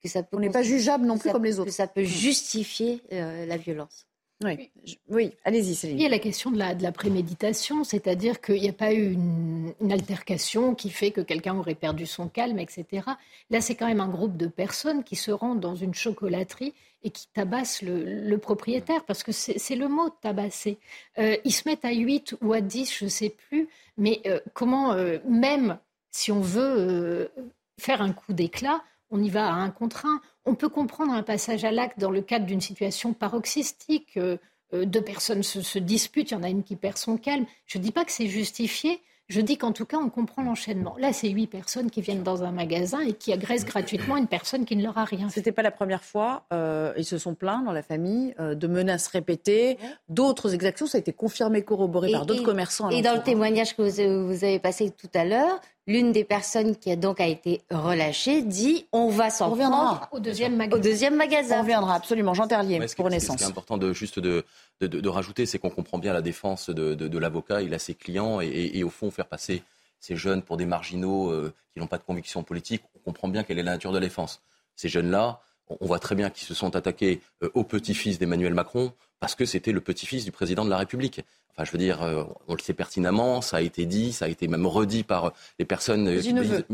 que 0.01 0.09
ça 0.09 0.23
peut. 0.23 0.37
On 0.37 0.39
n'est 0.39 0.49
pas 0.49 0.63
jugeable 0.63 1.05
non 1.05 1.19
plus 1.19 1.31
comme 1.31 1.45
les 1.45 1.59
autres. 1.59 1.69
Que 1.69 1.75
ça 1.75 1.87
peut 1.87 2.03
justifier 2.03 3.03
euh, 3.13 3.45
la 3.45 3.57
violence. 3.57 4.07
Oui, 4.41 4.71
oui. 5.09 5.31
allez-y, 5.43 5.75
Céline. 5.75 5.97
Il 5.97 6.01
y 6.01 6.05
a 6.05 6.09
la 6.09 6.19
question 6.19 6.49
de 6.49 6.57
la, 6.57 6.73
de 6.73 6.81
la 6.81 6.93
préméditation, 6.93 7.83
c'est-à-dire 7.83 8.39
qu'il 8.39 8.61
n'y 8.61 8.69
a 8.69 8.73
pas 8.73 8.93
eu 8.93 9.11
une, 9.11 9.91
altercation 9.91 10.75
qui 10.75 10.89
fait 10.89 11.11
que 11.11 11.19
quelqu'un 11.19 11.55
aurait 11.55 11.75
perdu 11.75 12.05
son 12.05 12.29
calme, 12.29 12.57
etc. 12.57 13.03
Là, 13.49 13.59
c'est 13.59 13.75
quand 13.75 13.87
même 13.87 13.99
un 13.99 14.07
groupe 14.07 14.37
de 14.37 14.47
personnes 14.47 15.03
qui 15.03 15.17
se 15.17 15.31
rendent 15.31 15.59
dans 15.59 15.75
une 15.75 15.93
chocolaterie 15.93 16.73
et 17.03 17.09
qui 17.09 17.27
tabassent 17.33 17.81
le, 17.81 18.37
propriétaire, 18.37 19.03
parce 19.03 19.23
que 19.23 19.33
c'est 19.33 19.75
le 19.75 19.87
mot 19.89 20.09
tabasser. 20.09 20.77
Euh, 21.17 21.35
ils 21.43 21.51
se 21.51 21.67
mettent 21.67 21.85
à 21.85 21.91
8 21.91 22.35
ou 22.41 22.53
à 22.53 22.61
10, 22.61 22.97
je 22.97 23.05
ne 23.05 23.09
sais 23.09 23.29
plus, 23.29 23.67
mais 23.97 24.21
euh, 24.25 24.39
comment, 24.53 24.93
euh, 24.93 25.17
même 25.27 25.79
si 26.11 26.31
on 26.31 26.39
veut 26.39 27.29
faire 27.77 28.01
un 28.01 28.13
coup 28.13 28.33
d'éclat, 28.33 28.81
on 29.11 29.21
y 29.21 29.29
va 29.29 29.47
à 29.47 29.53
un 29.53 29.69
contre 29.69 30.05
un. 30.05 30.21
On 30.49 30.55
peut 30.55 30.69
comprendre 30.69 31.13
un 31.13 31.21
passage 31.21 31.63
à 31.63 31.71
l'acte 31.71 31.99
dans 31.99 32.09
le 32.09 32.21
cadre 32.21 32.47
d'une 32.47 32.59
situation 32.59 33.13
paroxystique. 33.13 34.17
Euh, 34.17 34.37
euh, 34.73 34.83
deux 34.83 35.03
personnes 35.03 35.43
se, 35.43 35.77
disputent, 35.77 36.31
il 36.31 36.33
y 36.33 36.37
en 36.37 36.41
a 36.41 36.49
une 36.49 36.63
qui 36.63 36.75
perd 36.75 36.97
son 36.97 37.17
calme. 37.17 37.45
Je 37.67 37.77
ne 37.77 37.83
dis 37.83 37.91
pas 37.91 38.03
que 38.03 38.11
c'est 38.11 38.25
justifié, 38.25 38.99
je 39.27 39.41
dis 39.41 39.59
qu'en 39.59 39.73
tout 39.73 39.85
cas, 39.85 39.97
on 39.97 40.09
comprend 40.09 40.41
l'enchaînement. 40.41 40.95
Là, 40.97 41.13
c'est 41.13 41.29
huit 41.29 41.45
personnes 41.45 41.91
qui 41.91 42.01
viennent 42.01 42.23
dans 42.23 42.43
un 42.43 42.51
magasin 42.51 42.99
et 43.01 43.13
qui 43.13 43.31
agressent 43.31 43.65
gratuitement 43.65 44.17
une 44.17 44.25
personne 44.25 44.65
qui 44.65 44.75
ne 44.75 44.81
leur 44.81 44.97
a 44.97 45.05
rien 45.05 45.29
Ce 45.29 45.39
n'était 45.39 45.51
pas 45.51 45.61
la 45.61 45.69
première 45.69 46.03
fois. 46.03 46.47
Euh, 46.51 46.93
ils 46.97 47.05
se 47.05 47.19
sont 47.19 47.35
plaints 47.35 47.61
dans 47.61 47.71
la 47.71 47.83
famille 47.83 48.33
de 48.39 48.67
menaces 48.67 49.05
répétées, 49.05 49.77
d'autres 50.07 50.55
exactions. 50.55 50.87
Ça 50.87 50.97
a 50.97 51.01
été 51.01 51.13
confirmé, 51.13 51.61
corroboré 51.61 52.11
par 52.11 52.25
d'autres 52.25 52.41
commerçants. 52.41 52.89
Et 52.89 53.03
dans 53.03 53.13
le 53.13 53.21
témoignage 53.21 53.75
que 53.75 53.83
vous 53.83 54.43
avez 54.43 54.57
passé 54.57 54.89
tout 54.89 55.11
à 55.13 55.25
l'heure, 55.25 55.61
L'une 55.89 56.11
des 56.11 56.23
personnes 56.23 56.75
qui 56.75 56.91
a 56.91 56.95
donc 56.95 57.19
a 57.19 57.25
été 57.25 57.63
relâchée 57.71 58.43
dit 58.43 58.85
on 58.91 59.09
va 59.09 59.31
s'en 59.31 59.55
prendre 59.55 60.07
au 60.11 60.19
deuxième 60.19 60.55
magasin. 60.55 60.77
Au 60.77 60.79
deuxième 60.79 61.15
magasin. 61.15 61.57
On 61.57 61.61
reviendra 61.61 61.95
absolument. 61.95 62.35
Jean 62.35 62.45
Terlier 62.45 62.79
pour 62.95 63.05
Renaissance. 63.05 63.37
Ce 63.39 63.43
qui 63.43 63.43
est 63.43 63.51
important 63.51 63.79
de 63.79 63.91
juste 63.91 64.19
de, 64.19 64.45
de, 64.81 65.09
rajouter, 65.09 65.47
c'est 65.47 65.57
qu'on 65.57 65.71
comprend 65.71 65.97
bien 65.97 66.13
la 66.13 66.21
défense 66.21 66.69
de, 66.69 67.17
l'avocat. 67.17 67.63
Il 67.63 67.73
a 67.73 67.79
ses 67.79 67.95
clients 67.95 68.39
et, 68.39 68.83
au 68.83 68.91
fond 68.91 69.09
faire 69.09 69.25
passer 69.25 69.63
ces 69.99 70.15
jeunes 70.15 70.43
pour 70.43 70.57
des 70.57 70.67
marginaux 70.67 71.31
euh, 71.31 71.51
qui 71.73 71.79
n'ont 71.79 71.87
pas 71.87 71.97
de 71.97 72.03
conviction 72.03 72.43
politique. 72.43 72.83
On 72.95 72.99
comprend 72.99 73.27
bien 73.27 73.43
quelle 73.43 73.57
est 73.57 73.63
la 73.63 73.71
nature 73.71 73.91
de 73.91 73.97
la 73.97 74.05
défense. 74.05 74.43
Ces 74.75 74.89
jeunes-là, 74.89 75.41
on 75.69 75.85
voit 75.85 75.99
très 75.99 76.15
bien 76.15 76.29
qu'ils 76.29 76.47
se 76.47 76.53
sont 76.53 76.75
attaqués 76.75 77.21
euh, 77.43 77.49
au 77.53 77.63
petit-fils 77.63 78.19
d'Emmanuel 78.19 78.53
Macron 78.53 78.93
parce 79.19 79.35
que 79.35 79.45
c'était 79.45 79.71
le 79.71 79.81
petit-fils 79.81 80.25
du 80.25 80.31
président 80.31 80.65
de 80.65 80.69
la 80.69 80.77
République. 80.77 81.21
Enfin, 81.51 81.65
je 81.65 81.71
veux 81.71 81.77
dire, 81.77 82.01
euh, 82.01 82.23
on 82.47 82.55
le 82.55 82.61
sait 82.61 82.73
pertinemment, 82.73 83.41
ça 83.41 83.57
a 83.57 83.61
été 83.61 83.85
dit, 83.85 84.13
ça 84.13 84.25
a 84.25 84.27
été 84.29 84.47
même 84.47 84.65
redit 84.65 85.03
par 85.03 85.33
les 85.59 85.65
personnes 85.65 86.09
le 86.09 86.21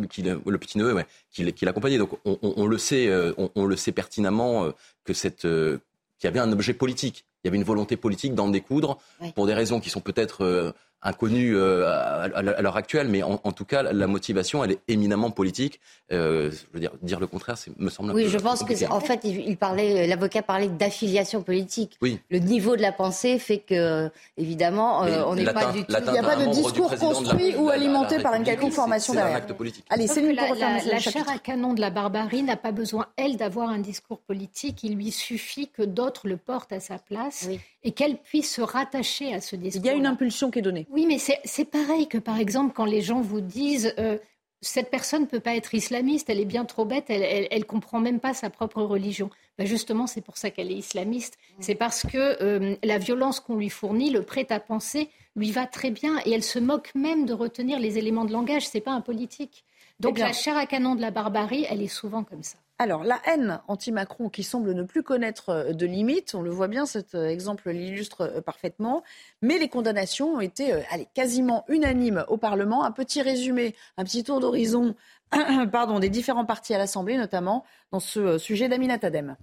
qui, 0.08 0.22
le 0.22 0.58
petit 0.58 0.78
neveu, 0.78 0.94
ouais, 0.94 1.06
qui, 1.32 1.52
qui 1.54 1.66
l'accompagnait. 1.66 1.98
Donc, 1.98 2.12
on, 2.26 2.66
le 2.68 2.78
sait, 2.78 3.08
euh, 3.08 3.34
on, 3.56 3.66
le 3.66 3.76
sait 3.76 3.92
pertinemment 3.92 4.72
que 5.04 5.14
cette, 5.14 5.42
qu'il 5.42 6.24
y 6.24 6.28
avait 6.28 6.40
un 6.40 6.52
objet 6.52 6.74
politique. 6.74 7.26
Il 7.44 7.48
y 7.48 7.50
avait 7.50 7.58
une 7.58 7.64
volonté 7.64 7.98
politique 7.98 8.34
d'en 8.34 8.48
découdre 8.48 9.00
pour 9.36 9.46
des 9.46 9.54
raisons 9.54 9.80
qui 9.80 9.90
sont 9.90 10.02
peut-être 10.02 10.74
inconnue 11.02 11.56
euh, 11.56 11.88
à, 11.88 12.42
l'heure 12.42 12.78
actuelle, 12.78 13.08
mais 13.08 13.22
en, 13.24 13.38
tout 13.52 13.66
cas, 13.66 13.84
la 13.84 14.08
motivation, 14.08 14.64
elle 14.64 14.72
est 14.72 14.80
éminemment 14.88 15.30
politique. 15.32 15.80
Euh, 16.12 16.52
je 16.52 16.58
veux 16.74 16.80
dire, 16.80 16.92
dire 17.02 17.20
le 17.20 17.28
contraire, 17.28 17.58
me 17.78 17.90
semble. 17.90 18.12
Oui, 18.12 18.24
un 18.24 18.26
peu 18.26 18.32
je 18.32 18.38
pense 18.38 18.64
que, 18.64 18.92
en 18.92 19.00
fait, 19.00 19.22
il, 19.24 19.58
parlait, 19.58 20.08
l'avocat 20.08 20.42
parlait 20.42 20.68
d'affiliation 20.68 21.44
politique. 21.44 21.98
Oui. 22.02 22.20
Le 22.30 22.40
niveau 22.40 22.76
de 22.76 22.82
la 22.82 22.92
pensée 22.92 23.40
fait 23.40 23.60
que, 23.60 24.10
évidemment, 24.38 25.04
euh, 25.04 25.24
on 25.28 25.36
n'est 25.36 25.46
pas 25.46 25.72
du 25.72 25.86
tout. 25.86 25.96
Il 26.06 26.12
n'y 26.12 26.18
a 26.18 26.24
pas 26.24 26.36
de 26.36 26.52
discours 26.52 26.96
construit 26.96 27.56
ou 27.56 27.70
alimenté 27.70 28.20
par 28.20 28.34
une 28.34 28.44
quelconque 28.44 28.74
formation 28.74 29.14
derrière. 29.14 29.38
acte 29.38 29.54
politique. 29.54 29.86
Allez, 29.90 30.08
c'est 30.08 30.22
une 30.22 30.36
pour 30.36 30.56
la, 30.56 30.84
la 30.84 31.00
chair 31.00 31.28
à 31.30 31.38
canon 31.38 31.74
de 31.74 31.82
la 31.82 31.90
barbarie 31.90 32.44
n'a 32.44 32.58
pas 32.58 32.72
besoin, 32.72 33.08
elle, 33.16 33.38
d'avoir 33.38 33.70
un 33.70 33.80
discours 33.80 34.20
politique. 34.20 34.84
Il 34.84 34.96
lui 34.96 35.12
suffit 35.12 35.68
que 35.68 35.84
d'autres 35.84 36.28
le 36.28 36.38
portent 36.38 36.74
à 36.74 36.80
sa 36.80 36.98
place 36.98 37.48
et 37.84 37.92
qu'elle 37.92 38.18
puisse 38.18 38.54
se 38.54 38.62
rattacher 38.62 39.34
à 39.34 39.42
ce 39.42 39.56
discours. 39.56 39.86
Il 39.86 39.88
y 39.88 39.90
a 39.90 39.94
une 39.94 40.08
impulsion 40.08 40.52
qui 40.52 40.60
est 40.60 40.64
donnée. 40.64 40.85
Oui, 40.90 41.06
mais 41.06 41.18
c'est 41.18 41.66
pareil 41.66 42.08
que, 42.08 42.18
par 42.18 42.40
exemple, 42.40 42.74
quand 42.74 42.86
les 42.86 43.02
gens 43.02 43.22
vous 43.22 43.42
disent 43.42 43.94
euh, 44.00 44.18
cette 44.62 44.90
personne 44.90 45.22
ne 45.22 45.28
peut 45.28 45.40
pas 45.40 45.56
être 45.56 45.74
islamiste, 45.74 46.30
elle 46.30 46.40
est 46.40 46.46
bien 46.46 46.66
trop 46.66 46.86
bête, 46.86 47.06
elle 47.10 47.48
ne 47.52 47.64
comprend 47.64 48.00
même 48.00 48.20
pas 48.20 48.34
sa 48.34 48.50
propre 48.50 48.82
religion. 48.82 49.30
Ben 49.58 49.68
justement, 49.68 50.08
c'est 50.08 50.22
pour 50.22 50.38
ça 50.38 50.50
qu'elle 50.50 50.72
est 50.72 50.78
islamiste. 50.78 51.38
Mm. 51.38 51.62
C'est 51.62 51.76
parce 51.76 52.04
que 52.04 52.42
euh, 52.42 52.76
la 52.84 52.98
violence 52.98 53.40
qu'on 53.40 53.56
lui 53.56 53.70
fournit, 53.70 54.10
le 54.10 54.24
prêt-à-penser, 54.24 55.10
lui 55.36 55.52
va 55.52 55.66
très 55.68 55.92
bien 55.92 56.20
et 56.26 56.32
elle 56.32 56.44
se 56.44 56.60
moque 56.60 56.94
même 56.96 57.26
de 57.26 57.34
retenir 57.34 57.80
les 57.80 57.98
éléments 57.98 58.26
de 58.26 58.32
langage. 58.32 58.68
C'est 58.68 58.82
pas 58.82 58.92
un 58.92 59.02
politique. 59.02 59.64
Donc 60.00 60.16
eh 60.18 60.22
la 60.22 60.34
chair 60.34 60.58
à 60.58 60.66
canon 60.66 60.96
de 60.96 61.02
la 61.02 61.12
barbarie, 61.12 61.66
elle 61.70 61.82
est 61.82 61.88
souvent 61.88 62.24
comme 62.24 62.44
ça. 62.44 62.58
Alors, 62.78 63.06
la 63.06 63.22
haine 63.26 63.62
anti-Macron 63.70 64.28
qui 64.28 64.44
semble 64.44 64.74
ne 64.74 64.84
plus 64.84 65.02
connaître 65.02 65.50
euh, 65.50 65.72
de 65.72 65.86
limites, 65.86 66.36
on 66.36 66.42
le 66.42 66.50
voit 66.50 66.68
bien, 66.68 66.86
cet 66.86 67.16
euh, 67.16 67.30
exemple 67.30 67.70
l'illustre 67.70 68.22
euh, 68.22 68.42
parfaitement, 68.42 69.02
mais 69.42 69.58
les 69.58 69.70
condamnations 69.70 70.34
ont 70.34 70.42
été 70.42 70.74
quasiment 71.14 71.64
unanimes 71.70 72.26
au 72.28 72.36
Parlement. 72.36 72.84
Un 72.84 72.92
petit 72.92 73.22
résumé, 73.22 73.76
un 73.96 74.04
petit 74.04 74.26
tour 74.26 74.42
d'horizon 74.42 74.94
des 76.02 76.10
différents 76.10 76.46
partis 76.46 76.74
à 76.74 76.78
l'Assemblée, 76.78 77.18
notamment 77.18 77.64
dans 77.92 78.02
ce 78.02 78.38
sujet 78.38 78.68
d'Aminat 78.68 79.00
Adem. 79.04 79.38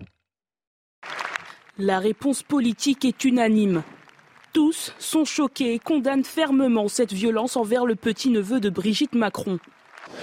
La 1.78 2.00
réponse 2.00 2.42
politique 2.42 3.06
est 3.06 3.24
unanime. 3.24 3.82
Tous 4.52 4.92
sont 4.98 5.24
choqués 5.24 5.72
et 5.72 5.78
condamnent 5.78 6.24
fermement 6.24 6.88
cette 6.88 7.14
violence 7.14 7.56
envers 7.56 7.86
le 7.86 7.96
petit-neveu 7.96 8.60
de 8.60 8.68
Brigitte 8.68 9.14
Macron. 9.14 9.58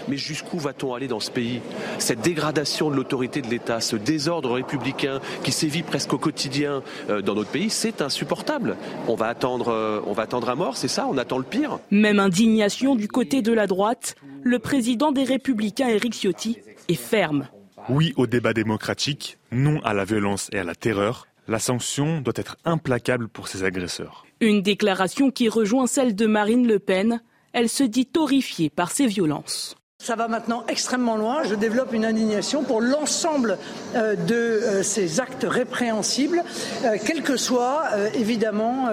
Mais 0.07 0.17
jusqu'où 0.17 0.57
va-t-on 0.57 0.93
aller 0.93 1.07
dans 1.07 1.19
ce 1.19 1.31
pays? 1.31 1.61
Cette 1.97 2.21
dégradation 2.21 2.89
de 2.89 2.95
l'autorité 2.95 3.41
de 3.41 3.47
l'État, 3.47 3.81
ce 3.81 3.95
désordre 3.95 4.51
républicain 4.53 5.19
qui 5.43 5.51
sévit 5.51 5.83
presque 5.83 6.13
au 6.13 6.17
quotidien 6.17 6.83
euh, 7.09 7.21
dans 7.21 7.35
notre 7.35 7.51
pays, 7.51 7.69
c'est 7.69 8.01
insupportable. 8.01 8.77
On 9.07 9.15
va 9.15 9.27
attendre, 9.27 9.69
euh, 9.69 10.01
on 10.05 10.13
va 10.13 10.23
attendre 10.23 10.49
à 10.49 10.55
mort, 10.55 10.77
c'est 10.77 10.87
ça 10.87 11.07
On 11.07 11.17
attend 11.17 11.37
le 11.37 11.43
pire 11.43 11.79
Même 11.91 12.19
indignation 12.19 12.95
du 12.95 13.07
côté 13.07 13.41
de 13.41 13.53
la 13.53 13.67
droite. 13.67 14.15
Le 14.43 14.59
président 14.59 15.11
des 15.11 15.23
Républicains, 15.23 15.89
Éric 15.89 16.13
Ciotti, 16.13 16.57
est 16.87 16.95
ferme. 16.95 17.47
Oui 17.89 18.13
au 18.17 18.27
débat 18.27 18.53
démocratique, 18.53 19.37
non 19.51 19.79
à 19.83 19.93
la 19.93 20.05
violence 20.05 20.49
et 20.51 20.59
à 20.59 20.63
la 20.63 20.75
terreur. 20.75 21.27
La 21.47 21.57
sanction 21.57 22.21
doit 22.21 22.33
être 22.35 22.57
implacable 22.63 23.27
pour 23.27 23.47
ces 23.47 23.63
agresseurs. 23.63 24.25
Une 24.39 24.61
déclaration 24.61 25.31
qui 25.31 25.49
rejoint 25.49 25.87
celle 25.87 26.15
de 26.15 26.27
Marine 26.27 26.67
Le 26.67 26.77
Pen. 26.77 27.21
Elle 27.53 27.69
se 27.69 27.83
dit 27.83 28.07
horrifiée 28.15 28.69
par 28.69 28.91
ces 28.91 29.07
violences. 29.07 29.75
Ça 30.01 30.15
va 30.15 30.29
maintenant 30.29 30.63
extrêmement 30.69 31.17
loin. 31.17 31.43
Je 31.43 31.55
développe 31.55 31.93
une 31.93 32.05
indignation 32.05 32.63
pour 32.63 32.79
l'ensemble 32.79 33.57
euh, 33.95 34.15
de 34.15 34.33
euh, 34.33 34.81
ces 34.81 35.19
actes 35.19 35.45
répréhensibles, 35.47 36.41
euh, 36.85 36.97
quel 37.05 37.21
que 37.21 37.35
soit 37.35 37.83
évidemment 38.15 38.87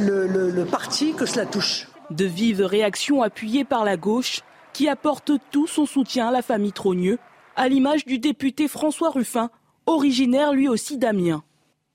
le, 0.00 0.26
le 0.26 0.64
parti 0.64 1.12
que 1.12 1.26
cela 1.26 1.44
touche. 1.44 1.88
De 2.10 2.24
vives 2.24 2.62
réactions 2.62 3.22
appuyées 3.22 3.64
par 3.64 3.84
la 3.84 3.96
gauche 3.96 4.40
qui 4.72 4.88
apporte 4.88 5.30
tout 5.50 5.66
son 5.66 5.84
soutien 5.84 6.28
à 6.28 6.30
la 6.30 6.42
famille 6.42 6.72
Trogneux, 6.72 7.18
à 7.54 7.68
l'image 7.68 8.06
du 8.06 8.18
député 8.18 8.66
François 8.66 9.10
Ruffin, 9.10 9.50
originaire 9.84 10.52
lui 10.52 10.68
aussi 10.68 10.96
d'Amiens. 10.96 11.44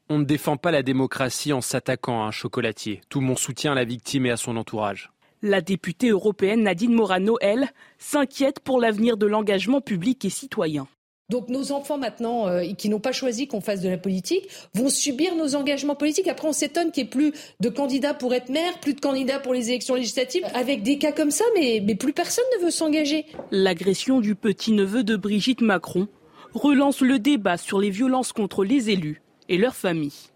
On 0.09 0.20
ne 0.20 0.26
défend 0.26 0.57
pas 0.57 0.72
la 0.72 0.84
démocratie 0.84 1.51
en 1.51 1.62
s'attaquant 1.62 2.24
à 2.24 2.28
un 2.28 2.32
chocolatier. 2.32 3.01
Tout 3.09 3.22
mon 3.22 3.36
soutien 3.36 3.72
à 3.72 3.76
la 3.76 3.86
victime 3.86 4.28
et 4.28 4.32
à 4.32 4.38
son 4.38 4.55
entourage. 4.55 5.12
La 5.44 5.62
députée 5.62 6.10
européenne 6.10 6.62
Nadine 6.62 6.94
Morano, 6.94 7.38
elle, 7.42 7.70
s'inquiète 7.98 8.60
pour 8.60 8.80
l'avenir 8.80 9.18
de 9.18 9.26
l'engagement 9.26 9.82
public 9.82 10.24
et 10.24 10.30
citoyen. 10.30 10.88
Donc 11.30 11.50
nos 11.50 11.72
enfants 11.72 11.98
maintenant, 11.98 12.48
euh, 12.48 12.62
qui 12.78 12.89
n'ont 12.89 13.00
pas 13.00 13.12
choisi 13.12 13.48
qu'on 13.48 13.62
fasse 13.62 13.82
de 13.82 13.89
la 13.89 13.98
politique, 13.98 14.48
vont 14.76 14.89
subir 14.89 15.36
nos 15.36 15.56
engagements 15.56 15.96
politiques. 15.96 16.28
Après, 16.28 16.48
on 16.48 16.54
s'étonne 16.54 16.92
qu'il 16.92 17.06
n'y 17.06 17.08
ait 17.08 17.10
plus 17.10 17.34
de 17.60 17.70
candidats 17.70 18.14
pour 18.14 18.36
être 18.36 18.50
maire, 18.50 18.80
plus 18.82 18.94
de 18.94 19.00
candidats 19.00 19.39
pour 19.39 19.54
les 19.54 19.70
élections 19.70 19.96
législatives. 19.96 20.46
Avec 20.54 20.84
des 20.84 21.00
cas 21.00 21.12
comme 21.12 21.32
ça, 21.32 21.46
mais, 21.56 21.82
mais 21.84 21.96
plus 21.96 22.14
personne 22.14 22.46
ne 22.60 22.66
veut 22.66 22.72
s'engager. 22.72 23.26
L'agression 23.50 24.20
du 24.20 24.36
petit-neveu 24.36 25.04
de 25.04 25.16
Brigitte 25.16 25.62
Macron 25.62 26.08
relance 26.54 27.02
le 27.02 27.18
débat 27.18 27.58
sur 27.58 27.80
les 27.80 27.89
violences 27.89 28.34
contre 28.34 28.64
les 28.64 28.92
élus 28.92 29.24
et 29.50 29.58
leurs 29.58 29.76
familles. 29.76 30.30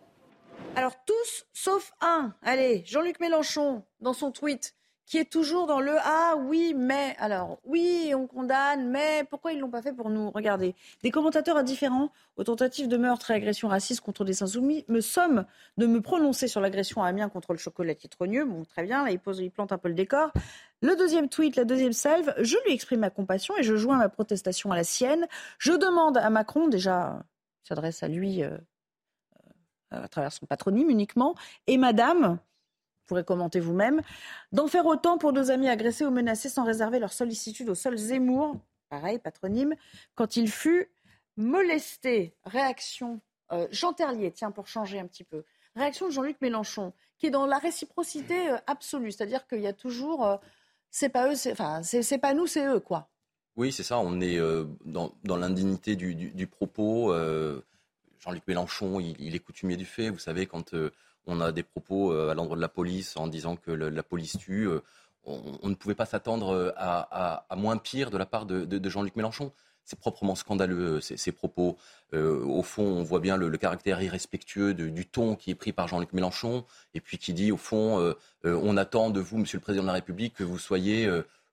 Alors 0.76 0.94
tous, 1.06 1.46
sauf 1.54 1.92
un. 2.02 2.34
Allez, 2.42 2.84
Jean-Luc 2.88 3.20
Mélenchon, 3.20 3.84
dans 4.02 4.14
son 4.14 4.32
tweet, 4.32 4.76
qui 5.06 5.18
est 5.18 5.32
toujours 5.32 5.68
dans 5.68 5.80
le 5.80 5.94
Ah 6.04 6.36
oui, 6.38 6.74
mais. 6.76 7.16
Alors, 7.20 7.60
oui, 7.64 8.14
on 8.16 8.28
condamne, 8.28 8.90
mais 8.90 9.24
pourquoi 9.30 9.52
ils 9.52 9.58
ne 9.58 9.62
l'ont 9.62 9.70
pas 9.70 9.82
fait 9.82 9.94
pour 9.94 10.10
nous? 10.10 10.32
Regardez. 10.32 10.76
Des 11.04 11.12
commentateurs 11.12 11.58
indifférents 11.58 12.10
aux 12.38 12.44
tentatives 12.44 12.88
de 12.88 12.98
meurtre 12.98 13.32
et 13.32 13.36
agressions 13.36 13.68
racistes 13.68 14.02
contre 14.02 14.26
des 14.26 14.44
insoumis 14.44 14.84
me 14.88 15.02
somment 15.02 15.46
de 15.78 15.86
me 15.86 16.02
prononcer 16.02 16.48
sur 16.48 16.62
l'agression 16.62 17.04
à 17.04 17.08
Amiens 17.08 17.30
contre 17.30 17.54
le 17.54 17.60
chocolatier 17.60 18.10
Trogneux. 18.10 18.46
Bon, 18.46 18.64
très 18.66 18.84
bien, 18.84 19.04
là, 19.04 19.12
il, 19.12 19.20
pose, 19.20 19.40
il 19.40 19.52
plante 19.52 19.72
un 19.72 19.78
peu 19.78 19.90
le 19.90 19.96
décor. 19.96 20.32
Le 20.82 20.96
deuxième 20.96 21.30
tweet, 21.30 21.56
la 21.56 21.66
deuxième 21.66 21.94
salve, 21.94 22.34
je 22.40 22.58
lui 22.66 22.74
exprime 22.74 23.00
ma 23.00 23.10
compassion 23.10 23.56
et 23.58 23.64
je 23.64 23.76
joins 23.76 23.98
ma 23.98 24.10
protestation 24.10 24.72
à 24.72 24.76
la 24.76 24.84
sienne. 24.84 25.28
Je 25.58 25.72
demande 25.72 26.18
à 26.18 26.30
Macron, 26.30 26.68
déjà, 26.68 27.24
s'adresse 27.64 28.04
à 28.04 28.08
lui 28.08 28.44
euh, 28.44 28.58
euh, 29.94 30.04
à 30.04 30.08
travers 30.08 30.34
son 30.34 30.46
patronyme 30.46 30.90
uniquement, 30.90 31.36
et 31.68 31.78
Madame, 31.78 32.40
pourrez 33.06 33.24
commenter 33.24 33.60
vous-même, 33.60 34.02
d'en 34.52 34.68
faire 34.68 34.86
autant 34.86 35.18
pour 35.18 35.34
nos 35.34 35.52
amis 35.52 35.70
agressés 35.70 36.06
ou 36.06 36.12
menacés 36.12 36.50
sans 36.50 36.64
réserver 36.64 37.00
leur 37.00 37.14
sollicitude 37.14 37.70
au 37.70 37.76
seul 37.76 37.98
Zemmour, 37.98 38.58
pareil, 38.90 39.20
patronyme, 39.20 39.76
quand 40.16 40.38
il 40.38 40.50
fut 40.50 40.92
molesté. 41.38 42.36
Réaction 42.46 43.22
euh, 43.52 43.68
Jean 43.72 43.94
Terlier, 43.94 44.32
tiens, 44.32 44.52
pour 44.52 44.68
changer 44.68 45.00
un 45.00 45.08
petit 45.08 45.24
peu. 45.24 45.44
Réaction 45.76 46.08
de 46.08 46.12
Jean-Luc 46.12 46.38
Mélenchon, 46.42 46.94
qui 47.18 47.28
est 47.28 47.32
dans 47.32 47.46
la 47.46 47.58
réciprocité 47.58 48.50
euh, 48.50 48.58
absolue, 48.68 49.12
c'est-à-dire 49.12 49.46
qu'il 49.48 49.62
y 49.62 49.68
a 49.68 49.74
toujours, 49.74 50.26
euh, 50.26 50.38
c'est 50.90 51.10
pas 51.10 51.28
eux, 51.32 51.36
enfin, 51.52 51.82
pas 52.22 52.34
nous, 52.34 52.48
c'est 52.48 52.66
eux, 52.66 52.80
quoi. 52.80 53.10
Oui, 53.56 53.72
c'est 53.72 53.84
ça, 53.84 54.00
on 54.00 54.20
est 54.20 54.38
dans, 54.84 55.14
dans 55.24 55.38
l'indignité 55.38 55.96
du, 55.96 56.14
du, 56.14 56.46
propos. 56.46 57.14
Jean-Luc 58.20 58.44
Mélenchon, 58.50 59.00
il, 59.00 59.34
est 59.34 59.40
coutumier 59.40 59.78
du 59.78 59.86
fait, 59.86 60.10
vous 60.10 60.20
savez, 60.20 60.46
quand 60.46 60.76
on 61.28 61.42
a 61.42 61.52
des 61.52 61.64
propos 61.64 62.12
euh, 62.12 62.32
à 62.32 62.34
l'endroit 62.34 62.56
de 62.56 62.62
la 62.62 62.70
police 62.70 63.18
en 63.18 63.28
disant 63.28 63.56
que 63.56 63.72
la 63.72 64.04
police 64.04 64.38
tue. 64.38 64.68
Euh, 64.68 64.82
on, 65.28 65.70
ne 65.70 65.74
pouvait 65.74 65.96
pas 65.96 66.06
s'attendre 66.06 66.50
euh, 66.50 66.72
à, 66.78 67.48
moins 67.58 67.78
pire 67.78 68.12
de 68.12 68.18
la 68.18 68.28
part 68.28 68.46
de, 68.46 68.90
Jean-Luc 68.90 69.16
Mélenchon. 69.16 69.52
C'est 69.84 70.00
proprement 70.00 70.36
scandaleux, 70.36 71.00
ces, 71.00 71.32
propos. 71.32 71.78
au 72.12 72.64
fond, 72.64 72.84
on 72.84 73.04
voit 73.04 73.20
bien 73.20 73.38
le, 73.38 73.56
caractère 73.58 74.02
irrespectueux 74.02 74.74
du 74.74 75.06
ton 75.06 75.36
qui 75.36 75.52
est 75.52 75.56
pris 75.56 75.74
par 75.74 75.88
Jean-Luc 75.88 76.12
Mélenchon, 76.14 76.66
et 76.96 77.02
puis 77.02 77.20
qui 77.20 77.34
dit, 77.34 77.52
au 77.52 77.58
fond, 77.58 78.16
on 78.44 78.78
attend 78.78 79.12
de 79.12 79.20
vous, 79.20 79.38
Monsieur 79.38 79.60
le 79.60 79.62
Président 79.62 79.84
de 79.84 79.88
la 79.88 79.94
République, 79.94 80.34
que 80.34 80.44
vous 80.44 80.58
soyez 80.58 81.08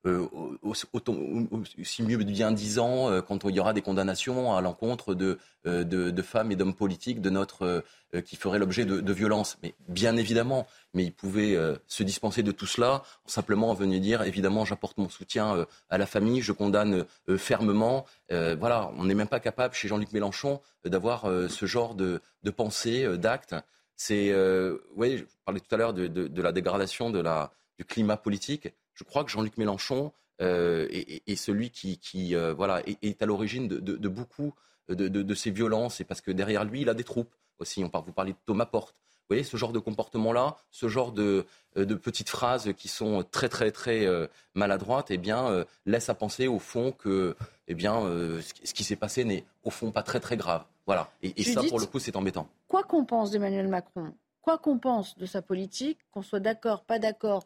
euh, 0.04 0.26
aussi 0.62 2.02
mieux 2.02 2.16
bien 2.16 2.50
dix 2.50 2.80
ans 2.80 3.08
euh, 3.08 3.20
quand 3.20 3.44
il 3.44 3.54
y 3.54 3.60
aura 3.60 3.72
des 3.72 3.82
condamnations 3.82 4.56
à 4.56 4.60
l'encontre 4.60 5.14
de, 5.14 5.38
euh, 5.64 5.84
de, 5.84 6.22
femmes 6.22 6.50
et 6.50 6.56
d'hommes 6.56 6.74
politiques 6.74 7.20
de 7.20 7.30
notre, 7.30 7.84
qui 8.24 8.34
feraient 8.34 8.58
l'objet 8.58 8.84
de, 8.84 9.00
de 9.00 9.12
violences. 9.12 9.58
Mais 9.62 9.74
bien 9.88 10.16
évidemment, 10.16 10.66
mais 10.92 11.04
il 11.04 11.12
pouvait 11.12 11.56
se 11.86 12.02
dispenser 12.02 12.42
de 12.42 12.50
tout 12.52 12.66
cela 12.66 13.02
simplement 13.26 13.72
venir 13.74 14.00
dire 14.00 14.22
évidemment 14.22 14.64
j'apporte 14.64 14.98
mon 14.98 15.08
soutien 15.08 15.66
à 15.88 15.98
la 15.98 16.06
famille, 16.06 16.42
je 16.42 16.52
condamne 16.52 17.04
fermement. 17.38 18.04
voilà, 18.30 18.90
on 18.96 19.04
n'est 19.04 19.14
même 19.14 19.28
pas 19.28 19.40
capable 19.40 19.74
chez 19.74 19.88
Jean-Luc 19.88 20.12
Mélenchon 20.12 20.60
d'avoir 20.84 21.26
ce 21.48 21.66
genre 21.66 21.94
de, 21.94 22.20
de 22.42 22.50
pensée, 22.50 23.18
d'acte. 23.18 23.54
C'est, 23.96 24.32
oui, 24.96 25.18
je 25.18 25.24
parlais 25.44 25.60
tout 25.60 25.74
à 25.74 25.78
l'heure 25.78 25.94
de, 25.94 26.06
de, 26.06 26.42
la 26.42 26.52
dégradation 26.52 27.10
de 27.10 27.20
la, 27.20 27.52
du 27.78 27.84
climat 27.84 28.16
politique 28.16 28.68
je 28.94 29.04
crois 29.04 29.24
que 29.24 29.30
Jean-Luc 29.30 29.56
Mélenchon 29.58 30.12
euh, 30.40 30.88
est, 30.90 31.36
celui 31.36 31.70
qui, 31.70 32.34
euh, 32.34 32.52
voilà, 32.52 32.82
est, 32.86 33.22
à 33.22 33.26
l'origine 33.26 33.68
de, 33.68 34.08
beaucoup 34.08 34.54
de, 34.88 35.34
ces 35.34 35.50
violences, 35.50 36.00
et 36.00 36.04
parce 36.04 36.20
que 36.20 36.30
derrière 36.30 36.64
lui, 36.64 36.80
il 36.80 36.88
a 36.88 36.94
des 36.94 37.04
troupes 37.04 37.32
aussi. 37.58 37.84
On 37.84 37.88
parle, 37.88 38.04
vous 38.06 38.12
parlez 38.12 38.32
de 38.32 38.38
Thomas 38.44 38.66
Porte. 38.66 38.94
Vous 38.94 39.36
voyez, 39.36 39.44
ce 39.44 39.56
genre 39.56 39.72
de 39.72 39.78
comportement-là, 39.78 40.56
ce 40.70 40.88
genre 40.88 41.12
de, 41.12 41.46
petites 41.74 42.28
phrases 42.28 42.72
qui 42.76 42.88
sont 42.88 43.24
très, 43.30 43.48
très, 43.48 43.70
très 43.70 44.04
euh, 44.04 44.26
maladroites, 44.54 45.10
eh 45.10 45.18
bien, 45.18 45.64
laisse 45.86 46.08
à 46.08 46.14
penser 46.14 46.48
au 46.48 46.58
fond 46.58 46.90
que 46.90 47.36
eh 47.68 47.74
bien, 47.74 48.00
ce 48.02 48.74
qui 48.74 48.82
s'est 48.82 48.96
passé 48.96 49.24
n'est 49.24 49.44
au 49.62 49.70
fond 49.70 49.92
pas 49.92 50.02
très, 50.02 50.18
très 50.18 50.36
grave. 50.36 50.64
Voilà. 50.86 51.08
Et, 51.22 51.40
et 51.40 51.44
ça, 51.44 51.62
pour 51.62 51.78
le 51.78 51.86
coup, 51.86 52.00
c'est 52.00 52.16
embêtant. 52.16 52.48
Quoi 52.66 52.82
qu'on 52.82 53.04
pense 53.04 53.30
d'Emmanuel 53.30 53.68
Macron, 53.68 54.12
quoi 54.40 54.58
qu'on 54.58 54.78
pense 54.78 55.16
de 55.16 55.26
sa 55.26 55.40
politique, 55.40 55.98
qu'on 56.10 56.22
soit 56.22 56.40
d'accord, 56.40 56.82
pas 56.82 56.98
d'accord, 56.98 57.44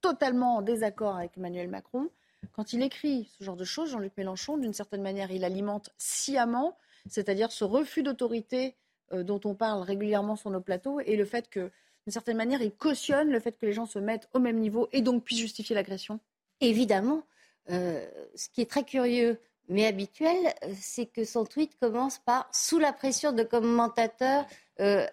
totalement 0.00 0.56
en 0.56 0.62
désaccord 0.62 1.16
avec 1.16 1.36
Emmanuel 1.36 1.68
Macron. 1.68 2.10
Quand 2.52 2.72
il 2.72 2.82
écrit 2.82 3.30
ce 3.38 3.44
genre 3.44 3.56
de 3.56 3.64
choses, 3.64 3.90
Jean-Luc 3.90 4.12
Mélenchon, 4.16 4.56
d'une 4.56 4.72
certaine 4.72 5.02
manière, 5.02 5.30
il 5.30 5.44
alimente 5.44 5.90
sciemment, 5.98 6.76
c'est-à-dire 7.08 7.52
ce 7.52 7.64
refus 7.64 8.02
d'autorité 8.02 8.76
euh, 9.12 9.22
dont 9.22 9.40
on 9.44 9.54
parle 9.54 9.82
régulièrement 9.82 10.36
sur 10.36 10.50
nos 10.50 10.60
plateaux 10.60 11.00
et 11.00 11.16
le 11.16 11.24
fait 11.24 11.48
que, 11.48 11.70
d'une 12.04 12.12
certaine 12.12 12.36
manière, 12.36 12.62
il 12.62 12.72
cautionne 12.72 13.30
le 13.30 13.40
fait 13.40 13.52
que 13.52 13.66
les 13.66 13.72
gens 13.72 13.86
se 13.86 13.98
mettent 13.98 14.28
au 14.32 14.38
même 14.38 14.58
niveau 14.58 14.88
et 14.92 15.02
donc 15.02 15.24
puissent 15.24 15.40
justifier 15.40 15.74
l'agression 15.74 16.20
Évidemment. 16.60 17.22
Euh, 17.70 18.06
ce 18.34 18.48
qui 18.48 18.62
est 18.62 18.70
très 18.70 18.84
curieux, 18.84 19.38
mais 19.68 19.86
habituel, 19.86 20.36
euh, 20.64 20.72
c'est 20.80 21.06
que 21.06 21.24
son 21.24 21.44
tweet 21.44 21.78
commence 21.78 22.18
par 22.18 22.48
sous 22.52 22.78
la 22.78 22.92
pression 22.92 23.32
de 23.32 23.42
commentateurs 23.42 24.46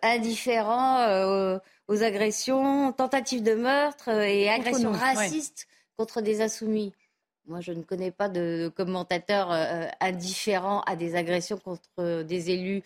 indifférents 0.01 1.57
aux 1.93 2.03
agressions, 2.03 2.91
tentatives 2.91 3.43
de 3.43 3.53
meurtre 3.53 4.09
et 4.09 4.49
agressions 4.49 4.91
racistes 4.91 5.67
contre 5.97 6.21
des 6.21 6.41
insoumis. 6.41 6.93
Moi, 7.45 7.61
je 7.61 7.71
ne 7.71 7.83
connais 7.83 8.11
pas 8.11 8.29
de 8.29 8.71
commentateurs 8.75 9.51
indifférents 9.99 10.81
à 10.81 10.95
des 10.95 11.15
agressions 11.15 11.57
contre 11.57 12.23
des 12.23 12.51
élus 12.51 12.83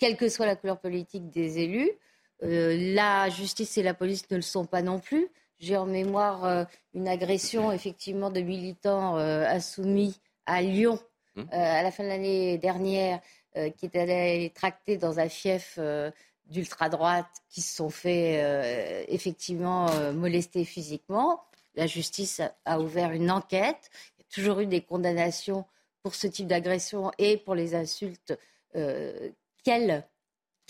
quelle 0.00 0.16
que 0.16 0.28
soit 0.28 0.46
la 0.46 0.56
couleur 0.56 0.80
politique 0.80 1.30
des 1.30 1.60
élus. 1.60 1.90
Euh, 2.42 2.94
la 2.94 3.28
justice 3.28 3.76
et 3.78 3.82
la 3.82 3.94
police 3.94 4.28
ne 4.30 4.36
le 4.36 4.42
sont 4.42 4.64
pas 4.64 4.82
non 4.82 4.98
plus. 4.98 5.28
J'ai 5.58 5.76
en 5.76 5.86
mémoire 5.86 6.44
euh, 6.46 6.64
une 6.94 7.06
agression 7.06 7.70
effectivement 7.70 8.30
de 8.30 8.40
militants 8.40 9.18
euh, 9.18 9.46
insoumis 9.46 10.18
à 10.46 10.62
Lyon 10.62 10.98
mmh. 11.36 11.42
à 11.52 11.82
la 11.82 11.90
fin 11.92 12.02
de 12.02 12.08
l'année 12.08 12.58
dernière 12.58 13.20
qui 13.76 13.86
est 13.86 13.96
allé 13.96 14.52
tracter 14.54 14.96
dans 14.96 15.18
un 15.18 15.28
fief 15.28 15.76
d'ultra-droite 16.50 17.42
qui 17.48 17.62
se 17.62 17.76
sont 17.76 17.90
fait 17.90 19.06
effectivement 19.08 19.86
molester 20.12 20.64
physiquement. 20.64 21.42
La 21.74 21.86
justice 21.86 22.42
a 22.64 22.80
ouvert 22.80 23.12
une 23.12 23.30
enquête. 23.30 23.90
Il 24.18 24.22
y 24.22 24.24
a 24.24 24.34
toujours 24.34 24.60
eu 24.60 24.66
des 24.66 24.80
condamnations 24.80 25.64
pour 26.02 26.14
ce 26.14 26.26
type 26.26 26.46
d'agression 26.46 27.12
et 27.18 27.36
pour 27.36 27.54
les 27.54 27.74
insultes 27.74 28.36
quelle 29.64 30.04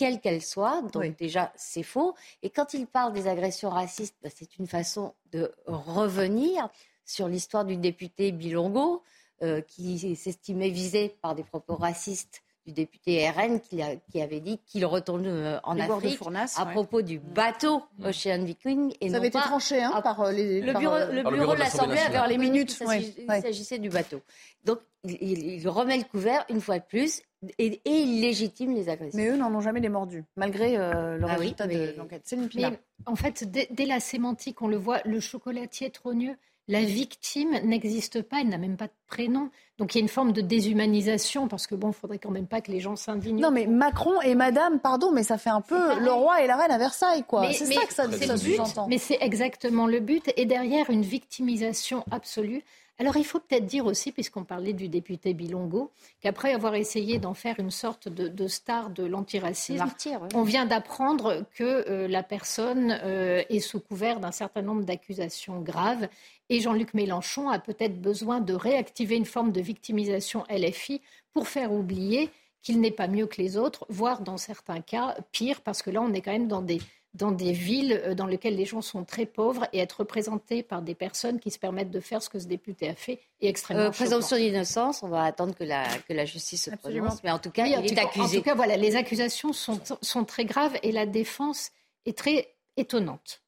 quelle 0.01 0.19
qu'elle 0.19 0.41
soit. 0.41 0.81
Donc 0.93 1.15
déjà, 1.17 1.53
c'est 1.55 1.83
faux. 1.83 2.15
Et 2.41 2.49
quand 2.49 2.73
il 2.73 2.87
parle 2.87 3.13
des 3.13 3.27
agressions 3.27 3.69
racistes, 3.69 4.15
bah, 4.23 4.29
c'est 4.33 4.57
une 4.57 4.65
façon 4.65 5.13
de 5.31 5.53
revenir 5.67 6.69
sur 7.05 7.27
l'histoire 7.27 7.65
du 7.65 7.77
député 7.77 8.31
Bilongo, 8.31 9.03
euh, 9.43 9.61
qui 9.61 10.15
s'estimait 10.15 10.69
visé 10.71 11.09
par 11.21 11.35
des 11.35 11.43
propos 11.43 11.75
racistes 11.75 12.41
du 12.65 12.73
député 12.73 13.29
RN 13.29 13.59
qui, 13.59 13.81
avait 14.21 14.39
dit 14.39 14.59
qu'il 14.65 14.85
retourne 14.85 15.25
euh, 15.25 15.59
en 15.63 15.79
Afrique 15.79 16.19
à 16.57 16.65
propos 16.67 17.01
du 17.01 17.19
bateau 17.19 17.81
mm. 17.97 18.05
Ocean 18.05 18.43
Viking. 18.43 18.93
Et 19.01 19.09
Ça 19.09 19.17
avait 19.17 19.27
été 19.27 19.39
tranché 19.39 19.81
hein, 19.81 19.99
par 20.01 20.21
euh, 20.21 20.31
les, 20.31 20.61
le 20.61 20.73
bureau, 20.73 20.95
le 21.11 21.23
bureau, 21.37 21.53
de 21.55 21.59
l'Assemblée 21.59 21.99
avait 21.99 22.27
les 22.29 22.37
minutes. 22.37 22.77
Il 22.79 23.41
s'agissait 23.41 23.79
du 23.79 23.89
bateau. 23.89 24.21
Donc 24.63 24.79
il, 25.03 25.67
remet 25.67 25.97
le 25.97 26.03
couvert 26.03 26.45
une 26.49 26.61
fois 26.61 26.77
de 26.77 26.83
plus 26.83 27.21
et, 27.57 27.81
il 27.85 28.21
légitime 28.21 28.75
les 28.75 28.89
agressions. 28.89 29.17
Mais 29.17 29.29
eux 29.29 29.37
n'en 29.37 29.53
ont 29.53 29.61
jamais 29.61 29.79
les 29.79 29.89
mordus, 29.89 30.23
malgré 30.35 30.77
euh, 30.77 31.17
le 31.17 31.25
ah 31.27 31.35
résultat 31.35 31.67
de 31.67 31.95
l'enquête. 31.97 32.21
C'est 32.25 32.35
une 32.35 32.77
En 33.07 33.15
fait, 33.15 33.43
dès, 33.49 33.85
la 33.85 33.99
sémantique, 33.99 34.61
on 34.61 34.67
le 34.67 34.77
voit, 34.77 35.01
le 35.05 35.19
chocolatier 35.19 35.89
trogneux, 35.89 36.35
la 36.71 36.81
victime 36.83 37.59
n'existe 37.65 38.21
pas, 38.21 38.39
elle 38.39 38.47
n'a 38.47 38.57
même 38.57 38.77
pas 38.77 38.87
de 38.87 38.93
prénom. 39.07 39.49
Donc 39.77 39.93
il 39.93 39.97
y 39.97 40.01
a 40.01 40.03
une 40.03 40.07
forme 40.07 40.31
de 40.31 40.39
déshumanisation, 40.39 41.49
parce 41.49 41.67
que 41.67 41.75
bon, 41.75 41.89
il 41.89 41.93
faudrait 41.93 42.17
quand 42.17 42.31
même 42.31 42.47
pas 42.47 42.61
que 42.61 42.71
les 42.71 42.79
gens 42.79 42.95
s'indignent. 42.95 43.41
Non, 43.41 43.51
mais 43.51 43.67
Macron 43.67 44.21
et 44.21 44.35
Madame, 44.35 44.79
pardon, 44.79 45.11
mais 45.11 45.23
ça 45.23 45.37
fait 45.37 45.49
un 45.49 45.59
peu 45.59 45.99
le 45.99 46.11
roi 46.11 46.41
et 46.41 46.47
la 46.47 46.55
reine 46.55 46.71
à 46.71 46.77
Versailles, 46.77 47.25
quoi. 47.27 47.51
C'est 47.51 47.65
ça 47.65 47.85
que 47.85 47.93
ça, 47.93 48.09
ça 48.09 48.37
sous-entend. 48.37 48.87
Mais 48.87 48.99
c'est 48.99 49.17
exactement 49.19 49.85
le 49.85 49.99
but. 49.99 50.31
Et 50.37 50.45
derrière, 50.45 50.89
une 50.89 51.01
victimisation 51.01 52.05
absolue. 52.09 52.63
Alors 53.01 53.17
il 53.17 53.25
faut 53.25 53.39
peut-être 53.39 53.65
dire 53.65 53.87
aussi, 53.87 54.11
puisqu'on 54.11 54.43
parlait 54.43 54.73
du 54.73 54.87
député 54.87 55.33
Bilongo, 55.33 55.89
qu'après 56.19 56.53
avoir 56.53 56.75
essayé 56.75 57.17
d'en 57.17 57.33
faire 57.33 57.59
une 57.59 57.71
sorte 57.71 58.07
de, 58.07 58.47
star 58.47 58.91
de 58.91 59.03
l'antiracisme, 59.03 59.91
on 60.35 60.43
vient 60.43 60.67
d'apprendre 60.67 61.43
que 61.55 61.63
euh, 61.89 62.07
la 62.07 62.21
personne 62.21 62.99
euh, 63.03 63.41
est 63.49 63.59
sous 63.59 63.79
couvert 63.79 64.19
d'un 64.19 64.31
certain 64.31 64.61
nombre 64.61 64.83
d'accusations 64.83 65.61
graves. 65.61 66.09
Et 66.49 66.59
Jean-Luc 66.59 66.93
Mélenchon 66.93 67.49
a 67.49 67.57
peut-être 67.57 67.99
besoin 67.99 68.39
de 68.39 68.53
réactiver 68.53 69.15
une 69.15 69.25
forme 69.25 69.51
de 69.51 69.61
victimisation 69.61 70.43
LFI 70.51 71.01
pour 71.33 71.47
faire 71.47 71.73
oublier 71.73 72.29
qu'il 72.61 72.81
n'est 72.81 72.91
pas 72.91 73.07
mieux 73.07 73.25
que 73.25 73.41
les 73.41 73.57
autres, 73.57 73.83
voire 73.89 74.21
dans 74.21 74.37
certains 74.37 74.81
cas 74.81 75.17
pire, 75.31 75.61
parce 75.61 75.81
que 75.81 75.89
là 75.89 76.03
on 76.03 76.13
est 76.13 76.21
quand 76.21 76.33
même 76.33 76.47
dans 76.47 76.61
des 76.61 76.79
dans 77.13 77.31
des 77.31 77.51
villes 77.51 78.01
euh, 78.05 78.15
dans 78.15 78.25
lesquelles 78.25 78.55
les 78.55 78.65
gens 78.65 78.81
sont 78.81 79.03
très 79.03 79.25
pauvres 79.25 79.67
et 79.73 79.79
être 79.79 79.99
représentés 79.99 80.63
par 80.63 80.81
des 80.81 80.95
personnes 80.95 81.39
qui 81.39 81.51
se 81.51 81.59
permettent 81.59 81.91
de 81.91 81.99
faire 81.99 82.21
ce 82.21 82.29
que 82.29 82.39
ce 82.39 82.47
député 82.47 82.87
a 82.87 82.95
fait 82.95 83.19
est 83.41 83.47
extrêmement 83.47 83.83
euh, 83.83 83.91
Présomption 83.91 84.37
d'innocence, 84.37 85.03
on 85.03 85.09
va 85.09 85.23
attendre 85.23 85.53
que 85.53 85.63
la, 85.63 85.85
que 86.07 86.13
la 86.13 86.25
justice 86.25 86.65
se 86.65 86.69
prononce, 86.71 87.23
mais 87.23 87.31
en 87.31 87.39
tout 87.39 87.51
cas, 87.51 87.65
il 87.65 87.73
est 87.73 87.99
accusé. 87.99 88.37
En 88.37 88.39
tout 88.39 88.45
cas, 88.45 88.55
voilà, 88.55 88.77
les 88.77 88.95
accusations 88.95 89.51
sont, 89.51 89.79
sont 90.01 90.23
très 90.23 90.45
graves 90.45 90.77
et 90.83 90.91
la 90.91 91.05
défense 91.05 91.71
est 92.05 92.17
très 92.17 92.53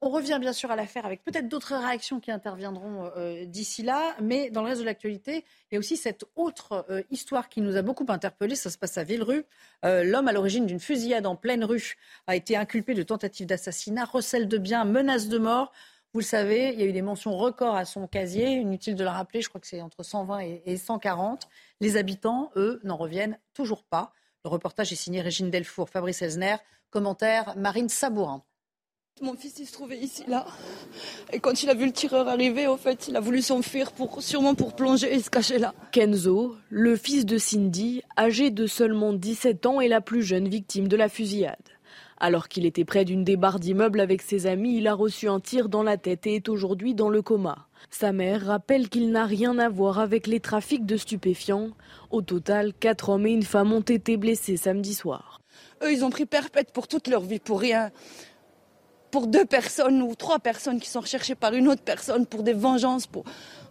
On 0.00 0.10
revient 0.10 0.38
bien 0.40 0.52
sûr 0.52 0.70
à 0.70 0.76
l'affaire 0.76 1.06
avec 1.06 1.22
peut-être 1.22 1.48
d'autres 1.48 1.74
réactions 1.74 2.20
qui 2.20 2.30
interviendront 2.30 3.10
euh, 3.16 3.44
d'ici 3.44 3.82
là, 3.82 4.14
mais 4.20 4.50
dans 4.50 4.62
le 4.62 4.68
reste 4.68 4.80
de 4.80 4.86
l'actualité, 4.86 5.44
il 5.70 5.74
y 5.74 5.76
a 5.76 5.78
aussi 5.78 5.96
cette 5.96 6.24
autre 6.36 6.84
euh, 6.90 7.02
histoire 7.10 7.48
qui 7.48 7.60
nous 7.60 7.76
a 7.76 7.82
beaucoup 7.82 8.06
interpellés. 8.08 8.56
Ça 8.56 8.70
se 8.70 8.78
passe 8.78 8.98
à 8.98 9.04
Villerue. 9.04 9.44
Euh, 9.84 10.04
l'homme 10.04 10.28
à 10.28 10.32
l'origine 10.32 10.66
d'une 10.66 10.80
fusillade 10.80 11.26
en 11.26 11.36
pleine 11.36 11.64
rue 11.64 11.96
a 12.26 12.36
été 12.36 12.56
inculpé 12.56 12.94
de 12.94 13.02
tentative 13.02 13.46
d'assassinat, 13.46 14.04
recel 14.04 14.48
de 14.48 14.58
biens, 14.58 14.84
menace 14.84 15.28
de 15.28 15.38
mort. 15.38 15.72
Vous 16.12 16.20
le 16.20 16.24
savez, 16.24 16.72
il 16.72 16.80
y 16.80 16.82
a 16.84 16.86
eu 16.86 16.92
des 16.92 17.02
mentions 17.02 17.36
records 17.36 17.74
à 17.74 17.84
son 17.84 18.06
casier. 18.06 18.52
Inutile 18.52 18.94
de 18.94 19.02
le 19.02 19.10
rappeler, 19.10 19.42
je 19.42 19.48
crois 19.48 19.60
que 19.60 19.66
c'est 19.66 19.82
entre 19.82 20.04
120 20.04 20.40
et 20.64 20.76
140. 20.76 21.48
Les 21.80 21.96
habitants, 21.96 22.52
eux, 22.54 22.80
n'en 22.84 22.96
reviennent 22.96 23.38
toujours 23.52 23.82
pas. 23.82 24.12
Le 24.44 24.50
reportage 24.50 24.92
est 24.92 24.96
signé 24.96 25.22
Régine 25.22 25.50
Delfour, 25.50 25.88
Fabrice 25.88 26.22
Elsner. 26.22 26.56
Commentaire 26.90 27.56
Marine 27.56 27.88
Sabourin. 27.88 28.44
Mon 29.22 29.36
fils, 29.36 29.60
il 29.60 29.66
se 29.66 29.72
trouvait 29.72 29.98
ici, 29.98 30.24
là. 30.26 30.44
Et 31.32 31.38
quand 31.38 31.62
il 31.62 31.70
a 31.70 31.74
vu 31.74 31.86
le 31.86 31.92
tireur 31.92 32.26
arriver, 32.26 32.66
au 32.66 32.76
fait, 32.76 33.06
il 33.06 33.14
a 33.14 33.20
voulu 33.20 33.42
s'enfuir, 33.42 33.92
pour, 33.92 34.20
sûrement 34.20 34.56
pour 34.56 34.74
plonger 34.74 35.14
et 35.14 35.20
se 35.20 35.30
cacher 35.30 35.58
là. 35.58 35.72
Kenzo, 35.92 36.56
le 36.68 36.96
fils 36.96 37.24
de 37.24 37.38
Cindy, 37.38 38.02
âgé 38.18 38.50
de 38.50 38.66
seulement 38.66 39.12
17 39.12 39.66
ans, 39.66 39.80
est 39.80 39.86
la 39.86 40.00
plus 40.00 40.24
jeune 40.24 40.48
victime 40.48 40.88
de 40.88 40.96
la 40.96 41.08
fusillade. 41.08 41.54
Alors 42.18 42.48
qu'il 42.48 42.66
était 42.66 42.84
près 42.84 43.04
d'une 43.04 43.22
des 43.22 43.36
barres 43.36 43.60
d'immeuble 43.60 44.00
avec 44.00 44.20
ses 44.20 44.48
amis, 44.48 44.78
il 44.78 44.88
a 44.88 44.94
reçu 44.94 45.28
un 45.28 45.38
tir 45.38 45.68
dans 45.68 45.84
la 45.84 45.96
tête 45.96 46.26
et 46.26 46.34
est 46.34 46.48
aujourd'hui 46.48 46.96
dans 46.96 47.08
le 47.08 47.22
coma. 47.22 47.68
Sa 47.90 48.10
mère 48.10 48.44
rappelle 48.44 48.88
qu'il 48.88 49.12
n'a 49.12 49.26
rien 49.26 49.60
à 49.60 49.68
voir 49.68 50.00
avec 50.00 50.26
les 50.26 50.40
trafics 50.40 50.86
de 50.86 50.96
stupéfiants. 50.96 51.70
Au 52.10 52.20
total, 52.20 52.72
quatre 52.74 53.10
hommes 53.10 53.28
et 53.28 53.32
une 53.32 53.44
femme 53.44 53.72
ont 53.72 53.80
été 53.80 54.16
blessés 54.16 54.56
samedi 54.56 54.92
soir. 54.92 55.40
Eux, 55.84 55.92
ils 55.92 56.04
ont 56.04 56.10
pris 56.10 56.26
perpète 56.26 56.72
pour 56.72 56.88
toute 56.88 57.06
leur 57.06 57.20
vie, 57.20 57.38
pour 57.38 57.60
rien 57.60 57.92
pour 59.14 59.28
deux 59.28 59.44
personnes 59.44 60.02
ou 60.02 60.16
trois 60.16 60.40
personnes 60.40 60.80
qui 60.80 60.90
sont 60.90 60.98
recherchées 60.98 61.36
par 61.36 61.54
une 61.54 61.68
autre 61.68 61.82
personne 61.82 62.26
pour 62.26 62.42
des 62.42 62.52
vengeances. 62.52 63.06
Pour... 63.06 63.22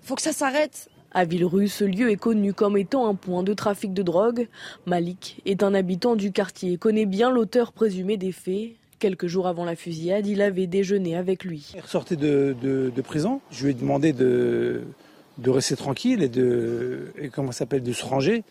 faut 0.01 0.15
que 0.15 0.21
ça 0.21 0.31
s'arrête. 0.31 0.87
À 1.11 1.25
Villerue, 1.25 1.67
ce 1.67 1.83
lieu 1.83 2.09
est 2.11 2.15
connu 2.15 2.53
comme 2.53 2.77
étant 2.77 3.09
un 3.09 3.13
point 3.13 3.43
de 3.43 3.53
trafic 3.53 3.93
de 3.93 4.03
drogue. 4.03 4.47
Malik 4.85 5.41
est 5.45 5.61
un 5.61 5.73
habitant 5.73 6.15
du 6.15 6.31
quartier 6.31 6.71
et 6.71 6.77
connaît 6.77 7.05
bien 7.05 7.29
l'auteur 7.29 7.73
présumé 7.73 8.15
des 8.15 8.31
faits. 8.31 8.69
Quelques 8.99 9.27
jours 9.27 9.45
avant 9.45 9.65
la 9.65 9.75
fusillade, 9.75 10.27
il 10.27 10.41
avait 10.41 10.65
déjeuné 10.65 11.17
avec 11.17 11.43
lui. 11.43 11.73
Il 11.75 11.81
ressortait 11.81 12.15
de, 12.15 12.55
de 12.61 13.01
prison. 13.01 13.41
Je 13.51 13.65
lui 13.65 13.71
ai 13.71 13.73
demandé 13.73 14.13
de, 14.13 14.83
de 15.37 15.49
rester 15.49 15.75
tranquille 15.75 16.21
et 16.21 16.29
de 16.29 17.11
et 17.17 17.29
comment 17.29 17.51
s'appelle 17.51 17.83
de 17.83 17.93
se 17.93 18.05
ranger. 18.05 18.43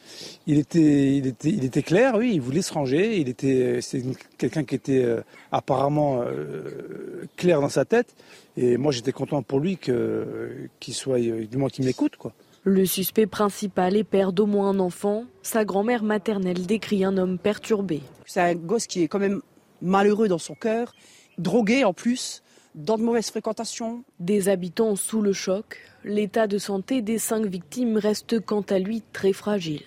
Il 0.47 0.59
était 0.59 1.17
il 1.17 1.27
était 1.27 1.51
il 1.51 1.65
était 1.65 1.83
clair, 1.83 2.15
oui, 2.17 2.33
il 2.35 2.41
voulait 2.41 2.63
se 2.63 2.73
ranger. 2.73 3.19
Il 3.19 3.29
était 3.29 3.81
c'est 3.81 4.03
quelqu'un 4.39 4.65
qui 4.65 4.75
était 4.75 5.05
euh, 5.05 5.21
apparemment 5.53 6.23
euh, 6.23 7.27
clair 7.37 7.61
dans 7.61 7.69
sa 7.69 7.85
tête. 7.85 8.15
Et 8.57 8.77
moi 8.77 8.93
j'étais 8.93 9.13
content 9.13 9.43
pour 9.43 9.61
lui 9.61 9.77
que 9.77 10.69
qu'il 10.81 10.95
soit 10.95 11.21
du 11.21 11.57
moins 11.57 11.69
qu'il 11.69 11.85
m'écoute 11.85 12.17
quoi. 12.17 12.33
Le 12.65 12.87
suspect 12.87 13.27
principal 13.27 13.97
est 13.97 14.05
père 14.05 14.33
d'au 14.33 14.47
moins 14.47 14.71
un 14.71 14.79
enfant. 14.79 15.25
Sa 15.43 15.65
grand-mère 15.65 16.05
maternelle 16.05 16.65
décrit 16.65 17.05
un 17.05 17.17
homme 17.17 17.39
perturbé. 17.39 18.03
C'est 18.25 18.41
un 18.41 18.55
gosse 18.55 18.87
qui 18.87 19.03
est 19.03 19.09
quand 19.09 19.19
même 19.19 19.43
malheureux 19.81 20.29
dans 20.29 20.39
son 20.39 20.55
cœur, 20.55 20.95
drogué 21.39 21.85
en 21.85 21.93
plus 21.93 22.43
dans 22.75 22.99
de 22.99 23.03
mauvaises 23.03 23.31
fréquentations. 23.31 24.05
Des 24.19 24.49
habitants 24.49 24.97
sous 24.97 25.23
le 25.23 25.33
choc, 25.33 25.79
l'état 26.05 26.47
de 26.47 26.59
santé 26.59 27.03
des 27.03 27.19
cinq 27.19 27.47
victimes 27.47 27.97
reste 27.97 28.41
quant 28.41 28.63
à 28.63 28.79
lui 28.79 29.03
très 29.13 29.33
fragile. 29.33 29.85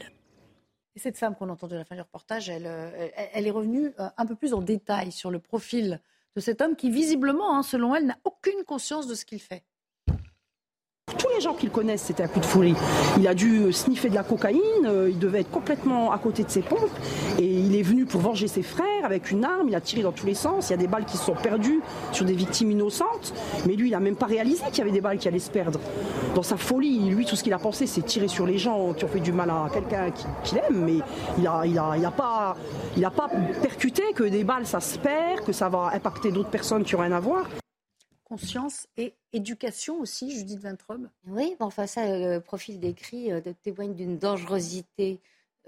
Et 0.95 0.99
cette 0.99 1.17
femme 1.17 1.36
qu'on 1.36 1.49
entend 1.49 1.67
de 1.67 1.75
la 1.75 1.83
fin 1.83 1.95
du 1.95 2.01
reportage, 2.01 2.49
elle, 2.49 2.67
euh, 2.67 3.09
elle 3.33 3.47
est 3.47 3.51
revenue 3.51 3.91
euh, 3.99 4.07
un 4.17 4.25
peu 4.25 4.36
plus 4.36 4.53
en 4.53 4.61
détail 4.61 5.11
sur 5.11 5.29
le 5.29 5.39
profil 5.39 5.99
de 6.36 6.41
cet 6.41 6.61
homme 6.61 6.75
qui, 6.75 6.89
visiblement, 6.89 7.57
hein, 7.57 7.63
selon 7.63 7.95
elle, 7.95 8.05
n'a 8.05 8.17
aucune 8.23 8.63
conscience 8.65 9.07
de 9.07 9.15
ce 9.15 9.25
qu'il 9.25 9.41
fait. 9.41 9.63
Tout 11.19 11.27
les 11.35 11.39
gens 11.39 11.53
qui 11.53 11.67
le 11.67 11.71
connaissent, 11.71 12.01
c'était 12.01 12.23
un 12.23 12.27
coup 12.27 12.39
de 12.39 12.45
folie. 12.45 12.73
Il 13.19 13.27
a 13.27 13.35
dû 13.35 13.71
sniffer 13.71 14.09
de 14.09 14.15
la 14.15 14.23
cocaïne, 14.23 14.59
euh, 14.85 15.07
il 15.09 15.19
devait 15.19 15.41
être 15.41 15.51
complètement 15.51 16.11
à 16.11 16.17
côté 16.17 16.43
de 16.43 16.49
ses 16.49 16.61
pompes. 16.61 16.89
Et 17.37 17.45
il 17.45 17.75
est 17.75 17.83
venu 17.83 18.05
pour 18.05 18.21
venger 18.21 18.47
ses 18.47 18.63
frères 18.63 19.05
avec 19.05 19.29
une 19.29 19.45
arme, 19.45 19.69
il 19.69 19.75
a 19.75 19.81
tiré 19.81 20.01
dans 20.01 20.11
tous 20.11 20.25
les 20.25 20.33
sens. 20.33 20.69
Il 20.69 20.71
y 20.71 20.73
a 20.73 20.77
des 20.77 20.87
balles 20.87 21.05
qui 21.05 21.17
se 21.17 21.25
sont 21.25 21.35
perdues 21.35 21.81
sur 22.11 22.25
des 22.25 22.33
victimes 22.33 22.71
innocentes. 22.71 23.33
Mais 23.67 23.75
lui, 23.75 23.89
il 23.89 23.91
n'a 23.91 23.99
même 23.99 24.15
pas 24.15 24.25
réalisé 24.25 24.63
qu'il 24.69 24.79
y 24.79 24.81
avait 24.81 24.91
des 24.91 25.01
balles 25.01 25.19
qui 25.19 25.27
allaient 25.27 25.37
se 25.37 25.51
perdre. 25.51 25.79
Dans 26.33 26.43
sa 26.43 26.57
folie, 26.57 27.07
lui, 27.09 27.25
tout 27.25 27.35
ce 27.35 27.43
qu'il 27.43 27.53
a 27.53 27.59
pensé, 27.59 27.85
c'est 27.85 28.01
tirer 28.01 28.27
sur 28.27 28.47
les 28.47 28.57
gens 28.57 28.93
qui 28.93 29.05
ont 29.05 29.09
fait 29.09 29.19
du 29.19 29.31
mal 29.31 29.51
à 29.51 29.69
quelqu'un 29.71 30.11
qu'il 30.43 30.57
aime. 30.57 30.85
Mais 30.85 30.97
il 31.37 31.43
n'a 31.43 32.07
a, 32.07 32.11
pas, 32.11 32.57
il 32.97 33.03
pas 33.03 33.29
percuté 33.61 34.01
que 34.15 34.23
des 34.23 34.43
balles, 34.43 34.65
ça 34.65 34.79
se 34.79 34.97
perd, 34.97 35.45
que 35.45 35.53
ça 35.53 35.69
va 35.69 35.91
impacter 35.93 36.31
d'autres 36.31 36.49
personnes 36.49 36.83
qui 36.83 36.95
n'ont 36.95 37.01
rien 37.01 37.11
à 37.11 37.19
voir 37.19 37.45
conscience 38.26 38.88
et 38.97 39.13
éducation 39.32 39.99
aussi, 39.99 40.36
Judith 40.36 40.59
Vintrobe 40.59 41.07
Oui, 41.28 41.55
bon, 41.59 41.67
enfin 41.67 41.88
ça, 41.88 42.05
le 42.05 42.39
profil 42.39 42.80
décrit 42.80 43.32
euh, 43.32 43.39
témoigne 43.63 43.93
d'une 43.93 44.17
dangerosité 44.17 45.19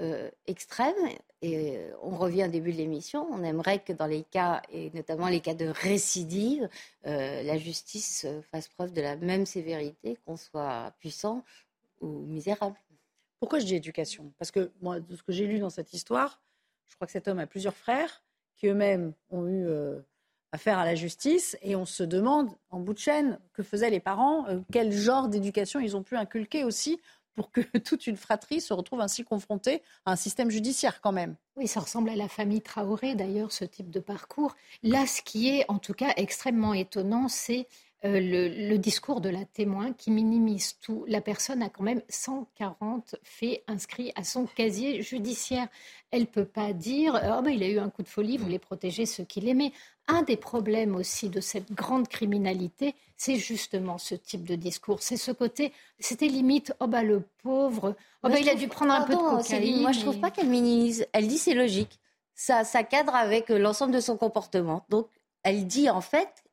euh, 0.01 0.29
extrême. 0.47 0.95
Et 1.43 1.77
euh, 1.77 1.91
on 2.01 2.17
revient 2.17 2.45
au 2.45 2.47
début 2.49 2.71
de 2.71 2.77
l'émission, 2.77 3.27
on 3.31 3.43
aimerait 3.43 3.79
que 3.79 3.93
dans 3.93 4.07
les 4.07 4.23
cas, 4.23 4.63
et 4.71 4.91
notamment 4.93 5.27
les 5.27 5.39
cas 5.39 5.53
de 5.53 5.67
récidive, 5.67 6.67
la 7.03 7.57
justice 7.57 8.25
fasse 8.51 8.67
preuve 8.67 8.91
de 8.91 9.01
la 9.01 9.15
même 9.15 9.45
sévérité, 9.45 10.17
qu'on 10.25 10.35
soit 10.35 10.91
puissant 10.99 11.43
ou 12.01 12.07
misérable. 12.07 12.75
Pourquoi 13.39 13.59
je 13.59 13.65
dis 13.65 13.75
éducation? 13.75 14.33
Parce 14.39 14.49
que 14.49 14.71
moi, 14.81 14.99
de 14.99 15.15
ce 15.15 15.21
que 15.21 15.31
j'ai 15.31 15.45
lu 15.45 15.59
dans 15.59 15.69
cette 15.69 15.93
histoire, 15.93 16.41
je 16.87 16.95
crois 16.95 17.05
que 17.05 17.13
cet 17.13 17.27
homme 17.27 17.39
a 17.39 17.45
plusieurs 17.45 17.75
frères 17.75 18.23
qui 18.55 18.65
eux-mêmes 18.67 19.13
ont 19.29 19.47
eu 19.47 19.67
affaire 20.51 20.79
à 20.79 20.85
la 20.85 20.95
justice 20.95 21.57
et 21.61 21.75
on 21.75 21.85
se 21.85 22.03
demande 22.03 22.49
en 22.69 22.79
bout 22.79 22.93
de 22.93 22.99
chaîne 22.99 23.39
que 23.53 23.63
faisaient 23.63 23.89
les 23.89 23.99
parents, 23.99 24.47
euh, 24.47 24.59
quel 24.71 24.91
genre 24.91 25.27
d'éducation 25.27 25.79
ils 25.79 25.95
ont 25.95 26.03
pu 26.03 26.15
inculquer 26.15 26.63
aussi 26.63 26.99
pour 27.35 27.51
que 27.51 27.61
toute 27.85 28.07
une 28.07 28.17
fratrie 28.17 28.59
se 28.59 28.73
retrouve 28.73 28.99
ainsi 28.99 29.23
confrontée 29.23 29.81
à 30.05 30.11
un 30.11 30.15
système 30.15 30.49
judiciaire 30.49 31.01
quand 31.01 31.11
même. 31.11 31.35
Oui, 31.55 31.67
ça 31.67 31.79
ressemble 31.79 32.09
à 32.09 32.15
la 32.15 32.27
famille 32.27 32.61
Traoré 32.61 33.15
d'ailleurs, 33.15 33.51
ce 33.51 33.63
type 33.63 33.89
de 33.89 33.99
parcours. 33.99 34.55
Là, 34.83 35.07
ce 35.07 35.21
qui 35.21 35.49
est 35.49 35.65
en 35.69 35.79
tout 35.79 35.93
cas 35.93 36.13
extrêmement 36.17 36.73
étonnant, 36.73 37.27
c'est 37.29 37.67
euh, 38.05 38.19
le, 38.21 38.77
discours 38.77 39.21
de 39.21 39.29
la 39.29 39.43
témoin 39.43 39.91
qui 39.91 40.11
minimise 40.11 40.77
tout. 40.81 41.03
La 41.07 41.19
personne 41.19 41.63
a 41.63 41.69
quand 41.69 41.81
même 41.83 42.03
140 42.09 43.15
faits 43.23 43.63
inscrits 43.67 44.11
à 44.15 44.23
son 44.23 44.45
casier 44.45 45.01
judiciaire. 45.01 45.67
Elle 46.11 46.21
ne 46.21 46.25
peut 46.27 46.45
pas 46.45 46.73
dire 46.73 47.15
oh 47.15 47.41
ben, 47.41 47.49
il 47.49 47.63
a 47.63 47.67
eu 47.67 47.79
un 47.79 47.89
coup 47.89 48.03
de 48.03 48.07
folie, 48.07 48.37
vous 48.37 48.43
voulez 48.43 48.59
protéger 48.59 49.07
ceux 49.07 49.23
qu'il 49.23 49.49
aimait. 49.49 49.71
Un 50.07 50.21
des 50.21 50.37
problèmes 50.37 50.95
aussi 50.95 51.29
de 51.29 51.41
cette 51.41 51.71
grande 51.71 52.07
criminalité, 52.07 52.93
c'est 53.17 53.37
justement 53.37 53.97
ce 53.97 54.13
type 54.13 54.45
de 54.45 54.53
discours. 54.53 55.01
C'est 55.01 55.17
ce 55.17 55.31
côté, 55.31 55.73
c'était 55.99 56.27
limite 56.27 56.73
oh 56.79 56.85
bah 56.85 57.01
le 57.01 57.23
pauvre, 57.41 57.95
oh 58.21 58.29
bah, 58.29 58.39
il 58.39 58.47
a 58.47 58.53
dû 58.55 58.67
prendre 58.67 58.93
un 58.93 59.05
peu 59.05 59.13
de 59.13 59.17
cocaïne. 59.17 59.81
Moi 59.81 59.91
je 59.91 60.01
trouve 60.01 60.19
pas 60.19 60.29
qu'elle 60.29 60.49
minimise. 60.49 61.07
Elle 61.13 61.27
dit 61.27 61.39
c'est 61.39 61.55
logique. 61.55 61.99
Ça, 62.35 62.63
ça 62.63 62.83
cadre 62.83 63.15
avec 63.15 63.49
l'ensemble 63.49 63.91
de 63.91 63.99
son 63.99 64.17
comportement. 64.17 64.85
Donc 64.89 65.07
elle 65.41 65.65
dit 65.65 65.89
en 65.89 66.01
fait 66.01 66.43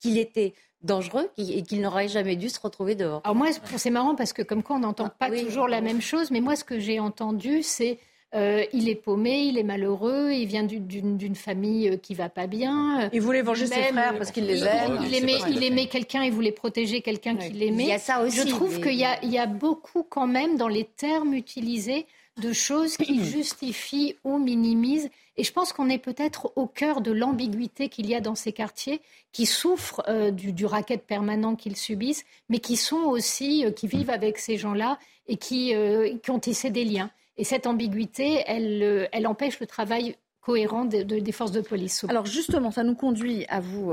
qu'il 0.00 0.18
était 0.18 0.54
dangereux 0.82 1.28
et 1.36 1.62
qu'il 1.62 1.80
n'aurait 1.80 2.08
jamais 2.08 2.36
dû 2.36 2.48
se 2.48 2.60
retrouver 2.60 2.94
dehors. 2.94 3.20
Alors 3.24 3.34
moi, 3.34 3.48
c'est 3.76 3.90
marrant 3.90 4.14
parce 4.14 4.32
que 4.32 4.42
comme 4.42 4.62
quoi 4.62 4.76
on 4.76 4.80
n'entend 4.80 5.08
pas 5.08 5.30
toujours 5.30 5.68
la 5.68 5.80
même 5.80 6.00
chose, 6.00 6.30
mais 6.30 6.40
moi 6.40 6.56
ce 6.56 6.64
que 6.64 6.78
j'ai 6.78 7.00
entendu, 7.00 7.62
c'est 7.62 7.98
euh, 8.34 8.62
il 8.74 8.90
est 8.90 8.94
paumé, 8.94 9.44
il 9.44 9.56
est 9.56 9.62
malheureux, 9.62 10.32
il 10.32 10.46
vient 10.46 10.62
d'une 10.62 11.34
famille 11.34 11.88
euh, 11.88 11.96
qui 11.96 12.14
va 12.14 12.28
pas 12.28 12.46
bien. 12.46 13.08
Il 13.14 13.22
voulait 13.22 13.40
venger 13.40 13.66
ses 13.66 13.84
frères 13.84 14.16
parce 14.18 14.32
qu'il 14.32 14.44
les 14.44 14.62
aime. 14.64 14.98
Il, 15.02 15.14
aimait, 15.14 15.38
il 15.48 15.64
aimait 15.64 15.86
quelqu'un, 15.86 16.22
il 16.24 16.32
voulait 16.32 16.52
protéger 16.52 17.00
quelqu'un 17.00 17.36
qu'il 17.36 17.62
aimait. 17.62 17.84
Il 17.84 17.88
y 17.88 17.92
a 17.92 17.98
ça 17.98 18.20
aussi. 18.20 18.36
Je 18.36 18.46
trouve 18.46 18.80
qu'il 18.82 18.96
y, 18.96 19.26
y, 19.26 19.38
a 19.38 19.46
beaucoup 19.46 20.02
quand 20.02 20.26
même 20.26 20.58
dans 20.58 20.68
les 20.68 20.84
termes 20.84 21.32
utilisés 21.32 22.06
de 22.36 22.52
choses 22.52 22.98
qui 22.98 23.24
justifient 23.24 24.16
ou 24.24 24.38
minimisent 24.38 25.08
et 25.38 25.44
je 25.44 25.52
pense 25.52 25.72
qu'on 25.72 25.88
est 25.88 25.98
peut-être 25.98 26.52
au 26.56 26.66
cœur 26.66 27.00
de 27.00 27.12
l'ambiguïté 27.12 27.88
qu'il 27.88 28.08
y 28.08 28.14
a 28.16 28.20
dans 28.20 28.34
ces 28.34 28.52
quartiers, 28.52 29.00
qui 29.30 29.46
souffrent 29.46 30.02
euh, 30.08 30.32
du, 30.32 30.66
racket 30.66 31.06
permanent 31.06 31.54
qu'ils 31.54 31.76
subissent, 31.76 32.24
mais 32.48 32.58
qui 32.58 32.76
sont 32.76 33.04
aussi, 33.04 33.64
euh, 33.64 33.70
qui 33.70 33.86
vivent 33.86 34.10
avec 34.10 34.38
ces 34.38 34.56
gens-là 34.58 34.98
et 35.28 35.36
qui, 35.36 35.76
euh, 35.76 36.12
qui, 36.24 36.30
ont 36.32 36.40
tissé 36.40 36.70
des 36.70 36.84
liens. 36.84 37.10
Et 37.36 37.44
cette 37.44 37.68
ambiguïté, 37.68 38.42
elle, 38.48 39.08
elle 39.12 39.26
empêche 39.28 39.60
le 39.60 39.66
travail 39.66 40.16
cohérent 40.40 40.86
des 40.86 41.32
forces 41.32 41.52
de 41.52 41.60
police. 41.60 42.04
Alors 42.08 42.26
justement, 42.26 42.72
ça 42.72 42.82
nous 42.82 42.96
conduit 42.96 43.44
à 43.48 43.60
vous 43.60 43.92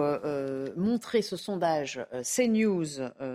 montrer 0.78 1.22
ce 1.22 1.36
sondage 1.36 2.04
CNews 2.24 2.88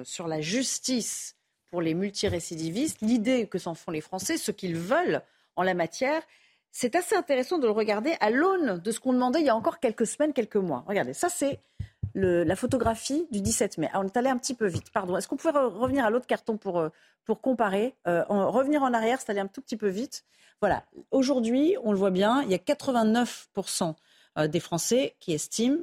sur 0.04 0.26
la 0.26 0.40
justice 0.40 1.36
pour 1.70 1.80
les 1.80 1.94
multirécidivistes, 1.94 3.02
l'idée 3.02 3.46
que 3.46 3.58
s'en 3.58 3.74
font 3.74 3.92
les 3.92 4.00
Français, 4.00 4.36
ce 4.36 4.50
qu'ils 4.50 4.74
veulent 4.74 5.22
en 5.54 5.62
la 5.62 5.74
matière 5.74 6.22
c'est 6.72 6.94
assez 6.94 7.16
intéressant 7.16 7.58
de 7.58 7.66
le 7.66 7.72
regarder 7.72 8.14
à 8.20 8.30
l'aune 8.30 8.78
de 8.78 8.90
ce 8.90 9.00
qu'on 9.00 9.12
demandait 9.12 9.40
il 9.40 9.46
y 9.46 9.50
a 9.50 9.56
encore 9.56 9.80
quelques 9.80 10.06
semaines, 10.06 10.32
quelques 10.32 10.56
mois. 10.56 10.84
Regardez, 10.86 11.14
ça 11.14 11.28
c'est 11.28 11.60
la 12.14 12.56
photographie 12.56 13.26
du 13.30 13.40
17 13.40 13.78
mai. 13.78 13.88
Ah, 13.92 14.00
on 14.00 14.06
est 14.06 14.16
allé 14.16 14.28
un 14.28 14.38
petit 14.38 14.54
peu 14.54 14.66
vite, 14.66 14.90
pardon. 14.92 15.16
Est-ce 15.16 15.28
qu'on 15.28 15.36
pouvait 15.36 15.58
revenir 15.58 16.04
à 16.04 16.10
l'autre 16.10 16.26
carton 16.26 16.56
pour, 16.56 16.78
euh, 16.78 16.88
pour 17.24 17.40
comparer 17.40 17.94
euh, 18.06 18.24
Revenir 18.28 18.82
en 18.82 18.92
arrière, 18.92 19.20
c'est 19.20 19.30
aller 19.30 19.40
un 19.40 19.46
tout 19.46 19.60
petit 19.60 19.76
peu 19.76 19.88
vite. 19.88 20.24
Voilà, 20.60 20.84
aujourd'hui, 21.10 21.76
on 21.84 21.92
le 21.92 21.98
voit 21.98 22.10
bien, 22.10 22.42
il 22.42 22.50
y 22.50 22.54
a 22.54 22.58
89% 22.58 23.94
euh, 24.38 24.46
des 24.46 24.60
Français 24.60 25.16
qui 25.18 25.32
estiment 25.32 25.78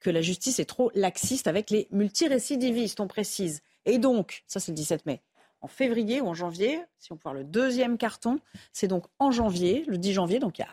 que 0.00 0.10
la 0.10 0.22
justice 0.22 0.58
est 0.58 0.64
trop 0.64 0.90
laxiste 0.94 1.46
avec 1.46 1.70
les 1.70 1.88
multirécidivistes, 1.90 3.00
on 3.00 3.06
précise. 3.06 3.62
Et 3.84 3.98
donc, 3.98 4.44
ça 4.46 4.60
c'est 4.60 4.72
le 4.72 4.76
17 4.76 5.06
mai, 5.06 5.22
en 5.64 5.66
février 5.66 6.20
ou 6.20 6.26
en 6.26 6.34
janvier, 6.34 6.82
si 6.98 7.10
on 7.10 7.16
peut 7.16 7.22
voir 7.22 7.34
le 7.34 7.42
deuxième 7.42 7.96
carton, 7.96 8.38
c'est 8.74 8.86
donc 8.86 9.06
en 9.18 9.30
janvier, 9.30 9.84
le 9.86 9.96
10 9.96 10.12
janvier, 10.12 10.38
donc 10.38 10.58
il 10.58 10.62
y 10.62 10.64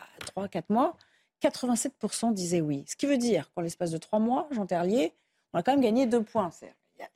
a 0.42 0.46
3-4 0.46 0.64
mois, 0.68 0.98
87% 1.42 2.34
disaient 2.34 2.60
oui. 2.60 2.84
Ce 2.86 2.94
qui 2.94 3.06
veut 3.06 3.16
dire 3.16 3.50
qu'en 3.54 3.62
l'espace 3.62 3.90
de 3.90 3.96
3 3.96 4.18
mois, 4.18 4.48
Jean 4.50 4.66
Terlier, 4.66 5.14
on 5.54 5.58
a 5.58 5.62
quand 5.62 5.72
même 5.72 5.80
gagné 5.80 6.04
2 6.04 6.22
points. 6.22 6.50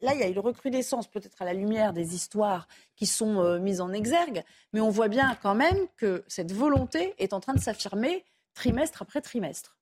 Là, 0.00 0.14
il 0.14 0.20
y 0.20 0.22
a 0.22 0.26
une 0.26 0.38
recrudescence, 0.38 1.06
peut-être 1.06 1.42
à 1.42 1.44
la 1.44 1.52
lumière 1.52 1.92
des 1.92 2.14
histoires 2.14 2.66
qui 2.96 3.04
sont 3.04 3.40
euh, 3.40 3.58
mises 3.58 3.82
en 3.82 3.92
exergue, 3.92 4.42
mais 4.72 4.80
on 4.80 4.88
voit 4.88 5.08
bien 5.08 5.36
quand 5.42 5.54
même 5.54 5.86
que 5.98 6.24
cette 6.28 6.52
volonté 6.52 7.14
est 7.18 7.34
en 7.34 7.40
train 7.40 7.52
de 7.52 7.60
s'affirmer 7.60 8.24
trimestre 8.54 9.02
après 9.02 9.20
trimestre. 9.20 9.76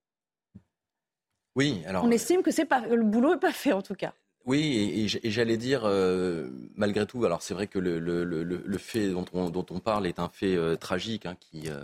Oui, 1.54 1.84
alors. 1.86 2.04
On 2.04 2.10
estime 2.10 2.42
que 2.42 2.50
c'est 2.50 2.64
pas, 2.64 2.80
le 2.80 3.04
boulot 3.04 3.34
n'est 3.34 3.40
pas 3.40 3.52
fait 3.52 3.72
en 3.72 3.82
tout 3.82 3.94
cas. 3.94 4.14
Oui, 4.46 5.08
et, 5.22 5.30
j'allais 5.30 5.56
dire, 5.56 5.84
euh, 5.86 6.50
malgré 6.76 7.06
tout, 7.06 7.24
alors 7.24 7.40
c'est 7.40 7.54
vrai 7.54 7.66
que 7.66 7.78
le, 7.78 8.78
fait 8.78 9.08
dont 9.10 9.24
on, 9.32 9.80
parle 9.80 10.06
est 10.06 10.18
un 10.18 10.28
fait 10.28 10.54
euh, 10.54 10.76
tragique, 10.76 11.24
hein, 11.24 11.34
qui, 11.40 11.70
euh, 11.70 11.80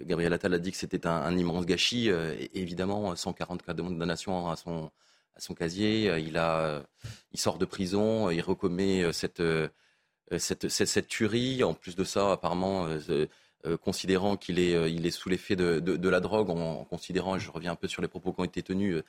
Gabriel 0.00 0.32
Attal 0.32 0.54
a 0.54 0.58
dit 0.60 0.70
que 0.70 0.76
c'était 0.76 1.04
un, 1.06 1.36
immense 1.36 1.66
gâchis. 1.66 2.10
évidemment, 2.54 3.16
140 3.16 3.62
cas 3.64 3.74
de 3.74 3.82
condamnation 3.82 4.48
à 4.50 4.56
son, 4.56 4.90
à 5.34 5.40
son 5.40 5.54
casier, 5.54 6.16
il, 6.18 6.36
a, 6.38 6.82
il 7.32 7.40
sort 7.40 7.58
de 7.58 7.64
prison, 7.64 8.30
il 8.30 8.40
recommet 8.40 9.12
cette, 9.12 9.42
tuerie. 11.08 11.64
En 11.64 11.74
plus 11.74 11.96
de 11.96 12.04
ça, 12.04 12.32
apparemment, 12.32 12.88
considérant 13.82 14.36
qu'il 14.36 14.58
est, 14.60 14.92
il 14.92 15.06
est 15.06 15.10
sous 15.10 15.28
l'effet 15.28 15.56
de, 15.56 15.80
de, 15.80 16.08
la 16.08 16.20
drogue, 16.20 16.50
en, 16.50 16.84
considérant, 16.84 17.38
je 17.38 17.50
reviens 17.50 17.72
un 17.72 17.76
peu 17.76 17.88
sur 17.88 18.02
les 18.02 18.08
propos 18.08 18.32
qui 18.32 18.40
ont 18.40 18.44
été 18.44 18.62
tenus, 18.62 19.02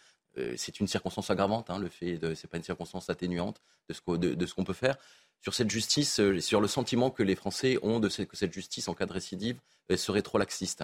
c'est 0.58 0.80
une 0.80 0.88
circonstance 0.88 1.30
aggravante, 1.30 1.70
hein, 1.70 1.80
le 1.80 1.90
fait 1.90 2.18
de, 2.18 2.34
c'est 2.34 2.48
pas 2.48 2.58
une 2.58 2.64
circonstance 2.64 3.10
atténuante 3.10 3.62
de 3.90 3.94
ce, 3.94 4.54
qu'on 4.54 4.64
peut 4.64 4.74
faire. 4.74 4.98
Sur 5.42 5.54
cette 5.54 5.70
justice, 5.70 6.20
euh, 6.20 6.40
sur 6.40 6.62
le 6.62 6.68
sentiment 6.68 7.12
que 7.12 7.24
les 7.24 7.36
Français 7.36 7.78
ont 7.84 8.00
de 8.00 8.10
que 8.10 8.36
cette 8.36 8.54
justice 8.54 8.88
en 8.88 8.94
cas 8.94 9.06
de 9.06 9.14
récidive 9.14 9.60
euh, 9.92 9.98
serait 9.98 10.22
trop 10.22 10.38
laxiste. 10.38 10.84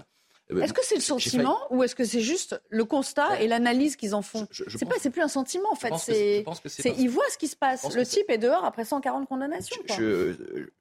Est-ce 0.49 0.73
que 0.73 0.83
c'est 0.83 0.95
le 0.95 1.01
sentiment 1.01 1.57
ou 1.69 1.83
est-ce 1.83 1.95
que 1.95 2.03
c'est 2.03 2.21
juste 2.21 2.61
le 2.69 2.83
constat 2.83 3.41
et 3.41 3.47
l'analyse 3.47 3.95
qu'ils 3.95 4.15
en 4.15 4.21
font 4.21 4.47
C'est 4.51 4.85
pas, 4.85 4.95
c'est 4.99 5.09
plus 5.09 5.21
un 5.21 5.27
sentiment 5.27 5.71
en 5.71 5.75
fait. 5.75 5.93
C'est, 5.97 6.43
ils 6.97 7.09
voient 7.09 7.29
ce 7.31 7.37
qui 7.37 7.47
se 7.47 7.55
passe. 7.55 7.93
Le 7.95 8.05
type 8.05 8.29
est 8.29 8.37
dehors 8.37 8.65
après 8.65 8.85
140 8.85 9.27
condamnations. 9.27 9.81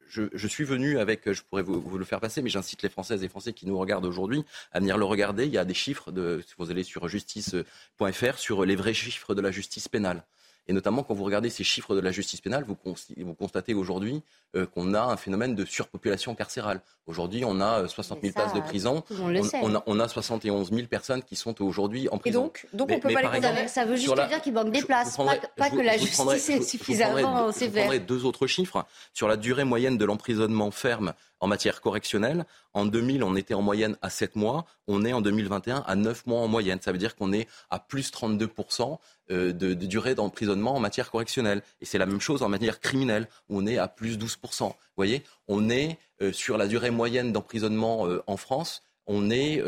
Je, 0.09 0.47
suis 0.49 0.65
venu 0.65 0.99
avec, 0.99 1.31
je 1.31 1.43
pourrais 1.43 1.63
vous, 1.63 1.99
le 1.99 2.05
faire 2.05 2.21
passer, 2.21 2.43
mais 2.43 2.51
j'incite 2.51 2.83
les 2.83 2.89
Françaises 2.89 3.23
et 3.23 3.29
Français 3.29 3.53
qui 3.53 3.67
nous 3.67 3.79
regardent 3.79 4.07
aujourd'hui 4.07 4.45
à 4.73 4.81
venir 4.81 4.99
le 4.99 5.05
regarder. 5.05 5.47
Il 5.47 5.53
y 5.53 5.59
a 5.59 5.65
des 5.65 5.75
chiffres 5.75 6.11
de, 6.11 6.43
si 6.47 6.55
vous 6.59 6.71
allez 6.71 6.83
sur 6.83 7.07
justice.fr 7.09 8.39
sur 8.39 8.65
les 8.65 8.77
vrais 8.77 8.95
chiffres 8.95 9.35
de 9.35 9.41
la 9.41 9.51
justice 9.53 9.89
pénale. 9.89 10.25
Et 10.71 10.73
notamment, 10.73 11.03
quand 11.03 11.15
vous 11.15 11.25
regardez 11.25 11.51
ces 11.51 11.65
chiffres 11.65 11.97
de 11.97 12.01
la 12.01 12.13
justice 12.13 12.41
pénale, 12.41 12.65
vous, 12.65 13.35
constatez 13.35 13.75
aujourd'hui 13.75 14.23
euh, 14.55 14.67
qu'on 14.67 14.95
a 14.95 15.03
un 15.03 15.17
phénomène 15.17 15.57
de 15.57 15.65
surpopulation 15.65 16.37
carcérale. 16.37 16.81
Aujourd'hui, 17.09 17.45
on 17.45 17.61
a 17.61 17.89
60 17.89 18.19
euh, 18.19 18.21
000 18.23 18.35
places 18.35 18.55
de 18.55 18.61
prison. 18.61 19.03
On, 19.21 19.75
a, 19.75 19.83
on, 19.89 19.99
a, 19.99 20.07
71 20.07 20.71
000 20.71 20.87
personnes 20.87 21.25
qui 21.25 21.35
sont 21.35 21.61
aujourd'hui 21.61 22.09
en 22.13 22.19
prison. 22.19 22.39
Et 22.39 22.43
donc, 22.45 22.67
donc 22.73 22.89
on 22.89 22.95
ne 22.95 23.01
peut 23.01 23.13
pas 23.13 23.23
les 23.23 23.29
condamner. 23.41 23.67
Ça 23.67 23.85
veut 23.85 23.97
juste 23.97 24.15
dire 24.15 24.41
qu'il 24.41 24.53
manque 24.53 24.71
des 24.71 24.83
places, 24.83 25.17
pas, 25.57 25.71
que 25.71 25.81
la 25.81 25.99
justice 25.99 26.51
est 26.51 26.63
suffisamment 26.63 27.51
sévère. 27.51 27.91
Je 27.91 27.99
vous 27.99 28.05
deux 28.05 28.25
autres 28.25 28.47
chiffres. 28.47 28.87
Sur 29.13 29.27
la 29.27 29.37
durée 29.37 29.65
moyenne 29.65 29.99
de 29.99 30.05
l'emprisonnement 30.05 30.71
ferme 30.71 31.15
en 31.41 31.49
matière 31.49 31.81
correctionnelle. 31.81 32.47
En 32.75 32.87
2000, 32.87 33.25
on 33.25 33.35
était 33.35 33.55
en 33.55 33.63
moyenne 33.63 33.97
à 34.03 34.11
7 34.11 34.37
mois. 34.37 34.67
On 34.87 35.05
est 35.05 35.13
en 35.13 35.21
2021 35.21 35.83
à 35.87 35.97
9 35.97 36.27
mois 36.27 36.41
en 36.41 36.49
moyenne. 36.49 36.79
Ça 36.81 36.93
veut 36.93 36.99
dire 36.99 37.17
qu'on 37.17 37.33
est 37.33 37.49
à 37.71 37.79
plus 37.79 38.13
32% 38.13 38.83
euh, 38.83 38.97
de, 39.31 39.53
de 39.53 39.87
durée 39.87 40.15
d'emprisonnement 40.15 40.75
en 40.75 40.81
matière 40.81 41.11
correctionnelle. 41.11 41.63
Et 41.81 41.85
c'est 41.85 41.99
la 41.99 42.07
même 42.07 42.21
chose 42.21 42.43
en 42.43 42.49
matière 42.49 42.81
criminelle, 42.81 43.29
où 43.49 43.59
on 43.59 43.67
est 43.67 43.79
à 43.79 43.89
plus 43.89 44.19
12%. 44.19 44.69
Vous 44.69 44.75
voyez, 44.97 45.23
on 45.49 45.71
est 45.71 45.99
euh, 46.21 46.33
sur 46.33 46.59
la 46.59 46.67
durée 46.67 46.91
moyenne 46.91 47.33
d'emprisonnement 47.33 48.07
euh, 48.07 48.23
en 48.27 48.37
France, 48.37 48.83
on 49.07 49.31
est 49.31 49.61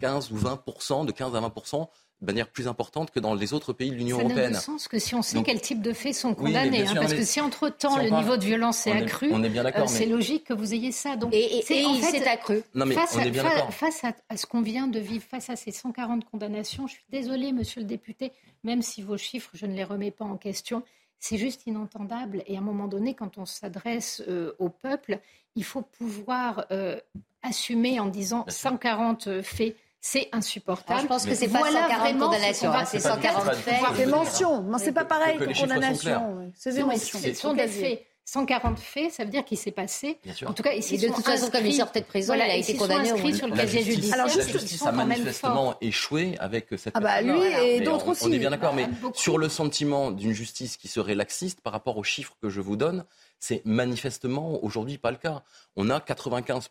15 0.00 0.30
ou 0.30 0.36
20%, 0.36 1.04
de 1.04 1.10
15 1.10 1.34
à 1.34 1.40
20% 1.40 1.88
de 2.20 2.26
manière 2.26 2.48
plus 2.48 2.68
importante 2.68 3.10
que 3.10 3.20
dans 3.20 3.34
les 3.34 3.54
autres 3.54 3.72
pays 3.72 3.90
de 3.90 3.96
l'Union 3.96 4.18
européenne. 4.18 4.44
Ça 4.44 4.50
n'a 4.50 4.60
sens 4.60 4.88
que 4.88 4.98
si 4.98 5.14
on 5.14 5.22
sait 5.22 5.42
quel 5.42 5.60
type 5.60 5.80
de 5.80 5.92
faits 5.92 6.14
sont 6.14 6.34
condamnés. 6.34 6.86
hein, 6.86 6.94
parce 6.94 7.14
que 7.14 7.24
si 7.24 7.40
entre-temps 7.40 7.96
le 7.96 8.10
niveau 8.10 8.36
de 8.36 8.44
violence 8.44 8.86
est, 8.86 8.92
accru, 8.92 9.32
euh, 9.32 9.86
c'est 9.86 10.06
logique 10.06 10.44
que 10.44 10.52
vous 10.52 10.74
ayez 10.74 10.92
ça. 10.92 11.16
Donc, 11.16 11.32
et, 11.32 11.64
il 11.70 12.02
s'est 12.02 12.28
accru. 12.28 12.62
Non, 12.74 12.84
mais 12.84 12.94
face, 12.94 13.16
on 13.16 13.20
est 13.20 13.30
bien 13.30 13.46
à, 13.46 13.70
face 13.70 14.04
à, 14.04 14.12
à, 14.28 14.36
ce 14.36 14.44
qu'on 14.44 14.60
vient 14.60 14.86
de 14.86 15.00
vivre, 15.00 15.24
face 15.24 15.48
à 15.48 15.56
ces 15.56 15.70
140 15.70 16.24
condamnations, 16.26 16.86
je 16.86 16.94
suis 16.94 17.04
désolée, 17.10 17.52
monsieur 17.52 17.80
le 17.80 17.86
député, 17.86 18.32
même 18.64 18.82
si 18.82 19.00
vos 19.00 19.16
chiffres, 19.16 19.50
je 19.54 19.64
ne 19.64 19.74
les 19.74 19.84
remets 19.84 20.10
pas 20.10 20.26
en 20.26 20.36
question, 20.36 20.82
c'est 21.18 21.38
juste 21.38 21.66
inentendable. 21.66 22.42
Et 22.46 22.56
à 22.56 22.58
un 22.58 22.62
moment 22.62 22.86
donné, 22.86 23.14
quand 23.14 23.38
on 23.38 23.46
s'adresse 23.46 24.22
euh, 24.28 24.52
au 24.58 24.68
peuple, 24.68 25.20
il 25.56 25.64
faut 25.64 25.82
pouvoir 25.82 26.66
euh, 26.70 27.00
assumer 27.42 27.98
en 27.98 28.06
disant 28.06 28.44
140 28.48 29.40
faits 29.42 29.74
c'est 30.00 30.28
insupportable. 30.32 30.92
Alors, 30.92 31.02
je 31.02 31.06
pense 31.08 31.26
que 31.26 31.34
c'est 31.34 31.48
pas 31.48 31.58
voilà 31.58 31.82
140 31.88 32.18
condamnations, 32.18 32.72
hein, 32.72 32.84
c'est 32.86 33.00
140 33.00 33.54
faits. 33.54 33.96
Des 33.96 34.06
mentions, 34.06 34.62
non, 34.62 34.78
c'est 34.78 34.92
pas 34.92 35.04
pareil 35.04 35.38
que, 35.38 35.44
que 35.44 35.60
condamnation. 35.60 36.50
C'est 36.56 36.74
des 36.74 36.82
mentions. 36.82 37.18
Ce 37.18 37.34
sont 37.34 37.54
des 37.54 37.68
faits. 37.68 38.06
140 38.30 38.78
faits, 38.78 39.10
ça 39.10 39.24
veut 39.24 39.30
dire 39.30 39.44
qu'il 39.44 39.58
s'est 39.58 39.72
passé. 39.72 40.20
En 40.46 40.52
tout 40.52 40.62
cas, 40.62 40.72
ici, 40.72 40.96
de 40.98 41.08
toute 41.08 41.24
façon, 41.24 41.50
comme 41.50 41.66
il 41.66 41.74
sortait 41.74 42.00
de 42.00 42.06
prison, 42.06 42.34
voilà, 42.34 42.46
il 42.46 42.52
a 42.52 42.56
été 42.56 42.76
condamné 42.76 43.12
au 43.12 43.16
moins. 43.16 43.32
sur 43.32 43.48
le 43.48 43.56
casier 43.56 43.82
judiciaire. 43.82 44.14
Alors, 44.14 44.28
juste, 44.28 44.52
la 44.52 44.58
justice 44.60 44.82
a 44.82 44.92
manifestement 44.92 45.74
échoué 45.80 46.36
avec 46.38 46.68
cette. 46.76 46.94
Ah 46.94 47.00
bah 47.00 47.20
lui 47.22 47.40
et 47.42 47.80
d'autres 47.80 48.08
aussi. 48.08 48.24
On 48.26 48.32
est 48.32 48.38
bien 48.38 48.50
d'accord, 48.50 48.74
mais 48.74 48.88
sur 49.14 49.36
le 49.36 49.48
sentiment 49.48 50.12
d'une 50.12 50.32
justice 50.32 50.76
qui 50.76 50.88
serait 50.88 51.16
laxiste 51.16 51.60
par 51.60 51.72
rapport 51.72 51.96
aux 51.96 52.04
chiffres 52.04 52.36
que 52.40 52.48
je 52.48 52.60
vous 52.60 52.76
donne, 52.76 53.04
c'est 53.40 53.62
manifestement 53.64 54.62
aujourd'hui 54.62 54.96
pas 54.96 55.10
le 55.10 55.16
cas. 55.16 55.42
On 55.74 55.90
a 55.90 56.00
95 56.00 56.68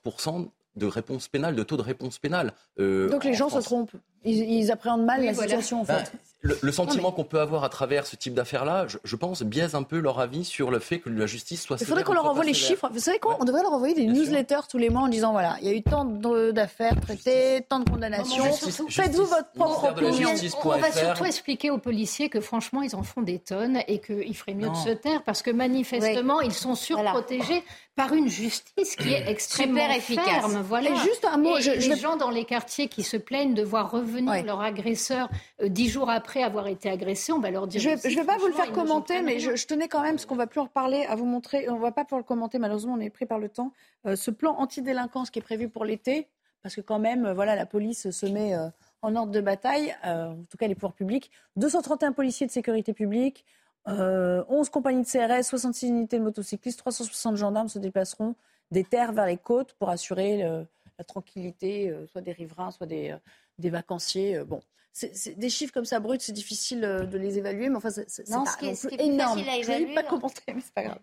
de 0.80 0.88
réponse 0.88 1.28
pénale, 1.28 1.56
de 1.56 1.64
taux 1.64 1.78
de 1.78 1.84
réponse 1.84 2.18
pénale. 2.18 2.54
Euh, 2.80 3.10
Donc 3.10 3.24
les 3.24 3.34
gens 3.36 3.50
France. 3.50 3.64
se 3.64 3.70
trompent. 3.70 3.96
Ils, 4.26 4.38
ils, 4.50 4.72
appréhendent 4.72 5.06
mal 5.06 5.22
oui, 5.22 5.28
la 5.28 5.32
voilà. 5.32 5.50
situation 5.50 5.82
en 5.82 5.86
fait. 5.86 5.94
Ben, 5.94 6.20
le, 6.42 6.58
le, 6.62 6.72
sentiment 6.72 7.10
mais... 7.10 7.16
qu'on 7.16 7.24
peut 7.26 7.40
avoir 7.42 7.66
à 7.66 7.70
travers 7.70 8.08
ce 8.08 8.16
type 8.16 8.34
d'affaires-là, 8.34 8.86
je, 8.88 8.98
je, 9.04 9.16
pense, 9.18 9.44
biaise 9.44 9.76
un 9.76 9.84
peu 9.84 10.00
leur 10.00 10.20
avis 10.20 10.46
sur 10.46 10.72
le 10.72 10.80
fait 10.80 11.00
que 11.00 11.10
la 11.10 11.26
justice 11.26 11.64
soit. 11.64 11.78
Il 11.82 11.86
faudrait 11.86 12.04
qu'on 12.04 12.14
leur 12.14 12.26
envoie 12.26 12.46
les 12.46 12.54
chiffres. 12.54 12.90
Vous 12.94 13.00
savez 13.00 13.20
quoi 13.20 13.38
On 13.42 13.46
devrait 13.46 13.62
leur 13.62 13.74
envoyer 13.74 13.94
des 13.94 14.06
Bien 14.06 14.14
newsletters 14.14 14.56
sûr. 14.56 14.68
tous 14.68 14.78
les 14.78 14.90
mois 14.90 15.02
en 15.04 15.08
disant 15.10 15.32
voilà, 15.32 15.58
il 15.62 15.68
y 15.68 15.72
a 15.72 15.74
eu 15.74 15.82
tant 15.84 16.06
d'affaires 16.06 17.00
traitées, 17.02 17.66
tant 17.68 17.80
de 17.80 17.90
condamnations. 17.90 18.46
Faites-vous 18.90 19.26
votre 19.26 19.52
propre 19.54 19.92
opinion. 19.92 20.30
On, 20.64 20.70
on 20.70 20.78
va 20.78 20.92
surtout 20.92 21.26
expliquer 21.26 21.72
aux 21.72 21.78
policiers 21.78 22.30
que 22.30 22.40
franchement, 22.42 22.82
ils 22.82 22.96
en 22.96 23.04
font 23.04 23.22
des 23.22 23.40
tonnes 23.40 23.82
et 23.88 24.00
qu'il 24.00 24.36
ferait 24.36 24.54
mieux 24.54 24.68
non. 24.68 24.74
de 24.74 24.78
se 24.78 24.94
taire 24.94 25.24
parce 25.24 25.42
que 25.42 25.52
manifestement, 25.52 26.42
ils 26.42 26.54
sont 26.54 26.76
surprotégés 26.76 27.46
voilà. 27.46 27.62
par 27.96 28.14
une 28.14 28.30
justice 28.30 28.96
qui 28.96 29.14
est 29.14 29.24
extrêmement 29.30 29.82
Super 29.82 29.98
efficace. 29.98 30.26
ferme. 30.26 30.62
Voilà. 30.68 30.90
Et 30.90 30.96
juste 30.98 31.26
un 31.26 31.38
mot. 31.38 31.58
Et 31.58 31.62
je, 31.62 31.72
les 31.72 31.82
je... 31.82 31.96
gens 31.96 32.16
dans 32.16 32.30
les 32.30 32.46
quartiers 32.46 32.88
qui 32.88 33.04
se 33.04 33.18
plaignent 33.18 33.54
de 33.54 33.64
voir 33.64 33.92
revenir 33.92 34.09
ouais. 34.10 34.44
leur 34.44 34.62
agresseur 34.62 35.30
euh, 35.62 35.70
dix 35.70 35.90
jours 35.90 36.10
après 36.10 36.44
avoir 36.44 36.68
été 36.68 36.90
agressé 36.90 37.32
on 37.32 37.40
va 37.40 37.52
leur 37.52 37.68
dire. 37.68 37.82
Je 37.82 37.90
ne 37.90 38.16
vais 38.16 38.24
pas 38.24 38.38
vous 38.38 38.48
le 38.48 38.54
faire 38.54 38.72
commenter, 38.72 39.22
mais 39.22 39.40
je, 39.40 39.56
je, 39.56 39.68
tenais 39.68 39.88
quand 39.88 40.02
même, 40.02 40.16
parce 40.16 40.26
qu'on 40.26 40.36
va 40.36 40.48
plus 40.48 40.60
en 40.60 40.66
reparler, 40.66 41.06
à 41.06 41.16
vous 41.16 41.26
montrer. 41.26 41.70
On 41.70 41.76
ne 41.76 41.82
va 41.82 41.92
pas 41.92 42.04
pouvoir 42.04 42.20
le 42.20 42.26
commenter, 42.26 42.60
malheureusement, 42.60 42.94
on 42.94 43.00
est 43.00 43.10
pris 43.10 43.26
par 43.26 43.40
le 43.40 43.50
temps. 43.50 43.72
Euh, 44.06 44.16
ce 44.16 44.32
plan 44.32 44.56
anti-délinquance 44.58 45.30
qui 45.30 45.40
est 45.40 45.44
prévu 45.44 45.70
pour 45.70 45.86
l'été, 45.86 46.28
parce 46.62 46.76
que 46.76 46.82
quand 46.82 47.00
même, 47.00 47.26
euh, 47.26 47.34
voilà, 47.34 47.56
la 47.56 47.66
police 47.66 48.12
se 48.12 48.26
met 48.26 48.56
euh, 48.56 48.70
en 49.02 49.16
ordre 49.16 49.32
de 49.32 49.42
bataille, 49.42 49.96
en 50.04 50.44
tout 50.50 50.58
cas 50.58 50.68
les 50.68 50.76
pouvoirs 50.76 50.94
publics. 50.94 51.32
231 51.56 52.12
policiers 52.12 52.48
de 52.48 52.52
sécurité 52.52 52.94
publique, 52.94 53.46
11 53.88 54.70
compagnies 54.70 55.04
de 55.04 55.08
CRS, 55.08 55.44
66 55.44 55.88
unités 55.88 56.20
de 56.20 56.24
motocyclistes, 56.24 56.80
360 56.80 57.38
gendarmes 57.38 57.70
se 57.70 57.80
déplaceront 57.80 58.36
des 58.72 58.84
terres 58.84 59.14
vers 59.14 59.26
les 59.26 59.38
côtes 59.38 59.74
pour 59.80 59.90
assurer 59.90 60.44
le, 60.44 60.68
la 60.98 61.06
tranquillité, 61.06 61.96
soit 62.12 62.22
des 62.22 62.34
riverains, 62.34 62.72
soit 62.72 62.86
des, 62.86 63.16
des 63.60 63.70
vacanciers. 63.70 64.44
bon 64.44 64.62
c'est 64.94 65.38
des 65.38 65.50
chiffres 65.50 65.74
comme 65.74 65.86
ça 65.86 66.00
bruts, 66.00 66.18
c'est 66.20 66.34
difficile 66.34 66.84
euh, 66.84 67.06
de 67.06 67.18
les 67.18 67.38
évaluer, 67.38 67.70
mais 67.70 67.78
enfin, 67.78 67.90
c'est 67.90 68.30
pas 68.30 68.46
ce 68.46 68.58
qui 68.58 68.68
est, 68.68 68.76
ce 68.76 68.88
qui 68.88 68.96
est 68.96 69.06
énorme. 69.06 69.40
À 69.40 69.42
évaluer, 69.42 69.64
je 69.64 69.72
ne 69.72 69.88
vais 69.88 69.94
pas 69.96 70.04
commenter, 70.04 70.42
mais 70.48 70.62
c'est 70.62 70.74
pas 70.74 70.84
grave. 70.84 71.00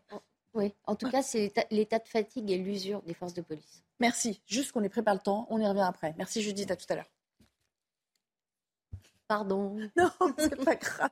Oui, 0.55 0.75
en 0.85 0.97
tout 0.97 1.11
cas, 1.11 1.23
c'est 1.23 1.53
l'état 1.71 1.99
de 1.99 2.09
fatigue 2.09 2.51
et 2.51 2.59
l'usure 2.59 3.03
des 3.03 3.15
forces 3.15 3.35
de 3.35 3.43
police. 3.43 3.83
Merci. 4.01 4.43
Juste 4.47 4.73
qu'on 4.73 4.83
est 4.83 4.89
pris 4.89 5.03
par 5.03 5.15
le 5.15 5.21
temps, 5.21 5.47
on 5.51 5.61
y 5.61 5.67
revient 5.67 5.85
après. 5.87 6.15
Merci 6.19 6.43
Judith, 6.43 6.71
à 6.71 6.77
tout 6.77 6.87
à 6.89 6.97
l'heure. 6.97 7.11
Pardon. 9.29 9.77
Non, 9.97 10.11
c'est 10.39 10.65
pas 10.65 10.77
grave. 10.77 11.11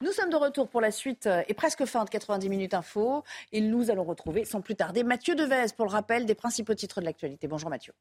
Nous 0.00 0.12
sommes 0.12 0.30
de 0.30 0.36
retour 0.36 0.68
pour 0.68 0.80
la 0.80 0.90
suite 0.90 1.26
euh, 1.26 1.42
et 1.48 1.54
presque 1.54 1.84
fin 1.86 2.04
de 2.04 2.10
90 2.10 2.48
minutes 2.48 2.74
info. 2.74 3.22
Et 3.52 3.60
nous 3.60 3.90
allons 3.90 4.04
retrouver 4.04 4.44
sans 4.44 4.60
plus 4.60 4.76
tarder 4.76 5.02
Mathieu 5.02 5.34
Devez 5.34 5.66
pour 5.76 5.86
le 5.86 5.90
rappel 5.90 6.26
des 6.26 6.34
principaux 6.34 6.74
titres 6.74 7.00
de 7.00 7.06
l'actualité. 7.06 7.48
Bonjour 7.48 7.70
Mathieu. 7.70 7.94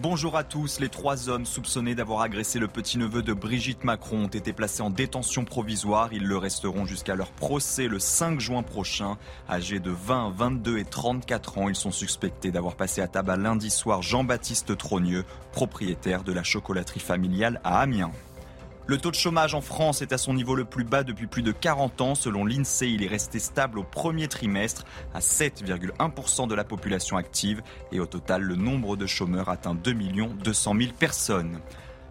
Bonjour 0.00 0.36
à 0.36 0.44
tous. 0.44 0.78
Les 0.78 0.88
trois 0.88 1.28
hommes 1.28 1.44
soupçonnés 1.44 1.96
d'avoir 1.96 2.20
agressé 2.20 2.60
le 2.60 2.68
petit-neveu 2.68 3.20
de 3.20 3.32
Brigitte 3.32 3.82
Macron 3.82 4.26
ont 4.26 4.28
été 4.28 4.52
placés 4.52 4.80
en 4.80 4.90
détention 4.90 5.44
provisoire. 5.44 6.12
Ils 6.12 6.24
le 6.24 6.38
resteront 6.38 6.86
jusqu'à 6.86 7.16
leur 7.16 7.32
procès 7.32 7.88
le 7.88 7.98
5 7.98 8.38
juin 8.38 8.62
prochain. 8.62 9.18
Âgés 9.50 9.80
de 9.80 9.90
20, 9.90 10.34
22 10.36 10.78
et 10.78 10.84
34 10.84 11.58
ans, 11.58 11.68
ils 11.68 11.74
sont 11.74 11.90
suspectés 11.90 12.52
d'avoir 12.52 12.76
passé 12.76 13.00
à 13.00 13.08
tabac 13.08 13.38
lundi 13.38 13.70
soir 13.70 14.00
Jean-Baptiste 14.00 14.76
Trogneux, 14.76 15.24
propriétaire 15.50 16.22
de 16.22 16.32
la 16.32 16.44
chocolaterie 16.44 17.00
familiale 17.00 17.60
à 17.64 17.80
Amiens. 17.80 18.12
Le 18.90 18.96
taux 18.96 19.10
de 19.10 19.16
chômage 19.16 19.54
en 19.54 19.60
France 19.60 20.00
est 20.00 20.14
à 20.14 20.18
son 20.18 20.32
niveau 20.32 20.54
le 20.54 20.64
plus 20.64 20.82
bas 20.82 21.04
depuis 21.04 21.26
plus 21.26 21.42
de 21.42 21.52
40 21.52 22.00
ans. 22.00 22.14
Selon 22.14 22.46
l'INSEE, 22.46 22.90
il 22.90 23.04
est 23.04 23.08
resté 23.08 23.38
stable 23.38 23.78
au 23.78 23.82
premier 23.82 24.28
trimestre 24.28 24.86
à 25.12 25.18
7,1% 25.18 26.48
de 26.48 26.54
la 26.54 26.64
population 26.64 27.18
active. 27.18 27.60
Et 27.92 28.00
au 28.00 28.06
total, 28.06 28.40
le 28.40 28.56
nombre 28.56 28.96
de 28.96 29.04
chômeurs 29.04 29.50
atteint 29.50 29.74
2 29.74 29.94
200 30.42 30.74
000 30.80 30.92
personnes. 30.98 31.60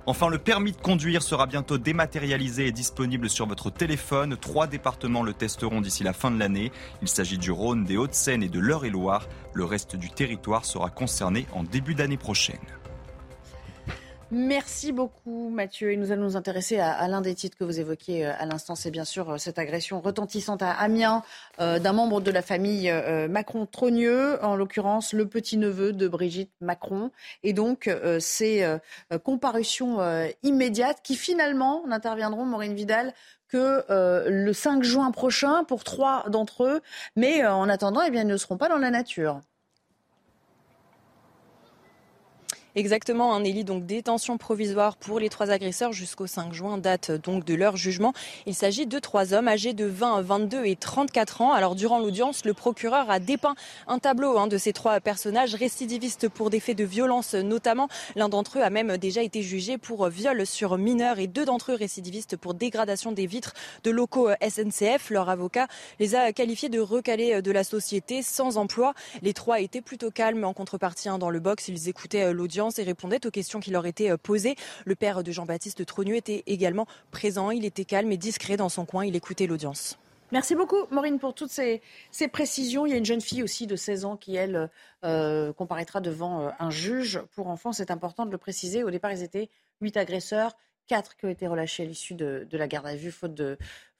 Enfin, 0.05 0.29
le 0.29 0.37
permis 0.37 0.71
de 0.71 0.77
conduire 0.77 1.23
sera 1.23 1.47
bientôt 1.47 1.79
dématérialisé 1.79 2.67
et 2.67 2.71
disponible 2.71 3.27
sur 3.27 3.47
votre 3.47 3.71
téléphone. 3.71 4.37
Trois 4.37 4.67
départements 4.67 5.23
le 5.23 5.33
testeront 5.33 5.81
d'ici 5.81 6.03
la 6.03 6.13
fin 6.13 6.29
de 6.29 6.37
l'année. 6.37 6.71
Il 7.01 7.07
s'agit 7.07 7.39
du 7.39 7.49
Rhône, 7.49 7.85
des 7.85 7.97
Hauts-de-Seine 7.97 8.43
et 8.43 8.49
de 8.49 8.59
l'Eure-et-Loire. 8.59 9.27
Le 9.55 9.65
reste 9.65 9.95
du 9.95 10.11
territoire 10.11 10.63
sera 10.63 10.91
concerné 10.91 11.47
en 11.53 11.63
début 11.63 11.95
d'année 11.95 12.17
prochaine. 12.17 12.59
Merci 14.29 14.91
beaucoup 14.91 15.49
Mathieu. 15.49 15.93
Et 15.93 15.95
nous 15.95 16.11
allons 16.11 16.23
nous 16.23 16.35
intéresser 16.35 16.79
à, 16.79 16.91
à 16.91 17.07
l'un 17.07 17.21
des 17.21 17.33
titres 17.33 17.57
que 17.57 17.63
vous 17.63 17.79
évoquiez 17.79 18.25
à 18.25 18.45
l'instant. 18.45 18.75
C'est 18.75 18.91
bien 18.91 19.05
sûr 19.05 19.39
cette 19.39 19.57
agression 19.57 20.01
retentissante 20.01 20.61
à 20.61 20.71
Amiens 20.71 21.23
euh, 21.61 21.79
d'un 21.79 21.93
membre 21.93 22.19
de 22.19 22.29
la 22.29 22.41
famille 22.41 22.89
euh, 22.89 23.29
Macron-Trogneux, 23.29 24.43
en 24.43 24.57
l'occurrence 24.57 25.13
le 25.13 25.27
petit-neveu 25.27 25.93
de 25.93 26.07
Brigitte 26.09 26.51
Macron. 26.59 27.11
Et 27.43 27.53
donc 27.53 27.87
euh, 27.87 28.19
ces 28.19 28.65
comparutions 29.23 29.99
immédiates 30.43 30.99
qui 31.03 31.15
finalement 31.15 31.85
n'interviendront, 31.87 32.45
Maureen 32.45 32.73
Vidal, 32.73 33.13
que 33.47 33.85
le 34.27 34.53
5 34.53 34.83
juin 34.83 35.11
prochain 35.11 35.63
pour 35.63 35.83
trois 35.83 36.25
d'entre 36.29 36.65
eux. 36.65 36.81
Mais 37.15 37.45
en 37.45 37.69
attendant, 37.69 38.01
eh 38.01 38.11
bien, 38.11 38.23
ils 38.23 38.27
ne 38.27 38.37
seront 38.37 38.57
pas 38.57 38.67
dans 38.67 38.77
la 38.77 38.89
nature. 38.89 39.41
Exactement, 42.77 43.33
un 43.33 43.39
Nelly, 43.39 43.63
donc 43.63 43.87
détention 43.87 44.37
provisoire 44.37 44.97
pour 44.97 45.19
les 45.19 45.29
trois 45.29 45.49
agresseurs 45.49 45.93
jusqu'au 45.93 46.27
5 46.27 46.53
juin, 46.53 46.77
date 46.77 47.09
donc 47.09 47.43
de 47.43 47.55
leur 47.55 47.75
jugement. 47.75 48.13
Il 48.45 48.53
s'agit 48.53 48.85
de 48.85 48.99
trois 48.99 49.33
hommes 49.33 49.47
âgés 49.47 49.73
de 49.73 49.85
20, 49.85 50.21
22 50.21 50.63
et 50.63 50.75
34 50.75 51.41
ans. 51.41 51.53
Alors 51.53 51.73
durant 51.73 51.97
l'audience, 51.97 52.45
le 52.45 52.53
procureur 52.53 53.09
a 53.09 53.17
dépeint 53.17 53.55
un 53.87 53.97
tableau 53.97 54.37
hein, 54.37 54.45
de 54.45 54.59
ces 54.59 54.73
trois 54.73 54.99
personnages 54.99 55.55
récidivistes 55.55 56.29
pour 56.29 56.51
des 56.51 56.59
faits 56.59 56.77
de 56.77 56.83
violence 56.83 57.33
notamment. 57.33 57.87
L'un 58.15 58.29
d'entre 58.29 58.59
eux 58.59 58.61
a 58.61 58.69
même 58.69 58.97
déjà 58.97 59.23
été 59.23 59.41
jugé 59.41 59.79
pour 59.79 60.07
viol 60.09 60.45
sur 60.45 60.77
mineur 60.77 61.17
et 61.17 61.25
deux 61.25 61.45
d'entre 61.45 61.71
eux 61.71 61.77
récidivistes 61.77 62.37
pour 62.37 62.53
dégradation 62.53 63.11
des 63.11 63.25
vitres 63.25 63.55
de 63.85 63.89
locaux 63.89 64.29
SNCF. 64.47 65.09
Leur 65.09 65.29
avocat 65.29 65.65
les 65.99 66.13
a 66.13 66.31
qualifiés 66.31 66.69
de 66.69 66.79
recalés 66.79 67.41
de 67.41 67.51
la 67.51 67.63
société 67.63 68.21
sans 68.21 68.57
emploi. 68.57 68.93
Les 69.23 69.33
trois 69.33 69.61
étaient 69.61 69.81
plutôt 69.81 70.11
calmes 70.11 70.43
en 70.43 70.53
contrepartie 70.53 71.09
hein, 71.09 71.17
dans 71.17 71.31
le 71.31 71.39
box. 71.39 71.69
Ils 71.69 71.89
écoutaient 71.89 72.31
l'audience 72.33 72.66
et 72.71 72.83
répondait 72.83 73.25
aux 73.25 73.31
questions 73.31 73.59
qui 73.59 73.71
leur 73.71 73.85
étaient 73.85 74.11
euh, 74.11 74.17
posées. 74.17 74.55
Le 74.85 74.95
père 74.95 75.23
de 75.23 75.31
Jean-Baptiste 75.31 75.85
Trogneux 75.85 76.15
était 76.15 76.43
également 76.45 76.85
présent. 77.11 77.51
Il 77.51 77.65
était 77.65 77.85
calme 77.85 78.11
et 78.11 78.17
discret 78.17 78.57
dans 78.57 78.69
son 78.69 78.85
coin. 78.85 79.05
Il 79.05 79.15
écoutait 79.15 79.47
l'audience. 79.47 79.97
Merci 80.33 80.55
beaucoup, 80.55 80.85
Maureen, 80.91 81.19
pour 81.19 81.33
toutes 81.33 81.51
ces, 81.51 81.81
précisions. 82.31 82.85
Il 82.85 82.91
y 82.91 82.93
a 82.93 82.97
une 82.97 83.05
jeune 83.05 83.21
fille 83.21 83.43
aussi 83.43 83.65
de 83.65 83.77
16 83.77 84.03
ans 84.03 84.17
qui, 84.17 84.35
elle, 84.35 84.69
euh, 85.05 85.53
comparaîtra 85.53 86.01
devant 86.01 86.41
euh, 86.41 86.49
un 86.59 86.69
juge 86.69 87.21
pour 87.33 87.47
enfants. 87.47 87.71
C'est 87.71 87.91
important 87.91 88.25
de 88.25 88.31
le 88.31 88.37
préciser. 88.37 88.83
Au 88.83 88.91
départ, 88.91 89.11
ils 89.13 89.23
étaient 89.23 89.49
huit 89.79 89.95
agresseurs, 89.95 90.57
quatre 90.87 91.15
qui 91.15 91.25
ont 91.25 91.29
été 91.29 91.47
relâchés 91.47 91.83
à 91.83 91.85
l'issue 91.85 92.13
de, 92.13 92.45
de, 92.49 92.57
la 92.57 92.67
garde 92.67 92.87
à 92.87 92.95
vue, 92.95 93.11
faute 93.11 93.33
de, 93.33 93.57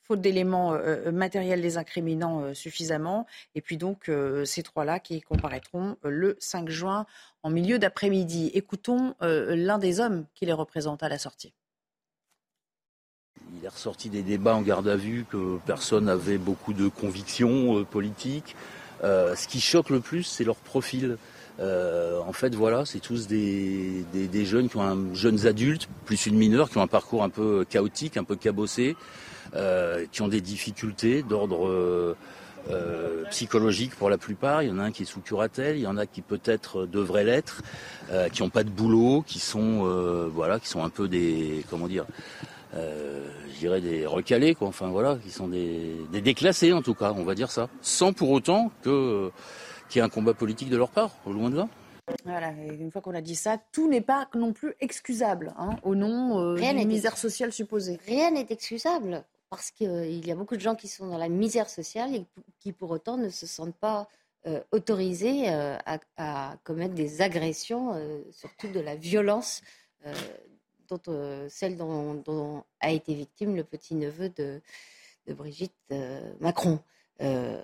faute 0.08 0.22
d'éléments 0.22 0.78
matériels 1.12 1.62
les 1.62 1.78
incriminant 1.78 2.54
suffisamment. 2.54 3.26
Et 3.56 3.62
puis 3.62 3.78
donc 3.78 4.10
ces 4.46 4.64
trois-là 4.64 5.00
qui 5.00 5.22
comparaîtront 5.22 5.98
le 6.04 6.38
5 6.40 6.70
juin 6.70 7.06
en 7.44 7.50
milieu 7.50 7.80
d'après-midi. 7.80 8.52
Écoutons 8.54 9.16
l'un 9.22 9.78
des 9.78 10.00
hommes 10.00 10.26
qui 10.34 10.46
les 10.46 10.54
représente 10.54 11.04
à 11.04 11.10
la 11.10 11.18
sortie. 11.18 11.54
Il 13.58 13.66
est 13.66 13.70
ressorti 13.70 14.10
des 14.10 14.24
débats 14.24 14.56
en 14.56 14.62
garde 14.62 14.88
à 14.88 14.96
vue 14.96 15.26
que 15.30 15.60
personne 15.66 16.06
n'avait 16.06 16.38
beaucoup 16.38 16.74
de 16.74 16.88
convictions 16.88 17.84
politiques. 17.84 18.56
ce 19.02 19.48
qui 19.48 19.60
choque 19.60 19.90
le 19.90 20.00
plus, 20.00 20.24
c'est 20.24 20.44
leur 20.44 20.58
profil. 20.58 21.18
Euh, 21.60 22.20
en 22.20 22.34
fait, 22.34 22.54
voilà, 22.54 22.86
c'est 22.86 23.00
tous 23.00 23.28
des, 23.28 24.06
jeunes 24.46 24.70
qui 24.70 24.78
ont 24.78 24.84
un, 24.84 25.14
jeunes 25.14 25.48
adultes, 25.48 25.88
plus 26.06 26.26
une 26.26 26.38
mineure, 26.38 26.70
qui 26.70 26.78
ont 26.78 26.82
un 26.82 26.88
parcours 26.88 27.24
un 27.24 27.30
peu 27.30 27.66
chaotique, 27.68 28.18
un 28.18 28.24
peu 28.24 28.36
cabossé, 28.36 28.96
euh, 28.96 28.98
qui 30.12 30.22
ont 30.22 30.28
des 30.28 30.42
difficultés 30.42 31.24
d'ordre 31.24 31.68
euh, 31.68 33.24
psychologique 33.30 33.96
pour 33.96 34.10
la 34.10 34.18
plupart. 34.18 34.64
Il 34.64 34.70
y 34.70 34.72
en 34.72 34.80
a 34.80 34.84
un 34.84 34.92
qui 34.92 35.04
est 35.04 35.06
sous 35.06 35.22
curatelle, 35.22 35.78
il 35.78 35.84
y 35.84 35.88
en 35.88 35.98
a 35.98 36.06
qui 36.06 36.22
peut-être 36.22 36.86
devraient 36.86 37.24
l'être, 37.24 37.62
qui 38.32 38.44
n'ont 38.44 38.50
pas 38.50 38.64
de 38.64 38.70
boulot, 38.70 39.24
qui 39.26 39.40
sont, 39.40 39.84
voilà, 40.34 40.60
qui 40.60 40.68
sont 40.68 40.84
un 40.84 40.90
peu 40.90 41.08
des, 41.08 41.64
comment 41.70 41.88
dire, 41.88 42.06
je 42.74 43.60
dirais 43.60 43.82
des 43.82 44.06
recalés, 44.06 44.54
quoi. 44.56 44.68
Enfin 44.68 44.88
voilà, 44.88 45.18
qui 45.24 45.32
sont 45.32 45.48
des, 45.48 45.96
des 46.12 46.22
déclassés 46.22 46.74
en 46.74 46.82
tout 46.82 46.94
cas, 46.94 47.14
on 47.16 47.24
va 47.24 47.36
dire 47.36 47.52
ça, 47.52 47.70
sans 47.82 48.14
pour 48.14 48.32
autant 48.32 48.72
que 48.84 49.32
qu'il 49.90 50.00
y 50.00 50.02
ait 50.02 50.06
un 50.06 50.10
combat 50.10 50.34
politique 50.34 50.70
de 50.70 50.78
leur 50.78 50.90
part, 50.90 51.12
au 51.26 51.32
loin 51.32 51.50
de 51.50 51.58
là. 51.58 51.68
Voilà, 52.24 52.52
et 52.52 52.76
une 52.80 52.92
fois 52.92 53.02
qu'on 53.02 53.16
a 53.16 53.22
dit 53.22 53.36
ça, 53.36 53.58
tout 53.74 53.90
n'est 53.90 54.02
pas 54.02 54.30
non 54.34 54.54
plus 54.54 54.76
excusable 54.80 55.54
hein, 55.58 55.72
au 55.84 55.94
nom 55.96 56.40
euh, 56.40 56.56
d'une 56.56 56.88
misère 56.88 57.18
sociale 57.18 57.52
supposée. 57.52 58.00
Rien 58.06 58.32
n'est 58.32 58.48
excusable 58.50 59.26
parce 59.50 59.72
qu'il 59.72 59.90
euh, 59.90 60.06
y 60.06 60.32
a 60.32 60.36
beaucoup 60.36 60.56
de 60.56 60.62
gens 60.62 60.76
qui 60.76 60.88
sont 60.88 61.08
dans 61.08 61.18
la 61.18 61.30
misère 61.30 61.70
sociale 61.70 62.16
et 62.16 62.26
qui 62.60 62.74
pour 62.74 62.92
autant 62.92 63.18
ne 63.18 63.30
se 63.30 63.46
sentent 63.46 63.76
pas 63.76 64.08
euh, 64.46 64.62
autorisés 64.72 65.50
à, 65.50 66.58
commettre 66.64 66.94
des 66.94 67.22
agressions, 67.22 67.94
surtout 68.32 68.68
de 68.70 68.80
la 68.80 68.96
violence, 68.96 69.62
dont, 70.88 71.48
celle 71.50 71.76
dont, 71.76 72.64
a 72.80 72.92
été 72.92 73.14
victime 73.14 73.56
le 73.56 73.64
petit-neveu 73.64 74.30
de, 74.30 74.62
Brigitte 75.28 75.74
Macron. 76.40 76.80
Euh, 77.22 77.60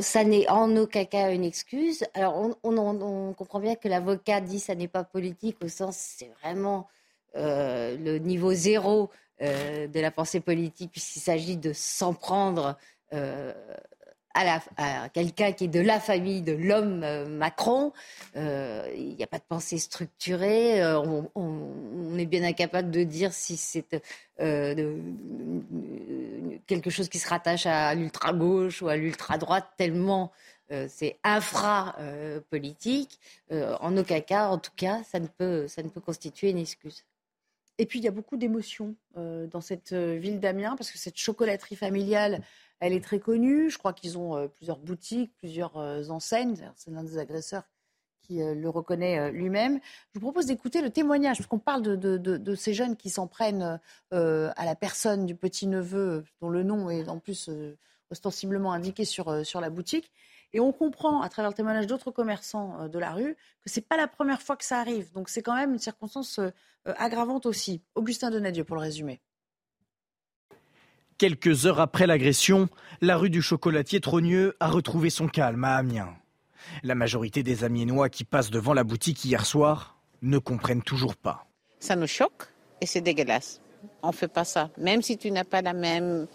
ça 0.00 0.24
n'est 0.24 0.48
en 0.48 0.76
aucun 0.76 1.04
cas 1.04 1.32
une 1.32 1.44
excuse. 1.44 2.04
Alors, 2.14 2.50
on, 2.62 3.34
comprend 3.34 3.60
bien 3.60 3.74
que 3.76 3.88
l'avocat 3.88 4.40
dit 4.40 4.56
que 4.56 4.62
ça 4.62 4.74
n'est 4.74 4.88
pas 4.88 5.04
politique, 5.04 5.58
au 5.62 5.68
sens 5.68 5.96
c'est 5.96 6.32
vraiment 6.42 6.88
euh, 7.36 7.96
le 7.98 8.18
niveau 8.18 8.54
zéro 8.54 9.02
euh, 9.02 9.06
de 9.40 10.00
la 10.00 10.10
pensée 10.10 10.40
politique, 10.40 10.90
puisqu'il 10.90 11.20
s'agit 11.20 11.56
de 11.56 11.72
s'en 11.72 12.14
prendre 12.14 12.76
à, 14.76 15.08
quelqu'un 15.08 15.52
qui 15.52 15.64
est 15.64 15.68
de 15.68 15.80
la 15.80 16.00
famille 16.00 16.42
de 16.42 16.52
l'homme 16.52 17.02
euh, 17.02 17.26
Macron. 17.26 17.92
Euh, 18.36 18.88
il 18.96 19.16
n'y 19.16 19.22
a 19.22 19.26
pas 19.26 19.38
de 19.38 19.44
pensée 19.48 19.78
structurée. 19.78 20.82
Euh, 20.82 21.00
on, 21.34 22.18
est 22.18 22.26
bien 22.26 22.42
incapable 22.42 22.90
de 22.90 23.04
dire 23.04 23.32
si 23.32 23.56
c'est 23.56 24.02
quelque 26.66 26.90
chose 26.90 27.08
qui 27.08 27.20
se 27.20 27.28
rattache 27.28 27.66
à 27.66 27.94
l'ultra-gauche 27.94 28.82
ou 28.82 28.88
à 28.88 28.96
l'ultra-droite, 28.96 29.68
tellement 29.76 30.32
c'est 30.88 31.16
infra-politique. 31.22 33.20
en 33.52 33.96
aucun 33.96 34.20
cas, 34.20 34.48
en 34.48 34.58
tout 34.58 34.72
cas, 34.76 35.02
ça 35.04 35.20
ne 35.20 35.28
peut 35.28 36.00
constituer 36.04 36.50
une 36.50 36.58
excuse. 36.58 37.04
Et 37.78 37.86
puis, 37.86 38.00
il 38.00 38.04
y 38.04 38.08
a 38.08 38.12
beaucoup 38.12 38.36
d'émotions 38.36 38.96
dans 39.14 39.60
cette 39.60 39.92
ville 39.92 40.40
d'Amiens, 40.40 40.76
parce 40.76 40.90
que 40.90 40.98
cette 40.98 41.16
chocolaterie 41.16 41.76
familiale, 41.76 42.42
elle 42.80 42.92
est 42.92 43.02
très 43.02 43.18
connue. 43.18 43.70
Je 43.70 43.78
crois 43.78 43.92
qu'ils 43.92 44.18
ont 44.18 44.36
euh, 44.36 44.48
plusieurs 44.48 44.78
boutiques, 44.78 45.32
plusieurs 45.36 45.76
euh, 45.76 46.08
enseignes. 46.08 46.56
C'est 46.76 46.90
l'un 46.90 47.02
des 47.02 47.18
agresseurs 47.18 47.64
qui 48.22 48.42
euh, 48.42 48.54
le 48.54 48.68
reconnaît 48.68 49.32
lui-même. 49.32 49.80
Je 50.14 50.20
vous 50.20 50.26
propose 50.26 50.46
d'écouter 50.46 50.80
le 50.80 50.90
témoignage, 50.90 51.38
parce 51.38 51.48
qu'on 51.48 51.58
parle 51.58 51.82
de, 51.82 52.54
ces 52.54 52.74
jeunes 52.74 52.96
qui 52.96 53.10
s'en 53.10 53.26
prennent 53.26 53.80
à 54.10 54.64
la 54.64 54.74
personne 54.74 55.26
du 55.26 55.34
petit-neveu, 55.34 56.24
dont 56.40 56.50
le 56.50 56.62
nom 56.62 56.90
est 56.90 57.08
en 57.08 57.18
plus 57.18 57.50
ostensiblement 58.10 58.72
indiqué 58.72 59.04
sur 59.04 59.60
la 59.60 59.70
boutique. 59.70 60.12
Et 60.52 60.60
on 60.60 60.72
comprend, 60.72 61.20
à 61.20 61.28
travers 61.28 61.50
le 61.50 61.54
témoignage 61.54 61.86
d'autres 61.86 62.10
commerçants 62.10 62.88
de 62.88 62.98
la 62.98 63.12
rue, 63.12 63.36
que 63.62 63.70
ce 63.70 63.78
n'est 63.78 63.86
pas 63.86 63.96
la 63.96 64.08
première 64.08 64.40
fois 64.40 64.56
que 64.56 64.64
ça 64.64 64.80
arrive. 64.80 65.12
Donc 65.12 65.28
c'est 65.28 65.42
quand 65.42 65.54
même 65.54 65.72
une 65.72 65.78
circonstance 65.78 66.40
aggravante 66.84 67.46
aussi. 67.46 67.82
Augustin 67.94 68.30
Donadieu, 68.30 68.64
pour 68.64 68.76
le 68.76 68.82
résumer. 68.82 69.20
Quelques 71.18 71.66
heures 71.66 71.80
après 71.80 72.06
l'agression, 72.06 72.68
la 73.00 73.16
rue 73.16 73.28
du 73.28 73.42
Chocolatier 73.42 74.00
Trogneux 74.00 74.56
a 74.60 74.68
retrouvé 74.68 75.10
son 75.10 75.26
calme 75.26 75.64
à 75.64 75.74
Amiens. 75.74 76.14
La 76.82 76.94
majorité 76.94 77.42
des 77.42 77.64
Amiénois 77.64 78.08
qui 78.08 78.24
passent 78.24 78.50
devant 78.50 78.72
la 78.72 78.84
boutique 78.84 79.24
hier 79.24 79.44
soir 79.44 79.98
ne 80.22 80.38
comprennent 80.38 80.82
toujours 80.82 81.16
pas. 81.16 81.46
Ça 81.80 81.96
nous 81.96 82.06
choque 82.06 82.48
et 82.80 82.86
c'est 82.86 83.00
dégueulasse. 83.00 83.60
On 84.02 84.08
ne 84.08 84.12
fait 84.12 84.28
pas 84.28 84.44
ça. 84.44 84.70
Même 84.78 85.02
si 85.02 85.18
tu 85.18 85.30
n'as 85.30 85.44
pas 85.44 85.60
la 85.60 85.72
même, 85.72 86.26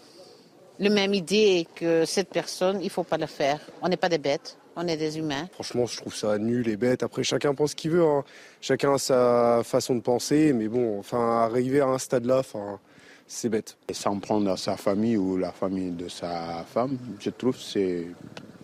le 0.80 0.90
même 0.90 1.14
idée 1.14 1.66
que 1.74 2.04
cette 2.04 2.28
personne, 2.28 2.80
il 2.80 2.84
ne 2.84 2.90
faut 2.90 3.04
pas 3.04 3.18
le 3.18 3.26
faire. 3.26 3.60
On 3.82 3.88
n'est 3.88 3.96
pas 3.96 4.08
des 4.08 4.18
bêtes. 4.18 4.56
On 4.76 4.88
est 4.88 4.96
des 4.96 5.18
humains. 5.18 5.48
Franchement, 5.52 5.86
je 5.86 5.96
trouve 5.98 6.14
ça 6.14 6.36
nul 6.36 6.68
et 6.68 6.76
bête. 6.76 7.04
Après, 7.04 7.22
chacun 7.22 7.54
pense 7.54 7.70
ce 7.70 7.76
qu'il 7.76 7.92
veut. 7.92 8.04
Hein. 8.04 8.24
Chacun 8.60 8.94
a 8.94 8.98
sa 8.98 9.62
façon 9.62 9.94
de 9.94 10.00
penser. 10.00 10.52
Mais 10.52 10.66
bon, 10.66 10.98
enfin, 10.98 11.42
arriver 11.42 11.80
à 11.80 11.86
un 11.86 11.98
stade-là, 11.98 12.38
enfin, 12.40 12.80
c'est 13.28 13.48
bête. 13.48 13.76
Et 13.88 13.94
s'en 13.94 14.18
prendre 14.18 14.50
à 14.50 14.56
sa 14.56 14.76
famille 14.76 15.16
ou 15.16 15.36
la 15.36 15.52
famille 15.52 15.92
de 15.92 16.08
sa 16.08 16.64
femme, 16.66 16.98
je 17.20 17.30
trouve 17.30 17.56
c'est 17.56 18.06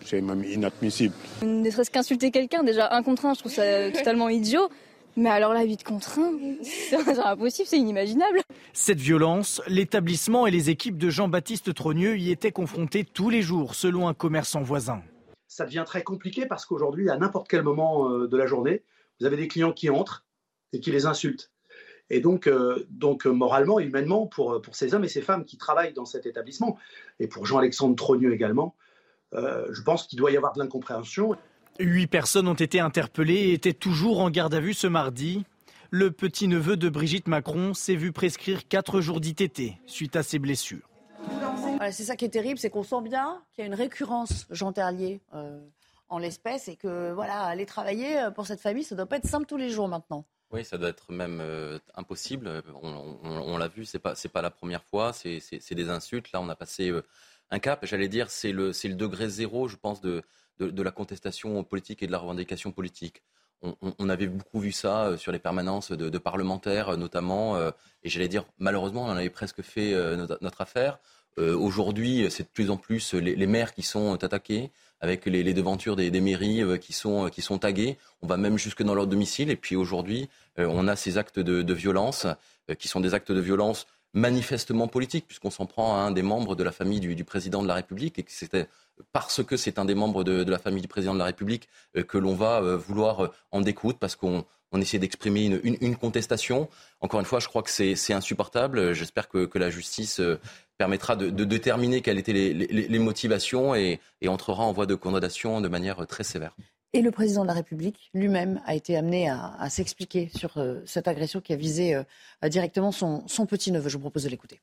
c'est 0.05 0.19
même 0.19 0.43
inadmissible. 0.43 1.13
Ne 1.43 1.69
serait-ce 1.69 1.91
qu'insulter 1.91 2.31
quelqu'un, 2.31 2.63
déjà 2.63 2.91
un 2.93 3.03
contre 3.03 3.25
un, 3.27 3.33
je 3.33 3.39
trouve 3.39 3.53
ça 3.53 3.91
totalement 3.91 4.29
idiot. 4.29 4.67
Mais 5.15 5.29
alors 5.29 5.53
la 5.53 5.65
vie 5.65 5.77
de 5.77 5.83
contre 5.83 6.19
un, 6.19 6.33
c'est 6.63 7.19
impossible, 7.19 7.67
c'est 7.67 7.77
inimaginable. 7.77 8.41
Cette 8.73 8.99
violence, 8.99 9.61
l'établissement 9.67 10.47
et 10.47 10.51
les 10.51 10.69
équipes 10.69 10.97
de 10.97 11.09
Jean-Baptiste 11.09 11.73
Trogneux 11.73 12.17
y 12.17 12.31
étaient 12.31 12.51
confrontés 12.51 13.03
tous 13.03 13.29
les 13.29 13.41
jours, 13.41 13.75
selon 13.75 14.07
un 14.07 14.13
commerçant 14.13 14.61
voisin. 14.61 15.01
Ça 15.47 15.65
devient 15.65 15.83
très 15.85 16.03
compliqué 16.03 16.45
parce 16.45 16.65
qu'aujourd'hui, 16.65 17.09
à 17.09 17.17
n'importe 17.17 17.47
quel 17.47 17.63
moment 17.63 18.09
euh, 18.09 18.27
de 18.27 18.37
la 18.37 18.45
journée, 18.45 18.83
vous 19.19 19.25
avez 19.25 19.37
des 19.37 19.47
clients 19.47 19.73
qui 19.73 19.89
entrent 19.89 20.25
et 20.73 20.79
qui 20.79 20.91
les 20.91 21.05
insultent. 21.05 21.51
Et 22.11 22.19
donc, 22.19 22.47
euh, 22.47 22.85
donc 22.89 23.25
euh, 23.25 23.31
moralement, 23.31 23.79
humainement, 23.79 24.27
pour, 24.27 24.53
euh, 24.53 24.61
pour 24.61 24.75
ces 24.75 24.93
hommes 24.93 25.05
et 25.05 25.07
ces 25.07 25.21
femmes 25.21 25.45
qui 25.45 25.57
travaillent 25.57 25.93
dans 25.93 26.03
cet 26.03 26.25
établissement, 26.25 26.77
et 27.21 27.27
pour 27.27 27.45
Jean-Alexandre 27.45 27.95
Trogneux 27.95 28.33
également, 28.33 28.75
je 29.33 29.81
pense 29.83 30.07
qu'il 30.07 30.19
doit 30.19 30.29
y 30.31 30.35
avoir 30.35 30.51
de 30.51 30.59
l'incompréhension. 30.59 31.37
Huit 31.81 32.05
personnes 32.05 32.47
ont 32.47 32.53
été 32.53 32.79
interpellées 32.79 33.33
et 33.33 33.53
étaient 33.53 33.73
toujours 33.73 34.19
en 34.19 34.29
garde 34.29 34.53
à 34.53 34.59
vue 34.59 34.75
ce 34.75 34.85
mardi. 34.85 35.43
Le 35.89 36.11
petit-neveu 36.11 36.77
de 36.77 36.89
Brigitte 36.89 37.27
Macron 37.27 37.73
s'est 37.73 37.95
vu 37.95 38.11
prescrire 38.11 38.67
quatre 38.67 39.01
jours 39.01 39.19
d'ITT 39.19 39.73
suite 39.87 40.15
à 40.15 40.21
ses 40.21 40.37
blessures. 40.37 40.87
c'est 41.91 42.03
ça 42.03 42.15
qui 42.15 42.25
est 42.25 42.29
terrible, 42.29 42.59
c'est 42.59 42.69
qu'on 42.69 42.83
sent 42.83 43.01
bien 43.01 43.41
qu'il 43.51 43.63
y 43.63 43.65
a 43.65 43.67
une 43.67 43.73
récurrence, 43.73 44.45
Jean 44.51 44.71
Terlier, 44.71 45.21
en 46.09 46.19
l'espèce, 46.19 46.67
et 46.67 46.75
que 46.75 47.11
voilà, 47.13 47.41
aller 47.41 47.65
travailler 47.65 48.29
pour 48.35 48.45
cette 48.45 48.61
famille, 48.61 48.83
ça 48.83 48.93
ne 48.93 48.97
doit 48.97 49.07
pas 49.07 49.17
être 49.17 49.27
simple 49.27 49.47
tous 49.47 49.57
les 49.57 49.71
jours 49.71 49.87
maintenant. 49.87 50.25
Oui, 50.51 50.63
ça 50.63 50.77
doit 50.77 50.89
être 50.89 51.11
même 51.11 51.39
euh, 51.41 51.79
impossible. 51.95 52.61
On, 52.83 53.57
l'a 53.57 53.69
vu, 53.69 53.85
c'est 53.85 53.99
pas 53.99 54.15
c'est 54.15 54.29
pas 54.29 54.41
la 54.41 54.51
première 54.51 54.83
fois. 54.83 55.13
C'est 55.13 55.39
des 55.71 55.89
insultes. 55.89 56.31
Là, 56.33 56.41
on 56.41 56.49
a 56.49 56.55
passé 56.55 56.89
euh, 56.89 57.03
un 57.51 57.59
cap. 57.59 57.85
J'allais 57.85 58.09
dire, 58.09 58.29
c'est 58.29 58.51
le 58.51 58.73
c'est 58.73 58.89
le 58.89 58.95
degré 58.95 59.29
zéro, 59.29 59.69
je 59.69 59.77
pense, 59.77 60.01
de, 60.01 60.21
de, 60.61 60.83
la 60.83 60.91
contestation 60.91 61.63
politique 61.63 62.03
et 62.03 62.07
de 62.07 62.11
la 62.11 62.17
revendication 62.17 62.71
politique. 62.71 63.21
On, 63.63 64.09
avait 64.09 64.25
beaucoup 64.25 64.59
vu 64.59 64.71
ça 64.71 65.05
euh, 65.05 65.17
sur 65.17 65.31
les 65.31 65.37
permanences 65.37 65.91
de, 65.91 66.17
parlementaires, 66.17 66.97
notamment. 66.97 67.59
et 68.03 68.09
j'allais 68.09 68.27
dire, 68.27 68.45
malheureusement, 68.57 69.05
on 69.05 69.11
avait 69.11 69.29
presque 69.29 69.61
fait 69.61 69.93
notre, 70.41 70.61
affaire. 70.61 70.99
Aujourd'hui, 71.37 72.25
c'est 72.31 72.43
de 72.43 72.49
plus 72.49 72.71
en 72.71 72.77
plus 72.77 73.13
les 73.13 73.47
maires 73.47 73.73
qui 73.73 73.83
sont 73.83 74.13
attaqués 74.23 74.71
avec 75.01 75.25
les, 75.25 75.53
devantures 75.53 75.95
des, 75.95 76.21
mairies 76.21 76.61
euh, 76.63 76.77
qui 76.77 76.93
sont, 76.93 77.25
euh, 77.25 77.29
qui 77.29 77.41
sont 77.41 77.57
taguées. 77.57 77.97
On 78.21 78.27
va 78.27 78.37
même 78.37 78.57
jusque 78.57 78.83
dans 78.83 78.93
leur 78.93 79.07
domicile. 79.07 79.49
Et 79.49 79.55
puis 79.55 79.75
aujourd'hui, 79.75 80.29
euh, 80.59 80.67
on 80.69 80.87
a 80.87 80.95
ces 80.95 81.17
actes 81.17 81.39
de, 81.39 81.73
violence 81.73 82.27
qui 82.77 82.87
sont 82.87 82.99
des 82.99 83.13
actes 83.13 83.31
de 83.31 83.39
violence 83.39 83.87
manifestement 84.13 84.87
politiques, 84.87 85.25
puisqu'on 85.25 85.49
s'en 85.49 85.65
prend 85.65 85.95
à 85.95 85.99
un 85.99 86.11
des 86.11 86.21
membres 86.21 86.55
de 86.55 86.63
la 86.63 86.71
famille 86.71 86.99
du, 86.99 87.23
président 87.23 87.63
de 87.63 87.67
la 87.67 87.73
République, 87.73 88.19
et 88.19 88.23
que 88.23 88.31
c'était 88.31 88.67
parce 89.11 89.43
que 89.43 89.57
c'est 89.57 89.79
un 89.79 89.85
des 89.85 89.95
membres 89.95 90.23
de, 90.23 90.49
la 90.49 90.59
famille 90.59 90.81
du 90.81 90.87
président 90.87 91.13
de 91.13 91.19
la 91.19 91.25
République 91.25 91.67
que 92.07 92.17
l'on 92.17 92.35
va 92.35 92.61
vouloir 92.75 93.31
en 93.51 93.61
découdre, 93.61 93.97
parce 93.97 94.15
qu'on 94.15 94.45
essaie 94.75 94.99
d'exprimer 94.99 95.45
une, 95.63 95.95
contestation. 95.95 96.69
Encore 96.99 97.19
une 97.19 97.25
fois, 97.25 97.39
je 97.39 97.47
crois 97.47 97.63
que 97.63 97.71
c'est 97.71 98.13
insupportable. 98.13 98.93
J'espère 98.93 99.27
que, 99.27 99.45
que, 99.45 99.57
la 99.57 99.69
justice 99.69 100.21
permettra 100.81 101.15
de, 101.15 101.45
déterminer 101.45 102.01
quelles 102.01 102.17
étaient 102.17 102.33
les, 102.33 102.99
motivations 102.99 103.75
et, 103.75 103.99
entrera 104.25 104.63
en 104.63 104.71
voie 104.71 104.87
de 104.87 104.95
condamnation 104.95 105.61
de 105.61 105.67
manière 105.67 106.07
très 106.07 106.23
sévère. 106.23 106.55
Et 106.93 107.03
le 107.03 107.11
président 107.11 107.43
de 107.43 107.47
la 107.47 107.53
République 107.53 108.09
lui-même 108.15 108.61
a 108.65 108.73
été 108.73 108.97
amené 108.97 109.29
à, 109.29 109.69
s'expliquer 109.69 110.31
sur 110.35 110.57
euh, 110.57 110.81
cette 110.87 111.07
agression 111.07 111.39
qui 111.39 111.53
a 111.53 111.55
visé 111.55 111.93
euh, 111.93 112.49
directement 112.49 112.91
son, 112.91 113.23
son 113.27 113.45
petit-neveu. 113.45 113.89
Je 113.89 113.97
vous 113.97 114.01
propose 114.01 114.23
de 114.23 114.29
l'écouter. 114.29 114.59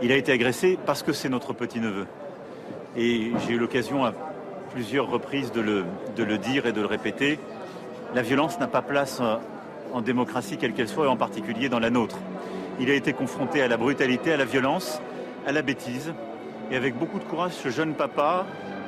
Il 0.00 0.12
a 0.12 0.16
été 0.16 0.30
agressé 0.30 0.78
parce 0.86 1.02
que 1.02 1.12
c'est 1.12 1.28
notre 1.28 1.52
petit-neveu. 1.52 2.06
Et 2.96 3.32
j'ai 3.46 3.54
eu 3.54 3.58
l'occasion 3.58 4.04
à 4.04 4.12
plusieurs 4.72 5.08
reprises 5.08 5.52
de 5.52 5.60
le, 5.60 6.38
dire 6.38 6.66
et 6.66 6.72
de 6.72 6.80
le 6.80 6.86
répéter. 6.86 7.38
La 8.14 8.22
violence 8.22 8.58
n'a 8.58 8.68
pas 8.68 8.82
place 8.82 9.20
en 9.92 10.00
démocratie 10.00 10.56
quelle 10.56 10.72
qu'elle 10.72 10.88
soit 10.88 11.06
et 11.06 11.08
en 11.08 11.16
particulier 11.16 11.68
dans 11.68 11.78
la 11.78 11.90
nôtre. 11.90 12.16
Il 12.80 12.90
a 12.90 12.94
été 12.94 13.12
confronté 13.12 13.62
à 13.62 13.68
la 13.68 13.76
brutalité, 13.76 14.32
à 14.32 14.36
la 14.36 14.44
violence, 14.44 15.00
à 15.46 15.52
la 15.52 15.62
bêtise. 15.62 16.12
Et 16.70 16.76
avec 16.76 16.96
beaucoup 16.96 17.18
de 17.18 17.24
courage, 17.24 17.52
ce 17.52 17.70
jeune 17.70 17.94
papa 17.94 18.46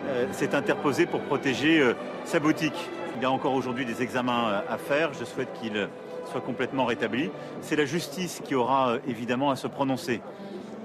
euh, 0.09 0.27
s'est 0.33 0.55
interposé 0.55 1.07
pour 1.07 1.21
protéger 1.21 1.81
euh, 1.81 1.95
sa 2.25 2.39
boutique. 2.39 2.89
Il 3.19 3.25
a 3.25 3.31
encore 3.31 3.55
aujourd'hui 3.55 3.85
des 3.85 4.03
examens 4.03 4.49
euh, 4.49 4.61
à 4.69 4.79
faire. 4.79 5.13
Je 5.13 5.25
souhaite 5.25 5.53
qu'il 5.61 5.89
soit 6.31 6.41
complètement 6.41 6.85
rétabli. 6.85 7.31
C'est 7.63 7.77
la 7.77 7.85
justice 7.85 8.43
qui 8.45 8.55
aura 8.55 8.97
évidemment 9.09 9.51
à 9.51 9.57
se 9.57 9.67
prononcer. 9.67 10.21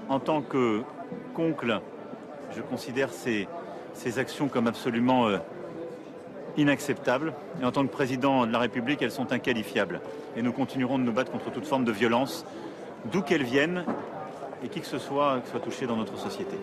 En 0.08 0.18
tant 0.18 0.42
que 0.42 0.82
qu'oncle, 1.34 1.80
je 2.56 2.62
considère 2.62 3.10
ces, 3.12 3.48
actions 4.18 4.48
comme 4.48 4.66
absolument 4.66 5.28
inacceptables. 6.56 7.34
Et 7.60 7.64
en 7.64 7.72
tant 7.72 7.86
que 7.86 7.92
président 7.92 8.46
de 8.46 8.52
la 8.52 8.58
République, 8.58 9.02
elles 9.02 9.10
sont 9.10 9.32
inqualifiables. 9.32 10.00
Et 10.36 10.42
nous 10.42 10.52
continuerons 10.52 10.98
de 10.98 11.04
nous 11.04 11.12
battre 11.12 11.32
contre 11.32 11.50
toute 11.50 11.66
forme 11.66 11.84
de 11.84 11.92
violence, 11.92 12.44
d'où 13.12 13.22
qu'elle 13.22 13.44
vienne 13.44 13.84
et 14.62 14.68
qui 14.68 14.80
que 14.80 14.86
ce 14.86 14.98
soit 14.98 15.42
soit 15.50 15.60
touché 15.60 15.86
dans 15.86 15.96
notre 15.96 16.16
société. 16.18 16.56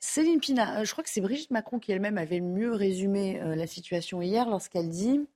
Céline 0.00 0.40
Pina, 0.40 0.80
euh, 0.80 0.84
je 0.84 0.92
crois 0.92 1.04
que 1.04 1.10
c'est 1.10 1.20
Brigitte 1.20 1.50
Macron 1.50 1.78
qui 1.78 1.92
elle-même 1.92 2.18
avait 2.18 2.40
mieux 2.40 2.72
résumé 2.72 3.40
euh, 3.40 3.54
la 3.54 3.66
situation 3.66 4.22
hier 4.22 4.48
lorsqu'elle 4.48 4.88
dit, 4.88 5.26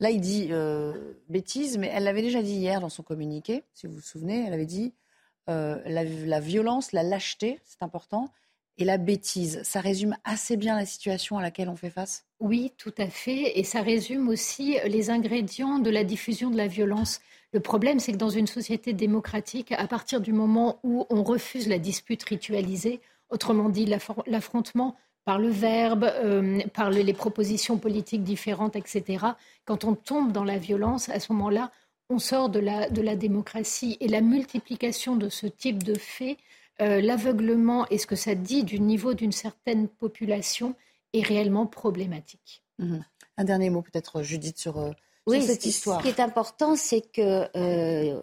là 0.00 0.10
il 0.10 0.20
dit 0.20 0.48
euh, 0.50 1.14
bêtise, 1.28 1.78
mais 1.78 1.90
elle 1.92 2.04
l'avait 2.04 2.22
déjà 2.22 2.42
dit 2.42 2.54
hier 2.54 2.80
dans 2.80 2.88
son 2.88 3.02
communiqué, 3.02 3.62
si 3.74 3.86
vous 3.86 3.94
vous 3.94 4.00
souvenez, 4.00 4.46
elle 4.46 4.52
avait 4.52 4.66
dit 4.66 4.92
la, 5.46 6.40
violence, 6.40 6.92
la 6.92 7.02
lâcheté, 7.02 7.60
c'est 7.64 7.82
important, 7.82 8.30
et 8.78 8.84
la 8.84 8.98
bêtise. 8.98 9.60
Ça 9.62 9.80
résume 9.80 10.16
assez 10.24 10.56
bien 10.56 10.76
la 10.76 10.86
situation 10.86 11.38
à 11.38 11.42
laquelle 11.42 11.68
on 11.68 11.76
fait 11.76 11.90
face? 11.90 12.24
Oui, 12.40 12.72
tout 12.76 12.94
à 12.98 13.06
fait. 13.06 13.58
Et 13.58 13.64
ça 13.64 13.82
résume 13.82 14.28
aussi 14.28 14.76
les 14.86 15.10
ingrédients 15.10 15.78
de 15.78 15.90
la 15.90 16.04
diffusion 16.04 16.50
de 16.50 16.56
la 16.56 16.66
violence. 16.66 17.20
Le 17.52 17.60
problème, 17.60 18.00
c'est 18.00 18.12
que 18.12 18.18
dans 18.18 18.30
une 18.30 18.48
société 18.48 18.92
démocratique, 18.92 19.72
à 19.72 19.86
partir 19.86 20.20
du 20.20 20.32
moment 20.32 20.80
où 20.82 21.06
on 21.08 21.22
refuse 21.22 21.68
la 21.68 21.78
dispute 21.78 22.22
ritualisée, 22.24 23.00
autrement 23.30 23.68
dit 23.68 23.86
l'affrontement 24.26 24.96
par 25.24 25.38
le 25.38 25.48
verbe, 25.48 26.04
euh, 26.04 26.60
par 26.74 26.90
les 26.90 27.14
propositions 27.14 27.78
politiques 27.78 28.24
différentes, 28.24 28.76
etc., 28.76 29.24
quand 29.64 29.84
on 29.84 29.94
tombe 29.94 30.32
dans 30.32 30.44
la 30.44 30.58
violence, 30.58 31.08
à 31.08 31.20
ce 31.20 31.32
moment-là, 31.32 31.70
on 32.10 32.18
sort 32.18 32.50
de 32.50 32.58
la, 32.58 32.90
de 32.90 33.00
la 33.00 33.16
démocratie. 33.16 33.96
Et 34.00 34.08
la 34.08 34.20
multiplication 34.20 35.16
de 35.16 35.28
ce 35.28 35.46
type 35.46 35.82
de 35.82 35.94
faits, 35.94 36.36
euh, 36.80 37.00
l'aveuglement 37.00 37.86
et 37.88 37.98
ce 37.98 38.06
que 38.06 38.16
ça 38.16 38.34
dit 38.34 38.64
du 38.64 38.80
niveau 38.80 39.14
d'une 39.14 39.32
certaine 39.32 39.88
population 39.88 40.74
est 41.12 41.22
réellement 41.22 41.66
problématique. 41.66 42.62
Mmh 42.78 42.98
Un 43.36 43.44
dernier 43.44 43.70
mot 43.70 43.82
peut-être, 43.82 44.22
Judith, 44.22 44.58
sur... 44.58 44.78
Euh, 44.78 44.90
oui, 45.26 45.42
cette 45.42 45.64
histoire. 45.64 45.98
Ce 45.98 46.02
qui 46.02 46.08
est 46.08 46.20
important, 46.20 46.76
c'est 46.76 47.00
que 47.00 47.48
euh, 47.56 48.20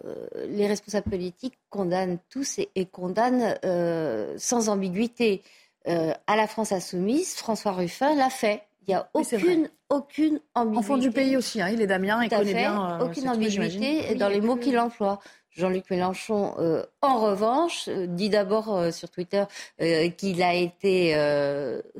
les 0.48 0.66
responsables 0.66 1.10
politiques 1.10 1.58
condamnent 1.68 2.18
tous 2.30 2.58
et, 2.58 2.86
condamnent 2.86 3.56
euh, 3.64 4.34
sans 4.38 4.68
ambiguïté. 4.68 5.42
Euh, 5.88 6.12
à 6.28 6.36
la 6.36 6.46
France 6.46 6.70
insoumise, 6.70 7.34
François 7.34 7.72
Ruffin 7.72 8.14
l'a 8.14 8.30
fait. 8.30 8.62
Il 8.86 8.90
n'y 8.90 8.94
a 8.94 9.08
aucune, 9.14 9.68
aucune 9.88 10.40
ambiguïté. 10.54 10.78
Enfant 10.78 10.96
du 10.96 11.10
pays 11.10 11.36
aussi, 11.36 11.60
hein, 11.60 11.70
il 11.70 11.80
est 11.80 11.88
Damien, 11.88 12.22
il 12.22 12.28
connaît 12.28 12.54
bien. 12.54 13.00
aucune 13.00 13.28
ambiguïté 13.28 14.14
dans 14.14 14.28
les 14.28 14.40
mots 14.40 14.56
qu'il 14.56 14.78
emploie. 14.78 15.18
Jean-Luc 15.54 15.90
Mélenchon, 15.90 16.54
euh, 16.58 16.82
en 17.02 17.20
revanche, 17.20 17.88
euh, 17.88 18.06
dit 18.06 18.30
d'abord 18.30 18.74
euh, 18.74 18.90
sur 18.90 19.10
Twitter 19.10 19.44
qu'il 20.16 20.42
a 20.42 20.54
été 20.54 21.14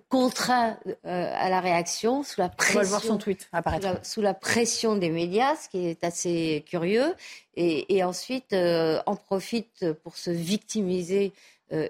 contraint 0.08 0.78
à 1.04 1.48
la 1.48 1.60
réaction 1.60 2.22
sous 2.22 2.40
la 2.40 2.48
pression. 2.48 2.82
voir 2.82 3.02
son 3.02 3.18
tweet 3.18 3.48
Sous 4.02 4.20
la, 4.20 4.34
pression 4.34 4.96
des 4.96 5.10
médias, 5.10 5.56
ce 5.56 5.68
qui 5.68 5.86
est 5.86 6.04
assez 6.04 6.64
curieux, 6.66 7.14
et, 7.56 7.96
et 7.96 8.04
ensuite 8.04 8.54
en 8.54 9.16
profite 9.16 9.92
pour 10.02 10.16
se 10.16 10.30
victimiser 10.30 11.32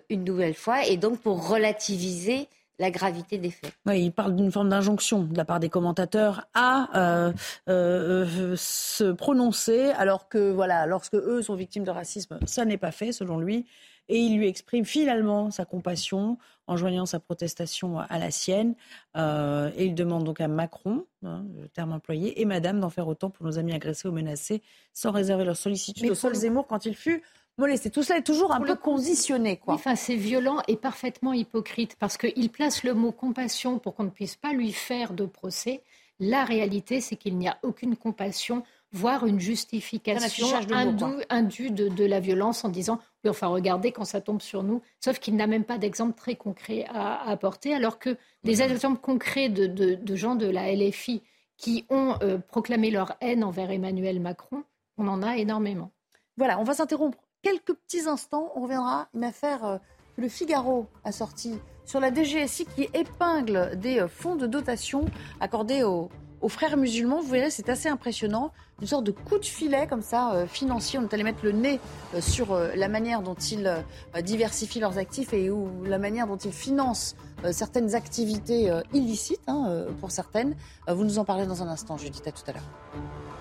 une 0.09 0.25
nouvelle 0.25 0.55
fois 0.55 0.87
et 0.87 0.97
donc 0.97 1.21
pour 1.21 1.47
relativiser 1.49 2.49
la 2.79 2.91
gravité 2.91 3.39
des 3.39 3.51
faits. 3.51 3.73
Oui, 3.87 4.03
il 4.05 4.13
parle 4.13 4.35
d'une 4.35 4.51
forme 4.51 4.69
d'injonction 4.69 5.23
de 5.23 5.37
la 5.37 5.45
part 5.45 5.61
des 5.61 5.69
commentateurs 5.69 6.47
à 6.55 6.89
euh, 6.97 7.33
euh, 7.69 8.55
se 8.57 9.13
prononcer, 9.13 9.91
alors 9.91 10.29
que 10.29 10.51
voilà, 10.51 10.87
lorsque 10.87 11.15
eux 11.15 11.43
sont 11.43 11.55
victimes 11.55 11.85
de 11.85 11.91
racisme, 11.91 12.39
ça 12.47 12.65
n'est 12.65 12.79
pas 12.79 12.91
fait 12.93 13.13
selon 13.13 13.39
lui. 13.39 13.67
Et 14.09 14.19
il 14.19 14.37
lui 14.37 14.49
exprime 14.49 14.85
finalement 14.85 15.51
sa 15.51 15.65
compassion 15.65 16.37
en 16.67 16.77
joignant 16.77 17.07
sa 17.07 17.21
protestation 17.21 17.99
à 17.99 18.19
la 18.19 18.31
sienne. 18.31 18.75
Euh, 19.17 19.71
et 19.77 19.87
il 19.87 19.95
demande 19.95 20.25
donc 20.25 20.41
à 20.41 20.49
Macron, 20.49 21.07
hein, 21.25 21.45
le 21.61 21.69
terme 21.69 21.93
employé, 21.93 22.41
et 22.41 22.45
Madame 22.45 22.81
d'en 22.81 22.91
faire 22.91 23.07
autant 23.07 23.31
pour 23.31 23.47
nos 23.47 23.59
amis 23.59 23.73
agressés 23.73 24.09
ou 24.09 24.13
menacés, 24.13 24.63
sans 24.93 25.13
réserver 25.13 25.45
leur 25.45 25.57
sollicitude 25.57 26.11
au 26.11 26.15
seul 26.15 26.35
Zemmour 26.35 26.67
quand 26.67 26.85
il 26.85 26.97
fut 26.97 27.23
molesté. 27.59 27.91
Tout 27.91 28.03
cela 28.03 28.19
est 28.19 28.27
toujours 28.27 28.53
un 28.53 28.61
peu 28.61 28.75
conditionné. 28.75 29.57
Quoi. 29.57 29.75
enfin, 29.75 29.97
c'est 29.97 30.17
violent 30.17 30.59
et 30.69 30.77
parfaitement 30.77 31.33
hypocrite 31.33 31.97
parce 31.99 32.17
qu'il 32.17 32.51
place 32.51 32.85
le 32.85 32.95
mot 32.95 33.13
compassion 33.13 33.79
pour 33.79 33.95
qu'on 33.95 34.05
ne 34.05 34.11
puisse 34.11 34.37
pas 34.37 34.53
lui 34.53 34.73
faire 34.73 35.13
de 35.13 35.27
procès. 35.27 35.83
La 36.21 36.45
réalité, 36.45 37.01
c'est 37.01 37.17
qu'il 37.17 37.37
n'y 37.37 37.49
a 37.49 37.59
aucune 37.63 37.97
compassion, 37.97 38.63
voire 38.93 39.27
une 39.27 39.41
justification 39.41 40.47
indue, 41.31 41.71
de, 41.71 41.89
de, 41.89 42.05
la 42.05 42.21
violence 42.21 42.65
en 42.65 42.69
disant 42.69 43.01
oui, 43.25 43.31
enfin, 43.31 43.49
regardez 43.49 43.93
quand 43.93 44.05
ça 44.05 44.21
tombe 44.21 44.41
sur 44.41 44.63
nous. 44.63 44.83
Sauf 45.01 45.19
qu'il 45.19 45.35
n'a 45.37 45.47
même 45.47 45.65
pas 45.65 45.79
d'exemple 45.79 46.17
très 46.17 46.37
concret 46.37 46.85
à, 46.89 47.29
apporter, 47.29 47.75
alors 47.75 47.99
que 47.99 48.17
des 48.45 48.63
exemples 48.63 49.01
concrets 49.01 49.49
de, 49.49 49.67
de, 49.67 50.17
gens 50.17 50.35
de 50.37 50.47
la 50.47 50.73
LFI 50.73 51.23
qui 51.57 51.87
ont 51.91 52.17
euh, 52.23 52.39
proclamé 52.39 52.91
leur 52.91 53.17
haine 53.21 53.43
envers 53.43 53.71
Emmanuel 53.71 54.21
Macron, 54.21 54.65
on 54.99 55.09
en 55.09 55.23
a 55.23 55.37
énormément. 55.37 55.91
Voilà, 56.37 56.59
on 56.59 56.65
va 56.65 56.75
s'interrompre 56.75 57.19
quelques 57.43 57.75
petits 57.75 58.09
instants, 58.09 58.51
on 58.55 58.63
reviendra 58.63 59.09
une 59.15 59.25
affaire 59.25 59.65
euh, 59.65 59.79
que 60.17 60.21
le 60.21 60.29
Figaro 60.29 60.87
a 61.05 61.13
sortie 61.13 61.59
sur 61.85 62.01
la 62.01 62.15
DGSI 62.15 62.67
qui 62.67 62.89
épingle 62.95 63.77
des 63.77 64.01
euh, 64.01 64.09
fonds 64.09 64.37
de 64.37 64.47
dotation 64.47 65.05
accordés 65.41 65.83
aux, 65.83 66.09
frères 66.49 66.77
musulmans. 66.77 67.21
Vous 67.21 67.31
verrez, 67.31 67.51
c'est 67.51 67.69
assez 67.69 67.89
impressionnant. 67.89 68.51
Une 68.81 68.89
sorte 68.89 69.05
de 69.05 69.13
coup 69.13 69.39
de 69.39 69.45
filet 69.45 69.87
comme 69.87 70.03
ça, 70.03 70.33
euh, 70.33 70.47
financier. 70.47 70.99
On 70.99 71.03
est 71.03 71.15
allé 71.15 71.23
mettre 71.23 71.45
le 71.45 71.53
nez 71.53 71.79
sur 72.19 72.57
la 72.57 72.89
manière 72.89 73.23
dont 73.23 73.35
ils 73.35 73.73
diversifient 74.25 74.81
leurs 74.81 74.99
actifs 74.99 75.33
et 75.33 75.51
ou 75.51 75.85
la 75.85 75.99
manière 75.99 76.27
dont 76.27 76.37
ils 76.37 76.53
financent 76.53 77.15
certaines 77.53 77.95
activités 77.95 78.73
illicites, 78.93 79.41
hein, 79.47 79.87
pour 80.01 80.11
certaines. 80.11 80.57
vous 80.89 81.05
nous 81.05 81.19
en 81.19 81.25
parlez 81.25 81.47
dans 81.47 81.63
un 81.63 81.69
instant, 81.69 81.97
je 81.97 82.09
dis 82.09 82.23
à 82.27 82.33
tout 82.33 82.43
à 82.49 82.53
l'heure. 82.53 83.32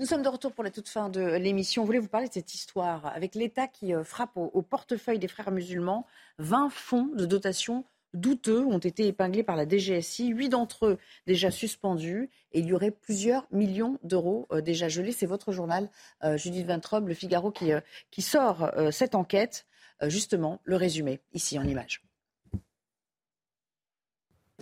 Nous 0.00 0.06
sommes 0.06 0.22
de 0.22 0.30
retour 0.30 0.52
pour 0.52 0.64
la 0.64 0.70
toute 0.70 0.88
fin 0.88 1.10
de 1.10 1.20
l'émission. 1.20 1.82
On 1.82 1.84
voulait 1.84 1.98
vous 1.98 2.08
parler 2.08 2.28
de 2.28 2.32
cette 2.32 2.54
histoire 2.54 3.04
avec 3.14 3.34
l'État 3.34 3.68
qui 3.68 3.94
euh, 3.94 4.02
frappe 4.02 4.34
au, 4.34 4.62
portefeuille 4.62 5.18
des 5.18 5.28
frères 5.28 5.50
musulmans? 5.50 6.06
20 6.38 6.70
fonds 6.70 7.10
de 7.14 7.26
dotation 7.26 7.84
douteux 8.14 8.64
ont 8.64 8.78
été 8.78 9.06
épinglés 9.06 9.42
par 9.42 9.56
la 9.56 9.68
DGSI, 9.68 10.28
8 10.28 10.48
d'entre 10.48 10.86
eux 10.86 10.98
déjà 11.26 11.50
suspendus 11.50 12.30
et 12.52 12.60
il 12.60 12.66
y 12.66 12.72
aurait 12.72 12.92
plusieurs 12.92 13.46
millions 13.50 13.98
d'euros 14.02 14.48
euh, 14.52 14.62
déjà 14.62 14.88
gelés. 14.88 15.12
C'est 15.12 15.26
votre 15.26 15.52
journal, 15.52 15.90
euh, 16.24 16.38
Judith 16.38 16.66
Vintrobe, 16.66 17.06
Le 17.06 17.14
Figaro, 17.14 17.50
qui, 17.50 17.70
qui 18.10 18.22
sort 18.22 18.72
cette 18.92 19.14
enquête. 19.14 19.66
justement, 20.04 20.62
le 20.64 20.76
résumé, 20.76 21.20
ici 21.34 21.58
en 21.58 21.64
image. 21.64 22.02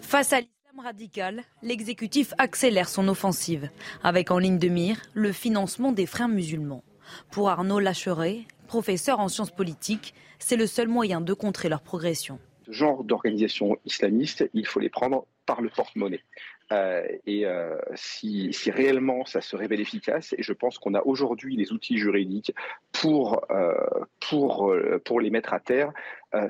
Face 0.00 0.32
à 0.32 0.40
radical, 0.80 1.42
l'exécutif 1.62 2.32
accélère 2.38 2.88
son 2.88 3.08
offensive, 3.08 3.70
avec 4.02 4.30
en 4.30 4.38
ligne 4.38 4.58
de 4.58 4.68
mire 4.68 5.00
le 5.14 5.32
financement 5.32 5.92
des 5.92 6.06
frères 6.06 6.28
musulmans. 6.28 6.82
Pour 7.30 7.48
Arnaud 7.48 7.80
Lacheret, 7.80 8.40
professeur 8.66 9.20
en 9.20 9.28
sciences 9.28 9.50
politiques, 9.50 10.14
c'est 10.38 10.56
le 10.56 10.66
seul 10.66 10.88
moyen 10.88 11.20
de 11.20 11.32
contrer 11.34 11.68
leur 11.68 11.82
progression. 11.82 12.38
Ce 12.66 12.72
genre 12.72 13.02
d'organisation 13.04 13.76
islamiste, 13.84 14.48
il 14.54 14.66
faut 14.66 14.80
les 14.80 14.90
prendre 14.90 15.26
par 15.46 15.60
le 15.60 15.70
porte-monnaie. 15.70 16.22
Euh, 16.70 17.02
et 17.26 17.46
euh, 17.46 17.78
si, 17.94 18.52
réellement 18.70 19.24
ça 19.24 19.40
se 19.40 19.56
révèle 19.56 19.80
efficace, 19.80 20.34
et 20.36 20.42
je 20.42 20.52
pense 20.52 20.78
qu'on 20.78 20.92
a 20.92 21.02
aujourd'hui 21.02 21.56
les 21.56 21.72
outils 21.72 21.96
juridiques 21.96 22.52
pour, 22.92 23.40
euh, 23.50 23.74
pour, 24.20 24.74
pour 25.04 25.20
les 25.20 25.30
mettre 25.30 25.54
à 25.54 25.60
terre, 25.60 25.92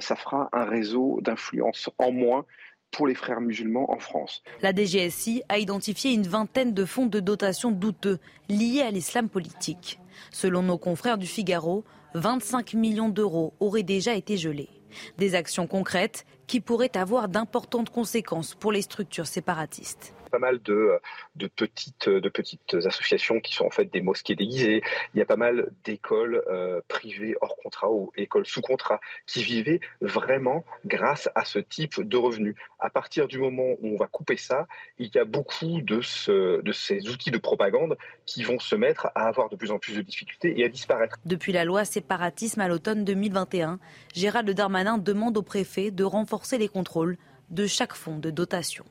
ça 0.01 0.16
fera 0.16 0.49
un 0.53 0.64
réseau 0.64 1.20
d'influence 1.22 1.89
en 1.99 2.11
moins 2.11 2.45
pour 2.91 3.07
les 3.07 3.14
frères 3.14 3.41
musulmans 3.41 3.91
en 3.91 3.99
France. 3.99 4.43
La 4.62 4.74
DGSI 4.74 5.43
a 5.49 5.59
identifié 5.59 6.12
une 6.12 6.26
vingtaine 6.26 6.74
de 6.74 6.84
fonds 6.84 7.07
de 7.07 7.20
dotation 7.20 7.70
douteux 7.70 8.18
liés 8.49 8.82
à 8.82 8.91
l'islam 8.91 9.28
politique. 9.28 10.01
Selon 10.30 10.62
nos 10.62 10.78
confrères 10.78 11.18
du 11.18 11.26
Figaro, 11.26 11.84
25 12.14 12.74
millions 12.74 13.09
d'euros 13.09 13.55
auraient 13.61 13.82
déjà 13.82 14.14
été 14.14 14.36
gelés. 14.36 14.70
Des 15.18 15.34
actions 15.34 15.66
concrètes 15.66 16.24
qui 16.49 16.61
pourraient 16.61 16.96
avoir 16.96 17.28
d'importantes 17.28 17.90
conséquences 17.90 18.57
pour 18.57 18.72
les 18.72 18.82
structures 18.82 19.26
séparatistes. 19.26 20.14
pas 20.30 20.38
mal 20.38 20.61
de, 20.62 20.99
de, 21.36 21.46
petites, 21.46 22.09
de 22.09 22.28
petites 22.28 22.74
associations 22.74 23.40
qui 23.40 23.55
sont 23.55 23.64
en 23.64 23.70
fait 23.70 23.86
des 23.86 24.03
mosquées 24.03 24.34
déguisées. 24.34 24.82
Il 25.14 25.18
y 25.18 25.22
a 25.22 25.26
pas 25.26 25.36
mal 25.36 25.70
d'écoles 25.84 26.42
euh, 26.49 26.80
privées 26.88 27.34
hors 27.40 27.57
contrat 27.62 27.90
ou 27.90 28.12
écoles 28.16 28.46
sous 28.46 28.61
contrat 28.61 29.01
qui 29.26 29.42
vivaient 29.42 29.80
vraiment 30.01 30.64
grâce 30.84 31.28
à 31.34 31.44
ce 31.44 31.59
type 31.59 32.01
de 32.01 32.16
revenus. 32.16 32.57
À 32.78 32.90
partir 32.90 33.26
du 33.26 33.38
moment 33.38 33.74
où 33.80 33.94
on 33.94 33.96
va 33.96 34.07
couper 34.07 34.36
ça, 34.36 34.66
il 34.99 35.11
y 35.14 35.18
a 35.18 35.24
beaucoup 35.24 35.80
de, 35.80 36.01
ce, 36.01 36.61
de 36.61 36.72
ces 36.72 37.09
outils 37.09 37.30
de 37.30 37.38
propagande 37.38 37.96
qui 38.26 38.42
vont 38.42 38.59
se 38.59 38.76
mettre 38.76 39.07
à 39.14 39.28
avoir 39.28 39.49
de 39.49 39.57
plus 39.57 39.70
en 39.70 39.78
plus 39.78 39.96
de 39.96 40.03
difficultés 40.03 40.61
et 40.61 40.64
à 40.64 40.68
disparaître. 40.68 41.16
Depuis 41.24 41.53
la 41.53 41.64
loi 41.64 41.84
séparatisme 41.84 42.61
à 42.61 42.68
l'automne 42.68 43.05
2021, 43.05 43.78
Gérald 44.14 44.51
Darmanin 44.51 44.99
demande 44.99 45.36
au 45.36 45.42
préfet 45.42 45.90
de 45.90 46.05
renforcer 46.05 46.38
les 46.59 46.68
contrôles 46.68 47.18
de 47.51 47.66
chaque 47.66 47.95
fonds 47.95 48.18
de 48.18 48.30
dotation. 48.30 48.84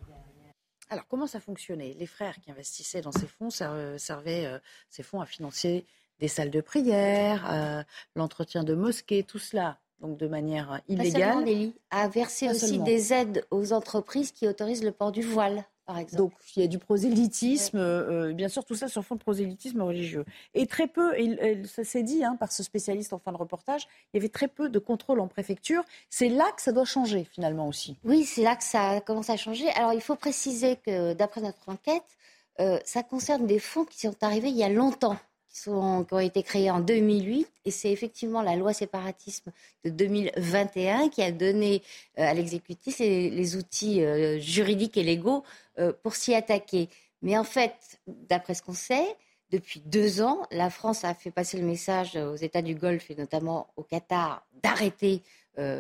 Alors, 0.90 1.08
comment 1.08 1.28
ça 1.28 1.40
fonctionnait? 1.40 1.96
Les 2.00 2.06
frères 2.06 2.40
qui 2.40 2.50
investissaient 2.50 3.02
dans 3.02 3.12
ces 3.12 3.28
fonds 3.28 3.50
servaient 3.50 4.46
euh, 4.46 4.60
ces 4.90 5.04
fonds 5.04 5.20
à 5.20 5.26
financer 5.26 5.86
des 6.20 6.28
salles 6.28 6.50
de 6.50 6.62
prière, 6.62 7.46
euh, 7.52 7.84
l'entretien 8.16 8.64
de 8.64 8.74
mosquées, 8.74 9.24
tout 9.24 9.38
cela, 9.38 9.80
donc 10.00 10.18
de 10.18 10.28
manière 10.28 10.82
illégale. 10.88 11.46
Pas 11.90 11.98
à 11.98 12.08
verser 12.08 12.50
aussi 12.50 12.80
des 12.80 13.14
aides 13.14 13.46
aux 13.52 13.74
entreprises 13.74 14.32
qui 14.32 14.48
autorisent 14.48 14.84
le 14.84 14.92
port 14.92 15.12
du 15.12 15.22
voile. 15.22 15.66
Donc 16.14 16.34
il 16.56 16.62
y 16.62 16.66
a 16.66 16.68
du 16.68 16.80
prosélytisme, 16.80 17.78
euh, 17.78 18.34
bien 18.34 18.50
sûr 18.50 18.66
tout 18.66 18.76
ça 18.76 18.88
sur 18.88 19.04
fond 19.04 19.16
de 19.16 19.20
prosélytisme 19.20 19.82
religieux. 19.82 20.26
Et 20.54 20.68
très 20.68 20.88
peu, 20.88 21.18
et, 21.18 21.64
ça 21.66 21.84
s'est 21.84 22.04
dit 22.04 22.24
hein, 22.24 22.36
par 22.36 22.52
ce 22.52 22.62
spécialiste 22.62 23.14
en 23.14 23.20
fin 23.20 23.32
de 23.32 23.38
reportage, 23.38 23.88
il 24.14 24.18
y 24.18 24.20
avait 24.20 24.30
très 24.30 24.48
peu 24.48 24.70
de 24.70 24.80
contrôle 24.80 25.20
en 25.20 25.28
préfecture. 25.28 25.84
C'est 26.10 26.30
là 26.30 26.46
que 26.56 26.62
ça 26.62 26.72
doit 26.72 26.86
changer 26.86 27.24
finalement 27.24 27.68
aussi. 27.68 27.98
Oui, 28.04 28.26
c'est 28.26 28.44
là 28.44 28.56
que 28.56 28.64
ça 28.64 29.00
commence 29.02 29.30
à 29.30 29.38
changer. 29.38 29.70
Alors 29.72 29.94
il 29.94 30.02
faut 30.02 30.16
préciser 30.16 30.76
que 30.76 31.14
d'après 31.14 31.42
notre 31.42 31.70
enquête, 31.70 32.18
euh, 32.60 32.80
ça 32.84 33.04
concerne 33.04 33.46
des 33.48 33.60
fonds 33.60 33.86
qui 33.86 34.00
sont 34.02 34.16
arrivés 34.22 34.50
il 34.50 34.58
y 34.58 34.64
a 34.64 34.70
longtemps 34.70 35.18
qui, 35.64 35.70
ont 35.70 36.20
été 36.20 36.44
créés 36.44 36.72
en 36.72 36.80
2008. 36.80 37.48
Et 37.66 37.72
c'est 37.72 37.92
effectivement 37.92 38.42
la 38.42 38.56
loi 38.56 38.74
séparatisme 38.74 39.52
de 39.84 39.90
2021 39.90 41.10
qui 41.10 41.22
a 41.22 41.32
donné 41.32 41.82
euh, 42.20 42.24
à 42.24 42.34
l'exécutif 42.34 43.00
les, 43.00 43.56
outils 43.56 44.04
euh, 44.04 44.40
juridiques 44.40 44.98
et 44.98 45.04
légaux 45.04 45.44
euh, 45.80 45.94
pour 46.04 46.16
s'y 46.16 46.34
attaquer. 46.34 46.90
Mais 47.22 47.38
en 47.38 47.44
fait, 47.44 48.00
d'après 48.08 48.54
ce 48.54 48.62
qu'on 48.62 48.74
sait, 48.74 49.06
depuis 49.52 49.80
deux 49.80 50.22
ans, 50.22 50.46
la 50.52 50.70
France 50.70 51.04
a 51.04 51.14
fait 51.14 51.32
passer 51.32 51.58
le 51.58 51.66
message 51.66 52.16
aux 52.16 52.36
États 52.36 52.62
du 52.62 52.76
Golfe 52.76 53.10
et 53.10 53.16
notamment 53.16 53.68
au 53.78 53.84
Qatar 53.84 54.46
d'arrêter 54.62 55.22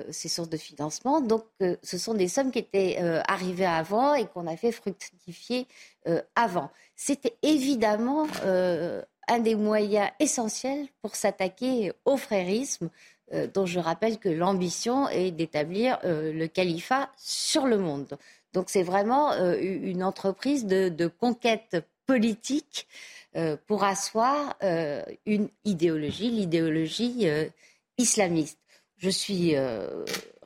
ces 0.10 0.28
sources 0.28 0.50
de 0.50 0.58
financement. 0.58 1.22
Donc, 1.22 1.44
ce 1.84 1.98
sont 2.00 2.16
des 2.16 2.28
sommes 2.28 2.50
qui 2.50 2.58
étaient 2.58 2.98
arrivées 3.28 3.68
avant 3.68 4.16
et 4.16 4.26
qu'on 4.26 4.48
a 4.48 4.58
fait 4.58 4.72
fructifier 4.72 5.68
avant. 6.34 6.72
C'était 6.96 7.36
évidemment 7.44 8.26
un 9.28 9.40
des 9.40 9.56
moyens 9.56 10.10
essentiels 10.20 10.88
pour 11.02 11.16
s'attaquer 11.16 11.92
au 12.06 12.18
frérisme, 12.18 12.90
euh, 13.34 13.48
dont 13.54 13.66
je 13.66 13.80
rappelle 13.80 14.20
que 14.20 14.30
l'ambition 14.30 15.10
est 15.10 15.32
d'établir 15.32 16.00
euh, 16.06 16.32
le 16.32 16.48
califat 16.48 17.10
sur 17.18 17.66
le 17.66 17.78
monde. 17.78 18.18
Donc 18.54 18.70
c'est 18.70 18.84
vraiment 18.84 19.34
euh, 19.34 19.58
une 19.60 20.02
entreprise 20.02 20.66
de, 20.66 21.08
conquête 21.08 21.86
politique 22.06 22.88
pour 23.68 23.84
asseoir 23.84 24.56
une 25.28 25.50
idéologie, 25.64 26.32
l'idéologie 26.32 27.28
islamiste. 28.00 28.58
Je 28.98 29.10
suis 29.12 29.56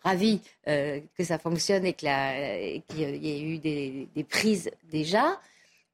ravie 0.04 0.42
que 0.66 1.24
ça 1.24 1.38
fonctionne 1.38 1.86
et 1.86 1.94
qu'il 1.94 2.10
y 2.10 3.30
ait 3.30 3.42
eu 3.44 3.60
des 3.60 4.26
prises 4.28 4.72
déjà. 4.92 5.40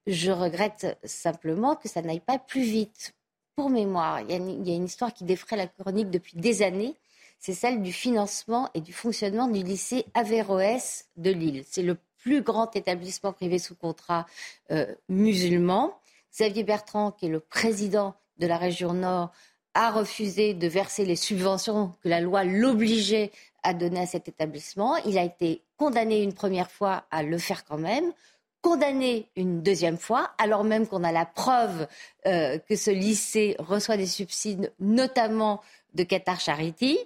Je 0.07 0.31
regrette 0.31 0.97
simplement 1.03 1.75
que 1.75 1.89
ça 1.89 2.01
n'aille 2.01 2.21
pas 2.21 2.39
plus 2.39 2.61
vite. 2.61 3.13
Pour 3.57 3.69
mémoire, 3.69 4.21
il 4.21 4.31
y, 4.31 4.33
a 4.71 4.75
une, 4.75 4.85
histoire 4.85 5.13
qui 5.13 5.25
défraie 5.25 5.57
la 5.57 5.67
chronique 5.67 6.09
depuis 6.09 6.37
des 6.37 6.61
années. 6.61 6.95
C'est 7.39 7.53
celle 7.53 7.81
du 7.81 7.91
financement 7.91 8.69
et 8.73 8.79
du 8.79 8.93
fonctionnement 8.93 9.49
du 9.49 9.63
lycée 9.63 10.05
Averroès 10.13 11.09
de 11.17 11.31
Lille. 11.31 11.65
C'est 11.67 11.81
le 11.81 11.97
plus 12.19 12.41
grand 12.41 12.73
établissement 12.75 13.33
privé 13.33 13.59
sous 13.59 13.75
contrat 13.75 14.25
euh, 14.71 14.95
musulman. 15.09 15.93
Xavier 16.31 16.63
Bertrand, 16.63 17.11
qui 17.11 17.25
est 17.25 17.29
le 17.29 17.41
président 17.41 18.15
de 18.37 18.47
la 18.47 18.57
région 18.57 18.93
Nord, 18.93 19.31
a 19.73 19.91
refusé 19.91 20.53
de 20.53 20.67
verser 20.67 21.03
les 21.03 21.17
subventions 21.17 21.93
que 22.01 22.07
la 22.07 22.21
loi 22.21 22.45
l'obligeait 22.45 23.31
à 23.63 23.73
donner 23.73 23.99
à 23.99 24.05
cet 24.05 24.29
établissement. 24.29 24.95
Il 25.05 25.17
a 25.17 25.23
été 25.23 25.63
condamné 25.75 26.23
une 26.23 26.33
première 26.33 26.71
fois 26.71 27.03
à 27.11 27.23
le 27.23 27.37
faire 27.37 27.65
quand 27.65 27.77
même 27.77 28.13
condamné 28.61 29.27
une 29.35 29.61
deuxième 29.61 29.97
fois, 29.97 30.31
alors 30.37 30.63
même 30.63 30.87
qu'on 30.87 31.03
a 31.03 31.11
la 31.11 31.25
preuve 31.25 31.87
euh, 32.25 32.57
que 32.57 32.75
ce 32.75 32.91
lycée 32.91 33.55
reçoit 33.59 33.97
des 33.97 34.07
subsides, 34.07 34.71
notamment 34.79 35.61
de 35.93 36.03
Qatar 36.03 36.39
Charity. 36.39 36.97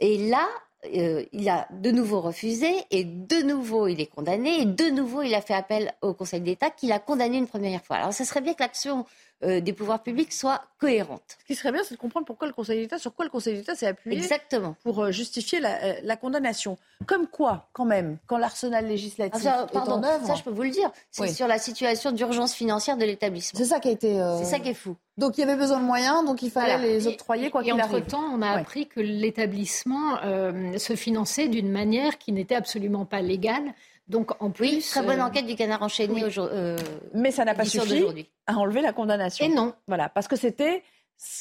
Et 0.00 0.28
là, 0.28 0.46
euh, 0.94 1.24
il 1.32 1.48
a 1.48 1.66
de 1.70 1.90
nouveau 1.90 2.20
refusé, 2.20 2.72
et 2.90 3.04
de 3.04 3.42
nouveau 3.42 3.88
il 3.88 4.00
est 4.00 4.06
condamné, 4.06 4.60
et 4.60 4.64
de 4.64 4.90
nouveau 4.90 5.22
il 5.22 5.34
a 5.34 5.40
fait 5.40 5.54
appel 5.54 5.92
au 6.02 6.14
Conseil 6.14 6.40
d'État 6.40 6.70
qui 6.70 6.86
l'a 6.86 7.00
condamné 7.00 7.38
une 7.38 7.48
première 7.48 7.82
fois. 7.84 7.96
Alors 7.96 8.12
ce 8.12 8.24
serait 8.24 8.40
bien 8.40 8.54
que 8.54 8.62
l'action 8.62 9.04
euh, 9.44 9.60
des 9.60 9.72
pouvoirs 9.72 10.02
publics 10.02 10.32
soit 10.32 10.62
cohérente. 10.80 11.22
Ce 11.38 11.44
qui 11.44 11.54
serait 11.54 11.70
bien, 11.70 11.82
c'est 11.84 11.94
de 11.94 12.00
comprendre 12.00 12.26
pourquoi 12.26 12.48
le 12.48 12.52
Conseil 12.52 12.80
d'État, 12.80 12.98
sur 12.98 13.14
quoi 13.14 13.24
le 13.24 13.30
Conseil 13.30 13.54
d'État 13.54 13.76
s'est 13.76 13.86
appuyé 13.86 14.18
Exactement. 14.18 14.74
pour 14.82 15.00
euh, 15.00 15.12
justifier 15.12 15.60
euh, 15.64 15.94
la, 16.02 16.16
condamnation. 16.16 16.76
Comme 17.06 17.28
quoi, 17.28 17.68
quand 17.72 17.84
même, 17.84 18.18
quand 18.26 18.36
l'arsenal 18.36 18.88
législatif 18.88 19.46
ah, 19.46 19.68
est 19.72 19.76
en 19.76 20.02
œuvre. 20.02 20.26
Ça, 20.26 20.34
je 20.34 20.42
peux 20.42 20.50
vous 20.50 20.64
le 20.64 20.70
dire. 20.70 20.90
C'est 21.12 21.28
sur 21.28 21.46
la 21.46 21.58
situation 21.60 22.10
d'urgence 22.10 22.52
financière 22.52 22.96
de 22.96 23.04
l'établissement. 23.04 23.58
C'est 23.58 23.66
ça 23.66 23.78
qui 23.78 23.86
a 23.86 23.92
été. 23.92 24.20
C'est 24.38 24.44
ça 24.44 24.58
qui 24.58 24.70
est 24.70 24.74
fou. 24.74 24.96
Donc 25.18 25.38
il 25.38 25.42
y 25.42 25.44
avait 25.44 25.56
besoin 25.56 25.78
de 25.78 25.84
moyens, 25.84 26.24
donc 26.24 26.42
il 26.42 26.50
fallait 26.50 26.78
les 26.78 27.06
octroyer 27.06 27.50
quoi 27.50 27.62
qu'il 27.62 27.72
arrive. 27.72 27.92
Et 27.92 27.96
entre-temps, 27.96 28.24
on 28.34 28.42
a 28.42 28.50
appris 28.50 28.88
que 28.88 29.00
l'établissement 29.00 30.16
se 30.20 30.96
finançait 30.96 31.46
d'une 31.46 31.70
manière 31.70 32.18
qui 32.18 32.32
n'était 32.32 32.56
absolument 32.56 33.04
pas 33.04 33.20
légale. 33.20 33.72
Donc 34.08 34.32
en 34.42 34.50
plus, 34.50 34.66
oui, 34.66 34.80
très 34.80 35.02
bonne 35.02 35.20
euh, 35.20 35.24
enquête 35.24 35.46
du 35.46 35.54
Canard 35.54 35.82
enchaîné 35.82 36.24
aujourd'hui. 36.24 36.56
Euh, 36.56 36.76
mais 37.14 37.30
ça 37.30 37.44
n'a 37.44 37.54
pas 37.54 37.64
suffi 37.64 38.26
à 38.46 38.56
enlever 38.56 38.80
la 38.80 38.92
condamnation. 38.92 39.44
Et 39.44 39.48
non, 39.48 39.74
voilà, 39.86 40.08
parce 40.08 40.28
que 40.28 40.36
c'était 40.36 40.82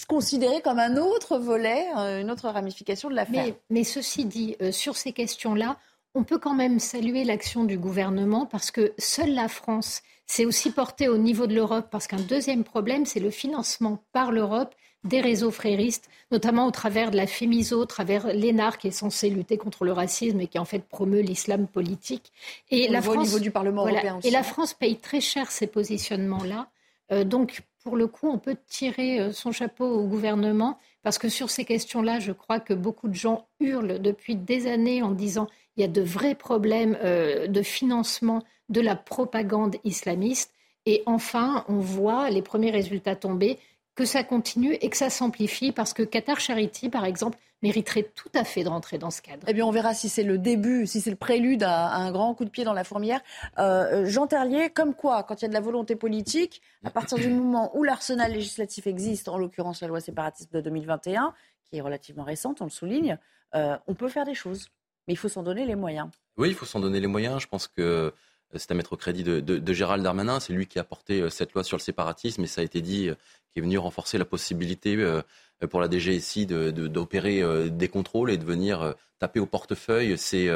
considéré 0.08 0.62
comme 0.62 0.80
un 0.80 0.98
autre 0.98 1.38
volet, 1.38 1.86
euh, 1.98 2.22
une 2.22 2.30
autre 2.30 2.50
ramification 2.50 3.10
de 3.10 3.16
l'affaire. 3.16 3.46
Mais, 3.46 3.56
mais, 3.70 3.84
ceci 3.84 4.26
dit, 4.26 4.58
sur 4.72 4.98
ces 4.98 5.14
questions-là, 5.14 5.78
on 6.14 6.24
peut 6.24 6.40
quand 6.40 6.56
même 6.56 6.80
saluer 6.80 7.24
l'action 7.24 7.64
du 7.64 7.78
gouvernement 7.78 8.46
parce 8.46 8.72
que 8.72 8.94
seule 8.98 9.34
la 9.34 9.48
France 9.48 10.02
s'est 10.26 10.46
aussi 10.46 10.72
portée 10.72 11.08
au 11.08 11.18
niveau 11.18 11.48
de 11.48 11.56
l'Europe 11.56 11.88
parce 11.90 12.08
qu'un 12.08 12.20
deuxième 12.20 12.64
problème, 12.64 13.06
c'est 13.06 13.20
le 13.20 13.30
financement 13.30 14.04
par 14.12 14.32
l'Europe 14.32 14.76
des 15.04 15.22
réseaux 15.22 15.52
fréristes, 15.52 16.10
notamment 16.32 16.68
au 16.68 16.72
travers 16.72 17.12
de 17.12 17.18
la 17.18 17.28
FEMISO, 17.28 17.82
au 17.82 17.86
travers 17.86 18.28
l'ENAR 18.28 18.78
qui 18.78 18.88
est 18.88 18.92
censé 18.92 19.30
lutter 19.30 19.58
contre 19.58 19.86
le 19.86 19.92
racisme 19.92 20.42
et 20.42 20.48
qui 20.48 20.60
en 20.60 20.66
fait 20.66 20.84
promeut 20.84 21.22
l'islam 21.22 21.68
politique. 21.68 22.32
Et 22.70 22.88
la 22.88 23.02
France, 23.02 23.16
au 23.16 23.22
niveau 23.22 23.40
du 23.40 23.52
Parlement 23.52 23.88
européen 23.88 24.20
Et 24.24 24.32
la 24.32 24.44
France 24.44 24.74
paye 24.74 24.98
très 24.98 25.22
cher 25.22 25.52
ces 25.52 25.68
positionnements-là. 25.68 26.68
Euh, 27.12 27.24
donc, 27.24 27.62
pour 27.84 27.96
le 27.96 28.08
coup, 28.08 28.30
on 28.30 28.38
peut 28.38 28.58
tirer 28.68 29.20
euh, 29.20 29.32
son 29.32 29.52
chapeau 29.52 29.86
au 29.86 30.06
gouvernement 30.08 30.78
parce 31.04 31.18
que 31.18 31.30
sur 31.30 31.50
ces 31.50 31.64
questions-là, 31.64 32.20
je 32.20 32.34
crois 32.34 32.60
que 32.60 32.74
beaucoup 32.74 33.08
de 33.08 33.14
gens 33.14 33.48
hurlent 33.62 34.02
depuis 34.02 34.36
des 34.36 34.68
années 34.68 35.02
en 35.02 35.12
disant 35.12 35.48
il 35.78 35.82
y 35.82 35.84
a 35.86 35.88
de 35.88 36.02
vrais 36.02 36.36
problèmes 36.36 36.98
euh, 37.04 37.48
de 37.48 37.62
financement 37.62 38.44
de 38.68 38.82
la 38.82 38.96
propagande 38.96 39.78
islamiste. 39.86 40.54
Et 40.86 41.04
enfin, 41.06 41.64
on 41.70 41.80
voit 41.80 42.30
les 42.30 42.42
premiers 42.42 42.72
résultats 42.72 43.16
tomber 43.16 43.58
que 43.98 44.06
ça 44.06 44.24
continue 44.24 44.74
et 44.76 44.90
que 44.90 44.96
ça 44.96 45.10
s'amplifie 45.10 45.72
parce 45.72 45.92
que 45.92 46.04
Qatar 46.04 46.40
Charity, 46.40 46.90
par 46.90 47.04
exemple, 47.04 47.38
mériterait 47.64 48.04
tout 48.04 48.30
à 48.36 48.44
fait 48.44 48.64
de 48.64 48.70
rentrer 48.70 49.00
dans 49.00 49.10
ce 49.10 49.24
cadre. 49.24 49.44
Eh 49.48 49.54
bien, 49.54 49.66
on 49.66 49.72
verra 49.72 49.96
si 49.96 50.08
c'est 50.08 50.24
le 50.24 50.38
début, 50.38 50.86
si 50.86 51.02
c'est 51.02 51.10
le 51.10 51.16
prélude 51.16 51.64
à, 51.64 51.96
un 51.96 52.12
grand 52.12 52.36
coup 52.36 52.46
de 52.46 52.52
pied 52.52 52.64
dans 52.64 52.74
la 52.74 52.84
fourmière. 52.84 53.22
Euh, 53.58 54.06
Jean 54.06 54.28
Terlier, 54.28 54.70
comme 54.70 54.94
quoi, 54.94 55.24
quand 55.24 55.42
il 55.42 55.42
y 55.42 55.46
a 55.46 55.48
de 55.48 55.54
la 55.54 55.62
volonté 55.62 55.96
politique, 55.96 56.62
à 56.84 56.92
partir 56.92 57.18
du 57.18 57.28
moment 57.28 57.76
où 57.76 57.84
l'arsenal 57.84 58.32
législatif 58.32 58.86
existe, 58.86 59.30
en 59.30 59.40
l'occurrence 59.40 59.82
la 59.82 59.88
loi 59.88 60.00
séparatiste 60.00 60.54
de 60.54 60.62
2021, 60.62 61.34
qui 61.66 61.78
est 61.78 61.82
relativement 61.82 62.24
récente, 62.24 62.62
on 62.62 62.66
le 62.66 62.70
souligne, 62.70 63.18
euh, 63.56 63.76
on 63.88 63.96
peut 63.96 64.10
faire 64.10 64.26
des 64.26 64.36
choses. 64.36 64.70
Mais 65.08 65.16
il 65.16 65.18
faut 65.18 65.30
s'en 65.30 65.42
donner 65.42 65.66
les 65.66 65.76
moyens. 65.76 66.10
Oui, 66.38 66.50
il 66.50 66.56
faut 66.56 66.66
s'en 66.66 66.80
donner 66.80 67.00
les 67.00 67.08
moyens. 67.08 67.42
Je 67.42 67.48
pense 67.48 67.68
que 67.68 68.14
c'est 68.56 68.72
à 68.72 68.74
mettre 68.76 68.94
au 68.94 68.98
crédit 68.98 69.24
de, 69.24 69.40
de, 69.40 69.74
Gérald 69.74 70.04
Darmanin. 70.04 70.40
C'est 70.40 70.54
lui 70.54 70.68
qui 70.68 70.80
a 70.80 70.84
porté 70.84 71.22
euh, 71.22 71.30
cette 71.30 71.54
loi 71.54 71.64
sur 71.64 71.78
le 71.78 71.82
séparatisme 71.82 72.44
et 72.44 72.48
ça 72.48 72.62
a 72.62 72.64
été 72.64 72.82
dit, 72.82 73.10
euh, 73.10 73.16
qui 73.52 73.60
est 73.60 73.62
venu 73.62 73.78
renforcer 73.78 74.18
la 74.18 74.26
possibilité 74.26 74.96
euh, 74.96 75.22
pour 75.70 75.82
la 75.82 75.90
DGSI 75.90 76.46
d'opérer 76.46 77.42
des 77.72 77.88
contrôles 77.88 78.30
et 78.30 78.38
de 78.38 78.46
venir 78.46 78.94
taper 79.18 79.40
au 79.40 79.48
portefeuille 79.48 80.16
ces, 80.16 80.52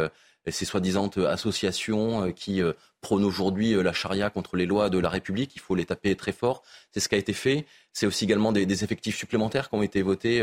ces 0.47 0.63
soi-disant 0.63 1.09
associations 1.27 2.31
qui 2.33 2.61
prônent 3.01 3.23
aujourd'hui 3.23 3.73
la 3.81 3.93
charia 3.93 4.29
contre 4.29 4.57
les 4.57 4.67
lois 4.67 4.91
de 4.91 4.99
la 4.99 5.09
République. 5.09 5.55
Il 5.55 5.59
faut 5.59 5.73
les 5.73 5.85
taper 5.85 6.15
très 6.15 6.31
fort. 6.31 6.61
C'est 6.91 6.99
ce 6.99 7.09
qui 7.09 7.15
a 7.15 7.17
été 7.17 7.33
fait. 7.33 7.65
C'est 7.93 8.05
aussi 8.05 8.25
également 8.25 8.51
des, 8.51 8.67
des, 8.67 8.83
effectifs 8.83 9.17
supplémentaires 9.17 9.69
qui 9.69 9.75
ont 9.75 9.81
été 9.81 10.03
votés 10.03 10.39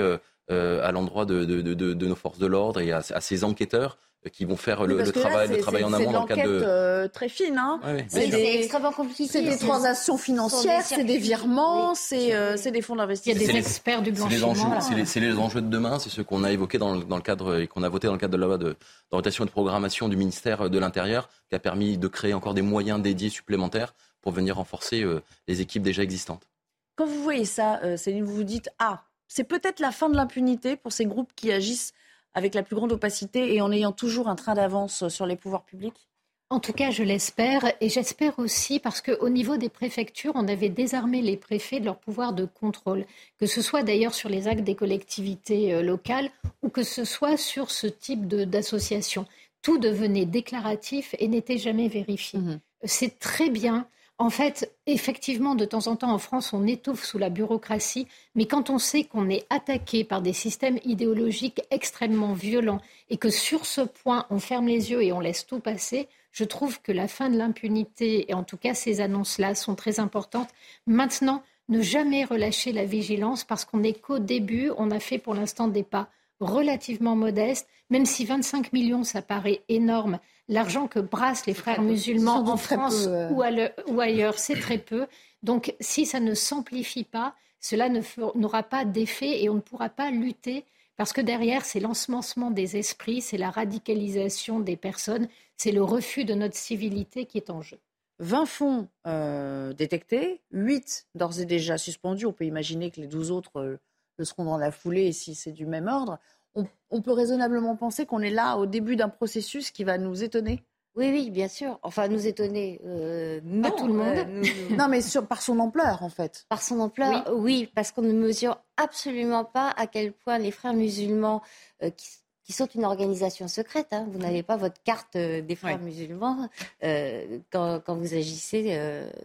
à 0.51 0.93
l'endroit 0.93 1.27
de, 1.27 1.45
de, 1.45 2.07
nos 2.07 2.15
forces 2.15 2.39
de 2.39 2.47
l'ordre 2.47 2.81
et 2.81 2.93
à, 2.93 3.03
à 3.11 3.21
ces 3.21 3.45
enquêteurs 3.45 3.99
qui 4.33 4.45
vont 4.45 4.57
faire 4.57 4.85
le, 4.85 5.11
travail, 5.13 5.49
le 5.49 5.59
travail 5.59 5.85
en 5.85 5.93
amont 5.93 6.11
dans 6.11 6.23
le 6.23 6.27
cadre 6.27 6.43
de. 6.43 6.63
Euh, 6.65 7.09
très 7.09 7.29
fine, 7.29 7.57
hein. 7.57 7.81
C'est 8.09 8.29
extrêmement 8.57 8.93
compliqué. 8.93 9.27
C'est 9.27 9.43
des 9.43 9.57
transactions 9.57 10.19
financières, 10.19 10.83
c'est 10.83 11.05
des 11.05 11.19
virements, 11.19 11.93
euh, 12.13 12.55
c'est 12.57 12.71
des 12.71 12.83
fonds 12.83 12.97
d'investissement. 12.97 13.41
Il 13.41 13.47
y 13.47 13.51
a 13.51 13.53
des 13.53 13.59
experts 13.59 14.03
du 14.03 14.13
blanchiment. 14.13 14.81
C'est 15.05 15.21
les, 15.21 15.37
enjeux 15.37 15.63
de 15.63 15.69
demain, 15.69 15.99
c'est 15.99 16.11
ce 16.11 16.21
qu'on 16.23 16.45
a 16.45 16.51
évoqué 16.51 16.79
dans 16.79 16.95
le, 16.95 17.05
dans 17.05 17.17
le, 17.17 17.23
cadre 17.23 17.61
et 17.61 17.67
qu'on 17.69 17.83
a 17.83 17.89
voté 17.89 18.07
dans 18.07 18.15
le 18.15 18.19
cadre 18.19 18.33
de 18.33 18.41
la 18.41 18.47
loi 18.47 18.59
d'orientation 18.59 19.45
et 19.45 19.47
de 19.47 19.53
programmation 19.53 20.09
du 20.09 20.17
ministère 20.17 20.69
de 20.69 20.79
l'Intérieur, 20.79 21.29
qui 21.49 21.55
a 21.55 21.59
permis 21.59 21.97
de 21.97 22.09
créer 22.09 22.35
encore 22.35 22.55
des 22.55 22.63
moyens 22.63 23.01
dédiés 23.01 23.31
supplémentaires 23.31 23.95
pour 24.21 24.33
venir 24.33 24.57
renforcer 24.57 25.03
euh, 25.03 25.23
les 25.47 25.61
équipes 25.61 25.83
déjà 25.83 26.03
existantes. 26.03 26.49
Quand 26.97 27.07
vous 27.07 27.23
voyez 27.23 27.45
ça, 27.45 27.97
Céline, 27.97 28.25
vous 28.25 28.35
vous 28.35 28.43
dites 28.43 28.71
ah, 28.81 29.05
c'est 29.29 29.45
peut-être 29.45 29.81
la 29.81 29.93
fin 29.93 30.09
de 30.09 30.17
l'impunité 30.17 30.77
pour 30.77 30.93
ces 30.93 31.07
groupes 31.07 31.33
qui 31.37 31.53
agissent 31.53 31.93
avec 32.35 32.55
la 32.55 32.63
plus 32.63 32.77
grande 32.77 32.93
opacité 32.93 33.55
et 33.55 33.61
en 33.61 33.71
ayant 33.73 33.93
toujours 33.93 34.29
un 34.29 34.37
train 34.37 34.55
d'avance 34.55 35.09
sur 35.09 35.27
les 35.27 35.37
pouvoirs 35.37 35.65
publics? 35.65 36.09
En 36.51 36.61
tout 36.61 36.73
cas, 36.73 36.91
je 36.91 37.03
l'espère. 37.03 37.73
Et 37.81 37.91
j'espère 37.91 38.39
aussi 38.39 38.81
parce 38.81 39.03
qu'au 39.03 39.29
niveau 39.29 39.59
des 39.59 39.69
préfectures, 39.69 40.33
on 40.35 40.49
avait 40.49 40.71
désarmé 40.71 41.21
les 41.21 41.37
préfets 41.37 41.79
de 41.79 41.85
leur 41.85 41.99
pouvoir 41.99 42.33
de 42.33 42.47
contrôle, 42.47 43.05
que 43.39 43.47
ce 43.47 43.61
soit 43.61 43.83
d'ailleurs 43.83 44.15
sur 44.15 44.31
les 44.31 44.49
actes 44.49 44.65
des 44.65 44.75
collectivités 44.75 45.75
euh, 45.75 45.83
locales 45.83 46.31
ou 46.63 46.71
que 46.71 46.83
ce 46.83 47.05
soit 47.05 47.37
sur 47.37 47.71
ce 47.71 47.87
type 47.87 48.27
d'association. 48.27 49.27
Tout 49.61 49.79
devenait 49.79 50.25
déclaratif 50.25 51.15
et 51.19 51.29
n'était 51.29 51.59
jamais 51.59 51.89
vérifié. 51.89 52.39
Mmh 52.39 52.61
C'est 52.85 53.19
très 53.19 53.51
bien 53.51 53.87
en 54.19 54.31
fait, 54.31 54.75
effectivement, 54.87 55.55
de 55.55 55.65
temps 55.65 55.87
en 55.87 55.95
temps, 55.95 56.13
en 56.13 56.19
France, 56.19 56.53
on 56.53 56.67
étouffe 56.67 57.05
sous 57.05 57.19
la 57.19 57.31
bureaucratie, 57.31 58.09
mais 58.35 58.47
quand 58.47 58.69
on 58.69 58.79
sait 58.79 59.05
qu'on 59.05 59.31
est 59.31 59.47
attaqué 59.49 60.03
par 60.03 60.23
des 60.23 60.33
systèmes 60.33 60.81
idéologiques 60.85 61.63
extrêmement 61.71 62.33
violents 62.33 62.81
et 63.11 63.17
que 63.17 63.31
sur 63.31 63.65
ce 63.65 63.81
point, 63.81 64.27
on 64.31 64.41
ferme 64.41 64.67
les 64.67 64.91
yeux 64.91 65.05
et 65.05 65.13
on 65.13 65.21
laisse 65.21 65.47
tout 65.47 65.61
passer, 65.61 66.09
je 66.33 66.43
trouve 66.43 66.83
que 66.83 66.91
la 66.91 67.07
fin 67.07 67.31
de 67.31 67.39
l'impunité, 67.39 68.29
et 68.29 68.35
en 68.35 68.43
tout 68.43 68.57
cas 68.57 68.75
ces 68.75 69.01
annonces-là, 69.01 69.55
sont 69.55 69.77
très 69.77 70.01
importantes. 70.01 70.51
Maintenant, 70.87 71.43
ne 71.69 71.81
jamais 71.81 72.25
relâcher 72.25 72.73
la 72.73 72.85
vigilance 72.85 73.45
parce 73.45 73.65
qu'on 73.65 73.79
n'est 73.79 73.93
qu'au 73.93 74.19
début, 74.19 74.73
on 74.79 74.91
a 74.91 74.99
fait 74.99 75.19
pour 75.19 75.35
l'instant 75.35 75.69
des 75.69 75.85
pas 75.85 76.09
relativement 76.41 77.15
modestes, 77.15 77.69
même 77.91 78.07
si 78.07 78.25
25 78.25 78.73
millions, 78.73 79.05
ça 79.05 79.23
paraît 79.23 79.63
énorme 79.69 80.19
l'argent 80.49 80.89
que 80.89 80.99
brassent 80.99 81.47
les 81.47 81.55
frères 81.55 81.83
musulmans 81.83 82.49
en 82.49 82.57
France 82.57 83.07
euh. 83.07 83.31
ou, 83.31 84.01
ailleurs, 84.01 84.39
c'est 84.39 84.59
très 84.59 84.79
peu. 84.79 85.07
Donc 85.43 85.75
si 85.81 86.07
ça 86.07 86.21
ne 86.21 86.35
s'amplifie 86.35 87.05
pas, 87.05 87.35
cela 87.61 87.89
n'aura 88.35 88.63
pas 88.63 88.85
d'effet 88.85 89.43
et 89.43 89.49
on 89.49 89.55
ne 89.55 89.61
pourra 89.61 89.89
pas 89.89 90.11
lutter 90.11 90.65
parce 90.97 91.13
que 91.13 91.21
derrière, 91.21 91.65
c'est 91.65 91.79
l'ensemencement 91.79 92.51
des 92.51 92.77
esprits, 92.77 93.21
c'est 93.21 93.39
la 93.39 93.51
radicalisation 93.51 94.59
des 94.59 94.77
personnes, 94.77 95.29
c'est 95.57 95.71
le 95.71 95.83
refus 95.83 96.25
de 96.25 96.35
notre 96.35 96.57
civilité 96.57 97.25
qui 97.25 97.39
est 97.39 97.51
en 97.51 97.63
jeu. 97.63 97.79
20 98.19 98.47
fonds 98.47 98.89
euh, 99.07 99.73
détectés, 99.73 100.41
8 100.51 101.07
d'ores 101.15 101.39
et 101.39 101.45
déjà 101.45 101.79
suspendus. 101.79 102.27
On 102.27 102.33
peut 102.33 102.47
imaginer 102.47 102.91
que 102.91 103.01
les 103.01 103.07
12 103.07 103.31
autres 103.31 103.61
euh, 103.61 103.77
le 104.17 104.25
seront 104.25 104.45
dans 104.45 104.59
la 104.59 104.73
foulée 104.73 105.13
si 105.13 105.37
c'est 105.37 105.53
du 105.53 105.67
même 105.67 105.87
ordre 105.87 106.19
on, 106.55 107.03
peut 107.03 107.13
raisonnablement 107.13 107.77
penser 107.77 108.07
qu'on 108.07 108.21
est 108.21 108.31
là 108.31 108.57
au 108.57 108.67
début 108.67 108.97
d'un 108.97 109.09
processus 109.09 109.71
qui 109.71 109.85
va 109.85 109.99
nous 109.99 110.23
étonner 110.23 110.65
oui, 110.99 111.11
oui, 111.13 111.31
bien 111.31 111.47
sûr. 111.47 111.79
Enfin, 111.85 112.09
nous 112.09 112.27
étonner, 112.27 112.81
euh, 112.85 113.41
non. 113.45 113.71
tout 113.71 113.87
le 113.87 113.93
monde. 113.93 114.17
Euh, 114.17 114.43
non, 114.77 114.89
mais 114.89 114.99
par 115.29 115.43
son 115.43 115.61
ampleur, 115.61 116.03
en 116.03 116.09
fait. 116.09 116.45
Par 116.49 116.61
son 116.61 116.81
ampleur, 116.81 117.33
oui, 117.37 117.71
parce 117.73 117.93
qu'on 117.93 118.03
ne 118.03 118.13
mesure 118.13 118.61
absolument 118.77 119.45
pas 119.45 119.73
à 119.77 119.87
quel 119.87 120.13
point 120.13 120.39
les 120.39 120.51
frères 120.51 120.75
musulmans, 120.75 121.41
euh, 121.85 121.91
qui, 121.91 122.53
sont 122.53 122.67
une 122.67 122.85
organisation 122.85 123.47
secrète, 123.47 123.89
hein, 123.93 124.09
vous 124.11 124.19
n'avez 124.19 124.43
pas 124.43 124.57
votre 124.57 124.83
carte 124.83 125.17
des 125.17 125.55
frères 125.55 125.79
musulmans 125.79 126.49
quand, 126.81 127.83
vous 127.87 128.15
agissez 128.15 128.75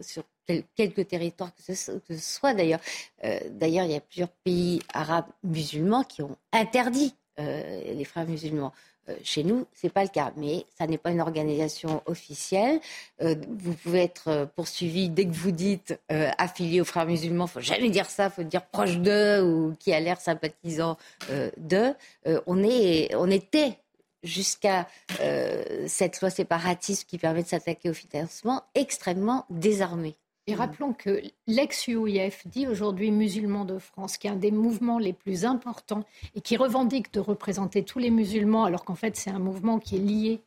sur 0.02 0.24
quelques 0.74 1.08
territoires 1.08 1.52
que 1.54 1.74
ce, 1.74 2.00
soit. 2.18 2.54
D'ailleurs, 2.54 2.80
d'ailleurs, 3.50 3.84
il 3.84 3.92
y 3.92 3.96
a 3.96 4.00
plusieurs 4.00 4.30
pays 4.44 4.80
arabes 4.92 5.26
musulmans 5.42 6.04
qui 6.04 6.22
ont 6.22 6.36
interdit 6.52 7.14
euh, 7.40 7.94
les 7.94 8.04
frères 8.04 8.28
musulmans. 8.28 8.72
Euh, 9.08 9.16
chez 9.24 9.42
nous, 9.42 9.66
ce 9.74 9.86
n'est 9.86 9.90
pas 9.90 10.04
le 10.04 10.08
cas, 10.08 10.32
mais 10.36 10.64
ça 10.78 10.86
n'est 10.86 10.98
pas 10.98 11.10
une 11.10 11.20
organisation 11.20 12.00
officielle. 12.06 12.78
Euh, 13.22 13.34
vous 13.58 13.74
pouvez 13.74 14.04
être 14.04 14.48
poursuivi 14.54 15.08
dès 15.08 15.26
que 15.26 15.32
vous 15.32 15.50
dites 15.50 15.98
affilié 16.08 16.80
aux 16.80 16.84
frères 16.84 17.06
musulmans. 17.06 17.46
Il 17.46 17.50
faut 17.50 17.60
jamais 17.60 17.90
dire 17.90 18.06
ça, 18.08 18.26
il 18.26 18.30
faut 18.30 18.48
dire 18.48 18.64
proche 18.66 18.98
d'eux 18.98 19.42
ou 19.42 19.74
qui 19.80 19.92
a 19.92 19.98
l'air 19.98 20.20
sympathisant 20.20 20.96
d'eux. 21.56 21.94
on, 22.46 22.62
est, 22.62 23.12
on 23.16 23.30
était 23.30 23.78
jusqu'à 24.22 24.86
cette 25.86 26.20
loi 26.20 26.30
séparatiste 26.30 27.08
qui 27.08 27.18
permet 27.18 27.42
de 27.42 27.48
s'attaquer 27.48 27.90
au 27.90 27.94
financement 27.94 28.62
extrêmement 28.74 29.44
désarmés. 29.50 30.14
Et 30.46 30.54
rappelons 30.54 30.92
que 30.92 31.22
l'ex-UIF, 31.46 32.46
dit 32.46 32.66
aujourd'hui 32.66 33.10
musulmans 33.10 33.64
de 33.64 33.78
France, 33.78 34.18
qui 34.18 34.26
est 34.26 34.30
un 34.30 34.36
des 34.36 34.50
mouvements 34.50 34.98
les 34.98 35.14
plus 35.14 35.46
importants 35.46 36.04
et 36.34 36.42
qui 36.42 36.58
revendique 36.58 37.12
de 37.14 37.20
représenter 37.20 37.82
tous 37.82 37.98
les 37.98 38.10
musulmans, 38.10 38.64
alors 38.64 38.84
qu'en 38.84 38.94
fait 38.94 39.16
c'est 39.16 39.30
un 39.30 39.38
mouvement 39.38 39.78
qui 39.78 39.96
est 39.96 40.00
lié 40.00 40.40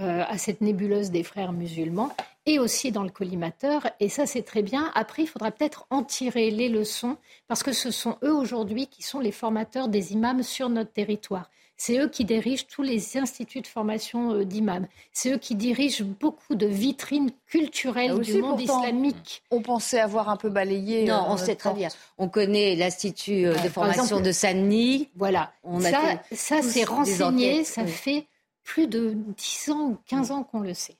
euh, 0.00 0.24
à 0.26 0.38
cette 0.38 0.62
nébuleuse 0.62 1.10
des 1.10 1.22
frères 1.22 1.52
musulmans, 1.52 2.10
et 2.46 2.58
aussi 2.58 2.92
dans 2.92 3.02
le 3.02 3.10
collimateur. 3.10 3.86
Et 4.00 4.08
ça, 4.08 4.24
c'est 4.24 4.42
très 4.42 4.62
bien. 4.62 4.90
Après, 4.94 5.22
il 5.22 5.26
faudra 5.26 5.50
peut-être 5.50 5.86
en 5.90 6.02
tirer 6.02 6.50
les 6.50 6.70
leçons, 6.70 7.18
parce 7.46 7.62
que 7.62 7.72
ce 7.72 7.90
sont 7.90 8.16
eux 8.24 8.32
aujourd'hui 8.32 8.86
qui 8.86 9.02
sont 9.02 9.20
les 9.20 9.32
formateurs 9.32 9.88
des 9.88 10.14
imams 10.14 10.42
sur 10.42 10.70
notre 10.70 10.92
territoire. 10.92 11.50
C'est 11.84 11.98
eux 11.98 12.08
qui 12.08 12.24
dirigent 12.24 12.62
tous 12.70 12.82
les 12.82 13.16
instituts 13.18 13.60
de 13.60 13.66
formation 13.66 14.34
euh, 14.34 14.44
d'imams. 14.44 14.86
C'est 15.12 15.32
eux 15.32 15.36
qui 15.36 15.56
dirigent 15.56 16.04
beaucoup 16.04 16.54
de 16.54 16.64
vitrines 16.64 17.32
culturelles 17.48 18.20
du 18.20 18.40
monde 18.40 18.60
islamique. 18.60 19.42
On 19.50 19.62
pensait 19.62 19.98
avoir 19.98 20.28
un 20.28 20.36
peu 20.36 20.48
balayé. 20.48 21.06
Non, 21.06 21.24
on 21.26 21.36
sait 21.36 21.56
très 21.56 21.74
bien. 21.74 21.88
On 22.18 22.28
connaît 22.28 22.76
l'institut 22.76 23.46
euh, 23.46 23.54
de 23.56 23.68
formation 23.68 24.20
de 24.20 24.30
Sanni. 24.30 25.10
Voilà. 25.16 25.52
On 25.64 25.80
ça, 25.80 26.22
ça 26.30 26.62
c'est 26.62 26.84
renseigné. 26.84 27.64
Ça 27.64 27.84
fait 27.84 28.28
plus 28.62 28.86
de 28.86 29.16
10 29.36 29.70
ans 29.70 29.88
ou 29.88 29.98
15 30.06 30.30
ans 30.30 30.44
qu'on 30.44 30.60
le 30.60 30.74
sait. 30.74 30.94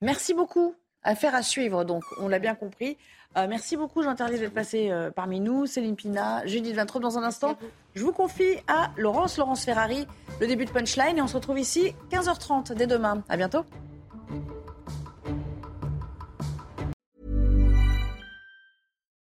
Merci 0.00 0.34
beaucoup. 0.34 0.74
Affaire 1.04 1.36
à 1.36 1.42
suivre, 1.42 1.84
donc, 1.84 2.02
on 2.18 2.26
l'a 2.26 2.40
bien 2.40 2.56
compris. 2.56 2.96
Euh, 3.36 3.46
merci 3.48 3.76
beaucoup, 3.76 4.02
Jean 4.02 4.14
d'être 4.14 4.54
passé 4.54 4.90
euh, 4.90 5.10
parmi 5.10 5.40
nous. 5.40 5.66
Céline 5.66 5.96
Pina, 5.96 6.46
Judith 6.46 6.74
Vintraud, 6.76 7.00
dans 7.00 7.18
un 7.18 7.22
instant. 7.22 7.56
Je 7.94 8.04
vous 8.04 8.12
confie 8.12 8.58
à 8.68 8.90
Laurence, 8.96 9.38
Laurence 9.38 9.64
Ferrari, 9.64 10.06
le 10.40 10.46
début 10.46 10.64
de 10.64 10.70
Punchline. 10.70 11.18
Et 11.18 11.22
on 11.22 11.26
se 11.26 11.34
retrouve 11.34 11.58
ici 11.58 11.94
15h30 12.10 12.74
dès 12.74 12.86
demain. 12.86 13.22
À 13.28 13.36
bientôt. 13.36 13.64